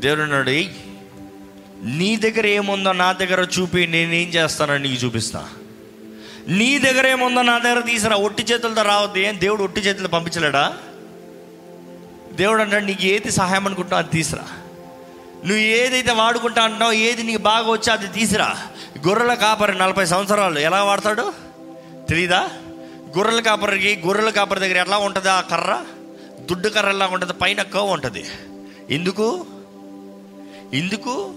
దేవుడు 0.00 0.22
అన్నాడు 0.22 0.50
నీ 1.84 2.16
దగ్గర 2.16 2.46
ఏముందో 2.46 2.92
నా 2.92 3.12
దగ్గర 3.12 3.48
చూపి 3.58 3.86
నేనేం 3.86 4.28
చేస్తానని 4.28 4.88
నీకు 4.88 5.04
చూపిస్తా. 5.04 5.48
నీ 6.48 6.78
దగ్గర 6.78 7.06
ఏముందో 7.06 7.42
నా 7.42 7.58
దగ్గర 7.58 7.80
తీసురా 7.80 8.16
ఒట్టి 8.16 8.42
చేతులతో 8.42 8.82
రావద్దు. 8.82 9.18
ఏం 9.18 9.40
దేవుడు 9.40 9.62
ఒట్టి 9.62 9.80
చేతులు 9.80 10.08
పంపించలేడా? 10.08 10.78
దేవుడు 12.32 12.62
అంటాడు 12.62 12.84
నీకు 12.84 13.04
ఏది 13.04 13.30
సహాయం 13.30 13.66
అనుకుంటావు 13.66 14.02
అది 14.02 14.10
తీసురా. 14.10 14.44
నువ్వు 15.40 15.56
ఏదైతే 15.56 16.12
వాడుకుంటా 16.12 16.62
అంటున్నావు 16.62 16.92
ఏది 16.92 17.22
నీకు 17.22 17.42
బాగా 17.42 17.70
వచ్చా 17.70 17.92
అది 17.92 18.06
తీసురా. 18.06 18.67
గొర్రెల 19.06 19.34
కాపరి 19.34 19.78
నలభై 19.78 20.06
సంవత్సరాలు. 20.06 20.58
ఎలా 20.58 20.84
వాడతాడు? 20.84 21.32
తెలీదా? 22.08 22.48
గొర్రెల 23.18 23.40
కాపరికి 23.40 24.02
గొర్రెల 24.06 24.30
కాపరి 24.30 24.60
దగ్గర 24.60 24.76
ఎలా 24.76 24.98
ఉంటుంది 24.98 25.28
ఆ 25.28 25.40
కర్ర? 25.40 25.84
దుడ్డు 26.40 26.68
కర్ర 26.68 26.88
ఎలా 26.88 27.06
ఉంటుంది 27.06 27.32
పైన 27.32 27.62
కవ్ 27.62 27.90
ఉంటుంది. 27.90 28.24
ఎందుకు? 28.90 29.46
ఎందుకు? 30.74 31.34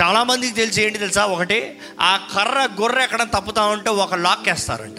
చాలామందికి 0.00 0.54
తెలిసి 0.54 0.82
ఏంటి 0.82 0.98
తెలుసా? 0.98 1.26
ఒకటి 1.26 1.78
ఆ 2.00 2.28
కర్ర 2.34 2.68
గొర్రె 2.80 3.02
ఎక్కడ 3.02 3.22
తప్పుతా 3.22 3.66
ఉంటే 3.66 3.90
ఒక 3.90 4.14
లాక్ 4.14 4.48
వేస్తారంట. 4.48 4.98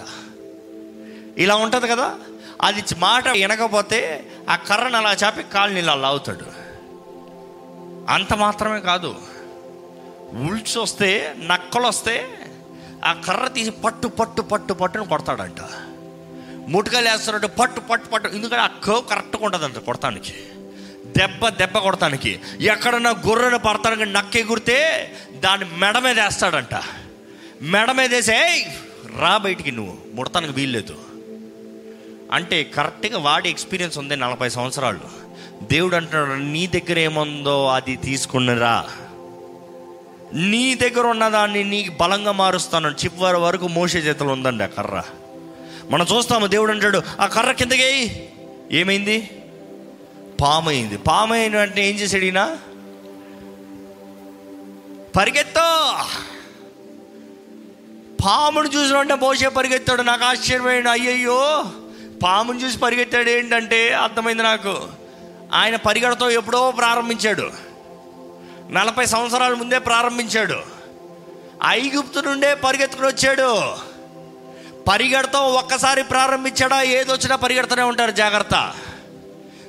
ఇలా 1.38 1.56
ఉంటుంది 1.56 1.88
కదా? 1.88 2.16
అది 2.62 2.84
మాట 2.98 3.28
వినకపోతే 3.28 4.30
ఆ 4.50 4.56
కర్రను 4.56 4.98
అలా 4.98 5.14
చాపి 5.14 5.44
కాలు 5.44 5.74
నీళ్ళు 5.74 5.92
అలా 5.92 6.08
అవుతాడు 6.08 6.46
అంత 8.12 8.34
మాత్రమే 8.34 8.80
కాదు. 8.80 9.16
ఉల్చి 10.36 10.80
వస్తే 10.80 11.36
నక్కలు 11.38 11.88
వస్తే 11.88 12.40
ఆ 13.06 13.14
కర్ర 13.14 13.48
తీసి 13.48 13.72
పట్టు 13.72 14.08
పట్టు 14.08 14.42
పట్టు 14.42 14.74
పట్టును 14.74 15.06
కొడతాడంట. 15.06 15.62
ముట్టుకలు 16.68 17.10
వేస్తున్నట్టు 17.10 17.48
పట్టు 17.48 17.80
పట్టు 17.80 18.08
పట్టు. 18.10 18.28
ఎందుకంటే 18.28 18.64
ఆ 18.64 18.68
కర్వ్ 18.68 19.10
కరెక్ట్గా 19.10 19.46
ఉండదంట 19.46 19.78
కొడతానికి. 19.78 20.34
దెబ్బ 21.18 21.50
దెబ్బ 21.50 21.78
కొడతానికి. 21.78 22.40
ఎక్కడన్నా 22.62 23.10
గొర్రెను 23.10 23.58
పడతానికి 23.58 24.06
నక్క 24.06 24.38
ఎగురితే 24.38 25.12
దాన్ని 25.40 25.70
మెడ 25.78 25.98
మీద 25.98 26.20
వేస్తాడంట. 26.20 26.82
మెడ 27.62 27.92
మీద 27.92 28.14
వేసే 28.14 28.68
రా 29.20 29.38
బయటికి 29.38 29.72
నువ్వు. 29.72 29.98
ముడతానికి 30.14 30.54
వీల్లేదు. 30.54 30.98
అంటే 32.32 32.64
కరెక్ట్గా 32.64 33.20
వాడి 33.20 33.50
ఎక్స్పీరియన్స్ 33.50 33.98
ఉంది 33.98 34.16
నలభై 34.16 34.50
సంవత్సరాలు. 34.50 35.00
దేవుడు 35.64 35.96
అంటున్నాడు 35.96 36.40
నీ 36.40 36.68
దగ్గర 36.68 37.00
ఏముందో 37.00 37.68
అది 37.68 37.96
తీసుకున్నరా 37.96 38.90
నీ 40.34 40.76
దగ్గర 40.76 41.08
ఉన్నదాన్ని 41.08 41.64
నీకు 41.64 41.94
బలంగా 42.02 42.32
మారుస్తాను. 42.32 42.90
చివరి 42.90 43.38
వరకు 43.38 43.68
మోసే 43.68 44.00
చేతులు 44.00 44.30
ఉందండి 44.30 44.64
ఆ 44.64 44.68
కర్ర. 44.68 45.02
మనం 45.90 46.06
చూస్తాము 46.16 46.48
దేవుడు 46.48 46.72
అంటాడు 46.72 47.04
ఆ 47.20 47.26
కర్ర 47.26 47.52
కిందకి 47.52 48.26
ఏమైంది? 48.72 49.32
పామైంది. 50.42 50.98
పామైన 50.98 51.58
వెంటనే 51.58 51.90
ఏం 51.90 51.96
చేశాడు 51.96 52.26
ఈయన? 52.26 52.58
పరిగెత్తో! 55.18 55.94
పామును 58.26 58.68
చూసిన 58.68 58.98
వెంటనే 58.98 59.16
మోసే 59.16 59.48
పరిగెత్తాడు. 59.48 60.02
నాకు 60.02 60.24
ఆశ్చర్యమైన 60.24 60.88
అయ్యయ్యో! 60.88 61.66
పామును 62.24 62.60
చూసి 62.60 62.80
పరిగెత్తాడు 62.80 63.30
ఏంటంటే 63.30 63.94
అర్థమైంది 63.94 64.44
నాకు. 64.44 64.88
ఆయన 65.54 65.76
పరిగెడతో 65.76 66.30
ఎప్పుడో 66.30 66.72
ప్రారంభించాడు. 66.72 67.65
నలభై 68.72 69.06
సంవత్సరాల 69.06 69.54
ముందే 69.54 69.80
ప్రారంభించాడు. 69.80 70.56
ఐగుప్తు 71.66 72.20
నుండే 72.20 72.56
పరిగెత్తుకుని 72.56 73.08
వచ్చాడు. 73.08 73.76
పరిగెడతాం 74.90 75.44
ఒక్కసారి 75.44 76.04
ప్రారంభించాడా? 76.04 76.82
ఏదొచ్చినా 76.82 77.36
పరిగెడుతూనే 77.36 77.82
ఉంటారు 77.82 78.12
జాగ్రత్త. 78.12 78.74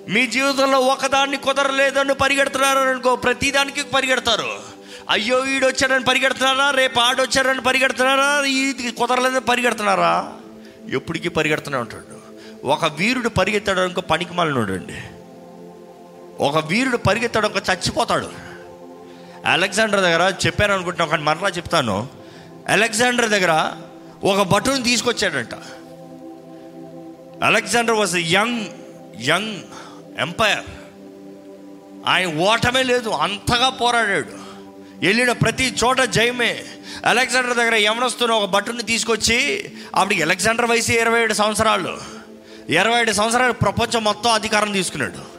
మీ 0.08 0.26
జీవితంలో 0.26 0.80
ఒకదాన్ని 0.80 1.36
కుదరలేదని 1.36 2.14
పరిగెడుతున్నారు 2.14 2.78
అనుకో 2.78 3.16
ప్రతిదానికి 3.16 3.82
పరిగెడతారు. 3.82 4.76
అయ్యో 5.10 5.36
వీడు 5.36 5.66
వచ్చాడని 5.66 6.04
పరిగెడుతున్నారా? 6.04 6.70
రేపు 6.70 7.00
ఆడొచ్చారని 7.00 7.60
పరిగెడుతున్నారా? 7.60 8.44
ఇది 8.46 8.92
కుదరలేదని 8.92 9.40
పరిగెడుతున్నారా? 9.40 10.32
ఎప్పటికీ 10.92 11.28
పరిగెడుతూనే 11.28 11.76
ఉంటాడు. 11.76 12.16
ఒక 12.66 12.84
వీరుడు 12.84 13.28
పరిగెత్తాడు 13.28 13.80
అనుకో 13.80 14.00
పనికి 14.00 14.34
మాలినోడు 14.34 14.78
ఒక 16.40 16.66
వీరుడు 16.66 16.96
పరిగెత్తాడు 16.96 17.46
ఒక 17.46 17.56
చచ్చిపోతాడు. 17.56 18.45
అలెగ్జాండర్ 19.46 20.00
దగ్గర 20.00 20.34
చెప్పాను 20.46 20.72
అనుకుంటున్నాను 20.72 21.10
కానీ 21.10 21.22
మరలా 21.22 21.48
చెప్తాను. 21.48 22.08
అలెగ్జాండర్ 22.68 23.28
దగ్గర 23.28 23.72
ఒక 24.24 24.42
భటుని 24.42 24.82
తీసుకొచ్చాడంట. 24.82 25.54
Alexander 27.44 27.94
was 27.94 28.16
young 28.16 28.66
young 29.20 29.60
empire 30.18 30.64
ఆయన 32.06 32.38
ఓటమే 32.38 32.82
లేదు 32.82 33.10
అంతగా 33.10 33.68
పోరాడాడు. 33.68 34.46
వెళ్ళిన 35.06 35.32
ప్రతి 35.32 35.74
చోట 35.84 36.00
జయమే. 36.00 36.64
అలెగ్జాండర్ 37.04 37.56
దగ్గర 37.56 37.74
యమనస్తున్న 37.74 38.32
ఒక 38.32 38.48
భటుని 38.50 38.82
తీసుకొచ్చి 38.82 39.64
అప్పటికి 39.94 40.22
అలెగ్జాండర్ 40.22 40.66
వయసు 40.66 40.92
ఇరవై 40.92 41.20
ఏడు 41.20 41.34
సంవత్సరాలు. 41.34 41.98
ఇరవై 42.68 43.00
ఏడు 43.00 43.12
సంవత్సరాలు 43.12 43.52
ప్రపంచం 43.52 44.04
మొత్తం 44.04 44.30
అధికారం 44.30 44.72
తీసుకున్నాడు. 44.72 45.36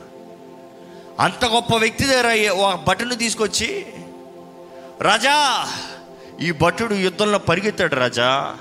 అంత 1.21 1.45
గొప్ప 1.45 1.75
వ్యక్తి 1.75 2.03
దగ్గర 2.03 2.49
ఒక 2.49 2.79
భటుని 2.88 3.15
తీసుకొచ్చి 3.15 3.85
రాజా 5.02 5.68
ఈ 6.41 6.52
భటుడు 6.52 6.94
యుద్ధంలో 6.94 7.38
పరిగెత్తాడు 7.38 7.95
రాజా. 7.95 8.57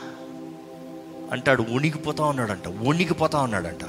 అంటాడు 1.33 1.63
ఉణికిపోతా 1.71 2.25
ఉన్నాడంట 2.25 2.69
ఉణికిపోతా 2.69 3.39
ఉన్నాడంట. 3.39 3.85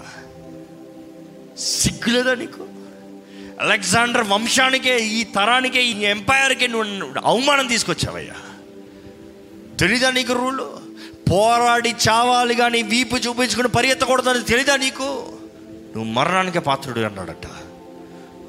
సిగ్గులేదా 1.59 2.33
నీకు? 2.33 2.67
అలెగ్జాండర్ 3.61 4.27
వంశానికే 4.27 4.99
ఈ 4.99 5.23
తరానికే 5.23 5.83
ఈ 5.83 6.01
ఎంపైర్కే 6.01 6.67
నువ్వు 6.67 7.13
అవమానం 7.25 7.67
తీసుకొచ్చావయ్యా. 7.67 8.33
తెలీదా 9.77 10.09
నీకు 10.09 10.33
రూలు? 10.33 10.79
పోరాడి 11.31 11.95
చావాలి 12.09 12.55
కానీ 12.55 12.81
వీపు 12.81 13.15
చూపించుకుని 13.15 13.67
పరిగెత్తకూడదని 13.67 14.43
తెలీదా 14.43 14.75
నీకు? 14.75 15.25
నువ్వు 15.95 16.03
మరణానికే 16.03 16.59
పాత్రుడు 16.59 16.99
అన్నాడట. 16.99 17.47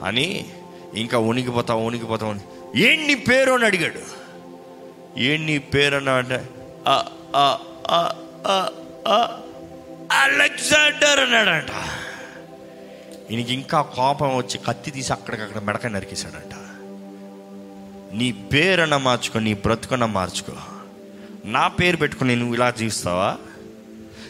అని 0.05 0.47
ఇంకా 0.95 1.19
ఉనికిపోతావు 1.19 1.85
ఉనికిపోతావు 1.87 2.31
అని 2.31 2.41
ఏం 2.77 3.07
నీ 3.07 3.15
పేరు 3.15 3.53
అని 3.53 3.65
అడిగాడు. 3.65 4.01
ఏం 5.19 5.47
నీ 5.47 5.59
పేరు 5.59 5.97
అని 5.97 6.11
అంటే 6.11 6.49
అలెగ్జాండర్ 10.13 11.19
అన్నాడంట. 11.19 11.71
ఈయనకి 13.33 13.55
ఇంకా 13.55 13.83
కోపం 13.83 14.37
వచ్చి 14.37 14.59
కత్తి 14.59 14.91
తీసి 14.91 15.13
అక్కడికక్కడ 15.13 15.63
మెడక 15.63 15.87
నరికేశాడంట. 15.87 16.55
నీ 18.15 18.33
పేరన్నా 18.33 18.99
మార్చుకో 18.99 19.39
నీ 19.39 19.55
బ్రతుకన్న 19.55 20.05
మార్చుకో. 20.05 20.53
నా 21.45 21.69
పేరు 21.69 21.97
పెట్టుకుని 21.97 22.37
నువ్వు 22.37 22.55
ఇలా 22.55 22.71
జీవిస్తావా? 22.71 23.37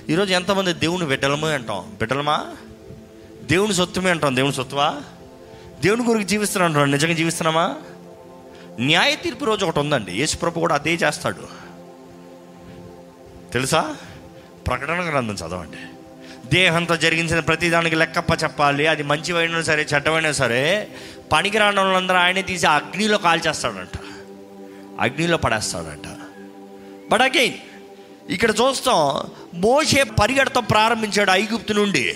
ఈరోజు 0.09 0.33
ఎంతమంది 0.33 0.73
దేవుని 0.73 1.07
బిడ్డలమే 1.07 1.55
అంటాం. 1.55 1.97
బిడ్డలమా? 1.99 2.47
దేవుని 3.43 3.75
సొత్తుమే 3.75 4.11
అంటాం. 4.11 4.37
దేవుని 4.37 4.53
సొత్తువా? 4.53 4.95
దేవుని 5.81 6.05
గురించి 6.05 6.25
జీవిస్తున్నాం 6.25 6.91
నిజంగా 6.91 7.13
జీవిస్తున్నామా? 7.13 7.75
న్యాయ 8.81 9.17
తీర్పు 9.17 9.45
రోజు 9.45 9.65
ఒకటి 9.65 9.79
ఉందండి. 9.79 10.13
యేసుప్రభు 10.13 10.61
కూడా 10.61 10.75
అదే 10.75 10.95
చేస్తాడు. 10.95 11.49
తెలుసా? 13.53 13.97
ప్రకటన 14.67 15.11
గ్రంథం 15.11 15.35
చదవండి. 15.35 15.77
దేహంతో 16.49 16.97
జరిగించిన 16.97 17.41
ప్రతిదానికి 17.41 17.97
లెక్కప్ప 17.97 18.43
చెప్పాలి. 18.43 18.87
అది 18.87 19.03
మంచివైనా 19.03 19.63
సరే 19.63 19.87
చెడ్డమైనా 19.95 20.33
సరే 20.33 20.89
పనికిరాని 21.33 21.81
వాళ్ళందరూ 21.81 22.17
ఆయనే 22.17 22.43
తీసి 22.43 22.67
అగ్నిలో 22.67 23.19
కాల్చేస్తాడంట. 23.19 23.99
అగ్నిలో 25.01 25.37
పడేస్తాడంట. 25.37 26.07
బట్ 27.13 27.23
అగైన్ 27.23 27.55
ఇక్కడ 28.31 28.51
చూస్తాం 28.51 29.31
మోసే 29.55 30.03
పరిగెడతాం 30.03 30.65
ప్రారంభించాడు 30.65 31.31
ఐగుప్తు 31.31 31.73
నుండి. 31.73 32.15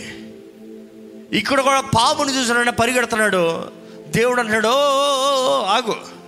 ఇక్కడ 1.38 1.60
కూడా 1.60 1.80
పాముని 1.80 2.38
చూసినా 2.38 2.70
పరిగెడుతున్నాడు. 2.70 3.70
దేవుడు 4.06 4.40
అంటాడు 4.40 4.68
ఆగు. 5.62 6.21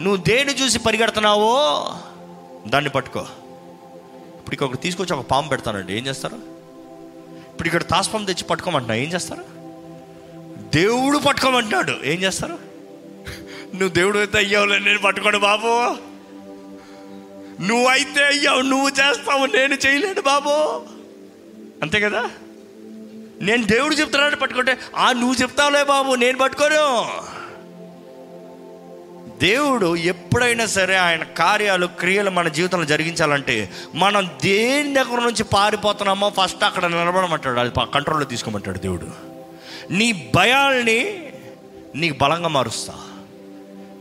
నువ్వు 0.00 0.16
దేని 0.16 0.52
చూసి 0.52 0.78
పరిగెడుతున్నావో 0.78 1.84
దాన్ని 2.66 2.90
పట్టుకో. 2.90 3.20
ఇప్పుడు 4.38 4.54
ఇక్కడ 4.54 4.66
ఒకటి 4.66 4.78
తీసుకొచ్చి 4.78 5.16
ఒక 5.16 5.26
పాము 5.26 5.48
పెడతానండి. 5.48 5.98
ఏం 5.98 6.06
చేస్తారు? 6.06 6.36
ఇప్పుడు 7.50 7.68
ఇక్కడ 7.68 7.82
తాస్పాం 7.82 8.24
తెచ్చి 8.24 8.44
పట్టుకోమంటున్నా. 8.44 8.94
ఏం 8.94 9.12
చేస్తారు? 9.12 9.44
దేవుడు 10.74 11.18
పట్టుకోమంటున్నాడు. 11.18 11.94
ఏం 12.04 12.22
చేస్తారు? 12.22 12.58
నువ్వు 13.74 13.88
దేవుడు 13.88 14.18
అయితే 14.18 14.38
అయ్యావులే 14.38 14.78
నేను 14.78 14.98
పట్టుకోడు 14.98 15.38
బాబు. 15.38 15.96
నువ్వైతే 17.62 18.24
అయ్యావు 18.24 18.60
నువ్వు 18.60 18.88
చేస్తావు 18.88 19.46
నేను 19.46 19.74
చేయలేను 19.74 20.20
బాబు. 20.20 20.50
అంతే 21.82 22.00
కదా? 22.00 22.30
నేను 23.40 23.64
దేవుడు 23.64 23.94
చెప్తున్నాడు 23.94 24.36
పట్టుకుంటే 24.36 24.78
ఆ 24.96 25.12
నువ్వు 25.12 25.34
చెప్తావులే 25.34 25.84
బాబు 25.84 26.14
నేను 26.14 26.38
పట్టుకోను. 26.38 27.06
దేవుడు 29.40 29.96
ఎప్పుడైనా 29.96 30.66
సరే 30.66 30.96
ఆయన 30.96 31.22
కార్యాలు 31.22 31.86
క్రియలు 31.86 32.30
మన 32.30 32.48
జీవితంలో 32.48 32.84
జరిగించాలంటే 32.84 33.70
మనం 33.94 34.28
దేని 34.42 34.94
దగ్గర 34.94 35.20
నుంచి 35.20 35.44
పారిపోతున్నామో 35.44 36.32
ఫస్ట్ 36.40 36.64
అక్కడ 36.64 36.86
నిలబడమంటాడు. 36.86 37.60
అది 37.60 37.70
కంట్రోల్లో 37.94 38.24
తీసుకోమంటాడు 38.24 38.78
దేవుడు. 38.78 39.06
నీ 39.92 40.32
భయాల్ని 40.34 41.22
నీకు 41.96 42.18
బలంగా 42.18 42.48
మారుస్తా. 42.48 42.94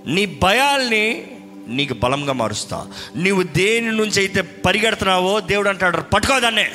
నీ 0.06 0.40
భయాల్ని 0.44 1.32
నీకు 1.68 1.94
బలంగా 1.94 2.34
మారుస్తా. 2.34 2.88
నీవు 3.16 3.44
దేని 3.44 3.92
నుంచి 3.92 4.20
అయితే 4.20 4.42
పరిగెడుతున్నావో 4.42 5.40
దేవుడు 5.40 5.70
అంటాడు 5.70 5.98
పట్టుకో 5.98 6.40
దాన్నే. 6.40 6.72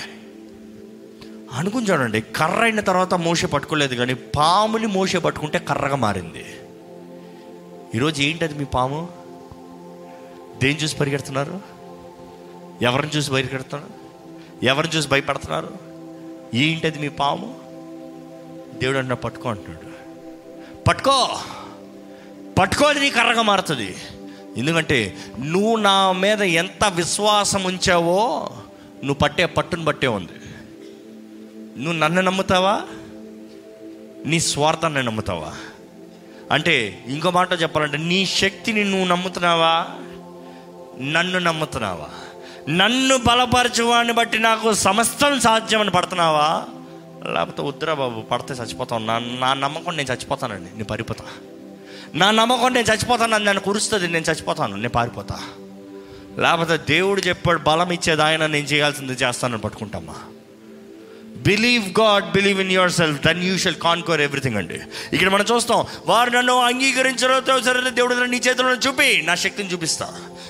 అనుకుని 1.53 1.87
చూడండి 1.87 2.21
కర్ర 2.21 2.63
అయిన 2.63 2.81
తర్వాత 2.81 3.15
మోసే 3.15 3.47
పట్టుకోలేదు 3.47 3.95
కానీ 3.95 4.15
పాముని 4.15 4.87
మోసే 4.87 5.19
పట్టుకుంటే 5.19 5.59
కర్రగా 5.59 5.97
మారింది. 5.97 6.45
ఈరోజు 7.95 8.23
ఏంటది 8.23 8.55
మీ 8.55 8.65
పాము? 8.65 9.09
దేని 10.63 10.79
చూసి 10.79 10.97
పరిగెడుతున్నారు? 10.97 11.61
ఎవరిని 12.83 13.13
చూసి 13.13 13.31
పరిగెడుతున్నారు? 13.31 13.91
ఎవరిని 14.65 14.97
చూసి 14.97 15.09
భయపడుతున్నారు? 15.09 15.71
ఏంటది 16.55 16.99
మీ 16.99 17.09
పాము? 17.09 17.61
దేవుడు 18.79 18.99
అన్న 18.99 19.13
పట్టుకో 19.13 19.49
అంటున్నాడు. 19.49 19.87
పట్టుకో! 20.83 21.39
పట్టుకో 22.59 22.85
అది 22.85 23.01
నీ 23.01 23.11
కర్రగా 23.11 23.43
మారుతుంది. 23.43 23.97
ఎందుకంటే 24.57 25.17
నువ్వు 25.41 25.77
నా 25.77 26.13
మీద 26.13 26.43
ఎంత 26.43 26.85
విశ్వాసం 26.89 27.65
ఉంచావో 27.65 28.51
నువ్వు 28.97 29.15
పట్టే 29.15 29.47
పట్టును 29.47 29.85
బట్టే 29.85 30.07
ఉంది. 30.07 30.33
నువ్వు 31.79 31.93
నన్ను 31.93 32.21
నమ్ముతావా? 32.21 32.83
నీ 34.27 34.41
స్వార్థాన్ని 34.41 35.03
నమ్ముతావా? 35.03 35.55
అంటే 36.53 37.05
ఇంకో 37.07 37.31
మాట 37.31 37.63
చెప్పాలంటే 37.63 37.99
నీ 37.99 38.27
శక్తిని 38.27 38.85
నువ్వు 38.85 39.07
నమ్ముతున్నావా? 39.07 39.87
నన్ను 41.01 41.39
నమ్ముతున్నావా? 41.39 42.09
నన్ను 42.69 43.17
బలపరచువాన్ని 43.17 44.13
బట్టి 44.13 44.39
నాకు 44.39 44.75
సమస్తం 44.75 45.41
సాధ్యమని 45.41 45.91
పడుతున్నావా? 45.91 46.65
లేకపోతే 47.33 47.63
వద్దురా 47.63 47.95
బాబు 47.95 48.21
పడితే 48.21 48.55
చచ్చిపోతాను 48.55 49.07
నా 49.07 49.19
నా 49.19 49.55
నమ్మకం 49.55 49.97
నేను 49.97 50.13
చచ్చిపోతానండి 50.13 50.71
నేను 50.71 50.85
పారిపోతా. 50.85 51.25
నా 52.15 52.31
నమ్మకం 52.31 52.75
నేను 52.75 52.87
చచ్చిపోతాను 52.87 53.37
నన్ను 53.37 53.61
కురుస్తుంది 53.61 54.09
నేను 54.09 54.25
చచ్చిపోతాను 54.25 54.77
నేను 54.77 54.89
పారిపోతా. 54.89 55.41
లేకపోతే 56.39 56.77
దేవుడు 56.77 57.21
చెప్పాడు 57.21 57.59
బలం 57.59 57.91
ఇచ్చేది 57.91 58.23
ఆయన 58.23 58.47
నేను 58.47 58.67
చేయాల్సింది 58.67 59.13
చేస్తానని 59.13 59.61
పట్టుకుంటామా? 59.61 60.15
Believe 61.45 62.01
God 62.01 62.33
believe 62.33 62.61
in 62.61 62.73
your 62.73 62.91
self 62.91 63.27
then 63.27 63.45
you 63.45 63.59
shall 63.59 63.75
conquer 63.75 64.21
everything 64.21 64.57
అండి 64.57 64.81
ఇక్కడ 65.13 65.29
మనం 65.29 65.45
చూస్తాం 65.55 65.85
వారు 66.07 66.31
నన్ను 66.31 66.61
అంగీకరించడంతో 66.61 67.63
సరే 67.63 67.91
దేవుడు 67.91 68.15
నీ 68.15 68.37
చేతిలో 68.37 68.75
చూపి 68.75 69.23
నా 69.25 69.35
శక్తిని 69.35 69.73
చూపిస్తా. 69.73 70.09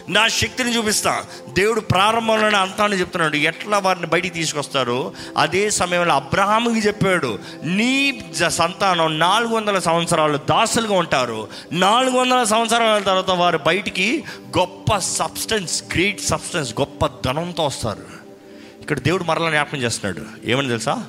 నా 0.09 0.29
శక్తిని 0.29 0.77
చూపిస్తా. 0.77 1.25
దేవుడు 1.49 1.81
ప్రారంభంలోనే 1.81 2.57
అంతాన్ని 2.57 3.01
చెప్తున్నాడు 3.01 3.37
ఎట్లా 3.37 3.79
వారిని 3.79 4.07
బయటికి 4.07 4.35
తీసుకొస్తారు 4.35 5.13
అదే 5.39 5.71
సమయంలో 5.71 6.15
అబ్రహాముకి 6.15 6.87
చెప్పాడు 6.87 7.39
నీ 7.65 8.25
జ- 8.39 8.45
సంతానం 8.45 9.19
నాలుగు 9.19 9.55
వందల 9.55 9.79
సంవత్సరాలు 9.79 10.37
దాసులుగా 10.37 10.95
ఉంటారు. 10.95 11.49
నాలుగు 11.73 12.17
వందల 12.19 12.45
సంవత్సరాల 12.45 13.03
తర్వాత 13.03 13.31
వారు 13.31 13.59
బయటికి 13.59 14.25
గొప్ప 14.59 14.99
సబ్స్టెన్స్ 14.99 15.83
గ్రేట్ 15.93 16.21
సబ్స్టెన్స్ 16.21 16.75
గొప్ప 16.81 17.07
ధనంతో 17.07 17.65
వస్తారు. 17.65 18.14
ఇక్కడ 18.85 18.99
దేవుడు 18.99 19.25
మరలా 19.25 19.51
జ్ఞాపకం 19.51 19.79
చేస్తున్నాడు. 19.79 20.51
ఏమని 20.51 20.69
తెలుసా? 20.69 21.07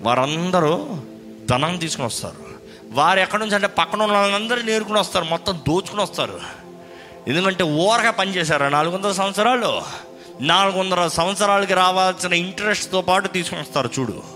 వారందరూ 0.00 0.96
ధనం 1.50 1.76
తీసుకుని 1.76 2.06
వస్తారు. 2.06 2.34
వారు 2.90 3.20
ఎక్కడి 3.20 3.42
నుంచి 3.42 3.54
అంటే 3.54 3.66
పక్కన 3.66 4.02
ఉన్న 4.02 4.16
వాళ్ళందరూ 4.16 4.62
నేర్చుకుని 4.62 4.98
వస్తారు. 4.98 5.24
మొత్తం 5.24 5.60
దోచుకుని 5.68 6.02
వస్తారు. 6.02 6.40
ఎందుకంటే 7.28 7.64
ఊరగా 7.64 8.10
పనిచేశారు 8.10 8.64
నాలుగు 8.64 8.96
వందల 8.96 9.12
సంవత్సరాలు. 9.12 9.82
నాలుగు 10.40 10.78
వందల 10.78 11.08
సంవత్సరాలకి 11.08 11.74
రావాల్సిన 11.74 12.32
ఇంట్రెస్ట్తో 12.32 13.00
పాటు 13.00 13.28
తీసుకుని 13.28 13.60
వస్తారు. 13.60 13.90
చూడు. 13.98 14.33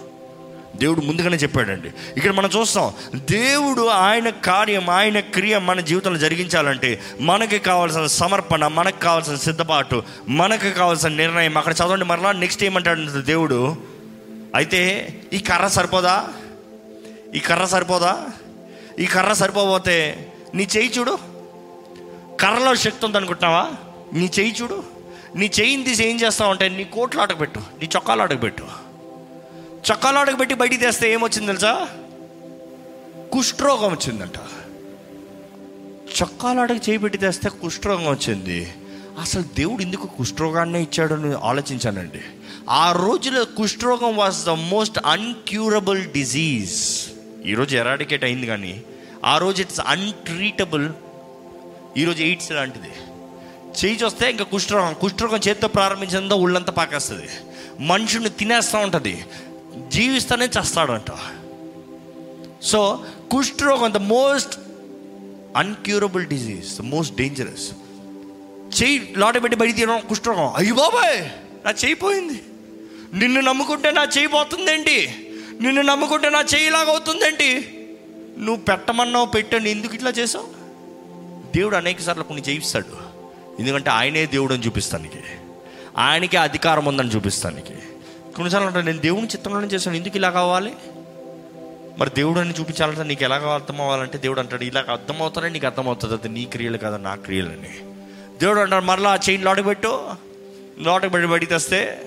దేవుడు 0.79 1.01
ముందుగానే 1.01 1.37
చెప్పాడండి. 1.37 1.89
ఇక్కడ 1.89 2.31
మనం 2.31 2.51
చూస్తాం 2.57 2.93
దేవుడు 3.15 3.87
ఆయన 3.87 4.29
కార్యం 4.29 4.91
ఆయన 4.91 5.21
క్రియ 5.21 5.59
మన 5.59 5.81
జీవితంలో 5.81 6.19
జరిగించాలంటే 6.19 7.01
మనకి 7.21 7.59
కావాల్సిన 7.59 8.07
సమర్పణ 8.07 8.67
మనకు 8.67 9.01
కావాల్సిన 9.01 9.37
సిద్ధపాటు 9.37 10.03
మనకు 10.29 10.71
కావాల్సిన 10.71 11.09
నిర్ణయం. 11.09 11.59
అక్కడ 11.59 11.73
చదవండి 11.73 12.05
మరలా 12.05 12.33
నెక్స్ట్ 12.33 12.65
ఏమంటాడు 12.65 13.21
దేవుడు 13.21 13.77
అయితే 14.55 15.15
ఈ 15.33 15.39
కర్ర 15.39 15.67
సరిపోదా? 15.67 16.29
ఈ 17.35 17.39
కర్ర 17.39 17.65
సరిపోదా? 17.65 18.27
ఈ 18.99 19.07
కర్ర 19.07 19.33
సరిపోతే 19.33 20.29
నీ 20.55 20.69
చేయి 20.77 20.93
చూడు. 20.99 21.19
కర్రలో 22.41 22.75
శక్తి 22.75 23.07
ఉందనుకుంటున్నావా? 23.07 23.71
నీ 24.13 24.31
చేయి 24.39 24.55
చూడు. 24.63 24.83
నీ 25.37 25.51
చేయిని 25.61 25.85
తీసి 25.85 26.09
ఏం 26.09 26.17
చేస్తావు 26.17 26.51
అంటే 26.51 26.69
నీ 26.69 26.85
కోట్లు 26.85 27.21
ఆటకు 27.21 27.39
పెట్టు 27.39 27.59
నీ 27.59 27.89
చొక్కాలు 27.97 28.23
ఆటకు 28.23 28.39
పెట్టు. 28.39 28.88
చొక్కాలు 29.79 30.37
పెట్టి 30.37 30.55
బయటికి 30.55 30.81
తెస్తే 30.81 31.13
ఏమొచ్చింది 31.13 31.47
తెలుసా? 31.47 31.89
కుష్ఠరోగం 33.33 33.91
వచ్చిందంట. 33.91 34.37
చొక్కాలు 36.23 36.61
ఆటకు 36.61 36.91
చేయి 36.91 36.99
పెట్టి 36.99 37.19
తెస్తే 37.19 37.49
కుష్ఠరోగం 37.49 38.11
వచ్చింది. 38.11 38.75
అసలు 39.21 39.43
దేవుడు 39.43 39.83
ఎందుకు 39.83 40.07
కుష్ఠరోగాన్నే 40.07 40.83
ఇచ్చాడని 40.83 41.35
ఆలోచించానండి. 41.35 42.21
ఆ 42.71 42.93
రోజులో 42.93 43.45
కుష్ఠరోగం 43.45 44.17
was 44.17 44.45
the 44.45 44.49
most 44.49 44.99
incurable 45.07 46.05
disease 46.05 47.09
ఈరోజు 47.47 47.77
ఎరాడికేట్ 47.77 48.25
అయింది 48.25 48.47
కానీ 48.47 48.83
ఆ 49.25 49.39
రోజు 49.39 49.63
ఇట్స్ 49.63 49.81
అన్ట్రీటబుల్ 49.87 50.89
ఈరోజు 51.97 52.23
ఎయిడ్స్ 52.23 52.53
లాంటిది. 52.53 52.91
చేయి 53.85 53.97
చూస్తే 53.97 54.31
ఇంకా 54.31 54.45
కుష్ఠరోగం 54.45 54.95
కుష్ఠరోగం 55.01 55.39
చేతితో 55.49 55.69
ప్రారంభించిందో 55.69 56.37
ఒళ్ళంతా 56.37 56.73
పాకేస్తుంది. 56.73 57.29
మనుషుని 57.81 58.29
తినేస్తూ 58.29 58.79
ఉంటుంది. 58.79 59.25
జీవిస్తానే 59.89 60.45
చేస్తాడంట. 60.45 61.11
సో 62.63 63.05
కుష్ఠరోగం 63.31 63.93
the 63.93 63.97
most 63.97 64.59
incurable 65.57 66.27
disease 66.27 66.79
the 66.79 66.81
most 66.81 67.17
dangerous 67.17 67.71
చెయ్యి 68.83 69.15
లోట 69.17 69.43
పెట్టి 69.43 69.59
బయట 69.59 69.77
తీయడం 69.77 70.01
కుష్ఠరోగం. 70.09 70.53
అయ్యి 70.57 70.73
బాబాయ్ 70.73 71.21
నా 71.67 71.71
చేయిపోయింది 71.71 72.43
నిన్ను 73.15 73.41
నమ్ముకుంటే 73.41 73.91
నా 73.91 74.03
చెయ్యి 74.03 74.27
పోతుందేంటి? 74.27 75.29
నిన్ను 75.61 75.83
నమ్ముకుంటే 75.83 76.31
నా 76.31 76.45
చేయిలాగా 76.55 76.91
అవుతుందేంటి? 76.91 77.75
నువ్వు 78.39 78.65
పెట్టమన్నావు 78.65 79.27
పెట్టండి 79.27 79.71
ఎందుకు 79.71 79.95
ఇట్లా 79.95 80.11
చేసావు? 80.11 80.47
దేవుడు 81.57 81.77
అనేక 81.77 82.01
సార్లు 82.01 82.23
కొన్ని 82.23 82.45
చేయిస్తాడు 82.45 83.09
ఎందుకంటే 83.59 83.91
ఆయనే 83.91 84.27
దేవుడు 84.27 84.55
అని 84.55 84.67
చూపిస్తానికి. 84.67 85.19
ఆయనకే 85.99 86.37
అధికారం 86.37 86.85
ఉందని 86.85 87.09
చూపిస్తానికి. 87.09 87.75
కొన్నిసార్లు 88.39 88.69
అంటే 88.69 88.83
నేను 88.83 88.99
దేవుని 88.99 89.27
చిత్రంలోనే 89.27 89.67
చేశాను. 89.67 89.97
ఎందుకు 89.97 90.17
ఇలా 90.17 90.31
కావాలి? 90.31 90.73
మరి 91.99 92.11
దేవుడు 92.17 92.41
అని 92.41 92.55
చూపించాలంటే 92.61 93.03
నీకు 93.03 93.25
ఎలాగ 93.25 93.49
అర్థం 93.49 93.81
అవ్వాలంటే 93.81 94.19
దేవుడు 94.19 94.41
అంటాడు 94.41 94.65
ఇలా 94.65 94.85
అర్థమవుతానే 94.91 95.49
నీకు 95.49 95.67
అర్థమవుతుంది. 95.67 96.15
అది 96.15 96.29
నీ 96.29 96.45
క్రియలు 96.45 96.79
కదా 96.79 96.97
నా 96.97 97.15
క్రియలని. 97.15 97.71
దేవుడు 98.39 98.61
అంటాడు 98.61 98.85
మరలా 98.85 99.11
ఆ 99.11 99.19
చైన్ 99.31 99.45
లోటకు 99.45 99.65
పెట్టు. 99.65 100.07
లోటకు 100.79 101.09
పెట్టి 101.09 101.29
బడికి 101.29 101.53
తెస్తే 101.53 102.07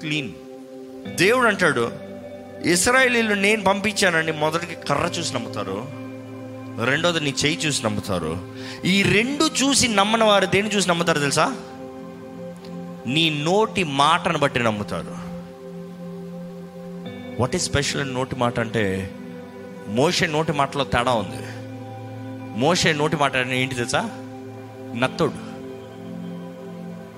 క్లీన్ 0.00 0.32
దేవుడు 1.14 1.46
అంటాడు 1.46 1.92
ఇస్రాయలీలు 2.64 3.34
నేను 3.34 3.64
పంపించానండి 3.64 4.32
మొదటికి 4.32 4.74
కర్ర 4.74 5.04
చూసి 5.04 5.34
నమ్ముతారు. 5.34 5.88
రెండోది 6.84 7.20
నీ 7.20 7.34
చేయి 7.44 7.58
చూసి 7.58 7.84
నమ్ముతారు. 7.84 8.38
ఈ 8.84 9.02
రెండు 9.02 9.44
చూసి 9.44 9.88
నమ్మని 9.88 10.24
వారు 10.24 10.46
దేన్ని 10.46 10.76
చూసి 10.76 10.88
నమ్ముతారు 10.88 11.20
తెలుసా? 11.20 11.56
నీ 13.06 13.30
నోటి 13.30 13.84
మాటను 13.84 14.38
బట్టి 14.38 14.60
నమ్ముతారు. 14.60 15.27
వాట్ 17.40 17.56
ఈస్ 17.56 17.64
స్పెషల్ 17.64 18.14
నోటి 18.14 18.36
మాట 18.36 18.60
అంటే 18.60 19.10
మోసే 19.88 20.26
నోటి 20.26 20.52
మాటలో 20.52 20.84
తేడా 20.84 21.14
ఉంది. 21.14 21.42
మోసే 22.58 22.92
నోటి 22.92 23.16
మాట 23.16 23.36
ఏంటి 23.36 23.74
తెలుసా? 23.74 24.00
నత్తోడు. 24.94 25.32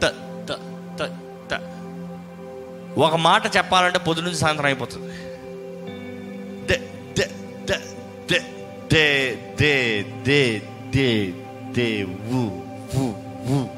త 0.01 0.07
త 0.49 0.53
త 0.99 1.11
త. 1.51 1.61
ఒక 2.99 3.15
మాట 3.15 3.57
చెప్పాలంటే 3.57 3.99
పొద్దు 3.99 4.21
నుంచి 4.21 4.37
సాయంత్రం 4.37 4.67
అయిపోతుంది. 4.67 5.13
దే 6.67 6.81
దే 7.19 7.27
దే 7.69 7.77
దే 8.31 8.41
దే 8.93 9.37
దే 9.61 10.03
దే 10.03 10.63
దే 10.95 11.33
దే 11.77 12.03
వు 12.03 12.43
వు 12.95 13.15
వు. 13.49 13.69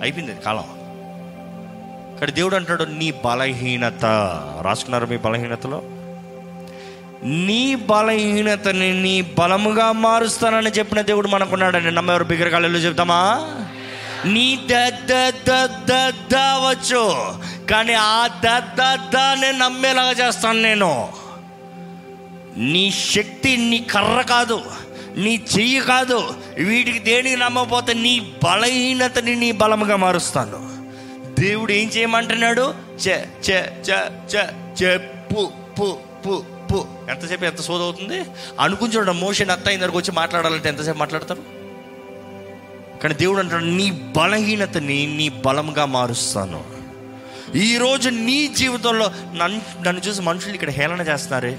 అయిపోయింది 0.00 0.34
కాలం. 0.34 0.79
ఇక్కడ 2.20 2.34
దేవుడు 2.36 2.56
అంటాడు 2.56 2.84
నీ 2.84 3.10
బలహీనత 3.24 4.04
రాసుకున్నారు 4.62 5.06
మీ 5.06 5.16
బలహీనతలో? 5.16 5.82
నీ 7.46 7.74
బలహీనతని 7.74 9.02
నీ 9.02 9.20
బలముగా 9.38 9.92
మారుస్తానని 9.92 10.70
చెప్పిన 10.70 11.00
దేవుడు 11.00 11.28
మనకున్నాడని 11.28 11.90
నమ్మేవారు 11.90 12.24
బిగ్గరగాళ్ళు 12.24 12.78
చెప్తామా? 12.78 13.20
నీ 14.24 14.60
దద్ద 14.70 16.34
వచ్చు 16.66 17.04
కానీ 17.70 17.94
ఆ 17.94 18.26
దద్దాన్ని 18.44 19.52
నమ్మేలాగా 19.58 20.10
చేస్తాను 20.10 20.62
నేను. 20.62 20.92
నీ 22.56 22.92
శక్తి 23.14 23.56
నీ 23.56 23.78
కర్ర 23.78 24.20
కాదు 24.28 24.60
నీ 25.16 25.42
చెయ్యి 25.58 25.80
కాదు 25.80 26.20
వీటికి 26.58 26.98
దేనికి 26.98 27.36
నమ్మకపోతే 27.36 27.94
నీ 27.94 28.14
బలహీనతని 28.44 29.36
నీ 29.36 29.52
బలముగా 29.52 29.96
మారుస్తాను. 29.96 30.79
దేవుడు 31.40 31.72
ఏం 31.72 31.88
చేయమంటున్నాడు? 31.88 32.74
చె 33.08 33.16
చె 33.50 33.58
చె 33.90 33.98
చె 34.34 34.42
చెప్పు 34.82 35.52
పు 35.78 35.98
పు 36.24 36.44
పు 36.72 36.86
ఎంతసేపు 37.10 37.44
ఎంత 37.44 37.60
సోద 37.60 37.80
అవుతుంది? 37.80 38.24
అనుకుని 38.60 38.92
చూడండి 38.92 39.20
మోషన్ 39.20 39.50
అత్త 39.50 39.64
దగ్గరకు 39.64 39.98
వచ్చి 39.98 40.12
మాట్లాడాలంటే 40.12 40.68
ఎంతసేపు 40.68 40.98
మాట్లాడతారు? 40.98 41.42
కానీ 43.02 43.14
దేవుడు 43.14 43.38
అంటాడు 43.38 43.64
నీ 43.64 43.90
బలహీనతని 43.90 45.06
నీ 45.06 45.28
బలంగా 45.28 45.84
మారుస్తాను. 45.84 46.64
ఈరోజు 47.56 48.08
నీ 48.08 48.46
జీవితంలో 48.46 49.12
నన్ను 49.34 49.60
నన్ను 49.82 50.00
చూసి 50.00 50.22
మనుషులు 50.22 50.54
ఇక్కడ 50.54 50.70
హేళన 50.70 51.00
చేస్తున్నారే? 51.00 51.58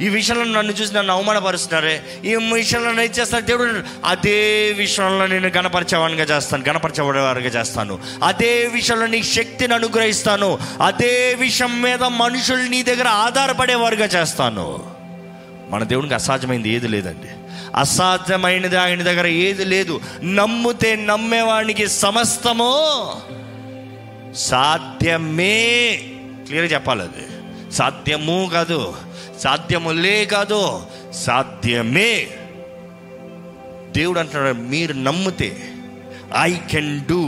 ఈ 0.00 0.08
విషయంలో 0.08 0.44
నన్ను 0.44 0.72
చూసి 0.72 0.94
నన్ను 0.94 1.12
అవమానపరుస్తున్నారే. 1.12 2.02
ఈ 2.24 2.34
విషయంలో 2.34 2.92
నేను 2.92 3.00
ఏం 3.00 3.46
దేవుడు 3.46 3.82
అదే 4.04 4.72
విషయంలో 4.76 5.26
నేను 5.26 5.48
గణపరచేవాడిగా 5.48 6.36
చేస్తాను. 6.36 6.64
గణపరిచేవాడిగా 6.68 7.60
చేస్తాను. 7.60 7.98
అదే 8.24 8.66
విషయంలో 8.66 9.06
నీ 9.06 9.22
శక్తిని 9.22 9.74
అనుగ్రహిస్తాను. 9.74 10.58
అదే 10.82 11.36
విషయం 11.38 11.82
మీద 11.82 12.02
మనుషులు 12.02 12.62
నీ 12.62 12.82
దగ్గర 12.82 13.08
ఆధారపడేవారుగా 13.08 14.04
చేస్తాను. 14.04 14.82
మన 15.70 15.84
దేవునికి 15.84 16.14
అసాధ్యమైంది 16.14 16.70
ఏది 16.70 16.88
లేదండి. 16.88 17.28
అసాధ్యమైనది 17.76 18.76
ఆయన 18.76 19.02
దగ్గర 19.02 19.26
ఏది 19.26 19.64
లేదు. 19.64 20.00
నమ్మితే 20.24 20.96
నమ్మేవానికి 20.96 21.88
సమస్తము 21.88 23.12
సాధ్యమే. 24.36 25.98
క్లియర్ 26.46 26.72
చెప్పాలి 26.72 27.02
అది. 27.02 27.28
సాధ్యము 27.72 28.50
కాదు. 28.52 28.94
సాధ్యములే 29.42 30.24
కాదు 30.24 30.82
సాధ్యమే. 31.12 32.26
దేవుడు 33.92 34.18
అంటున్నాడు 34.18 34.56
మీరు 34.56 34.92
నమ్మితే 34.92 35.50
ఐ 36.40 36.54
కెన్ 36.70 37.00
డూ 37.00 37.20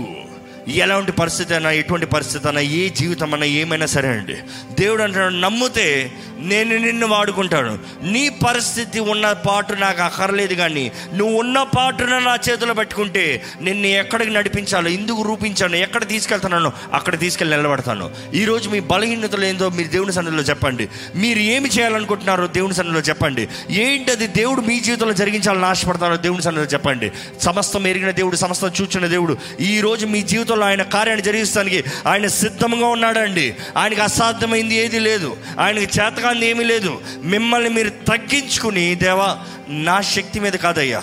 ఎలాంటి 0.68 1.12
పరిస్థితి 1.12 1.54
అయినా 1.54 1.70
ఎటువంటి 1.70 2.06
పరిస్థితి 2.06 2.46
అయినా 2.46 2.60
ఏ 2.60 2.88
జీవితం 2.88 3.34
అయినా 3.34 3.46
ఏమైనా 3.46 3.86
సరే 3.86 4.08
అండి. 4.08 4.36
దేవుడు 4.80 5.02
అంటున్నాడు 5.02 5.34
నమ్మితే 5.34 6.12
నేను 6.38 6.76
నిన్ను 6.76 7.06
వాడుకుంటాను. 7.06 7.78
నీ 8.02 8.28
పరిస్థితి 8.28 9.00
ఉన్న 9.00 9.32
పాటు 9.32 9.72
నాకు 9.72 10.02
అక్కర్లేదు 10.02 10.54
కానీ 10.54 10.92
నువ్వు 11.14 11.38
ఉన్న 11.38 11.62
పాటున 11.62 12.18
నా 12.18 12.38
చేతిలో 12.50 12.74
పెట్టుకుంటే 12.74 13.42
నిన్ను 13.62 13.86
ఎక్కడికి 13.86 14.30
నడిపించాలో 14.30 14.88
ఎందుకు 14.88 15.22
రూపించాను 15.22 15.76
ఎక్కడ 15.76 16.08
తీసుకెళ్తున్నాను 16.08 16.72
అక్కడ 16.92 17.18
తీసుకెళ్ళి 17.18 17.56
నిలబడతాను. 17.56 18.10
ఈరోజు 18.34 18.68
మీ 18.68 18.80
బలహీనతలు 18.80 19.44
ఏందో 19.44 19.68
మీరు 19.68 19.88
దేవుని 19.88 20.12
సన్నిధిలో 20.12 20.42
చెప్పండి. 20.42 20.88
మీరు 21.14 21.38
ఏమి 21.38 21.68
చేయాలనుకుంటున్నారో 21.68 22.46
దేవుని 22.46 22.74
సన్నిధిలో 22.74 23.00
చెప్పండి. 23.00 23.48
ఏంటి 23.70 24.10
అది 24.10 24.26
దేవుడు 24.26 24.60
మీ 24.60 24.80
జీవితంలో 24.80 25.12
జరిగించాలని 25.12 25.66
ఆశపడతారో 25.66 26.16
దేవుని 26.16 26.42
సన్నిధిలో 26.42 26.72
చెప్పండి. 26.72 27.12
సమస్తం 27.40 27.86
ఎరిగిన 27.86 28.10
దేవుడు 28.10 28.36
సమస్తం 28.36 28.70
చూచిన 28.80 29.06
దేవుడు 29.06 29.36
ఈరోజు 29.60 30.06
మీ 30.06 30.22
జీవితం 30.22 30.53
జీవితంలో 30.54 30.66
ఆయన 30.66 30.82
కార్యాన్ని 30.82 31.24
జరిగిస్తానికి 31.24 31.84
ఆయన 32.06 32.26
సిద్ధంగా 32.26 32.86
ఉన్నాడండి. 32.86 33.56
ఆయనకి 33.76 34.00
అసాధ్యమైంది 34.00 34.74
ఏది 34.74 34.98
లేదు. 34.98 35.36
ఆయనకి 35.60 36.00
చేతకాంది 36.00 36.46
ఏమీ 36.46 36.64
లేదు. 36.64 37.00
మిమ్మల్ని 37.22 37.70
మీరు 37.70 37.90
తగ్గించుకుని 37.90 38.94
దేవా 38.94 39.38
నా 39.68 40.00
శక్తి 40.00 40.40
మీద 40.40 40.52
కాదయ్యా. 40.52 41.02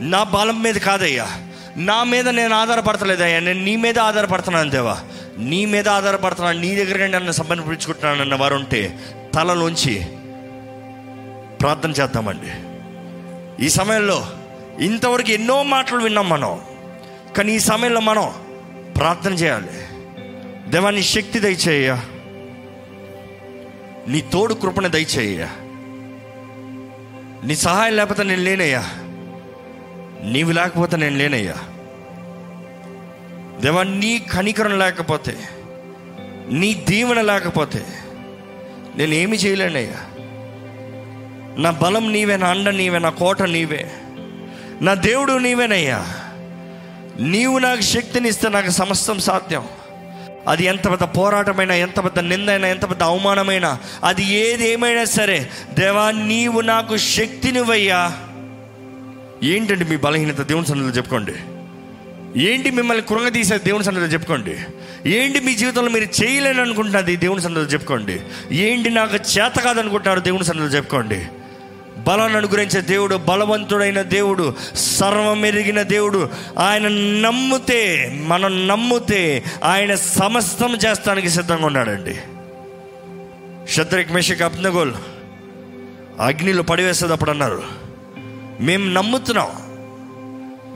నా 0.00 0.22
బలం 0.22 0.62
మీద 0.62 0.74
కాదయ్యా. 0.74 1.26
నా 1.76 2.04
మీద 2.04 2.28
నేను 2.28 2.54
ఆధారపడతలేదయ్యా 2.54 3.40
నేను 3.40 3.64
నీ 3.64 3.76
మీద 3.76 3.98
ఆధారపడుతున్నాను 3.98 4.70
దేవా. 4.70 5.00
నీ 5.38 5.64
మీద 5.64 5.88
ఆధారపడుతున్నాను. 5.88 6.60
నీ 6.60 6.74
దగ్గర 6.74 7.06
నన్ను 7.06 7.32
సమర్పించుకుంటున్నాను 7.32 8.20
అన్న 8.20 8.34
వారు 8.34 8.54
ఉంటే 8.54 8.98
తలలోంచి 9.34 10.06
ప్రార్థన 11.60 11.90
చేద్దామండి. 11.90 12.50
ఈ 13.66 13.68
సమయంలో 13.68 14.26
ఇంతవరకు 14.80 15.30
ఎన్నో 15.30 15.62
మాటలు 15.62 15.98
విన్నాం 15.98 16.28
మనం. 16.28 16.60
కానీ 17.36 17.52
ఈ 17.52 17.58
సమయంలో 17.58 18.00
మనం 18.00 18.32
ప్రార్థన 19.00 19.32
చేయాలి. 19.32 19.70
దేవా 20.70 20.90
నీ 20.90 21.02
శక్తి 21.02 21.40
దయచేయ 21.40 21.96
నీ 24.08 24.20
తోడు 24.20 24.54
కృపణ 24.54 24.86
దయచేయ 24.86 25.46
నీ 27.44 27.56
సహాయం 27.56 27.96
లేకపోతే 27.96 28.22
నేను 28.22 28.42
లేనయ్యా. 28.42 28.84
నీవు 30.22 30.52
లేకపోతే 30.52 30.96
నేను 30.96 31.16
లేనయ్యా. 31.16 31.54
దేవా 33.60 33.82
నీ 33.82 34.18
కనికరం 34.18 34.78
లేకపోతే 34.78 35.36
నీ 36.50 36.74
దీవెన 36.74 37.20
లేకపోతే 37.20 37.86
నేను 38.96 39.14
ఏమి 39.14 39.36
చేయలేనయ్యా. 39.36 40.00
నా 41.56 41.70
బలం 41.70 42.12
నీవే 42.12 42.36
నా 42.36 42.48
అండ 42.48 42.68
నీవే 42.68 42.98
నా 42.98 43.10
కోట 43.10 43.42
నీవే 43.42 43.90
నా 44.82 44.94
దేవుడు 44.94 45.32
నీవేనయ్యా. 45.32 46.29
నీవు 47.20 47.58
నాకు 47.58 47.80
శక్తిని 47.80 48.28
ఇస్తే 48.28 48.48
నాకు 48.48 48.70
సమస్తం 48.70 49.20
సాధ్యం. 49.20 49.64
అది 50.48 50.64
ఎంత 50.64 50.90
పెద్ద 50.90 51.02
పోరాటమైనా 51.02 51.74
ఎంత 51.74 52.04
పెద్ద 52.04 52.18
నిందైనా 52.18 52.68
ఎంత 52.68 52.90
పెద్ద 52.90 53.02
అవమానమైనా 53.02 53.78
అది 54.04 54.24
ఏది 54.24 54.70
ఏమైనా 54.70 55.04
సరే 55.04 55.50
దేవా 55.78 56.10
నీవు 56.10 56.60
నాకు 56.60 56.96
శక్తినివయ్యా 56.96 58.12
ఏంటండి 59.42 59.84
మీ 59.84 59.96
బలహీనత? 59.96 60.40
దేవుని 60.40 60.66
సన్నిధిలో 60.66 60.96
చెప్పుకోండి. 60.96 61.32
ఏంటి 62.42 62.70
మిమ్మల్ని 62.70 63.04
కృంగతీసే 63.04 63.58
దేవుని 63.58 63.84
సన్నిధిలో 63.84 64.12
చెప్పుకోండి? 64.12 64.56
ఏంటి 65.06 65.40
మీ 65.40 65.54
జీవితంలో 65.54 65.90
మీరు 65.90 66.24
చేయలేని 66.24 66.60
అనుకుంటున్నది 66.60 67.16
దేవుని 67.16 67.42
సన్నిధిలో 67.42 67.72
చెప్పుకోండి. 67.72 68.20
ఏంటి 68.52 68.90
నాకు 68.90 69.14
చేత 69.14 69.60
కాదనుకుంటున్నారు? 69.60 70.20
దేవుని 70.20 70.44
సన్నిధిలో 70.44 70.76
చెప్పుకోండి. 70.76 71.26
బలాన్ని 72.10 72.38
అనుగ్రహించే 72.38 72.80
దేవుడు 72.80 73.16
బలవంతుడైన 73.16 74.02
దేవుడు 74.02 74.54
సర్వం 74.74 75.46
ఎరిగిన 75.46 75.82
దేవుడు 75.82 76.30
ఆయన 76.58 76.88
నమ్మితే 77.28 78.12
మనం 78.26 78.68
నమ్మితే 78.68 79.44
ఆయన 79.64 79.94
సమస్తం 79.94 80.76
చేస్తానికి 80.76 81.30
సిద్ధంగా 81.30 81.66
ఉన్నాడండి. 81.66 82.14
శత్రుక్ 83.72 84.12
మేషక్ 84.12 84.42
అబ్నగోల్ 84.42 84.92
అగ్నిలో 86.20 86.62
పడివేసేటప్పుడు 86.62 87.30
అన్నారు 87.30 87.62
మేము 88.60 88.90
నమ్ముతున్నాం. 88.90 89.48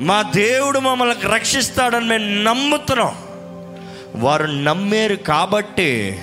మా 0.06 0.22
దేవుడు 0.22 0.78
మమ్మల్ని 0.78 1.34
రక్షిస్తాడని 1.34 2.04
మేము 2.04 2.42
నమ్ముతున్నాం. 2.42 3.14
వారు 4.22 4.44
నమ్మేరు 4.44 5.14
కాబట్టి 5.14 6.18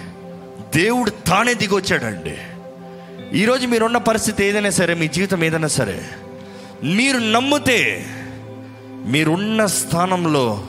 దేవుడు 0.75 1.09
తానే 1.09 1.53
దిగొచ్చాడండి. 1.53 2.38
ఈరోజు 3.36 3.68
మీరున్న 3.68 3.98
పరిస్థితి 3.98 4.45
ఏదైనా 4.45 4.70
సరే 4.70 4.94
మీ 4.94 5.08
జీవితం 5.08 5.44
ఏదైనా 5.44 5.68
సరే 5.68 6.10
మీరు 6.84 7.18
నమ్మితే 7.18 8.06
మీరున్న 8.90 9.66
స్థానంలో 9.66 10.68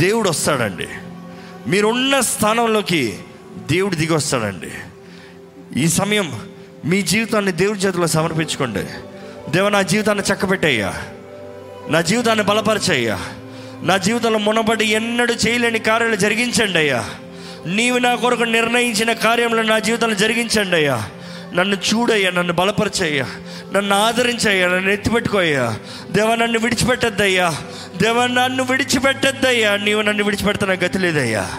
దేవుడు 0.00 0.30
వస్తాడండి. 0.30 0.88
మీరున్న 1.66 2.20
స్థానంలోకి 2.20 3.18
దేవుడు 3.70 3.94
దిగి 3.94 4.12
వస్తాడండి. 4.12 4.70
ఈ 5.80 5.88
సమయం 5.88 6.40
మీ 6.84 7.02
జీవితాన్ని 7.02 7.52
దేవుడి 7.52 7.78
చేతిలో 7.78 8.06
సమర్పించుకోండి. 8.06 8.80
దేవ 9.50 9.68
నా 9.68 9.82
జీవితాన్ని 9.82 10.24
చక్కబెట్టయ్యా. 10.32 10.94
నా 11.88 12.00
జీవితాన్ని 12.00 12.44
బలపరచయ్యా. 12.44 13.18
నా 13.82 13.96
జీవితంలో 13.96 14.38
మునబడి 14.38 14.84
ఎన్నడూ 14.84 15.34
చేయలేని 15.34 15.78
కార్యాలు 15.78 16.16
జరిగించండి 16.16 16.78
అయ్యా. 16.78 17.10
నీవు 17.66 17.98
నా 17.98 18.14
కొరకు 18.14 18.42
నిర్ణయించిన 18.42 19.12
కార్యంలో 19.12 19.62
నా 19.62 19.78
జీవితంలో 19.78 20.14
జరిగించండి 20.14 20.76
అయ్యా. 20.76 21.08
నన్ను 21.54 21.76
చూడయ్యా 21.76 22.30
నన్ను 22.30 22.52
బలపరచయ్యా 22.52 23.26
నన్ను 23.72 23.96
ఆదరించయ్యా 23.96 24.68
నన్ను 24.68 24.90
ఎత్తిపెట్టుకోయ్యా. 24.90 25.78
దేవ 26.10 26.34
నన్ను 26.34 26.58
విడిచిపెట్టద్దయ్యా. 26.58 27.56
దేవ 28.02 28.26
నన్ను 28.26 28.64
విడిచిపెట్టద్దయ్యా. 28.64 29.76
నీవు 29.76 30.02
నన్ను 30.02 30.24
విడిచిపెడుతున్న 30.24 30.72
గతి 30.72 30.98
లేదయ్యా. 30.98 31.50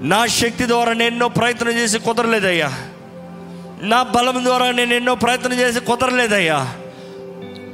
నా 0.00 0.26
శక్తి 0.26 0.66
ద్వారా 0.66 0.92
నేను 0.92 1.10
ఎన్నో 1.10 1.28
ప్రయత్నం 1.28 1.70
చేసి 1.70 1.98
కుదరలేదయ్యా. 1.98 2.72
నా 3.82 4.02
బలం 4.02 4.44
ద్వారా 4.44 4.70
నేను 4.70 4.94
ఎన్నో 4.94 5.14
ప్రయత్నం 5.14 5.52
చేసి 5.52 5.80
కుదరలేదయ్యా. 5.80 6.74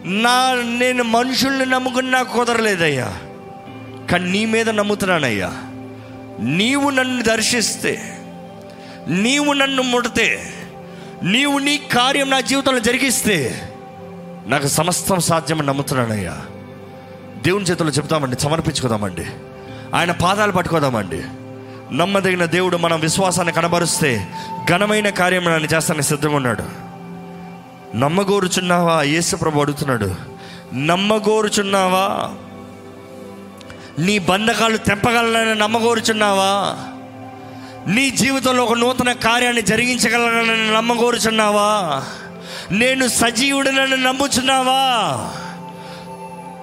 నా 0.04 0.62
నేను 0.78 1.04
మనుషుల్ని 1.04 1.66
నమ్ముకుని 1.66 2.10
నాకు 2.10 2.36
కుదరలేదయ్యా. 2.36 3.18
కానీ 4.10 4.30
నీ 4.30 4.46
మీద 4.46 4.70
నమ్ముతున్నానయ్యా. 4.70 5.52
నీవు 6.40 6.90
నన్ను 6.90 7.22
దర్శిస్తే 7.22 8.18
నీవు 9.08 9.52
నన్ను 9.52 9.82
ముడితే 9.82 10.54
నీవు 11.22 11.58
నీ 11.58 11.78
కార్యం 11.78 12.30
నా 12.30 12.40
జీవితంలో 12.40 12.78
జరిగిస్తే 12.78 13.70
నాకు 14.46 14.66
సమస్తం 14.66 15.20
సాధ్యమని 15.20 15.66
నమ్ముతున్నానయ్యా. 15.66 16.36
దేవుని 17.42 17.64
చేతుల్లో 17.64 17.94
చెప్తామండి 17.94 18.40
సమర్పించుకుందామండి. 18.40 19.26
ఆయన 19.94 20.12
పాదాలు 20.12 20.52
పట్టుకోదామండి. 20.52 21.22
నమ్మదగిన 21.96 22.44
దేవుడు 22.44 22.76
మన 22.76 22.94
విశ్వాసాన్ని 22.94 23.54
కనబరుస్తే 23.54 24.28
ఘనమైన 24.70 25.08
కార్యం 25.08 25.48
ఆయన 25.48 25.64
చేస్తానని 25.64 26.02
సిద్ధంగా 26.02 26.36
ఉన్నాడు. 26.36 26.64
నమ్మగోరుచున్నావా? 27.96 29.02
యేసు 29.02 29.36
ప్రభు 29.36 29.60
అడుగుతున్నాడు. 29.60 30.14
నమ్మగోరుచున్నావా? 30.74 32.30
నీ 33.98 34.18
బంధకాలు 34.18 34.76
తెంపగలనని 34.76 35.54
నమ్మగోరుచున్నావా? 35.54 36.76
నీ 37.89 38.10
జీవితంలో 38.10 38.65
ఒక 38.65 38.78
నూతన 38.78 39.12
కార్యాన్ని 39.12 39.62
జరిగించగలనని 39.62 40.74
నమ్మగోరుచున్నావా? 40.74 42.02
నేను 42.70 43.09
సజీవుడినని 43.09 43.97
నమ్ముచున్నావా? 43.97 44.81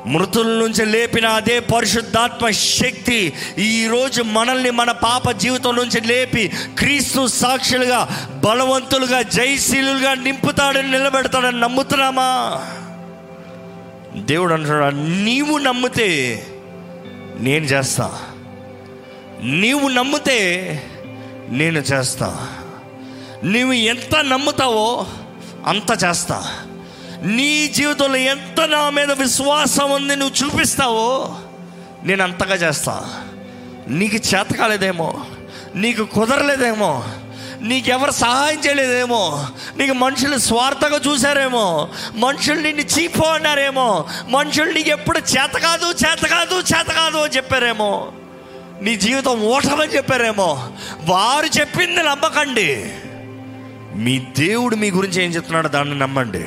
మృతుల 0.08 0.48
నుంచి 0.48 0.86
లేపిన 0.86 1.28
అదే 1.28 1.60
పరిశుద్ధాత్మ 1.60 2.50
శక్తి 2.50 3.34
ఈరోజు 3.58 4.22
మనల్ని 4.22 4.72
మన 4.72 4.92
పాప 4.92 5.32
జీవితం 5.32 5.76
నుంచి 5.76 6.02
లేపి 6.02 6.52
క్రీస్తు 6.80 7.28
సాక్షులుగా 7.28 8.30
బలవంతులుగా 8.46 9.22
జయశీలుగా 9.22 10.14
నింపుతాడని 10.14 10.92
నిలబెడతాడని 10.92 11.60
నమ్ముతున్నామా? 11.60 12.62
దేవుడు 14.16 14.54
అంటున్నాడు 14.54 14.96
నీవు 14.96 15.58
నమ్మితే 15.58 16.42
నేను 17.40 17.66
చేస్తా. 17.66 18.12
నీవు 19.44 19.88
నమ్మితే 19.88 20.40
నేను 21.50 21.80
చేస్తా. 21.80 22.48
నీవు 23.44 23.72
ఎంత 23.72 24.16
నమ్ముతావో 24.16 25.08
అంత 25.66 26.04
చేస్తా. 26.04 26.56
నీ 27.24 27.68
జీవితంలో 27.68 28.16
ఎంత 28.16 28.62
నా 28.62 28.90
మీద 28.90 29.12
విశ్వాసం 29.12 29.92
ఉంది 29.92 30.16
నువ్వు 30.16 30.46
చూపిస్తావో 30.46 31.36
నేను 32.04 32.24
అంతగా 32.24 32.56
చేస్తా. 32.56 33.24
నీకు 33.88 34.16
చేత 34.16 34.54
కాలేదేమో 34.54 35.22
నీకు 35.76 36.04
కుదరలేదేమో 36.04 37.04
నీకెవరు 37.62 38.12
సహాయం 38.12 38.60
చేయలేదేమో 38.60 39.48
నీకు 39.78 39.94
మనుషులు 39.94 40.38
స్వార్థంగా 40.38 40.98
చూశారేమో 40.98 41.90
మనుషులు 42.16 42.60
నిన్ను 42.60 42.84
చీపో 42.84 43.28
అన్నారేమో 43.28 44.06
మనుషులు 44.28 44.72
నీకు 44.72 44.90
ఎప్పుడు 44.90 45.20
చేత 45.20 45.58
కాదు 45.58 45.86
చేత 45.86 46.26
కాదు 46.26 46.56
చేత 46.56 46.88
కాదు 46.88 47.18
అని 47.18 47.36
చెప్పారేమో. 47.36 48.12
నీ 48.82 48.96
జీవితం 48.96 49.42
ఓటమని 49.42 49.96
చెప్పారేమో. 49.96 50.70
వారు 51.04 51.60
చెప్పింది 51.60 52.04
నమ్మకండి. 52.04 52.92
మీ 53.96 54.20
దేవుడు 54.40 54.76
మీ 54.76 54.92
గురించి 54.92 55.24
ఏం 55.24 55.32
చెప్తున్నాడో 55.32 55.70
దాన్ని 55.70 56.00
నమ్మండి. 56.00 56.46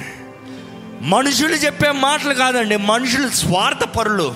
మనుషులు 1.00 1.54
చెప్పే 1.54 1.90
మాటలు 1.90 2.34
కాదండి 2.34 2.76
మనుషులు 2.76 3.28
స్వార్థ 3.28 3.84
పరులు. 3.84 4.34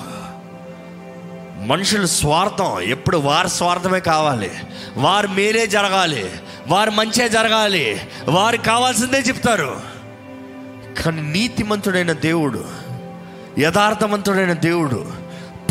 మనుషులు 1.66 2.06
స్వార్థం 2.06 2.80
ఎప్పుడు 2.80 3.16
వారి 3.16 3.48
స్వార్థమే 3.48 4.00
కావాలి. 4.00 4.50
వారు 4.96 5.28
మీరే 5.28 5.66
జరగాలి 5.66 6.30
వారు 6.66 6.90
మంచిగా 6.90 7.28
జరగాలి 7.28 8.00
వారు 8.28 8.56
కావాల్సిందే 8.56 9.18
చెప్తారు. 9.18 9.80
కానీ 11.02 11.22
నీతిమంతుడైన 11.22 12.12
దేవుడు 12.12 12.64
యథార్థవంతుడైన 13.58 14.52
దేవుడు 14.52 15.21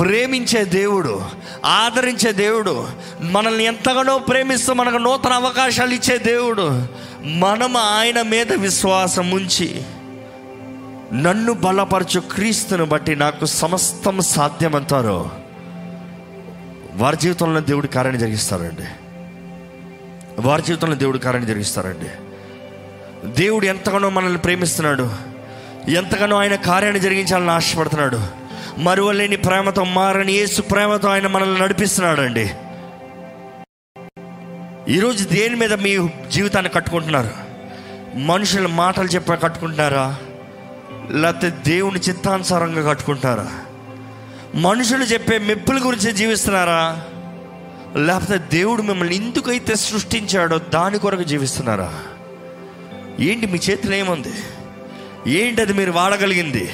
ప్రేమించే 0.01 0.65
దేవుడు 0.65 1.21
ఆదరించే 1.65 2.31
దేవుడు 2.31 2.87
మనల్ని 3.21 3.63
ఎంతగానో 3.63 4.17
ప్రేమిస్తూ 4.17 4.73
మనకు 4.73 4.97
నూతన 4.97 5.31
అవకాశాలు 5.33 5.93
ఇచ్చే 5.93 6.17
దేవుడు 6.17 6.87
మనం 7.23 7.77
ఆయన 7.77 8.21
మీద 8.21 8.53
విశ్వాసం 8.53 9.31
ఉంచి 9.31 9.81
నన్ను 11.13 11.53
బలపరచు 11.53 12.19
క్రీస్తును 12.19 12.85
బట్టి 12.85 13.15
నాకు 13.15 13.45
సమస్తం 13.45 14.21
సాధ్యమంటారో 14.21 15.31
వారి 16.93 17.17
జీవితంలో 17.17 17.59
దేవుడు 17.59 17.87
కార్యాన్ని 17.87 18.21
జరిగిస్తారండి. 18.21 18.85
వారి 20.39 20.61
జీవితంలో 20.61 20.95
దేవుడు 20.95 21.17
కార్యాన్ని 21.17 21.51
జరిగిస్తారండి. 21.51 22.09
దేవుడు 23.31 23.65
ఎంతగానో 23.65 24.09
మనల్ని 24.09 24.39
ప్రేమిస్తున్నాడు. 24.39 25.11
ఎంతగానో 25.87 26.37
ఆయన 26.37 26.55
కార్యాన్ని 26.55 26.99
జరిగించాలని 26.99 27.51
ఆశపడుతున్నాడు. 27.51 28.40
మరువలేని 28.77 29.35
ప్రేమతో 29.35 29.83
మారని 29.83 30.33
యేసు 30.33 30.61
ప్రేమతో 30.61 31.09
ఆయన 31.09 31.27
మనల్ని 31.27 31.61
నడిపిస్తున్నాడండి. 31.61 32.51
ఈరోజు 34.91 35.23
దేని 35.23 35.55
మీద 35.55 35.73
మీ 35.73 36.09
జీవితాన్ని 36.31 36.71
కట్టుకుంటున్నారు? 36.71 37.29
మనుషుల 38.17 38.67
మాటలు 38.67 39.07
చెప్ప 39.07 39.33
కట్టుకుంటున్నారా? 39.33 40.17
లేకపోతే 41.11 41.49
దేవుని 41.49 41.99
చిత్తానుసారంగా 41.99 42.89
కట్టుకుంటారా 42.89 43.51
మనుషులు 44.55 45.03
చెప్పే 45.03 45.37
మెప్పుల 45.37 45.79
గురించి 45.85 46.11
జీవిస్తున్నారా? 46.11 47.05
లేకపోతే 47.97 48.37
దేవుడు 48.37 48.81
మిమ్మల్ని 48.81 49.15
ఎందుకైతే 49.15 49.75
సృష్టించాడో 49.75 50.57
దాని 50.57 50.99
కొరకు 50.99 51.23
జీవిస్తున్నారా? 51.23 51.99
ఏంటి 53.19 53.47
మీ 53.47 53.59
చేతిలో 53.69 53.95
ఏముంది? 53.95 54.33
ఏంటి 55.27 55.61
అది 55.61 55.73
మీరు 55.73 55.91
వాడగలిగింది? 55.91 56.69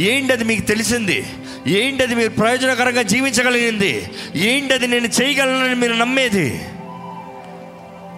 ఏంటి 0.00 0.32
అది 0.32 0.44
మీకు 0.44 0.60
తెలిసింది? 0.60 1.26
ఏంటి 1.66 2.02
అది 2.02 2.14
మీరు 2.14 2.28
ప్రయోజనకరంగా 2.28 3.02
జీవించగలిగింది? 3.02 4.10
ఏంటి 4.34 4.74
అది 4.74 4.86
నేను 4.86 5.06
చేయగలనని 5.06 5.74
మీరు 5.74 5.92
నమ్మేది? 5.92 6.60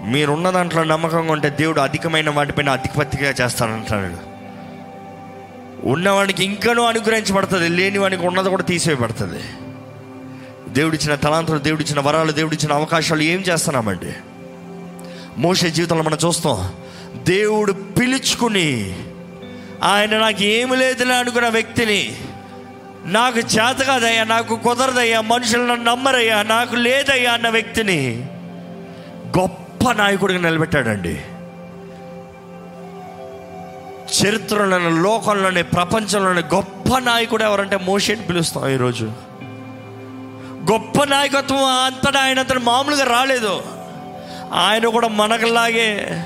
మీరున్న 0.04 0.50
దాంట్లో 0.50 0.84
నమ్మకంగా 0.84 1.32
ఉంటే 1.32 1.50
దేవుడు 1.50 1.80
అధికమైన 1.80 2.30
వాటిపైన 2.30 2.70
అధిపతిగా 2.70 3.34
చేస్తానంటాడు 3.40 4.32
ఉన్నవాడికి 5.86 6.44
ఇంకనూ 6.44 6.82
అనుగ్రహించబడుతుంది 6.82 7.68
లేనివానికి 7.68 8.26
ఉన్నది 8.26 8.48
కూడా 8.48 8.62
తీసివేయబడుతుంది. 8.62 9.40
దేవుడిచ్చిన 10.68 11.14
తలాంతులు 11.14 11.59
దేవుడిచ్చిన 11.59 12.00
వరాలు 12.00 12.32
దేవుడిచ్చిన 12.32 12.72
అవకాశాలు 12.72 13.22
ఏం 13.22 13.40
చేస్తున్నామండి? 13.40 14.12
మోసే 15.38 15.70
జీవితంలో 15.70 16.02
మనం 16.02 16.18
చూస్తాం 16.26 16.72
దేవుడు 17.14 17.72
పిలుచుకుని 17.72 18.96
ఆయన 19.82 20.18
నాకు 20.18 20.42
ఏమి 20.42 20.76
లేదని 20.76 21.12
అనుకున్న 21.12 21.48
వ్యక్తిని. 21.48 22.16
నాకు 23.04 23.38
చేత 23.38 23.76
కాదయ్యా 23.86 24.24
నాకు 24.24 24.56
కుదరదయ్యా 24.56 25.20
మనుషులు 25.20 25.62
నన్ను 25.62 25.90
నమ్మరయ్యా 25.90 26.42
నాకు 26.42 26.74
లేదయ్యా 26.74 27.32
అన్న 27.32 27.48
వ్యక్తిని 27.48 28.28
గొప్ప 29.38 29.92
నాయకుడిగా 29.92 30.40
నిలబెట్టాడండి. 30.40 31.20
చరిత్రలోని 34.22 35.02
లోకంలోని 35.02 35.62
ప్రపంచంలోని 35.62 36.40
గొప్ప 36.40 36.98
నాయకుడు 36.98 37.42
ఎవరంటే 37.42 37.76
మోషేని 37.76 38.22
పిలుస్తాం 38.22 38.68
ఈరోజు. 38.68 39.12
గొప్ప 40.72 41.04
నాయకత్వం 41.04 41.64
అంతటా 41.64 42.20
ఆయన 42.20 42.38
అతను 42.38 42.60
మామూలుగా 42.60 43.04
రాలేదు. 43.04 43.62
ఆయన 44.52 44.86
కూడా 44.86 45.09
మనకులాగే 45.09 46.22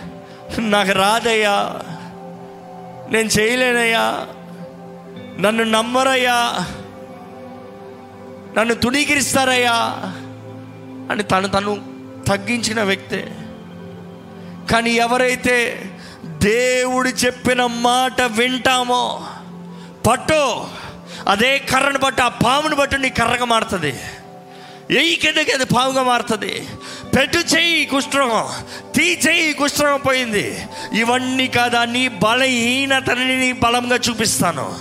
నాకు 0.58 0.92
రాదయ్యా 0.92 1.78
నేను 3.10 3.28
చేయలేనయ్యా. 3.28 4.26
నన్ను 5.40 5.64
నమ్మరయ్యా. 5.64 6.52
నన్ను 8.58 8.74
తుణీకరిస్తారయ్యా. 8.74 9.74
అని 11.10 11.22
తను 11.22 11.48
తను 11.48 11.74
తగ్గించిన 12.28 12.82
వ్యక్తే. 12.82 13.36
కానీ 14.70 14.90
ఎవరైతే 14.90 15.84
దేవుడు 16.24 17.08
చెప్పిన 17.08 17.66
మాట 17.66 18.22
వింటామో 18.22 19.28
పట్టు. 20.06 20.64
అదే 21.28 21.58
కర్రను 21.58 21.98
బట్టి 21.98 22.22
ఆ 22.22 22.28
పామును 22.28 22.76
బట్టి 22.76 22.98
నీ 22.98 23.10
కర్రగా 23.10 23.44
మారుతుంది. 23.44 24.00
ఎయ్యి 24.90 25.16
కిందకి 25.16 25.52
అది 25.52 25.64
పాముగా 25.64 26.02
మారుతుంది. 26.02 26.68
పెట్టు 27.16 27.38
చేయి 27.38 27.86
కుష్ఠరోగం 27.86 28.48
తీ 28.92 29.20
చేయి 29.28 29.52
కుష్ఠరోగం 29.52 30.00
పోయింది. 30.00 30.58
ఇవన్నీ 30.92 31.46
కాదా 31.46 31.84
నీ 31.84 32.08
బలహీనతని 32.08 33.40
నీ 33.40 33.52
బలంగా 33.52 33.96
చూపిస్తాను. 33.96 34.74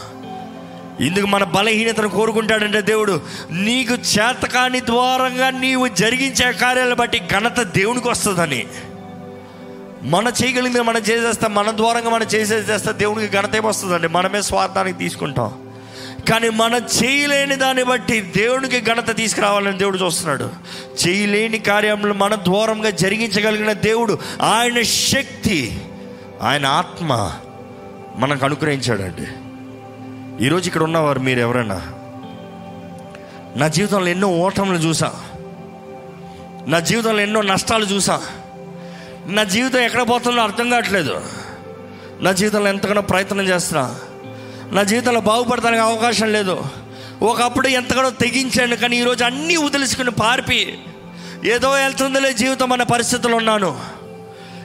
ఇందుకు 1.00 1.26
మన 1.26 1.44
బలహీనతను 1.44 2.10
కోరుకుంటాడంటే 2.10 2.82
దేవుడు 2.82 3.22
నీకు 3.52 3.94
చేతకాని 3.94 4.82
ద్వారంగా 4.82 5.50
నీవు 5.50 5.88
జరిగించే 5.88 6.52
కార్యాలను 6.52 6.96
బట్టి 6.96 7.22
ఘనత 7.32 7.60
దేవునికి 7.60 8.08
వస్తుందని. 8.08 8.66
మన 10.02 10.32
చేయగలిగింది 10.44 10.82
మనం 10.82 11.02
చేసేస్తాం 11.02 11.54
మన 11.54 11.72
ద్వారంగా 11.72 12.10
మనం 12.10 12.24
చేసేది 12.24 12.74
చేస్తే 12.74 12.94
దేవునికి 12.94 13.34
ఘనత 13.34 13.56
ఏమొస్తుందండి 13.56 14.08
మనమే 14.08 14.42
స్వార్థానికి 14.42 14.98
తీసుకుంటాం. 14.98 15.65
కానీ 16.30 16.50
మనం 16.50 16.78
చేయలేని 16.78 17.56
దాన్ని 17.56 17.84
బట్టి 17.84 18.22
దేవునికి 18.22 18.82
ఘనత 18.82 19.16
తీసుకురావాలని 19.16 19.78
దేవుడు 19.78 19.98
చూస్తున్నాడు. 19.98 20.50
చేయలేని 21.08 21.60
కార్యములు 21.60 22.14
మన 22.14 22.36
దూరంగా 22.36 22.90
జరిగించగలిగిన 22.90 23.74
దేవుడు 23.74 24.20
ఆయన 24.42 24.82
శక్తి 24.82 25.86
ఆయన 26.42 26.66
ఆత్మ 26.66 27.34
మనకు 28.16 28.46
అనుగ్రహించాడండి. 28.46 29.28
ఈరోజు 30.46 30.68
ఇక్కడ 30.68 30.84
ఉన్నవారు 30.84 31.20
మీరు 31.20 31.40
ఎవరైనా? 31.40 31.82
నా 33.56 33.68
జీవితంలో 33.68 34.08
ఎన్నో 34.08 34.28
ఓటములు 34.28 34.78
చూసా. 34.78 35.14
నా 36.68 36.80
జీవితంలో 36.80 37.22
ఎన్నో 37.22 37.42
నష్టాలు 37.42 37.86
చూసా. 37.86 38.22
నా 39.26 39.44
జీవితం 39.44 39.80
ఎక్కడ 39.80 40.10
పోతుందో 40.10 40.42
అర్థం 40.42 40.70
కావట్లేదు. 40.70 41.22
నా 42.22 42.32
జీవితంలో 42.32 42.70
ఎంతగానో 42.70 43.02
ప్రయత్నం 43.02 43.42
చేస్తున్నా. 43.42 44.00
నా 44.72 44.84
జీవితంలో 44.84 45.22
బాగుపడటానికి 45.22 45.82
అవకాశం 45.82 46.32
లేదు. 46.32 46.64
ఒకప్పుడు 47.22 47.68
ఎంతగానో 47.68 48.10
తెగించాను 48.10 48.76
కానీ 48.76 48.98
ఈరోజు 48.98 49.24
అన్నీ 49.24 49.56
వదిలేసుకుని 49.56 50.12
పార్పి. 50.12 50.78
ఏదో 51.46 51.72
వెళ్తుందిలే 51.72 52.34
జీవితం 52.34 52.72
అన్న 52.72 52.84
పరిస్థితులు 52.84 53.36
ఉన్నాను. 53.36 53.80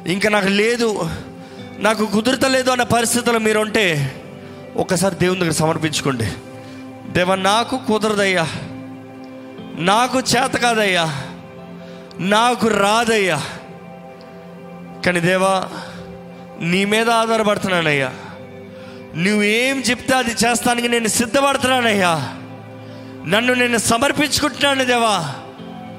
ఇంకా 0.07 0.29
నాకు 0.29 0.49
లేదు 0.49 1.11
నాకు 1.79 2.07
కుదురతలేదు 2.07 2.71
అన్న 2.71 2.83
పరిస్థితులు 2.83 3.39
మీరు 3.39 3.59
ఉంటే 3.59 4.17
ఒకసారి 4.77 5.15
దేవుని 5.15 5.41
దగ్గర 5.41 5.53
సమర్పించుకోండి. 5.53 6.33
దేవ 7.13 7.35
నాకు 7.35 7.81
కుదరదయ్యా. 7.89 8.47
నాకు 9.79 10.19
చేత 10.19 10.57
కాదయ్యా. 10.57 11.23
నాకు 12.19 12.69
రాదయ్యా. 12.69 13.43
కానీ 15.07 15.21
దేవా 15.21 15.69
నీ 16.61 16.85
మీద 16.85 17.11
ఆధారపడుతున్నానయ్యా. 17.11 18.13
నువ్వేం 19.17 19.81
చెప్తే 19.81 20.17
అది 20.17 20.31
చేస్తానికి 20.31 20.89
నేను 20.89 21.09
సిద్ధపడుతున్నానయ్యా. 21.09 22.15
నన్ను 23.27 23.55
నేను 23.55 23.79
సమర్పించుకుంటున్నాను 23.79 24.85
దేవా. 24.85 25.35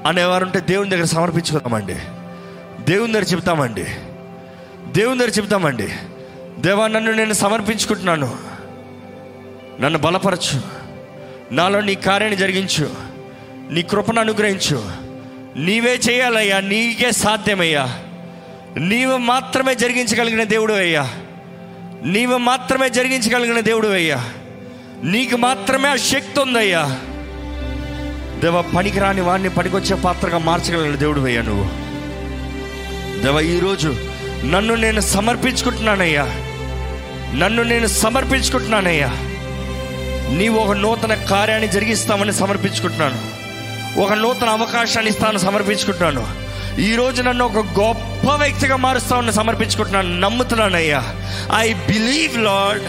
అనేవారు 0.06 0.44
ఉంటే 0.44 0.60
దేవుని 0.60 0.90
దగ్గర 0.90 1.04
సమర్పించుకుందామండి. 1.04 1.94
దేవుని 2.84 3.12
దగ్గర 3.12 3.24
చెప్తామండి. 3.24 3.84
దేవుని 4.92 5.18
దగ్గర 5.18 5.30
చెప్తామండి. 5.30 5.88
దేవా 6.58 6.86
నన్ను 6.86 7.12
నేను 7.12 7.32
సమర్పించుకుంటున్నాను. 7.32 8.38
నన్ను 9.80 9.98
బలపరచు. 9.98 10.60
నాలో 11.52 11.80
నీ 11.80 11.94
కార్యాన్ని 11.94 12.38
జరిగించు. 12.38 12.94
నీ 13.70 13.82
కృపను 13.82 14.20
అనుగ్రహించు. 14.20 14.90
నీవే 15.56 15.94
చేయాలయ్యా. 15.94 16.60
నీకే 16.60 17.12
సాధ్యమయ్యా. 17.12 17.98
నీవు 18.76 19.16
మాత్రమే 19.16 19.74
జరిగించగలిగిన 19.74 20.42
దేవుడు 20.42 20.72
అయ్యా. 20.72 21.14
నీవు 22.04 22.38
మాత్రమే 22.38 22.90
జరిగించగలిగిన 22.90 23.60
దేవుడు 23.60 23.88
అయ్యా. 23.88 24.24
నీకు 25.04 25.36
మాత్రమే 25.36 25.88
ఆ 25.88 25.96
శక్తి 25.96 26.40
ఉందయ్యా. 26.40 27.00
దేవ 28.40 28.62
పనికిరాని 28.62 29.20
వాడిని 29.20 29.50
పనికొచ్చే 29.50 29.94
పాత్రగా 29.94 30.38
మార్చగలిగిన 30.38 30.96
దేవుడు 30.96 31.20
అయ్యా 31.20 31.42
నువ్వు. 31.42 31.64
దేవ 33.22 33.40
ఈరోజు 33.40 33.96
నన్ను 34.44 34.74
నేను 34.74 35.00
సమర్పించుకుంటున్నానయ్యా. 35.00 36.24
నన్ను 37.34 37.62
నేను 37.62 37.86
సమర్పించుకుంటున్నానయ్యా. 37.86 39.08
నీవు 40.38 40.58
ఒక 40.58 40.76
నూతన 40.76 41.14
కార్యాన్ని 41.14 41.68
జరిగిస్తామని 41.68 42.32
సమర్పించుకుంటున్నాను. 42.32 43.42
ఒక 44.00 44.12
నూతన 44.12 44.48
అవకాశాన్ని 44.48 45.10
ఇస్తాను 45.10 45.38
సమర్పించుకుంటున్నాను. 45.38 46.41
ఈరోజు 46.78 47.22
నన్ను 47.22 47.44
ఒక 47.44 47.80
గొప్ప 47.80 48.30
వ్యక్తిగా 48.30 48.76
మారుస్తామని 48.76 49.32
సమర్పించుకుంటున్నాను. 49.32 50.18
నమ్ముతున్నానయ్యా. 50.20 51.02
ఐ 51.56 51.72
బిలీవ్ 51.72 52.38
లాడ్ 52.38 52.82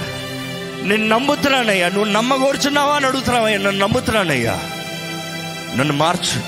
నేను 0.87 1.07
నమ్ముతున్నానయ్యా. 1.07 1.89
నువ్వు 1.89 2.11
నమ్మగోరుచున్నావా 2.11 2.95
అని 2.95 3.05
అడుగుతున్నావయ్యా 3.05 3.57
నన్ను 3.57 3.85
నమ్ముతున్నానయ్యా. 3.85 4.59
నన్ను 5.77 5.93
మార్చు. 5.93 6.39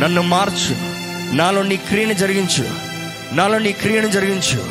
నన్ను 0.00 0.22
మార్చు. 0.22 0.76
నాలో 1.36 1.62
నీ 1.62 1.76
క్రియను 1.76 2.12
జరిగించు. 2.12 2.68
నాలో 3.32 3.58
నీ 3.58 3.72
క్రియను 3.72 4.08
జరిగించు. 4.08 4.64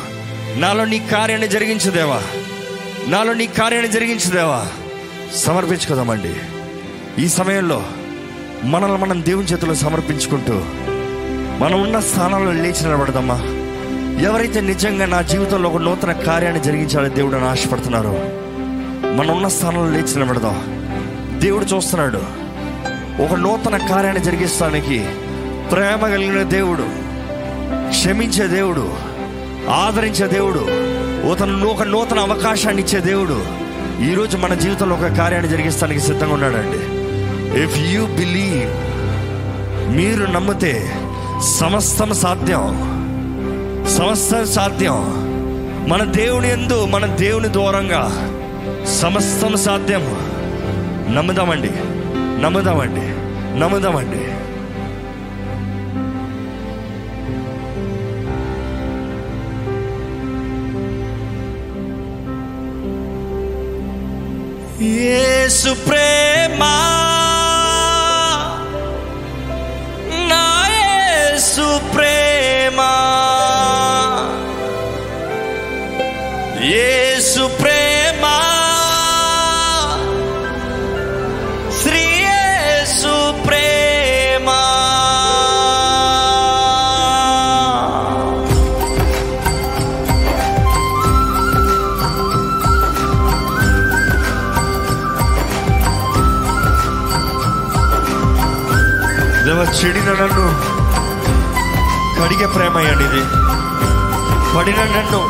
నాలో 0.56 0.84
నీ 0.84 0.98
కార్యాన్ని 0.98 1.48
జరిగించుదేవా 1.48 2.22
నాలో 3.06 3.32
నీ 3.32 3.46
కార్యాన్ని 3.46 3.92
జరిగించుదేవా 3.92 4.66
సమర్పించుకుందామండి. 5.34 6.34
ఈ 7.22 7.28
సమయంలో 7.28 7.86
మనల్ని 8.62 8.98
మనం 8.98 9.24
దేవుని 9.24 9.46
చేతిలో 9.46 9.74
సమర్పించుకుంటూ 9.74 10.64
మనం 11.60 11.82
ఉన్న 11.82 12.00
స్థానంలో 12.00 12.52
లేచి 12.52 12.84
నిలబడదామా 12.84 13.36
ఎవరైతే 14.22 14.60
నిజంగా 14.60 15.06
నా 15.06 15.22
జీవితంలో 15.22 15.68
ఒక 15.68 15.76
నూతన 15.76 16.12
కార్యాన్ని 16.12 16.62
జరిగించాలని 16.62 17.14
దేవుడు 17.14 17.36
అని 17.36 17.44
ఆశపడుతున్నారో 17.44 18.14
మనం 19.16 19.36
ఉన్న 19.36 19.48
స్థానంలో 19.48 19.90
లేచి 19.90 20.14
నిలబడదాం. 20.16 20.56
దేవుడు 21.38 21.64
చూస్తున్నాడు 21.64 22.20
ఒక 23.22 23.34
నూతన 23.34 23.76
కార్యాన్ని 23.76 24.24
జరిగిస్తానికి 24.24 24.98
ప్రేమ 25.72 26.06
కలిగిన 26.06 26.42
దేవుడు 26.42 26.86
క్షమించే 27.90 28.46
దేవుడు 28.46 28.94
ఆదరించే 29.70 30.26
దేవుడు 30.26 30.62
అతను 31.30 31.66
ఒక 31.66 31.82
నూతన 31.82 32.18
అవకాశాన్ని 32.18 32.82
ఇచ్చే 32.82 33.00
దేవుడు 33.00 33.44
ఈరోజు 34.02 34.36
మన 34.36 34.54
జీవితంలో 34.54 34.96
ఒక 34.96 35.16
కార్యాన్ని 35.16 35.50
జరిగిస్తానికి 35.50 36.00
సిద్ధంగా 36.00 36.34
ఉన్నాడండి. 36.34 36.80
ఇఫ్ 37.62 37.78
యూ 37.78 38.06
బిలీవ్ 38.06 38.72
మీరు 39.96 40.26
నమ్మితే 40.26 40.92
సమస్తం 41.40 42.14
సాధ్యం. 42.14 42.96
సమస్తం 43.98 44.46
సాధ్యం. 44.46 45.26
మన 45.88 46.04
దేవుని 46.04 46.50
ఎందు 46.50 46.84
మన 46.84 47.06
దేవుని 47.06 47.48
దూరంగా 47.48 48.32
సమస్తం 48.86 49.56
సాధ్యం. 49.56 50.02
నమ్ముదామండి. 51.14 51.70
నమ్ముదామండి. 52.42 53.00
నమ్ముదామండి. 53.60 54.22
యేసు 64.84 65.74
ప్రేమ 65.74 66.85
పడిన 104.66 104.80
నన్ను 104.80 105.20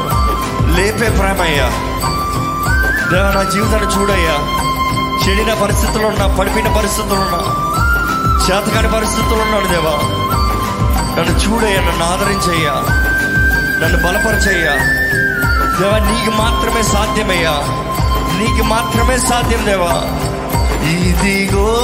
లేపే 0.76 1.08
ప్రేమయ్యా. 1.10 1.68
దేవ 3.10 3.32
నా 3.34 3.50
జీవితాన్ని 3.50 4.00
చూడయ్యా. 4.00 4.38
చెడిన 5.24 5.54
పరిస్థితుల్లో 5.62 6.08
ఉన్నా 6.08 6.26
పడిపోయిన 6.26 6.72
పరిస్థితుల్లో 6.72 7.20
ఉన్నా 7.20 7.38
చేతకాని 8.46 8.92
పరిస్థితుల్లో 8.92 9.38
ఉన్నాడు 9.38 9.66
దేవా. 9.66 9.92
నన్ను 11.18 11.38
చూడయ్యా 11.38 11.80
నన్ను 11.80 12.04
ఆదరించయ్యా 12.04 12.72
నన్ను 13.82 13.98
బలపరచయ్యా. 13.98 14.72
దేవా 15.80 15.98
నీకు 15.98 16.30
మాత్రమే 16.30 16.82
సాధ్యమయ్యా. 16.82 17.52
నీకు 18.38 18.62
మాత్రమే 18.62 19.18
సాధ్యం 19.18 19.66
దేవా. 19.66 20.02
ఇదిగో 20.88 21.76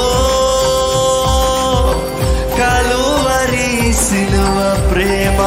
కలువరి 2.58 3.92
సిలువ 3.92 4.88
ప్రేమ. 4.92 5.42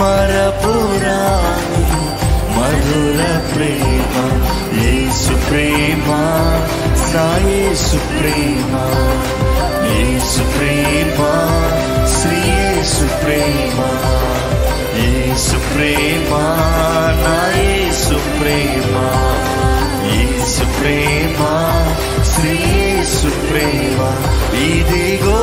మరపురాని 0.00 1.82
మధుర 2.56 3.20
ప్రేమ 3.50 4.14
యేసు 4.80 5.34
ప్రేమ 5.46 6.08
సాయేసు 7.04 7.98
ప్రేమ 8.10 8.74
యేసు 9.90 10.42
ప్రేమ 10.54 11.20
శ్రీయేసు 12.16 13.06
ప్రేమ 13.22 13.78
యేసు 15.02 15.58
ప్రేమ 15.68 16.32
నా 17.24 17.38
యేసు 17.60 18.18
ప్రేమ 18.38 18.94
యేసు 20.12 20.66
ప్రేమ 20.78 21.40
శ్రీయేసు 22.32 23.30
ప్రేమ 23.46 23.98
ఇదిగో 24.66 25.40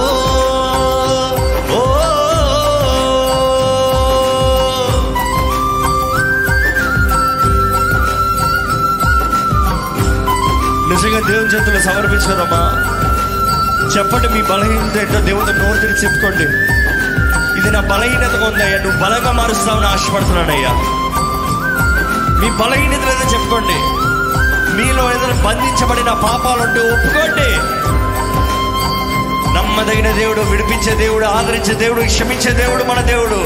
నిజంగా 11.15 11.27
దేవుని 11.27 11.53
చేతులు 11.53 11.81
సమర్పించదమ్మా. 11.81 12.61
చెప్పండి 13.97 14.27
మీ 14.27 14.41
బలహీనత 14.41 14.97
ఏంటో 14.97 15.21
దేవుని 15.21 15.59
నోరు 15.59 15.79
తెరిచి 15.79 16.03
చెప్పుకోండి. 16.03 16.43
ఇది 17.59 17.71
నా 17.71 17.81
బలహీనతగా 17.81 18.47
ఉందయ్యా. 18.47 18.77
నువ్వు 18.77 19.03
బలంగా 19.03 19.31
మారుస్తావని 19.31 19.87
ఆశపడుతున్నానయ్యా. 19.87 20.69
మీ 22.41 22.49
బలహీనత 22.49 22.99
ఏదో 22.99 23.31
చెప్పుకోండి. 23.33 23.77
మీలో 24.77 25.09
ఏదైనా 25.09 25.43
బంధించబడిన 25.43 26.13
పాపాలుంటే 26.13 26.79
ఒప్పుకోండి. 26.79 27.49
నమ్మదగిన 29.57 30.11
దేవుడు 30.11 30.41
విడిపించే 30.41 30.95
దేవుడు 30.95 31.25
ఆదరించే 31.25 31.73
దేవుడు 31.73 32.01
క్షమించే 32.01 32.51
దేవుడు 32.51 32.83
మన 32.83 33.01
దేవుడు. 33.01 33.39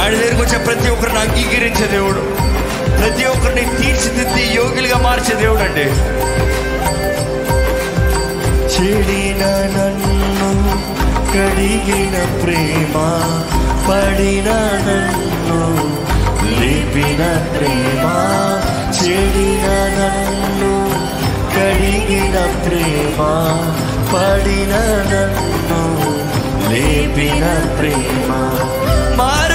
ఆయన 0.00 0.10
దగ్గరికి 0.10 0.42
వచ్చే 0.42 0.58
ప్రతి 0.58 0.90
ఒక్కరిని 0.90 1.18
అంగీకరించే 1.18 1.86
దేవుడు. 1.86 2.52
ప్రతి 2.98 3.24
ఒక్కరిని 3.24 3.60
తీర్చిదిద్ది 3.60 4.54
యోగులుగా 4.54 4.98
మార్చే 4.98 5.34
దేవుడు 5.34 5.60
అండి. 5.60 6.21
చెడిన 8.82 9.42
నన్ను 9.74 10.48
కడిగిన 11.34 12.16
ప్రేమ 12.40 12.94
పడిన 13.86 14.48
నన్ను 14.86 15.58
లేపిన 16.52 17.22
ప్రేమ 17.52 18.06
చెడిన 18.98 19.66
నన్ను 19.98 20.72
కడిగిన 21.54 22.36
ప్రేమ 22.64 23.18
పడిన 24.12 24.74
నన్ను 25.12 25.80
లేపిన 26.68 27.44
ప్రేమ 27.78 28.30
మార 29.20 29.51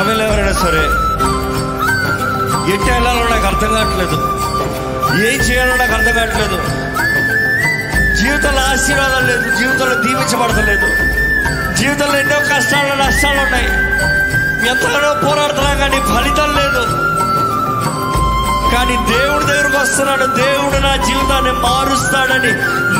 సమయంలో 0.00 0.24
ఎవరైనా 0.24 0.52
సరే 0.52 0.82
ఎట్టి 2.72 2.90
వెళ్ళాలో 2.90 3.22
నాకు 3.22 3.46
అర్థం 3.46 3.68
కావట్లేదు. 3.74 4.16
ఏం 5.28 5.40
చేయాలో 5.40 5.76
నాకు 5.76 5.92
అర్థం 5.92 6.14
కావట్లేదు. 6.14 6.56
జీవితంలో 8.16 8.60
ఆశీర్వాదం 8.60 9.26
లేదు 9.26 9.56
జీవితంలో 9.58 9.94
దీవించబడతలేదు 9.94 10.88
జీవితంలో 11.74 12.18
ఎన్నో 12.18 12.38
కష్టాలు 12.38 13.02
నష్టాలు 13.02 13.40
ఉన్నాయి. 13.40 13.66
ఎంతగానో 14.68 15.28
పోరాడుతున్నా 15.28 15.74
కానీ 15.74 15.96
ఫలితం 15.96 16.50
లేదు. 16.56 16.84
కానీ 18.74 18.96
దేవుడి 18.96 19.44
దగ్గరకు 19.44 19.78
వస్తున్నాడు. 19.78 20.26
దేవుడు 20.26 20.78
నా 20.78 20.96
జీవితాన్ని 20.96 21.52
మారుస్తాడని 21.52 22.52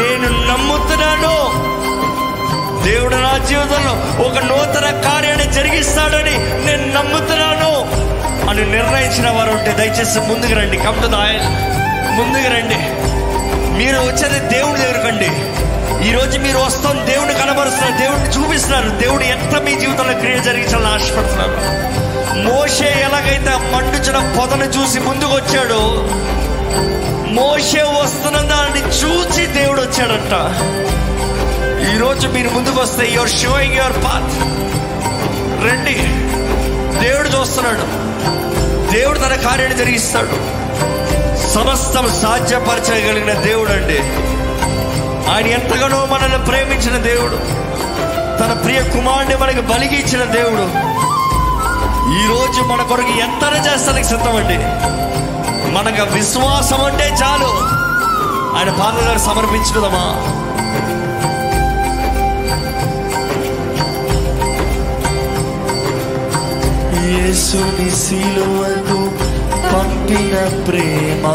నేను 0.03 0.29
నమ్ముతున్నాను. 0.53 1.35
దేవుడు 2.85 3.15
నా 3.15 3.47
జీవితంలో 3.49 4.25
ఒక 4.25 4.39
నూతన 4.39 5.01
కార్యాన్ని 5.01 5.53
జరిగిస్తాడని 5.53 6.39
నేను 6.67 6.95
నమ్ముతున్నాను 6.95 8.01
అని 8.51 8.71
నిర్ణయించిన 8.71 9.31
వారు 9.31 9.51
ఉంటే 9.51 9.73
దయచేసి 9.73 10.21
ముందుకు 10.21 10.53
రండి. 10.53 10.77
కమ్ 10.77 11.03
టు 11.03 11.07
ముందుకు 12.13 12.55
రండి. 12.55 13.11
మీరు 13.79 13.97
వచ్చేది 13.97 14.55
దేవుడి 14.55 14.81
దగ్గరకండి 14.81 15.31
ఈరోజు 16.09 16.39
మీరు 16.39 16.59
వస్తాం 16.59 17.07
దేవుడిని 17.07 17.39
కనబరుస్తున్నారు 17.39 17.99
దేవుడిని 17.99 18.29
చూపిస్తున్నారు. 18.29 18.89
దేవుడు 18.89 19.23
ఎంత 19.23 19.63
మీ 19.63 19.81
జీవితంలో 19.81 20.13
క్రియ 20.13 20.39
జరిగించాలని 20.39 20.87
ఆశపడుతున్నారు 20.87 21.91
మోషే 22.39 22.85
ఎలాగైతే 22.85 23.77
మండుచిన 23.77 24.41
పొదను 24.41 24.65
చూసి 24.65 25.01
ముందుకు 25.01 25.35
వచ్చాడు 25.35 25.81
మోషే 27.33 27.83
వస్తున్న 27.83 28.37
దాన్ని 28.37 28.81
చూసి 28.81 29.47
దేవుడు 29.47 29.81
వచ్చాడంట. 29.81 30.33
ఈరోజు 32.01 32.29
మీరు 32.29 32.49
ముందుకు 32.49 32.81
వస్తే 32.81 33.11
యువర్ 33.13 33.31
షోయింగ్ 33.31 33.77
యువర్ 33.77 33.93
పాత్ 33.93 34.43
రండి. 35.65 35.95
దేవుడు 37.07 37.29
చూస్తున్నాడు. 37.29 37.83
దేవుడు 38.91 39.19
తన 39.19 39.35
కార్యాన్ని 39.35 39.79
జరిగిస్తాడు. 39.79 40.31
సమస్తం 41.51 42.21
సాధ్యపరచగలిగిన 42.23 43.33
దేవుడు 43.33 43.71
అండి 43.71 43.99
ఆయన 45.33 45.47
ఎంతగానో 45.47 46.09
మనల్ని 46.11 46.39
ప్రేమించిన 46.39 47.03
దేవుడు. 47.03 47.37
తన 48.39 48.61
ప్రియ 48.65 48.83
కుమారుని 48.83 49.37
మనకి 49.37 49.61
బలిగి 49.61 49.97
ఇచ్చిన 49.97 50.25
దేవుడు. 50.25 50.65
ఈరోజు 52.25 52.61
మన 52.61 52.83
కొరకు 52.83 53.09
ఎంత 53.09 53.67
చేస్తానికి 53.67 54.09
సిద్ధమండి. 54.09 54.59
మనకు 55.73 56.15
విశ్వాసం 56.15 56.85
అంటే 56.85 57.17
చాలు. 57.23 57.81
ఆయన 58.59 58.71
పాదలు 58.71 59.19
సమర్పించుకుందామా? 59.19 60.37
యేసుని 67.31 67.91
సిలువకు 67.97 68.97
పంపిన 69.73 70.37
ప్రేమ 70.67 71.27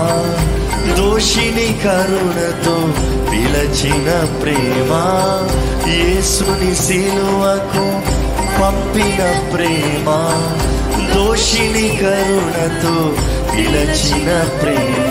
దోషిని 0.97 1.67
కరుణతో 1.83 2.75
పిలచిన 3.29 4.09
ప్రేమ 4.41 4.91
యేసుని 5.93 6.73
సిలువకు 6.83 7.85
పంపిన 8.59 9.21
ప్రేమ 9.53 10.09
దోషిని 11.15 11.87
కరుణతో 12.01 12.95
పిలచిన 13.53 14.29
ప్రేమ. 14.61 15.04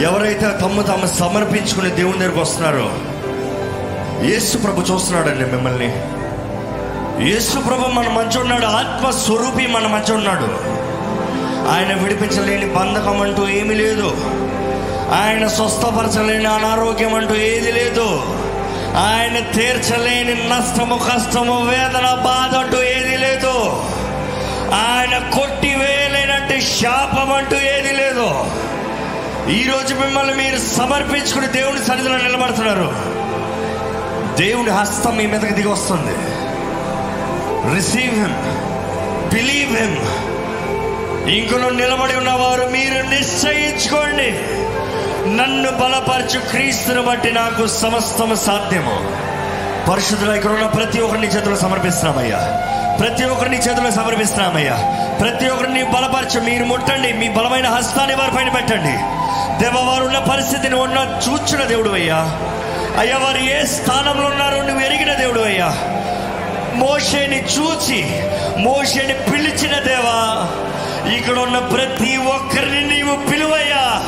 ఎవరైతే 0.00 0.58
తమ్ము 0.62 0.82
తాము 0.82 1.06
సమర్పించుకుని 1.06 1.90
దేవుని 1.90 2.18
దగ్గరకు 2.18 2.40
వస్తున్నారో 2.40 2.92
యేసు 4.26 4.56
ప్రభు 4.56 4.80
చూస్తున్నాడండి 4.80 5.44
మిమ్మల్ని. 5.44 6.02
యేసు 7.30 7.58
ప్రభు 7.58 7.90
మన 7.90 8.08
మంచి 8.08 8.40
ఉన్నాడు 8.40 8.66
ఆత్మ 8.66 9.10
స్వరూపి 9.10 9.66
మన 9.66 9.86
మంచి 9.86 10.12
ఉన్నాడు. 10.14 10.72
ఆయన 11.68 11.94
విడిపించలేని 11.94 12.66
బంధకం 12.66 13.22
అంటూ 13.22 13.48
ఏమీ 13.48 13.74
లేదు. 13.74 14.16
ఆయన 15.14 15.46
స్వస్థపరచలేని 15.46 16.46
అనారోగ్యం 16.46 17.14
అంటూ 17.14 17.34
ఏది 17.34 17.72
లేదు. 17.72 18.22
ఆయన 18.96 19.54
తీర్చలేని 19.54 20.34
నష్టము 20.48 20.98
కష్టము 20.98 21.66
వేదన 21.66 22.14
బాధ 22.24 22.56
అంటూ 22.56 22.82
ఏది 22.82 23.16
లేదు. 23.16 23.82
ఆయన 24.74 25.30
కొట్టివేయలేనంటే 25.38 26.60
శాపం 26.60 27.32
అంటూ 27.32 27.56
ఏది 27.56 27.92
లేదు. 27.92 28.62
ఈరోజు 29.50 29.94
మిమ్మల్ని 29.94 30.34
మీరు 30.34 30.58
సమర్పించుకుని 30.58 31.46
దేవుని 31.46 31.84
సన్నిధిలో 31.84 32.16
నిలబడుతున్నారు. 32.16 32.92
దేవుని 34.38 34.70
హస్తం 34.70 35.16
మీ 35.16 35.26
మీదకి 35.26 35.52
దిగి 35.52 35.68
వస్తుంది. 35.68 36.14
రిసీవ్ 37.74 38.14
హిమ్ 38.14 38.62
బిలీవ్ 39.34 39.76
హిమ్ 39.76 39.96
ఇంకలో 41.28 41.70
నిలబడి 41.70 42.16
ఉన్నవారు 42.16 42.62
మీరు 42.62 42.94
నిశ్చయించుకోండి. 42.94 44.30
నన్ను 45.36 45.70
బలపరచు 45.70 46.40
క్రీస్తుని 46.40 47.02
బట్టి 47.02 47.32
నాకు 47.32 47.66
సమస్తము 47.66 48.34
సాధ్యము. 48.34 49.22
పరిశుద్ధుల 49.90 50.30
ఇక్కడ 50.30 50.50
ఉన్న 50.50 50.66
ప్రతి 50.66 51.00
ఒక్కరిని 51.00 51.26
చేతులు 51.26 51.56
సమర్పిస్తున్నామయ్యా. 51.56 52.38
ప్రతి 53.02 53.24
ఒక్కరిని 53.24 53.56
చేతిలో 53.56 53.90
సమర్పిస్తున్నామయ్యా. 53.90 54.76
ప్రతి 55.20 55.48
ఒక్కరిని 55.48 55.82
బలపరచు. 55.82 56.40
మీరు 56.40 56.64
ముట్టండి. 56.64 57.12
మీ 57.12 57.28
బలమైన 57.28 57.66
హస్తాన్ని 57.66 58.16
వారి 58.16 58.30
పైన 58.30 58.48
పెట్టండి. 58.48 58.92
దేవ 59.64 59.80
వారు 59.84 60.04
ఉన్న 60.04 60.18
పరిస్థితిని 60.18 60.74
ఉన్న 60.74 61.20
చూచిన 61.28 61.64
దేవుడు 61.64 61.90
అయ్యా. 61.90 62.16
అయ్యా 62.98 63.16
వారు 63.16 63.38
ఏ 63.38 63.64
స్థానంలో 63.64 64.28
ఉన్నారో 64.28 64.62
నువ్వు 64.62 64.80
ఎరిగిన 64.80 65.14
దేవుడు 65.14 65.40
అయ్యా. 65.40 65.74
మోషేని 66.74 67.42
చూచి 67.42 68.22
మోషేని 68.58 69.12
పిలిచిన 69.12 69.78
దేవా 69.78 70.48
ఇక్కడ 71.14 71.38
ఉన్న 71.38 71.58
ప్రతి 71.58 72.16
ఒక్కరిని 72.16 72.94
నీవు 72.94 73.16
పిలువయ్యా. 73.16 74.02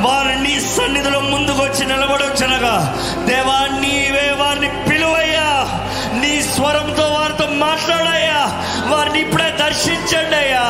వారు 0.00 0.38
నీ 0.38 0.60
సన్నిధిలో 0.60 1.20
ముందుకు 1.20 1.62
వచ్చి 1.62 1.86
నిలబడొచ్చనగా 1.86 2.96
దేవా 3.26 3.80
నీవే 3.80 4.44
వారిని 4.44 4.68
పిలువయ్యా 4.98 5.48
నీ 6.20 6.30
స్వరంతో 6.46 7.04
వారితో 7.08 7.44
మాట్లాడయ్యా 7.60 8.40
వారిని 8.90 9.18
ఇప్పుడే 9.20 9.48
దర్శించండి 9.60 10.36
అయ్యా. 10.36 10.64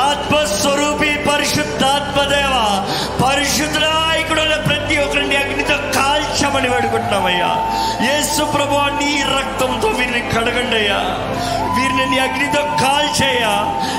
ఆత్మస్వరూపి 0.00 1.10
పరిశుద్ధాత్మదేవ 1.28 2.52
పరిశుద్ధ 3.22 3.78
ఇక్కడ 4.20 4.38
ఉన్న 4.40 4.56
ప్రతి 4.66 4.96
ఒక్కరిని 4.98 5.36
అగ్నితో 5.36 5.76
కాల్చమని 5.96 6.68
వేడుకుంటున్నామయ్యా. 6.68 7.50
యేసు 8.04 8.44
ప్రభు 8.54 8.76
నీ 9.00 9.12
రక్తంతో 9.34 9.88
వీరిని 9.98 10.22
కడగండి 10.30 10.76
అయ్యా. 10.76 11.00
వీరిని 11.76 12.06
నీ 12.06 12.18
అగ్నితో 12.18 12.62
కాల్చేయ్యా. 12.82 13.54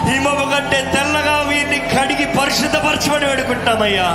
హిమము 0.10 0.46
కంటే 0.52 0.82
తెల్లగా 0.94 1.38
వీరిని 1.50 1.80
కడిగి 1.94 2.28
పరిశుద్ధపరచమని 2.38 3.26
వేడుకుంటామయ్యా 3.26 4.08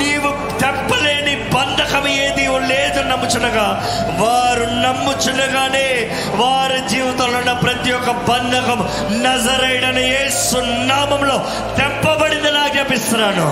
నీవు 0.00 0.30
తెప్పలేని 0.60 1.36
బంధకం 1.54 2.06
ఏది 2.18 2.38
లేదు 2.72 3.00
నమ్ముచునగా 3.02 3.64
వారు 4.20 4.64
నమ్ముచునగానే 5.02 5.86
వారి 6.40 6.80
జీవితంలో 6.88 7.38
ఉన్న 7.38 7.52
ప్రతి 7.64 7.92
ఒక్క 7.92 8.10
బంధకం 8.28 8.80
నజరైడని 9.22 10.04
ఏ 10.14 10.28
సున్నామంలో 10.42 11.36
తెప్పబడింది 11.78 12.50
నాకు 12.52 12.72
జ్ఞాపిస్తున్నాను. 12.74 13.46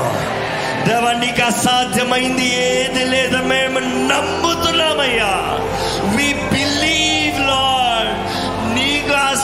దేవా 0.87 1.13
నీకు 1.13 1.43
అసాధ్యమైంది 1.47 2.47
ఏది 2.67 3.05
లేదు 3.05 3.39
మేము 3.45 3.79
నమ్ముతున్నామయ్యా. 4.13 5.33
వి 6.15 6.29
బిల్ 6.53 6.70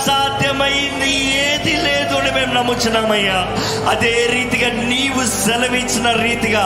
అసాధ్యమైంది 0.07 1.13
ఏది 1.45 1.73
లేదు 1.77 2.15
అని 2.17 2.31
మేము 2.31 2.55
నమ్ముచున్నామయ్యా 2.55 3.39
అదే 3.91 4.27
రీతిగా 4.33 4.69
నీవు 4.89 5.23
సెలవిచ్చిన 5.37 6.11
రీతిగా 6.23 6.63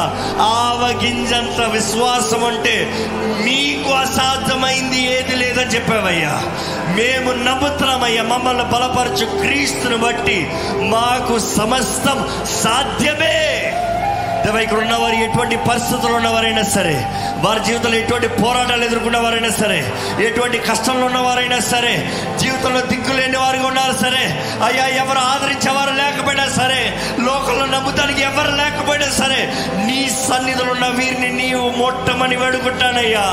ఆవగింజంత 0.49 1.61
విశ్వాసం 1.73 2.45
అంటే 2.45 2.75
మీకు 3.45 3.91
అసాధ్యమైంది 3.95 5.01
ఏది 5.13 5.37
లేదని 5.37 5.75
చెప్పావయ్యా. 5.75 6.35
మేము 6.95 7.33
నమ్ముతున్నామయ్యా 7.45 8.23
మమ్మల్ని 8.23 8.65
బలపరచు 8.65 9.27
క్రీస్తుని 9.41 9.97
బట్టి 9.97 10.39
మాకు 10.91 11.39
సమస్తం 11.57 12.19
సాధ్యమే. 12.63 13.37
దేవా 14.45 14.61
ఇక్కడ 14.61 14.79
ఉన్నవారు 14.79 15.17
ఎటువంటి 15.25 15.57
పరిస్థితులు 15.69 16.15
ఉన్నవారైనా 16.15 16.63
సరే 16.71 16.95
వారి 17.43 17.61
జీవితంలో 17.65 17.97
ఎటువంటి 17.97 18.29
పోరాటాలు 18.41 18.85
ఎదుర్కొన్న 18.85 19.19
వారైనా 19.19 19.51
సరే 19.59 19.79
ఎటువంటి 20.27 20.59
కష్టంలో 20.69 21.07
ఉన్నవారైనా 21.07 21.59
సరే 21.71 21.93
జీవితంలో 22.39 22.81
దిక్కులేని 22.83 23.37
వారిగా 23.37 23.67
ఉన్నారు 23.67 23.95
సరే 24.01 24.25
అయ్యా 24.65 24.87
ఎవరు 25.03 25.21
ఆదరించేవారు 25.31 25.93
లేకపోయినా 25.93 26.47
సరే 26.51 26.81
లోకంలో 27.21 27.67
నమ్ముతానికి 27.67 28.23
ఎవరు 28.23 28.53
లేకపోయినా 28.57 29.09
సరే 29.13 29.41
నీ 29.87 29.99
సన్నిధిలో 30.21 30.73
ఉన్న 30.73 30.87
వీరిని 30.91 31.31
నీవు 31.41 31.65
మొట్టమని 31.79 32.37
వేడుకుంటానయ్యా. 32.37 33.25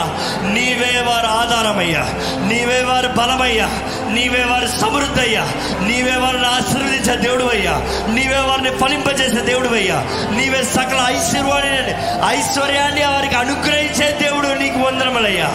నీవే 0.54 0.94
వారి 1.08 1.28
ఆధారమయ్యా. 1.40 2.04
నీవే 2.50 2.82
వారి 2.84 3.08
బలమయ్యా. 3.18 3.68
నీవే 4.10 4.44
వారి 4.44 4.68
సమృద్ధి 4.80 5.22
అయ్యా 5.22 5.44
నీవే 5.88 6.16
వారిని 6.16 6.48
ఆశీర్వదించే 6.50 7.16
దేవుడు 7.18 7.46
అయ్యా. 7.52 7.76
నీవే 8.10 8.42
వారిని 8.50 8.72
ఫలింపజేసే 8.80 9.42
దేవుడు 9.42 9.70
అయ్యా. 9.74 10.00
నీవే 10.32 10.62
సకల 10.76 10.97
ఐశ్వర్యాన్ని 11.06 11.96
ఐశ్వర్యాన్ని 12.38 13.04
వారికి 13.04 13.36
అనుగ్రహించే 13.36 14.18
దేవుడు 14.22 14.48
నీకు 14.48 14.80
వందనములయ్యా. 14.80 15.52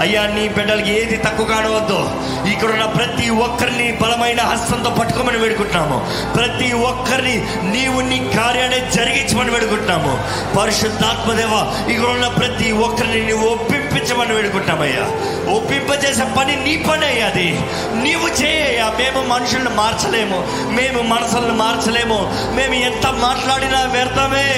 అయ్యా 0.00 0.26
నీ 0.26 0.48
బిడ్డలకి 0.48 1.00
ఏది 1.00 1.16
తక్కువ 1.16 1.46
కానవద్దు. 1.46 1.98
ఇక్కడ 2.48 2.68
ఉన్న 2.68 2.84
ప్రతి 2.84 3.30
ఒక్కరిని 3.30 3.98
బలమైన 4.02 4.40
హస్తంతో 4.40 4.90
పట్టుకోమని 4.90 5.38
వేడుకుంటున్నాము. 5.38 6.06
ప్రతి 6.36 6.72
ఒక్కరిని 6.72 7.46
నీవు 7.62 8.00
నీ 8.00 8.30
కార్యాన్ని 8.36 8.90
జరిగించమని 8.90 9.50
వేడుకుంటున్నాము. 9.50 10.24
పరిశుద్ధాత్మదేవ 10.58 11.84
ఇక్కడ 11.90 12.10
ఉన్న 12.10 12.28
ప్రతి 12.28 12.72
ఒక్కరిని 12.72 13.26
నీవు 13.26 13.48
ఒప్పించమని 13.96 14.34
వేడుకుంటామయ్యా 14.34 15.04
ఒప్పింపజేసే 15.52 16.24
పని 16.38 16.56
నీ 16.56 16.76
పని 16.76 17.06
అయ్యా 17.06 17.26
అది. 17.26 17.60
నీవు 18.02 18.42
చేయ్యా 18.42 18.84
మేము 18.84 19.26
మనుషుల్ని 19.26 19.70
మార్చలేము. 19.70 20.48
మేము 20.70 21.02
మనసులను 21.02 21.54
మార్చలేము. 21.54 22.18
మేము 22.56 22.74
ఎంత 22.74 23.06
మాట్లాడినా 23.06 23.82
వ్యర్థమే. 23.82 24.48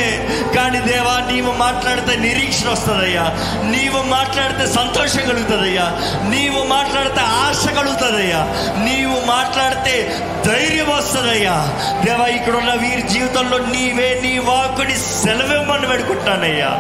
కానీ 0.56 0.78
దేవా 0.81 1.32
నీవు 1.32 1.52
మాట్లాడితే 1.52 2.16
నిరీక్షణ 2.16 2.69
వస్తుందయ్యా. 2.69 3.23
నీవు 3.62 4.02
మాట్లాడితే 4.02 4.66
సంతోషం 4.73 5.20
కలుగుతుందయ్యా. 5.20 5.86
నీవు 6.31 6.66
మాట్లాడితే 6.66 7.20
ఆశ 7.20 7.69
కలుగుతుందయ్యా. 7.69 8.43
నీవు 8.85 9.27
మాట్లాడితే 9.27 10.24
ధైర్యం 10.47 10.97
వస్తుందయ్యా. 10.97 11.69
దేవా 12.05 12.27
ఇక్కడ 12.27 12.56
ఉన్న 12.56 12.73
వీరి 12.74 13.02
జీవితంలో 13.02 13.59
నీవే 13.59 14.20
నీ 14.23 14.39
వాకుని 14.39 14.97
సెలవిమ్మని 14.97 15.86
పెడుకుంటానయ్యా 15.86 16.70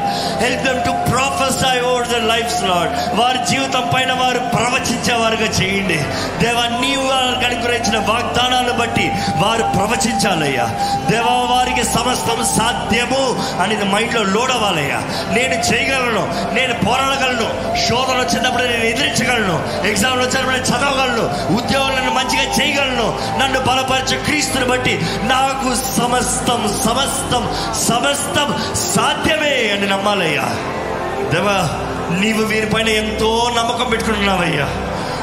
help 0.40 0.62
them 0.62 0.84
to 0.84 0.90
prophesy 1.10 1.77
lives 2.38 2.62
lord 2.62 3.18
వారి 3.20 3.38
జీవితం 3.50 3.90
పైన 3.94 4.12
వారు 4.12 4.38
ప్రవచించేవారుగా 4.38 5.48
చేయండి. 5.58 5.96
దేవా 6.38 6.80
నీవు 6.80 7.04
వారికి 7.06 7.46
అనుగ్రహించిన 7.46 7.98
వాగ్దానాన్ని 7.98 8.72
బట్టి 8.72 9.06
వారు 9.36 9.62
ప్రవచించాలయ్యా. 9.76 10.66
దేవా 11.10 11.34
వారికి 11.54 11.84
సమస్తం 11.84 12.44
సాధ్యము 12.58 13.22
అనేది 13.62 13.84
మైండ్లో 13.84 14.22
లోడ్ 14.22 14.52
అవ్వాలయ్యా. 14.52 15.00
నేను 15.30 15.54
చేయగలను 15.68 16.22
నేను 16.54 16.74
పోరాడగలను 16.86 17.48
శోధన 17.88 18.18
వచ్చినప్పుడు 18.20 18.62
నేను 18.62 18.84
ఎదిరించగలను 18.84 19.56
ఎగ్జామ్లు 19.86 20.22
వచ్చినప్పుడు 20.24 20.54
నేను 20.56 20.66
చదవగలను 20.66 21.54
ఉద్యోగాలను 21.56 22.14
మంచిగా 22.14 22.42
చేయగలను 22.42 23.08
నన్ను 23.38 23.60
బలపరిచే 23.60 24.24
క్రీస్తుని 24.24 24.64
బట్టి 24.64 25.00
నాకు 25.22 25.98
సమస్తం 25.98 26.62
సమస్తం 26.86 27.44
సమస్తం 27.88 28.48
సాధ్యమే 28.94 29.70
అని 29.70 29.86
నమ్మాలయ్యా. 29.86 30.46
దేవా 31.32 31.58
నీవు 32.10 32.42
వీరిపైన 32.42 32.88
ఎంతో 32.88 33.54
నమ్మకం 33.56 33.90
పెట్టుకున్నావయ్యా 33.90 34.68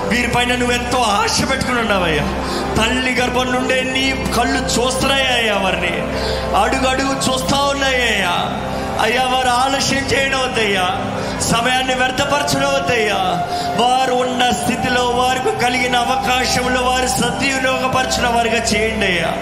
వీరిపైన 0.09 0.55
నువ్వు 0.55 0.71
ఎంతో 0.71 0.97
ఆశ 0.97 1.49
పెట్టుకుని 1.51 1.79
ఉన్నావయ్యా. 1.79 2.23
తల్లి 2.77 3.15
గర్భం 3.15 3.51
నుండే 3.51 3.83
నీ 3.83 4.25
కళ్ళు 4.37 4.59
చూస్తున్నాయ్యా 4.59 5.57
వారిని. 5.57 5.93
అడుగు 6.61 6.87
అడుగు 6.87 7.13
చూస్తా 7.13 7.57
ఉన్నాయ్యా 7.57 8.61
అయ్యా 9.01 9.23
వారు 9.23 9.47
ఆలస్యం 9.47 10.03
చేయడం 10.03 10.39
వద్దయ్యా. 10.39 11.01
సమయాన్ని 11.41 11.93
వ్యర్థపరచడవద్దయ్యా 11.93 13.15
వారు 13.81 14.13
ఉన్న 14.13 14.51
స్థితిలో 14.51 15.03
వారికి 15.03 15.59
కలిగిన 15.65 15.95
అవకాశంలో 15.95 16.81
వారు 16.81 17.07
సద్వినియోగపరచిన 17.07 18.27
వారిగా 18.27 18.57
చేయండి 18.57 19.05
అయ్యా. 19.05 19.33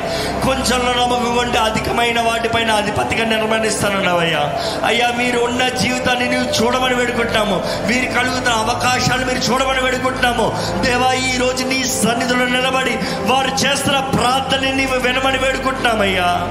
కొంచెంలో 0.46 0.94
నమ్మకం 0.94 1.38
ఉంటే 1.38 1.60
అధికమైన 1.60 2.22
వాటిపైన 2.22 2.72
అధిపతిగా 2.72 3.26
నిర్మాణిస్తానన్నావయ్యా. 3.26 4.54
అయ్యా 4.86 5.12
మీరు 5.18 5.40
ఉన్న 5.40 5.70
జీవితాన్ని 5.70 6.30
నువ్వు 6.30 6.64
చూడమని 6.64 6.96
వేడుకుంటాము 6.96 7.64
మీరు 7.88 8.14
కలుగుతున్న 8.14 8.50
అవకాశాలు 8.50 9.26
మీరు 9.26 9.40
చూడమని 9.40 9.82
వేడుకుంటున్నాము. 9.82 10.60
దేవా 10.82 11.14
ఈ 11.14 11.38
రోజు 11.38 11.64
నీ 11.64 11.84
సన్నిధిలో 11.84 12.46
నిలబడి 12.46 12.98
వారు 13.22 13.52
చేస్తున్న 13.66 14.00
ప్రార్థన 14.00 14.70
నీవు 14.70 15.00
వినమని 15.00 15.38
వేడుకుంటున్నామయ్యా. 15.38 16.48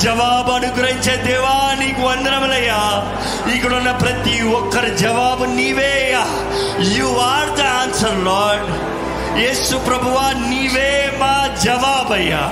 జవాబు 0.00 0.50
అనుగ్రహించే 0.50 1.16
దేవా 1.26 1.54
నీకు 1.78 2.02
వందనములయ్యా. 2.02 2.80
ఇక్కడ 3.54 3.72
ఉన్న 3.74 3.90
ప్రతి 4.02 4.42
ఒక్కరి 4.52 4.90
జవాబు 4.96 5.44
నీవే 5.54 5.94
you 6.96 7.08
are 7.28 7.50
the 7.50 7.64
answer 7.80 8.18
lord 8.24 8.68
యేసు 9.38 9.76
ప్రభువా 9.86 10.26
నీవే 10.50 10.90
మా 11.20 11.34
జవాబయ్యా. 11.64 12.42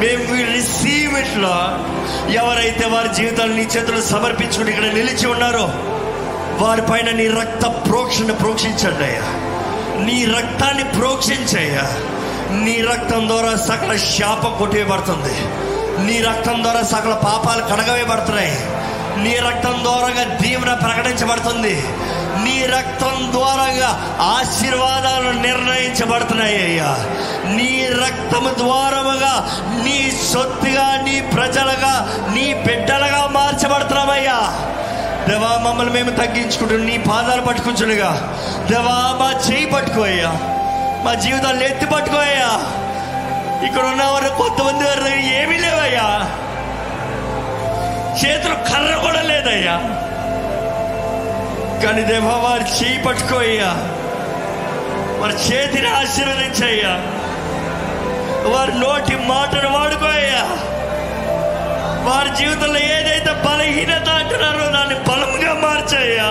మేము 0.00 0.24
రిసీవ్ 0.52 1.18
ఇట్ 1.18 1.36
లార్డ్ 1.38 1.82
ఎవరైతే 2.34 2.84
వారి 2.86 3.14
జీవితాలు 3.14 3.52
నీ 3.52 3.62
చేతులు 3.74 4.00
సమర్పించుకుని 4.04 4.70
ఇక్కడ 4.70 4.84
నిలిచి 4.94 5.26
ఉన్నారో 5.26 5.66
వారి 6.60 6.82
పైన 6.82 7.10
నీ 7.10 7.26
రక్త 7.34 7.66
ప్రోక్షణ 7.86 8.32
ప్రోక్షించండి 8.32 9.04
అయ్యా. 9.04 9.26
నీ 10.04 10.24
రక్తాన్ని 10.36 10.84
ప్రోక్షించయ్యా. 10.96 11.86
నీ 12.64 12.80
రక్తం 12.82 13.28
ద్వారా 13.28 13.56
సకల 13.68 13.96
శాపం 14.08 14.58
కొట్టేయబడుతుంది 14.58 15.36
నీ 15.98 16.20
రక్తం 16.20 16.62
ద్వారా 16.62 16.82
సకల 16.82 17.14
పాపాలు 17.14 17.62
కడగవేయబడుతున్నాయి. 17.62 18.56
నీ 19.22 19.36
రక్తం 19.36 19.74
ద్వారాగా 19.82 20.24
దీవెన 20.24 20.74
ప్రకటించబడుతుంది. 20.74 21.82
నీ 22.44 22.66
రక్తం 22.66 23.32
ద్వారాగా 23.32 24.18
ఆశీర్వాదాలు 24.20 25.40
నిర్ణయించబడుతున్నాయి 25.40 26.62
అయ్యా. 26.62 26.96
నీ 27.44 27.86
రక్తము 27.86 28.54
ద్వారముగా 28.58 29.48
నీ 29.84 30.12
సొత్తుగా 30.32 31.02
నీ 31.04 31.20
ప్రజలుగా 31.20 32.24
నీ 32.34 32.54
బిడ్డలుగా 32.54 33.26
మార్చబడుతున్నామయ్యా 33.26 34.38
దేవా 35.28 35.70
మమ్మల్ని 35.70 35.92
మేము 35.92 36.10
తగ్గించుకుంటూ 36.10 36.76
నీ 36.76 36.98
పాదాలు 36.98 37.42
పట్టుకుంటుండగా 37.42 38.10
దేవా 38.70 39.16
మా 39.20 39.40
చేయి 39.50 39.66
పట్టుకోయ్యా 39.66 40.32
మా 41.04 41.14
జీవితాలు 41.14 41.62
ఎత్తి 41.64 41.86
పట్టుకోయ్యా 41.86 42.50
ఇక్కడ 43.64 43.82
ఉన్న 43.82 43.92
ఉన్నవారు 43.92 44.28
కొంతమంది 44.28 44.84
వారి 44.84 45.00
దగ్గర 45.00 45.14
ఏమీ 45.14 45.58
లేవయ్యా. 45.58 46.30
చేతులు 48.24 48.54
కర్ర 48.54 48.96
కూడా 48.96 49.22
లేదయ్యా. 49.22 49.78
కానీ 51.84 52.02
దేవా 52.02 52.36
వారి 52.36 52.84
చేయి 52.84 53.02
పట్టుకోయ్యా. 53.02 53.70
వారి 55.20 55.34
చేతిని 55.34 55.88
ఆశీర్వదించయ్యా. 55.88 56.90
వారి 58.50 58.78
నోటి 58.78 59.16
మాటను 59.16 59.78
వాడుకోయ్యా. 59.78 60.42
వారి 62.06 62.36
జీవితంలో 62.36 62.78
ఏదైతే 62.78 63.32
బలహీనత 63.32 64.08
అంటున్నారో 64.08 64.72
దాన్ని 64.72 64.94
బలంగా 64.94 65.54
మార్చాయ్యా. 65.54 66.30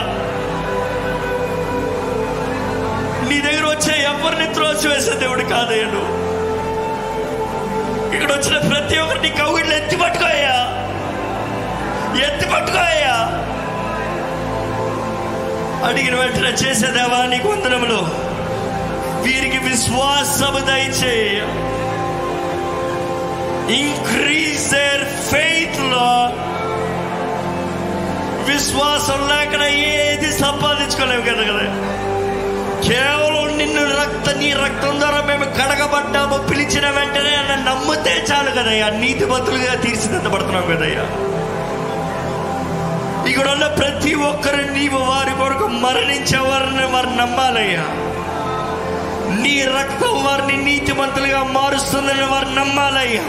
నీ 3.30 3.42
దగ్గర 3.42 3.66
వచ్చే 3.66 4.04
ఎవరిని 4.04 4.54
త్రోసివేసే 4.54 5.12
దేవుడు 5.12 5.44
కాదయ్యా 5.44 5.86
నువ్వు. 5.86 6.33
ఇక్కడ 8.14 8.32
వచ్చిన 8.32 8.70
ప్రతి 8.70 8.98
ఒక్కరిని 8.98 9.30
కౌగిళ్ళు 9.30 9.76
ఎత్తి 9.76 9.96
పట్టుకోయ్యా. 9.96 10.58
ఎత్తి 12.28 12.50
పట్టుకోయా 12.50 13.14
అడిగిన 15.88 16.16
వెంటనే 16.16 16.50
చేసేదేవా 16.50 17.26
నీకు 17.26 17.48
వందనములు? 17.48 18.34
వీరికి 19.24 19.58
విశ్వాసము 19.58 20.60
దయచేయ. 20.60 21.40
ఇంక్రీజ్ 23.74 24.72
దేర్ 24.72 25.06
ఫెయిత్లో 25.06 26.30
విశ్వాసం 28.54 29.30
లేకుండా 29.30 29.68
ఏది 29.68 30.32
సంపాదించుకోలేము 30.32 31.22
కదా 31.22 31.44
కదా. 31.54 31.66
కేవలం 32.88 33.58
నిన్ను 33.58 33.84
రక్త 33.84 34.30
నీ 34.30 34.54
రక్తం 34.54 35.00
ద్వారా 35.00 35.22
మేము 35.22 35.46
కడగబడ్డాము. 35.46 36.38
పిలిచిన 36.48 36.90
వెంటనే 36.90 37.36
అన్న 37.36 37.70
నమ్మితే 37.70 38.26
చాలు 38.32 38.50
కదయ్యా. 38.52 38.90
నీతిమంతులుగా 38.90 39.76
తీర్చిదిద్దబడుతున్నాం 39.76 40.64
కదయ్యా. 40.64 41.34
ఇక్కడ 43.30 43.50
ఉన్న 43.50 43.68
ప్రతి 43.68 44.14
ఒక్కరు 44.14 44.62
నీవు 44.62 44.98
వారి 44.98 45.36
కొరకు 45.36 45.68
మరణించేవారిని 45.68 46.86
వారు 46.86 47.10
నమ్మాలయ్యా. 47.10 47.84
నీ 49.42 49.62
రక్తం 49.62 50.24
వారిని 50.24 50.64
నీతిమంతులుగా 50.64 51.44
మారుస్తుందని 51.44 52.24
వారు 52.24 52.46
నమ్మాలయ్యా. 52.46 53.22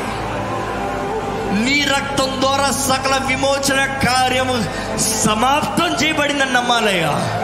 నీ 1.58 1.84
రక్తం 1.96 2.40
ద్వారా 2.40 2.70
సకల 2.70 3.20
విమోచన 3.26 3.84
కార్యము 3.84 4.64
సమాప్తం 4.98 5.96
చేయబడిందని 6.04 6.52
నమ్మాలయ్యా. 6.52 7.40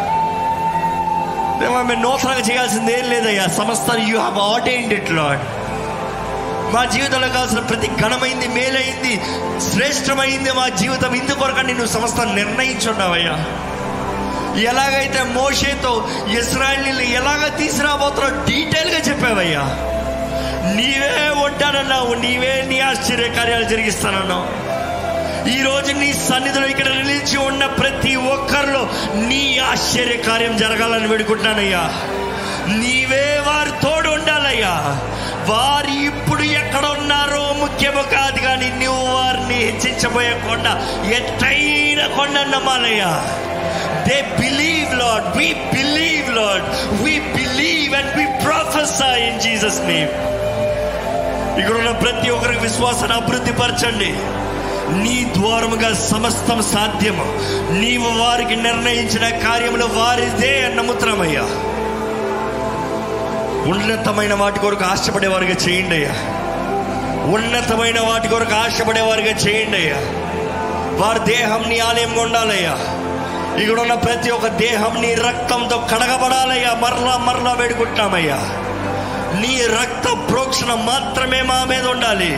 మేము 1.60 1.92
నూతనంగా 2.02 2.40
చేయాల్సింది 2.40 2.98
ఏం 2.98 3.10
లేదయ్యా. 3.10 3.46
సమస్త 3.46 3.90
you 3.98 4.18
have 4.18 4.38
ordained 4.38 4.94
it 4.94 5.10
lord 5.10 5.42
మా 6.74 6.84
జీవితంలో 6.84 7.28
కావాల్సిన 7.28 7.58
ప్రతి 7.60 7.88
ఘనమైంది 8.00 8.48
మేలైంది 8.48 9.20
శ్రేష్టమైంది 9.70 10.52
మా 10.52 10.68
జీవితం 10.68 11.14
ఇందుకొరకని 11.14 11.74
నువ్వు 11.74 11.92
సమస్త 11.92 12.20
నిర్ణయించున్నావయ్యా. 12.20 13.36
ఎలాగైతే 14.68 15.22
మోషేతో 15.22 16.08
ఇస్రాయల్ని 16.38 17.12
ఎలాగ 17.12 17.48
తీసుకురాబోతున్నావు 17.58 18.46
డీటెయిల్గా 18.46 18.98
చెప్పావయ్యా. 18.98 19.62
నీవే 20.74 21.12
ఉంటానన్నావు 21.46 22.14
నీవే 22.14 22.66
నీ 22.68 22.80
ఆశ్చర్య 22.80 23.28
కార్యాలు 23.28 23.64
జరిగిస్తానన్నావు. 23.64 24.69
ఈ 25.46 25.58
రోజు 25.62 25.92
నీ 25.92 26.08
సన్నిధిలో 26.20 26.66
ఇక్కడ 26.66 26.88
నిలిచి 26.98 27.36
ఉన్న 27.40 27.66
ప్రతి 27.78 28.12
ఒక్కరిలో 28.32 28.82
నీ 29.28 29.40
ఆశ్చర్య 29.68 30.16
కార్యం 30.26 30.54
జరగాలని 30.56 31.08
వేడుకుంటున్నానయ్యా. 31.08 31.82
నీవే 32.80 33.26
వారి 33.46 33.72
తోడు 33.82 34.10
ఉండాలయ్యా. 34.10 34.72
వారు 35.48 35.92
ఇప్పుడు 36.08 36.44
ఎక్కడ 36.60 36.84
ఉన్నారో 36.96 37.44
ముఖ్యము 37.60 38.02
కాదు 38.12 38.40
కానీ 38.40 38.68
నువ్వు 38.80 39.04
వారిని 39.14 39.58
హెచ్చించబోయే 39.64 40.34
కొండ 40.44 40.66
ఎత్తైన 41.12 42.00
కొండ 42.16 42.36
నమ్మాలయ్యా. 42.52 43.12
They 44.06 44.18
believe 44.38 44.92
lord 45.00 45.28
we 45.38 45.48
believe 45.72 46.28
lord 46.36 46.66
we 47.02 47.14
believe 47.34 47.94
and 47.94 48.12
we 48.18 48.26
profess 48.44 49.18
in 49.20 49.40
Jesus 49.40 49.80
name 49.88 50.12
ఇక్కడ 51.60 51.74
ఉన్న 51.78 51.92
ప్రతి 51.98 52.30
ఒక్కరికి 52.30 52.62
విశ్వాసాన్ని 52.62 53.16
అభివృద్ధి 53.16 53.52
పరచండి 53.54 54.12
నీ 54.96 55.32
ద్వారముగా 55.36 55.94
సమస్తం 55.94 56.62
సాధ్యము. 56.62 57.24
నీవు 57.72 58.18
వారికి 58.18 58.56
నిర్ణయించిన 58.56 59.28
కార్యములు 59.28 59.84
వారిదే 59.84 60.72
నమ్ముతున్నామయ్యా 60.74 61.42
ఉన్నతమైన 63.70 64.34
వాటి 64.34 64.58
కొరకు 64.58 64.84
ఆశపడేవారుగా 64.84 65.50
చేయండి 65.50 65.94
అయ్యా. 65.94 66.10
ఉన్నతమైన 67.24 68.00
వాటి 68.00 68.28
కొరకు 68.28 68.54
ఆశపడేవారుగా 68.54 69.30
చేయండి 69.30 69.76
అయ్యా. 69.76 69.96
వారి 71.06 71.36
దేహం 71.36 71.64
నీ 71.68 71.78
ఆలయంగా 71.78 72.22
ఉండాలయ్యా. 72.22 72.78
ఇక్కడ 73.62 73.80
ఉన్న 73.80 73.94
ప్రతి 73.94 74.30
ఒక్క 74.30 74.46
దేహం 74.46 75.02
నీ 75.02 75.14
రక్తంతో 75.14 75.86
కడగబడాలయ్యా. 75.90 76.74
మరలా 76.74 77.16
మరలా 77.16 77.52
వేడుకుంటున్నామయ్యా. 77.52 78.38
నీ 79.40 79.60
రక్త 79.80 80.30
ప్రోక్షణ 80.30 80.74
మాత్రమే 80.74 81.42
మా 81.42 81.64
మీద 81.64 81.86
ఉండాలి. 81.86 82.32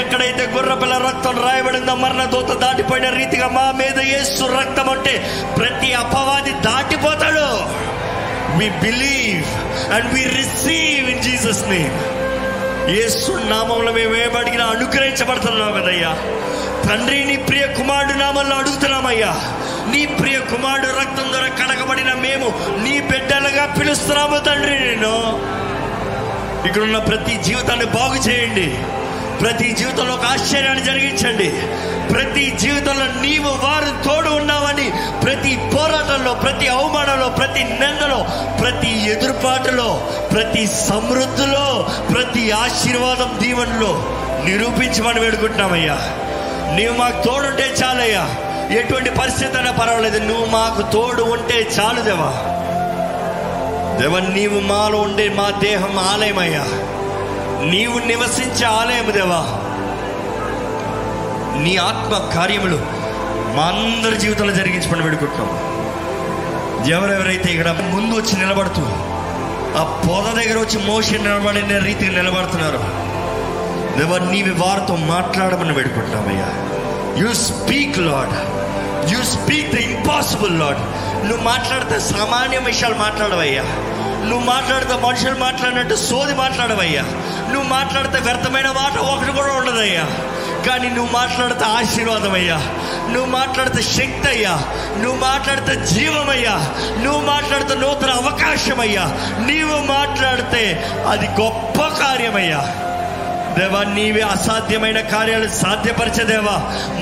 ఎక్కడైతే 0.00 0.46
గుర్రపిల్ల 0.46 0.94
రక్తం 0.98 1.42
రాయబడిందో 1.42 1.94
మరణ 1.94 2.24
దూత 2.24 2.58
దాటిపోయిన 2.58 3.10
రీతిగా 3.10 3.48
మా 3.48 3.72
మీద 3.72 4.00
ఏసు 4.00 4.44
రక్తం 4.44 4.90
అంటే 4.90 5.44
ప్రతి 5.58 5.94
అపవాది 5.94 6.50
దాటిపోతాడు. 6.50 7.48
We 8.58 8.70
believe 8.70 9.48
and 9.92 10.14
we 10.14 10.24
receive 10.24 11.10
in 11.10 11.22
Jesus 11.22 11.62
name 11.68 11.96
యేసు 12.90 13.32
నామంలో 13.32 13.92
మేము 13.92 14.16
ఏమడిగినా 14.16 14.64
అనుగ్రహించబడుతున్నాం 14.64 15.72
కదయ్యా. 15.72 16.12
తండ్రి 16.88 17.24
నీ 17.24 17.36
ప్రియ 17.36 17.66
కుమారుడు 17.66 18.12
నామంలో 18.12 18.56
అడుగుతున్నామయ్యా. 18.56 19.32
నీ 19.92 20.06
ప్రియ 20.06 20.38
కుమారుడు 20.38 20.86
రక్తం 20.86 21.32
ద్వారా 21.32 21.48
కడగబడిన 21.48 22.12
మేము 22.14 22.48
నీ 22.84 23.00
బిడ్డలుగా 23.00 23.76
పిలుస్తున్నాము 23.78 24.38
తండ్రి 24.38 24.78
నేను. 24.80 25.56
ఇక్కడున్న 26.66 26.98
ప్రతి 26.98 27.36
జీవితాన్ని 27.36 27.84
బాగు 27.84 28.30
చేయండి. 28.30 28.78
ప్రతి 29.40 29.72
జీవితంలో 29.72 30.14
ఒక 30.14 30.24
ఆశ్చర్యాన్ని 30.24 30.84
జరిగించండి. 30.84 31.50
ప్రతి 32.12 32.56
జీవితంలో 32.60 33.20
నీవు 33.20 33.48
వారు 33.48 34.04
తోడు 34.04 34.28
ఉన్నావని 34.28 34.92
ప్రతి 35.24 35.56
పోరాటంలో 35.74 36.34
ప్రతి 36.34 36.68
అవమానంలో 36.68 37.28
ప్రతి 37.28 37.64
నిందలో 37.64 38.26
ప్రతి 38.60 39.10
ఎదురుపాటులో 39.10 40.10
ప్రతి 40.32 40.66
సమృద్ధిలో 40.66 41.86
ప్రతి 42.12 42.50
ఆశీర్వాదం 42.50 43.38
దీవెనలో 43.42 44.04
నిరూపించమని 44.44 45.20
వేడుకుంటున్నామయ్యా. 45.20 45.94
నీవు 46.76 46.96
మాకు 46.96 47.24
తోడుంటే 47.24 47.74
చాలయ్యా. 47.84 48.34
ఎటువంటి 48.78 49.10
పరిస్థితి 49.10 49.56
అయినా 49.56 49.70
పర్వాలేదు. 49.70 50.18
నువ్వు 50.18 50.46
మాకు 50.46 50.92
తోడు 50.92 51.22
ఉంటే 51.22 51.68
చాలు 51.80 52.00
దేవా. 52.02 52.55
దేవ 54.00 54.18
నీవు 54.18 54.60
మాలో 54.60 54.98
ఉండే 54.98 55.28
మా 55.28 55.50
దేహం 55.50 55.98
ఆలయమయ్యా. 55.98 56.64
నీవు 57.70 57.98
నివసించే 57.98 58.64
ఆలయం 58.64 59.12
దేవా. 59.12 59.40
నీ 61.62 61.76
ఆత్మ 61.76 62.30
కార్యములు 62.34 62.78
మా 63.56 63.62
అందరి 63.62 64.18
జీవితంలో 64.18 64.52
జరిగించమని 64.52 65.02
పెడుకుంటున్నాం 65.02 65.52
ఎవరెవరైతే 66.90 67.50
ఇక్కడ 67.50 67.70
ముందు 67.94 68.14
వచ్చి 68.14 68.36
నిలబడుతూ 68.36 68.82
ఆ 69.78 69.82
పొద 70.04 70.36
దగ్గర 70.36 70.58
వచ్చి 70.58 70.78
మోషన్ 70.78 71.24
నిలబడిన 71.24 71.78
రీతికి 71.78 72.10
నిలబడుతున్నారు. 72.10 72.80
దేవా 73.98 74.18
నీవి 74.18 74.50
వారితో 74.50 74.96
మాట్లాడమని 74.96 75.74
పెడుకుంటున్నామయ్యా 75.74 76.48
you 77.22 77.32
speak 77.34 77.98
lord 77.98 78.36
you 79.12 79.22
speak 79.24 79.72
the 79.72 79.78
impossible 79.90 80.60
lord 80.60 80.82
నువ్వు 81.24 81.44
మాట్లాడితే 81.44 82.00
సామాన్య 82.00 82.58
విషయాలు 82.58 82.94
మాట్లాడవయ్యా. 82.94 83.62
నువ్వు 84.28 84.44
మాట్లాడితే 84.46 84.94
మనుషులు 84.94 85.38
మాట్లాడినట్టు 85.38 85.94
సోది 85.94 86.34
మాట్లాడవయ్యా. 86.34 87.02
నువ్వు 87.52 87.68
మాట్లాడితే 87.68 88.18
వ్యర్థమైన 88.18 88.70
మాట 88.70 88.98
ఒకటి 88.98 89.32
కూడా 89.32 89.52
ఉండదయ్యా. 89.52 90.06
కానీ 90.66 90.88
నువ్వు 90.90 91.12
మాట్లాడితే 91.12 91.64
ఆశీర్వాదం 91.64 92.32
అయ్యా 92.32 92.56
నువ్వు 93.08 93.30
మాట్లాడితే 93.30 93.82
శక్తి 93.82 94.28
అయ్యా 94.28 94.58
నువ్వు 94.98 95.20
మాట్లాడితే 95.20 95.86
జీవమయ్యా. 95.86 96.56
నువ్వు 96.98 97.20
మాట్లాడితే 97.20 97.74
నూతన 97.74 98.10
అవకాశమయ్యా. 98.10 99.04
నీవు 99.38 99.86
మాట్లాడితే 99.86 100.92
అది 101.08 101.26
గొప్ప 101.26 101.82
కార్యమయ్యా. 101.82 102.85
దేవా 103.58 103.84
నీవే 103.84 104.20
అసాధ్యమైన 104.20 105.00
కార్యాలు 105.00 105.48
సాధ్యపరచదేవా? 105.48 106.56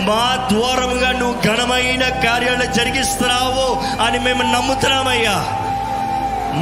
మా 0.08 0.48
ద్వారముగా 0.52 1.12
నువ్వు 1.12 1.36
ఘనమైన 1.42 2.08
కార్యాలు 2.24 2.64
జరిగిస్తున్నావు 2.74 3.66
అని 4.02 4.18
మేము 4.18 4.42
నమ్ముతున్నామయ్యా. 4.42 5.36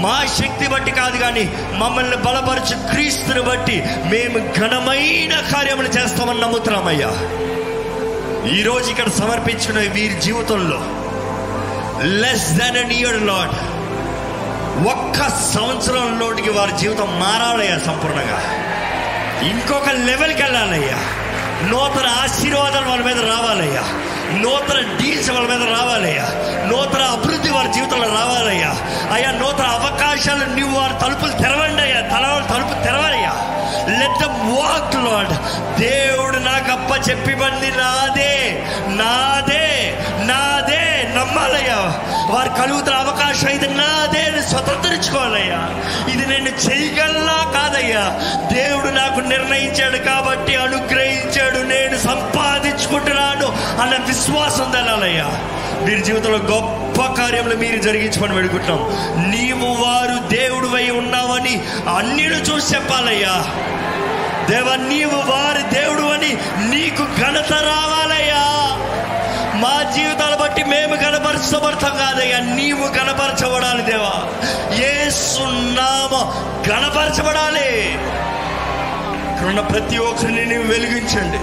మా 0.01 0.25
శక్తి 0.39 0.69
బట్టి 0.69 0.91
కాదు 0.91 1.17
కానీ 1.19 1.43
మమ్మల్ని 1.75 2.17
బలపరచు 2.17 2.93
క్రీస్తుని 2.93 3.41
బట్టి 3.41 3.77
మేము 4.05 4.39
ఘనమైన 4.59 5.35
కార్యములు 5.53 5.89
చేస్తామని 5.89 6.41
నమ్ముతున్నామయ్యా. 6.41 7.11
ఈరోజు 8.57 8.91
ఇక్కడ 8.91 9.09
సమర్పించిన 9.11 9.79
వీరి 9.79 10.21
జీవితంలో 10.21 10.81
less 12.23 12.59
than 12.59 12.77
an 12.77 12.93
year 12.93 13.23
lord 13.23 13.55
ఒక్క 14.87 15.19
సంవత్సరంలోనికి 15.55 16.51
వారి 16.51 16.79
జీవితం 16.79 17.21
మారాలయ్యా 17.21 17.79
సంపూర్ణంగా. 17.79 18.41
ఇంకొక 19.51 19.89
లెవెల్కి 19.89 20.43
వెళ్ళాలయ్యా. 20.43 20.99
నూతన 21.69 22.07
ఆశీర్వాదాలు 22.07 22.89
వాళ్ళ 22.89 23.05
మీద 23.05 23.17
రావాలయ్యా. 23.17 23.83
నూతన 24.39 24.81
డీల్స్ 24.81 25.31
వాళ్ళ 25.31 25.49
మీద 25.49 25.69
రావాలయ్యా. 25.69 26.25
నూతన 26.69 27.03
అభివృద్ధి 27.03 27.51
వారి 27.51 27.73
జీవితంలో 27.73 28.09
రావాలయ్యా. 28.09 28.77
అయ్యా 29.13 29.31
నూతన 29.31 29.65
అవకాశాలు 29.65 30.61
నువ్వు 30.61 30.81
వారి 30.81 30.93
తలుపులు 31.05 31.43
తెరవండి 31.43 31.83
అయ్యా. 31.83 32.01
తల 32.01 32.45
తలుపు 32.55 32.85
తెరవాలయ్యా. 32.85 33.33
లెట్ 33.99 34.23
ద 34.23 34.25
వాక్ 34.25 34.95
లాడ్ 34.95 35.33
దేవుడు 35.81 36.37
నాకు 36.37 36.73
అప్ప 36.73 37.11
చెప్పిబంది 37.11 37.71
నాదే. 37.71 38.65
నాదే. 38.87 39.99
నాదే. 40.19 40.62
నమ్మాలయ్యా 41.33 41.77
వారు 42.35 42.49
కలుగుతున్న 42.49 42.99
అవకాశం 42.99 43.49
ఇది 43.49 43.69
నాదే 43.69 44.23
అని 44.23 44.43
స్వతంత్రించుకోవాలయ్యా. 44.43 45.71
ఇది 46.13 46.27
నేను 46.27 46.49
చేయగలనా 46.49 47.53
కాదయ్యా. 47.53 48.05
దేవుడు 48.53 48.87
నాకు 48.87 49.21
నిర్ణయించాడు 49.21 49.97
కాబట్టి 49.97 50.57
అనుగ్రహించాడు. 50.57 51.59
నేను 51.59 51.99
సంపాదించుకుంటున్నాను 51.99 53.47
అన్న 53.83 54.05
విశ్వాసం 54.07 54.71
తెలాలయ్యా. 54.71 55.29
మీరు 55.85 56.01
జీవితంలో 56.01 56.39
గొప్ప 56.39 57.23
కార్యములు 57.23 57.57
మీరు 57.57 57.79
జరిగించమని 57.79 58.35
వేడుకుంటున్నాం. 58.35 58.81
నీవు 59.31 59.83
వారు 59.83 60.35
దేవుడు 60.35 60.67
ఉన్నావని 60.99 61.63
అన్నిను 61.97 62.35
చూసి 62.35 62.75
చెప్పాలయ్యా. 62.75 63.45
దేవా 64.51 64.77
నీవు 64.77 65.17
వారి 65.17 65.75
దేవుడు 65.75 66.03
అని 66.03 66.37
నీకు 66.77 67.05
ఘనత 67.21 67.53
రావాలయ్యా. 67.53 68.49
మా 69.55 69.93
జీవితాలు 69.97 70.37
బట్టి 70.37 70.65
మేము 70.65 70.97
కనపరచబడతాం 70.97 71.97
కాదయ్యా. 71.97 72.39
నీవు 72.39 72.89
కనపరచబడాలి 72.89 73.83
దేవా. 73.83 74.33
ఏ 74.77 75.11
సున్నామ 75.11 76.15
కనపరచబడాలి 76.71 77.93
ఇక్కడున్న 79.33 79.61
ప్రతి 79.61 79.99
ఒక్కరిని 79.99 80.47
నీవు 80.47 80.63
వెలిగించండి. 80.63 81.39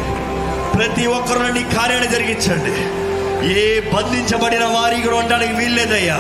ప్రతి 0.77 1.07
ఒక్కరిని 1.07 1.53
నీ 1.53 1.75
కార్యాన్ని 1.75 2.07
జరిగించండి. 2.07 2.99
ఏ 3.59 3.79
బంధించబడిన 3.79 4.63
వారి 4.65 5.01
కూడా 5.01 5.17
ఉండడానికి 5.17 5.53
వీల్లేదయ్యా. 5.53 6.17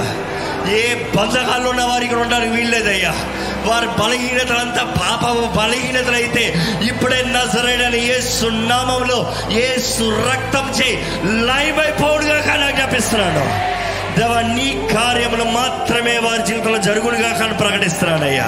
ఏ 0.67 1.11
బంధకాల్లో 1.15 1.69
ఉన్న 1.69 1.81
వారికి 1.81 2.15
ఉండడానికి 2.15 2.53
వీల్లేదయ్యా 2.55 3.13
వారి 3.65 3.87
బలహీనతలంతా 3.87 4.83
పాప 4.83 5.23
బలహీనతలైతే 5.57 6.45
ఇప్పుడే 6.81 7.23
నజరైన 7.23 7.95
ఏ 7.95 8.19
సున్నామంలో 8.19 9.19
ఏ 9.51 9.77
సురక్తం 9.77 10.67
చే 10.79 10.89
లైవ్ 11.23 11.79
అయిపోడుగా 11.79 12.41
కానీ 12.41 12.71
జ్ఞాపిస్తున్నాను 12.75 13.68
దేవా 14.17 14.39
నీ 14.55 14.65
కార్యములు 14.93 15.43
మాత్రమే 15.53 16.17
వారి 16.17 16.43
జీవితంలో 16.47 16.79
జరుగునుగా 16.79 17.31
కానీ 17.39 17.53
ప్రకటిస్తున్నానయ్యా 17.53 18.47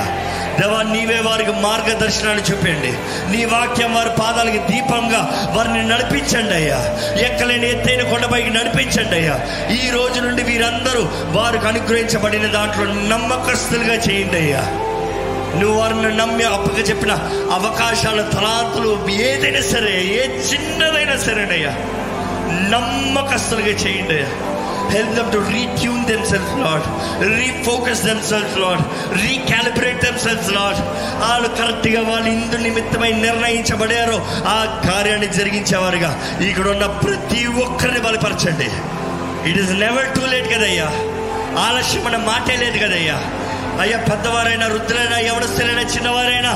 దేవా 0.59 0.79
నీవే 0.85 1.19
వారికి 1.19 1.53
మార్గదర్శనాన్ని 1.61 2.43
చూపండి 2.43 2.91
నీ 3.31 3.41
వాక్యం 3.45 3.91
వారి 3.93 4.11
పాదాలకి 4.19 4.59
దీపంగా 4.69 5.21
వారిని 5.55 5.83
నడిపించండి 5.87 6.53
అయ్యా. 6.53 6.79
ఎక్కలేని 7.27 7.67
ఎత్తైన 7.67 8.03
కొండపైకి 8.03 8.49
నడిపించండి 8.49 9.15
అయ్యా. 9.15 9.35
ఈ 9.77 9.89
రోజు 9.89 10.19
నుండి 10.19 10.43
వీరందరూ 10.43 11.03
వారికి 11.31 11.67
అనుగ్రహించబడిన 11.67 12.47
దాంట్లో 12.47 12.85
నమ్మకస్తులుగా 13.09 13.97
చేయండి 14.07 14.37
అయ్యా. 14.37 14.63
నువ్వు 15.55 15.75
వారిని 15.79 16.17
నమ్మి 16.17 16.43
అప్పక 16.49 16.89
చెప్పిన 16.89 17.13
అవకాశాలు 17.53 18.23
తలాంతులు 18.35 18.91
ఏదైనా 19.23 19.61
సరే 19.71 19.95
ఏ 20.13 20.21
చిన్నదైనా 20.49 21.17
సరేనయ్యా. 21.17 21.73
నమ్మకస్తులుగా 22.69 23.73
చేయండి 23.83 24.15
అయ్యా. 24.15 24.29
Help 24.91 25.11
them 25.15 25.31
to 25.31 25.39
retune 25.49 26.05
themselves, 26.05 26.51
Lord. 26.55 26.83
Refocus 27.33 27.99
themselves, 28.03 28.55
Lord. 28.57 28.79
Recalibrate 29.21 30.01
themselves, 30.01 30.47
Lord. 30.51 30.77
వాళ్ళు 31.21 31.49
కరెక్ట్గా 31.59 32.01
వాళ్ళు 32.07 32.29
ఇందు 32.35 32.57
నిమిత్తమై 32.65 33.11
నిర్ణయించబడారో 33.25 34.17
ఆ 34.53 34.57
కార్యాన్ని 34.87 35.29
జరిగించేవారుగా 35.37 36.11
ఇక్కడ 36.49 36.67
ఉన్న 36.73 36.85
ప్రతి 37.03 37.41
ఒక్కరిని 37.65 38.01
బలపరచండి 38.07 38.69
it 39.49 39.59
is 39.63 39.73
never 39.83 40.09
too 40.17 40.23
late 40.33 40.49
కదయ్యా 40.55 40.89
ఆలస్యం 41.65 42.05
అన్న 42.09 42.19
మాటే 42.29 42.55
లేదు 42.63 42.77
కదయ్యా 42.83 43.17
అయ్యా 43.83 43.97
పెద్దవారైనా 44.09 44.65
వృద్ధులైనా 44.71 45.17
ఎవడస్తులైనా 45.31 45.83
చిన్నవారైనా 45.93 46.51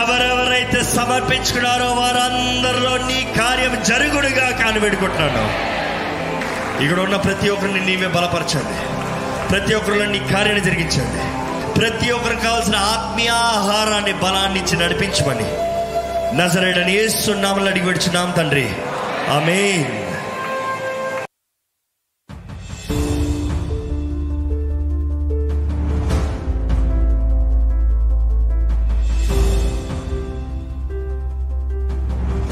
ఎవరెవరైతే 0.00 0.80
సమర్పించుకున్నారో 0.96 1.88
వారందరిలో 2.00 2.94
నీ 3.08 3.20
కార్యం 3.38 3.74
జరుగుడుగా 3.90 4.46
కానిపెట్టుకుంటున్నాను 4.60 5.44
ఇక్కడ 6.82 7.00
ఉన్న 7.00 7.16
ప్రతి 7.16 7.48
ఒక్కరిని 7.48 7.86
నీవే 7.86 8.06
బలపరచండి. 8.06 9.00
ప్రతి 9.48 9.74
ఒక్కరిలో 9.74 10.04
నీ 10.04 10.18
కార్యాన్ని 10.18 10.64
జరిగించండి. 10.64 11.40
ప్రతి 11.80 12.10
ఒక్కరికి 12.10 12.42
కావాల్సిన 12.42 12.76
ఆత్మీయ 12.76 13.28
ఆహారాన్ని 13.28 14.12
బలాన్ని 14.12 14.60
ఇచ్చి 14.60 14.84
నడిపించమని. 14.84 15.46
నజరేడని 16.36 17.04
ఏస్తున్నామని 17.04 17.68
అడిగి 17.68 17.86
పెడుచున్నాం 17.86 18.30
తండ్రి. 18.30 18.72
ఆమె 19.30 19.84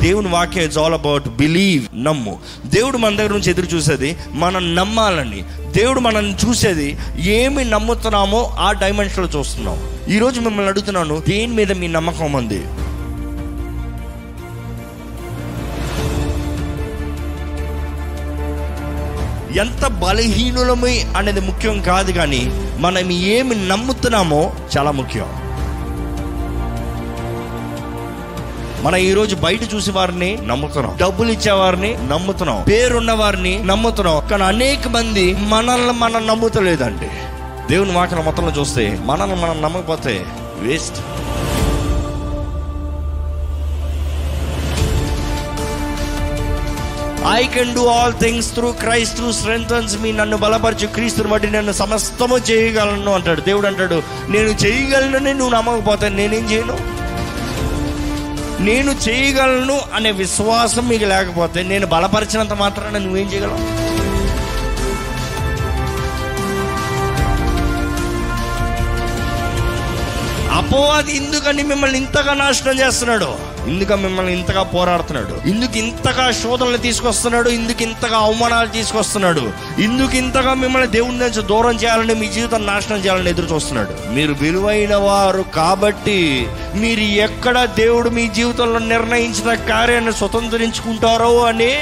దేవుని 0.09 0.29
వాక్యం 0.29 0.65
ఇట్స్ 0.65 0.79
ఆల్ 0.79 0.95
అబౌట్ 0.95 1.29
బిలీవ్ 1.29 2.05
నమ్ము. 2.05 2.39
దేవుడు 2.67 2.99
మన 2.99 3.17
దగ్గర 3.17 3.33
నుంచి 3.33 3.51
ఎదురు 3.51 3.67
చూసేది 3.67 4.17
మనం 4.33 4.75
నమ్మాలని. 4.75 5.45
దేవుడు 5.77 6.01
మనల్ని 6.01 6.37
చూసేది 6.45 6.99
ఏమి 7.19 7.65
నమ్ముతున్నామో 7.65 8.57
ఆ 8.59 8.73
డైమెన్షన్లో 8.73 9.39
చూస్తున్నాం. 9.39 9.79
ఈరోజు 10.09 10.41
మిమ్మల్ని 10.41 10.71
అడుగుతున్నాను 10.71 11.23
దేని 11.29 11.53
మీద 11.53 11.73
మీ 11.73 11.87
నమ్మకం 11.87 12.33
ఉంది? 12.33 12.61
ఎంత 19.59 19.87
బలహీనులమే 19.87 20.97
అనేది 21.17 21.41
ముఖ్యం 21.41 21.83
కాదు 21.83 22.13
కానీ 22.13 22.43
మనం 22.79 23.11
ఏమి 23.11 23.69
నమ్ముతున్నామో 23.69 24.53
చాలా 24.77 24.91
ముఖ్యం. 24.91 25.48
మనం 28.83 28.97
ఈ 28.97 29.13
రోజు 29.13 29.37
బయట 29.37 29.75
చూసే 29.75 29.91
వారిని 29.91 30.39
నమ్ముతున్నాం. 30.43 30.97
డబ్బులు 30.97 31.33
ఇచ్చే 31.33 31.53
వారిని 31.53 31.97
నమ్ముతున్నాం. 32.09 32.63
పేరున్న 32.63 33.13
వారిని 33.13 33.63
నమ్ముతున్నాం. 33.65 34.29
కానీ 34.29 34.43
అనేక 34.43 34.89
మంది 34.89 35.35
మనల్ని 35.35 35.93
మనం 35.93 36.27
నమ్ముతలేదండి. 36.27 37.09
దేవుని 37.71 37.93
వాకన 37.93 38.21
మొత్తంలో 38.21 38.61
చూస్తే 38.61 38.99
మనల్ని 39.05 39.37
మనం 39.37 39.63
నమ్మకపోతే 39.63 40.27
waste. 40.57 40.97
I 47.37 47.47
can 47.47 47.75
do 47.75 47.87
all 47.87 48.15
things 48.15 48.55
through 48.55 48.73
Christ 48.73 49.33
strengthens 49.33 49.99
me 49.99 50.13
నన్ను 50.13 50.37
బలపరచు 50.37 50.87
క్రీస్తుని 50.87 51.29
బట్టి 51.29 51.51
నేను 51.51 51.73
సమస్తము 51.73 52.39
చేయగలను 52.39 53.13
అంటాడు. 53.13 53.41
దేవుడు 53.41 53.67
అంటాడు 53.67 54.03
నేను 54.29 54.49
చేయగలనని 54.49 55.35
నువ్వు 55.35 55.55
నమ్మకపోతే 55.55 56.09
నేనేం 56.09 56.51
చేయను? 56.53 56.98
నేను 58.61 58.93
చేయగలను 59.09 59.81
అనే 59.95 60.11
విశ్వాసం 60.11 60.89
మీకు 60.89 61.05
లేకపోతే 61.05 61.63
నేను 61.63 61.87
బలపరిచినంత 61.87 62.53
మాత్రాన 62.53 62.99
నువ్వేం 62.99 63.29
చేయగలవు? 63.33 63.65
అపోవాది 70.59 71.17
ఎందుకని 71.17 71.63
మిమ్మల్ని 71.63 71.99
ఇంతగా 71.99 72.35
నాశనం 72.35 72.79
చేస్తున్నాడు? 72.81 73.31
ఇందుక 73.69 73.93
మిమ్మల్ని 73.93 74.33
ఇంతగా 74.39 74.63
పోరాడుతున్నాడు. 74.63 75.49
ఇందుకు 75.49 75.77
ఇంతగా 75.79 76.27
శోధనలు 76.31 76.77
తీసుకొస్తున్నాడు 76.77 77.49
ఇందుకు 77.49 77.83
ఇంతగా 77.83 78.19
అవమానాలు 78.19 78.69
తీసుకొస్తున్నాడు. 78.69 79.45
ఇందుకు 79.83 80.17
ఇంతగా 80.17 80.55
మిమ్మల్ని 80.55 80.91
దేవుని 80.91 81.19
నుంచి 81.19 81.43
దూరం 81.43 81.77
చేయాలని 81.77 82.15
మీ 82.15 82.29
జీవితం 82.29 82.67
నాశనం 82.67 82.99
చేయాలని 82.99 83.31
ఎదురు 83.31 83.49
చూస్తున్నాడు. 83.55 83.95
మీరు 84.13 84.33
విలువైన 84.33 84.95
వారు 84.97 85.45
కాబట్టి 85.55 86.19
మీరు 86.75 87.01
ఎక్కడ 87.01 87.65
దేవుడు 87.65 88.11
మీ 88.11 88.29
జీవితంలో 88.29 88.79
నిర్ణయించిన 88.79 89.55
కార్యాన్ని 89.55 90.13
స్వతంత్రించుకుంటారో 90.13 91.33
అని 91.45 91.73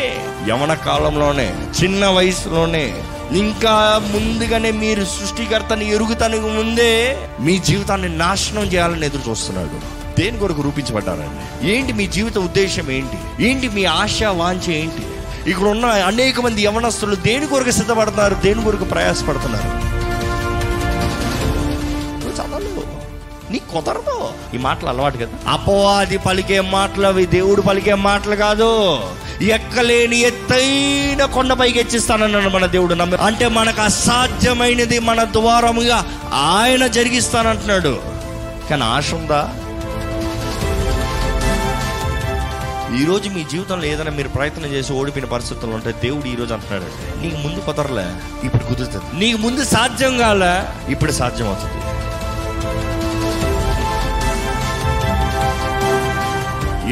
యవన 0.48 0.74
కాలంలోనే 0.74 1.48
చిన్న 1.82 2.06
వయసులోనే 2.06 2.86
ఇంకా 3.32 3.74
ముందుగానే 4.14 4.70
మీరు 4.70 5.04
సృష్టికర్తని 5.04 5.86
ఎరుగుతానికి 5.94 6.48
ముందే 6.58 6.92
మీ 7.40 7.58
జీవితాన్ని 7.58 8.10
నాశనం 8.18 8.64
చేయాలని 8.64 9.06
ఎదురు 9.06 9.30
చూస్తున్నాడు. 9.30 9.95
దేని 10.18 10.38
కొరకు 10.38 10.62
రూపించబడ్డారండి? 10.62 11.70
ఏంటి 11.70 11.92
మీ 11.92 12.06
జీవిత 12.06 12.38
ఉద్దేశం 12.38 12.90
ఏంటి? 12.90 13.46
ఏంటి 13.46 13.68
మీ 13.68 13.84
ఆశ 13.84 14.22
వాంఛ 14.22 14.70
ఏంటి? 14.70 15.02
ఇక్కడ 15.50 15.66
ఉన్న 15.66 15.86
అనేక 15.86 16.40
మంది 16.40 16.62
యవనస్తులు 16.62 17.14
దేని 17.14 17.46
కొరకు 17.46 17.70
సిద్ధపడుతున్నారు? 17.70 18.34
దేని 18.34 18.64
కొరకు 18.64 18.84
ప్రయాసపడుతున్నారు? 18.84 19.86
నీకు 23.52 23.72
కుదరదు. 23.72 24.28
ఈ 24.54 24.58
మాటలు 24.58 24.88
అలవాటు 24.88 25.16
కదా. 25.16 25.52
అపవాది 25.52 26.18
పలికే 26.18 26.60
మాటలు 26.60 27.06
అవి 27.06 27.26
దేవుడు 27.26 27.60
పలికే 27.60 27.94
మాటలు 27.94 28.36
కాదు. 28.36 29.00
ఎక్కలేని 29.42 30.18
ఎత్తైన 30.20 31.24
కొండపైకి 31.24 31.80
హెచ్చిస్తానన్నాడు 31.80 32.48
మన 32.48 32.66
దేవుడు. 32.66 32.94
నమ్మి 32.94 33.16
అంటే 33.16 33.48
మనకు 33.48 33.80
అసాధ్యమైనది 33.80 34.98
మన 34.98 35.24
ద్వారముగా 35.24 36.06
ఆయన 36.32 36.86
జరిగిస్తానంటున్నాడు. 36.86 37.98
కానీ 38.70 38.82
ఆశ 38.82 39.14
ఉందా? 39.14 39.54
ఈరోజు 43.02 43.28
మీ 43.28 43.44
జీవితంలో 43.44 43.84
ఏదైనా 43.84 44.10
మీరు 44.10 44.28
ప్రయత్నం 44.28 44.66
చేసి 44.66 44.92
ఓడిపోయిన 44.92 45.28
పరిస్థితులు 45.28 45.70
ఉంటే 45.70 45.92
దేవుడు 45.92 46.26
ఈరోజు 46.26 46.54
అంటున్నాడు. 46.54 46.84
నీకు 47.22 47.36
ముందు 47.36 47.60
కుదరలే. 47.60 48.14
ఇప్పుడు 48.46 48.64
కుదురుతుంది. 48.64 49.04
నీకు 49.14 49.38
ముందు 49.38 49.64
సాధ్యం 49.64 50.18
కాలే. 50.18 50.90
ఇప్పుడు 50.92 51.12
సాధ్యం 51.12 51.48
అవుతుంది. 51.48 51.74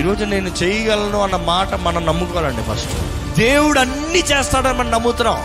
ఈరోజు 0.01 0.25
నేను 0.25 0.49
చేయగలను 0.49 1.23
అన్న 1.23 1.37
మాట 1.37 1.75
మనం 1.75 2.07
నమ్ముకోవాలండి 2.07 2.63
ఫస్ట్. 2.63 2.91
దేవుడు 3.39 3.79
అన్ని 3.79 4.19
చేస్తాడని 4.19 4.79
మనం 4.79 4.91
నమ్ముతున్నాం. 4.91 5.39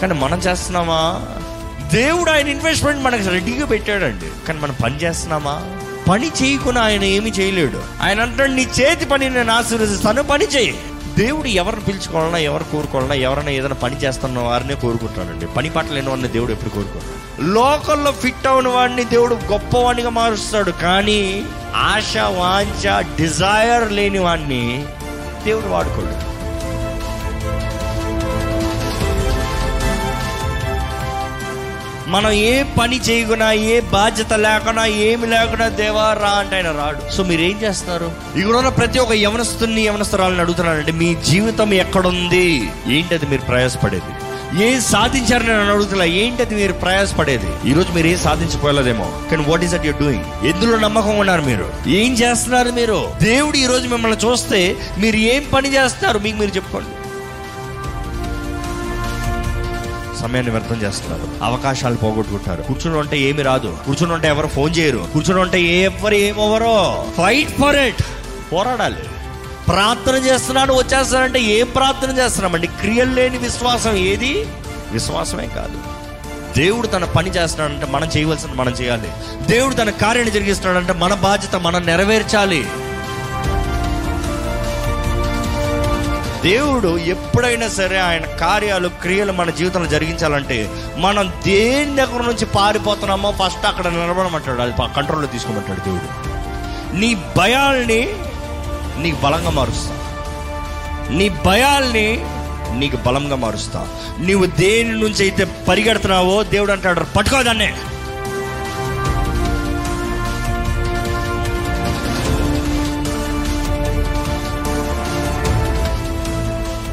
కానీ 0.00 0.14
మనం 0.14 0.38
చేస్తున్నామా? 0.38 1.22
దేవుడు 1.92 2.30
ఆయన 2.30 2.48
ఇన్వెస్ట్మెంట్ 2.48 3.02
మనకు 3.02 3.28
రెడీగా 3.28 3.66
పెట్టాడండి. 3.66 4.46
కానీ 4.46 4.58
మనం 4.58 4.76
పని 4.84 4.96
చేస్తున్నామా? 4.96 5.77
పని 6.08 6.30
చేయకుండా 6.42 6.80
ఆయన 6.80 7.04
ఏమి 7.04 7.30
చేయలేడు. 7.30 7.82
ఆయన 8.02 8.20
అంటాడు 8.20 8.50
నీ 8.50 8.68
చేతి 8.80 9.04
పని 9.04 9.30
నేను 9.30 9.52
ఆశీర్వదిస్తాను 9.52 10.22
పని 10.22 10.44
చేయి. 10.44 10.78
దేవుడు 11.18 11.48
ఎవరిని 11.48 11.82
పిలుచుకోవాలన్నా 11.82 12.38
ఎవరు 12.38 12.64
కోరుకోవాలన్నా 12.64 13.14
ఎవరైనా 13.14 13.50
ఏదైనా 13.50 13.74
పని 13.74 13.96
చేస్తున్న 13.96 14.38
వారినే 14.38 14.74
కోరుకుంటాడండి. 14.74 15.46
పని 15.46 15.70
పట్ల 15.70 15.94
లేని 15.94 16.28
దేవుడు 16.28 16.52
ఎప్పుడు 16.52 16.70
కోరుకోడు. 16.70 17.42
లోకల్లో 17.42 18.10
ఫిట్ 18.10 18.46
అవున 18.46 18.68
వాడిని 18.68 19.04
దేవుడు 19.04 19.34
గొప్పవాడిగా 19.34 20.10
మారుస్తాడు. 20.10 20.70
కానీ 20.70 21.44
ఆశ 21.74 22.16
వాంఛ 22.16 23.00
డిజైర్ 23.00 23.92
లేని 23.92 24.18
వాడిని 24.18 24.86
దేవుడు 25.44 25.66
వాడుకోడు. 25.66 26.27
మనం 32.08 32.30
ఏ 32.30 32.62
పని 32.78 32.96
చేయకున్నా 33.00 33.52
ఏ 33.52 33.80
బాధ్యత 33.80 34.32
లేకున్నా 34.32 34.84
ఏమి 34.86 35.26
లేకున్నా 35.26 35.68
దేవా 35.68 36.12
రా 36.12 36.30
అంటే 36.30 36.56
ఆయన 36.56 36.70
రాడు. 36.70 37.00
సో 37.16 37.22
మీరు 37.22 37.40
ఏం 37.40 37.56
చేస్తారు 37.62 38.08
ఇక్కడ 38.38 38.56
ఉన్న 38.56 38.68
ప్రతి 38.68 38.98
ఒక్క 38.98 39.12
యవనస్తుని 39.12 39.82
యవనస్తురాలని 39.86 40.40
అడుగుతున్నానంటే 40.40 40.92
మీ 40.92 41.14
జీవితం 41.14 41.74
ఎక్కడుంది? 41.74 42.46
ఏంటది 42.96 43.26
మీరు 43.26 43.40
ప్రయాసపడేది? 43.40 44.12
ఏం 44.66 44.80
సాధించారని 44.80 45.48
నేను 45.48 45.72
అడుగుతున్నా 45.72 46.04
ఏంటది 46.04 46.54
మీరు 46.54 46.72
ప్రయాసపడేది? 46.72 47.70
ఈ 47.70 47.72
రోజు 47.72 47.92
మీరు 47.92 48.06
ఏం 48.06 48.18
సాధించుకోలేదేమో. 48.18 49.08
కానీ 49.30 49.44
what 49.48 49.64
is 49.64 49.72
that 49.74 49.86
you're 49.86 49.98
doing 50.02 50.46
ఎందులో 50.46 50.78
నమ్మకం 50.78 51.18
ఉన్నారు 51.18 51.42
మీరు? 51.42 51.66
ఏం 51.88 52.12
చేస్తున్నారు 52.12 52.70
మీరు? 52.70 53.00
దేవుడు 53.22 53.56
ఈ 53.56 53.66
రోజు 53.66 53.88
మిమ్మల్ని 53.88 54.18
చూస్తే 54.26 54.76
మీరు 54.98 55.16
ఏం 55.16 55.44
పని 55.54 55.74
చేస్తున్నారు? 55.74 56.18
మీకు 56.18 56.36
మీరు 56.36 56.56
చెప్పుకోండి. 56.56 56.94
సమయాన్ని 60.20 60.52
వ్యర్థం 60.52 60.76
చేస్తున్నారు. 60.82 61.28
అవకాశాలు 61.42 61.96
పోగొట్టుకుంటారు 61.96 62.62
కూర్చుని 62.62 62.96
ఉంటే 62.96 63.18
ఏమి 63.18 63.42
రాదు. 63.42 63.76
కూర్చుని 63.86 64.12
ఉంటే 64.12 64.28
ఎవరు 64.28 64.46
ఫోన్ 64.46 64.78
చేయరు. 64.78 65.08
కూర్చుని 65.12 65.40
ఉంటే 65.40 65.60
ఎవరు 65.60 66.14
ఏమవరో 66.14 67.04
ఫైట్ 67.18 67.50
ఫర్ 67.50 67.76
ఇట్ 67.76 68.02
పోరాడాలి. 68.52 69.02
ప్రార్థన 69.68 70.14
చేస్తున్నాను 70.14 70.74
వచ్చేస్తానంటే 70.74 71.40
ఏం 71.40 71.66
ప్రార్థన 71.66 72.18
చేస్తున్నామండి? 72.18 72.66
క్రియలు 72.66 73.14
లేని 73.14 73.38
విశ్వాసం 73.38 73.96
ఏది? 73.96 74.46
విశ్వాసమే 74.92 75.46
కాదు. 75.46 75.78
దేవుడు 76.56 76.86
తన 76.86 77.04
పని 77.04 77.30
చేస్తున్నాడంటే 77.30 77.86
మనం 77.86 78.08
చేయవలసిన 78.16 78.50
మనం 78.54 78.72
చేయాలి. 78.72 79.08
దేవుడు 79.46 79.74
తన 79.74 79.90
కార్యాన్ని 79.90 80.34
జరిగిస్తున్నాడంటే 80.34 80.92
మన 80.92 81.14
బాధ్యత 81.14 81.56
మనం 81.56 81.86
నెరవేర్చాలి. 81.86 82.66
దేవుడు 86.42 86.98
ఎప్పుడైనా 86.98 87.68
సరే 87.68 87.98
ఆయన 87.98 88.24
కార్యాలు 88.24 88.88
క్రియలు 88.88 89.32
మన 89.32 89.50
జీవితంలో 89.50 89.90
జరిగించాలంటే 89.90 90.70
మనం 90.96 91.32
దేని 91.44 91.96
దగ్గర 91.96 92.22
నుంచి 92.22 92.44
పారిపోతున్నామో 92.44 93.34
ఫస్ట్ 93.42 93.66
అక్కడ 93.66 93.86
నిలబడమంటాడు. 93.86 94.62
అది 94.62 94.72
కంట్రోల్లో 94.96 95.26
తీసుకోమంటాడు 95.26 95.80
దేవుడు. 95.80 96.28
నీ 96.96 97.14
భయాల్ని 97.36 98.08
నీకు 98.98 99.20
బలంగా 99.20 99.50
మారుస్తా. 99.50 99.98
నీ 101.10 101.28
భయాల్ని 101.28 102.26
నీకు 102.74 102.96
బలంగా 102.96 103.36
మారుస్తా. 103.36 103.88
నీవు 104.18 104.46
దేని 104.46 104.90
నుంచి 104.90 105.20
అయితే 105.20 105.44
పరిగెడుతున్నావో 105.68 106.42
దేవుడు 106.42 106.72
అంటాడు 106.72 107.00
పట్టుకో 107.00 107.42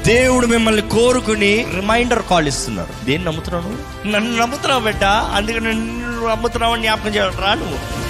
దేవుడు 0.06 0.48
మిమ్మల్ని 0.48 0.82
కోరుకుని 0.82 1.68
రిమైండర్ 1.76 2.24
కాల్ 2.30 2.48
ఇస్తున్నారు. 2.48 3.06
దేన్ని 3.06 3.28
నమ్ముతున్నావు? 3.28 4.08
నన్ను 4.08 4.42
నమ్ముతున్నావు 4.42 4.82
బిడ్డ. 4.82 5.04
అందుకని 5.04 5.74
నిన్ను 5.74 6.28
నమ్ముతున్నావు 6.28 6.74
అని 6.74 6.82
జ్ఞాపకం 6.82 7.16
చేయాలి 7.16 7.38
రా 7.38 7.54
నువ్వు. 7.54 8.06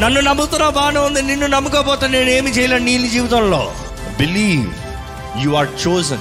నన్ను 0.00 0.20
నమ్ముతున్నావు 0.20 0.72
బాగానే 0.72 1.00
ఉంది 1.00 1.22
నిన్ను 1.22 1.46
నమ్ముకోపోతే 1.46 2.08
నేను 2.08 2.30
ఏమి 2.30 2.50
చేయలేను 2.50 2.84
నీ 2.84 3.08
జీవితంలో. 3.08 3.72
Believe 4.18 4.66
you 5.44 5.50
are 5.50 5.68
chosen 5.88 6.18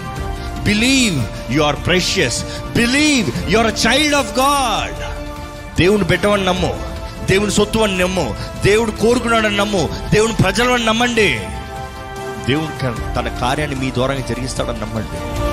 believe 0.63 1.23
you 1.51 1.63
are 1.63 1.75
precious 1.85 2.43
believe 2.75 3.31
you 3.49 3.59
are 3.59 3.73
child 3.87 4.15
of 4.15 4.39
God 4.39 4.95
దేవుని 5.77 6.03
పెట్టవని 6.03 6.45
నమ్ము. 6.45 6.79
దేవుని 7.29 7.51
సొత్తు 7.51 7.79
అని 7.79 7.97
నమ్ము. 7.97 8.35
దేవుడు 8.65 8.91
కోరుకున్నాడని 8.91 9.57
నమ్ము. 9.57 9.89
దేవుని 10.13 10.33
ప్రజలను 10.33 10.75
నమ్మండి. 10.75 11.39
దేవుని 12.47 13.13
తన 13.15 13.27
కార్యాన్ని 13.41 13.79
మీ 13.79 13.91
ద్వారా 13.91 14.15
జరిగిస్తాడని 14.15 14.79
నమ్మండి. 14.79 15.48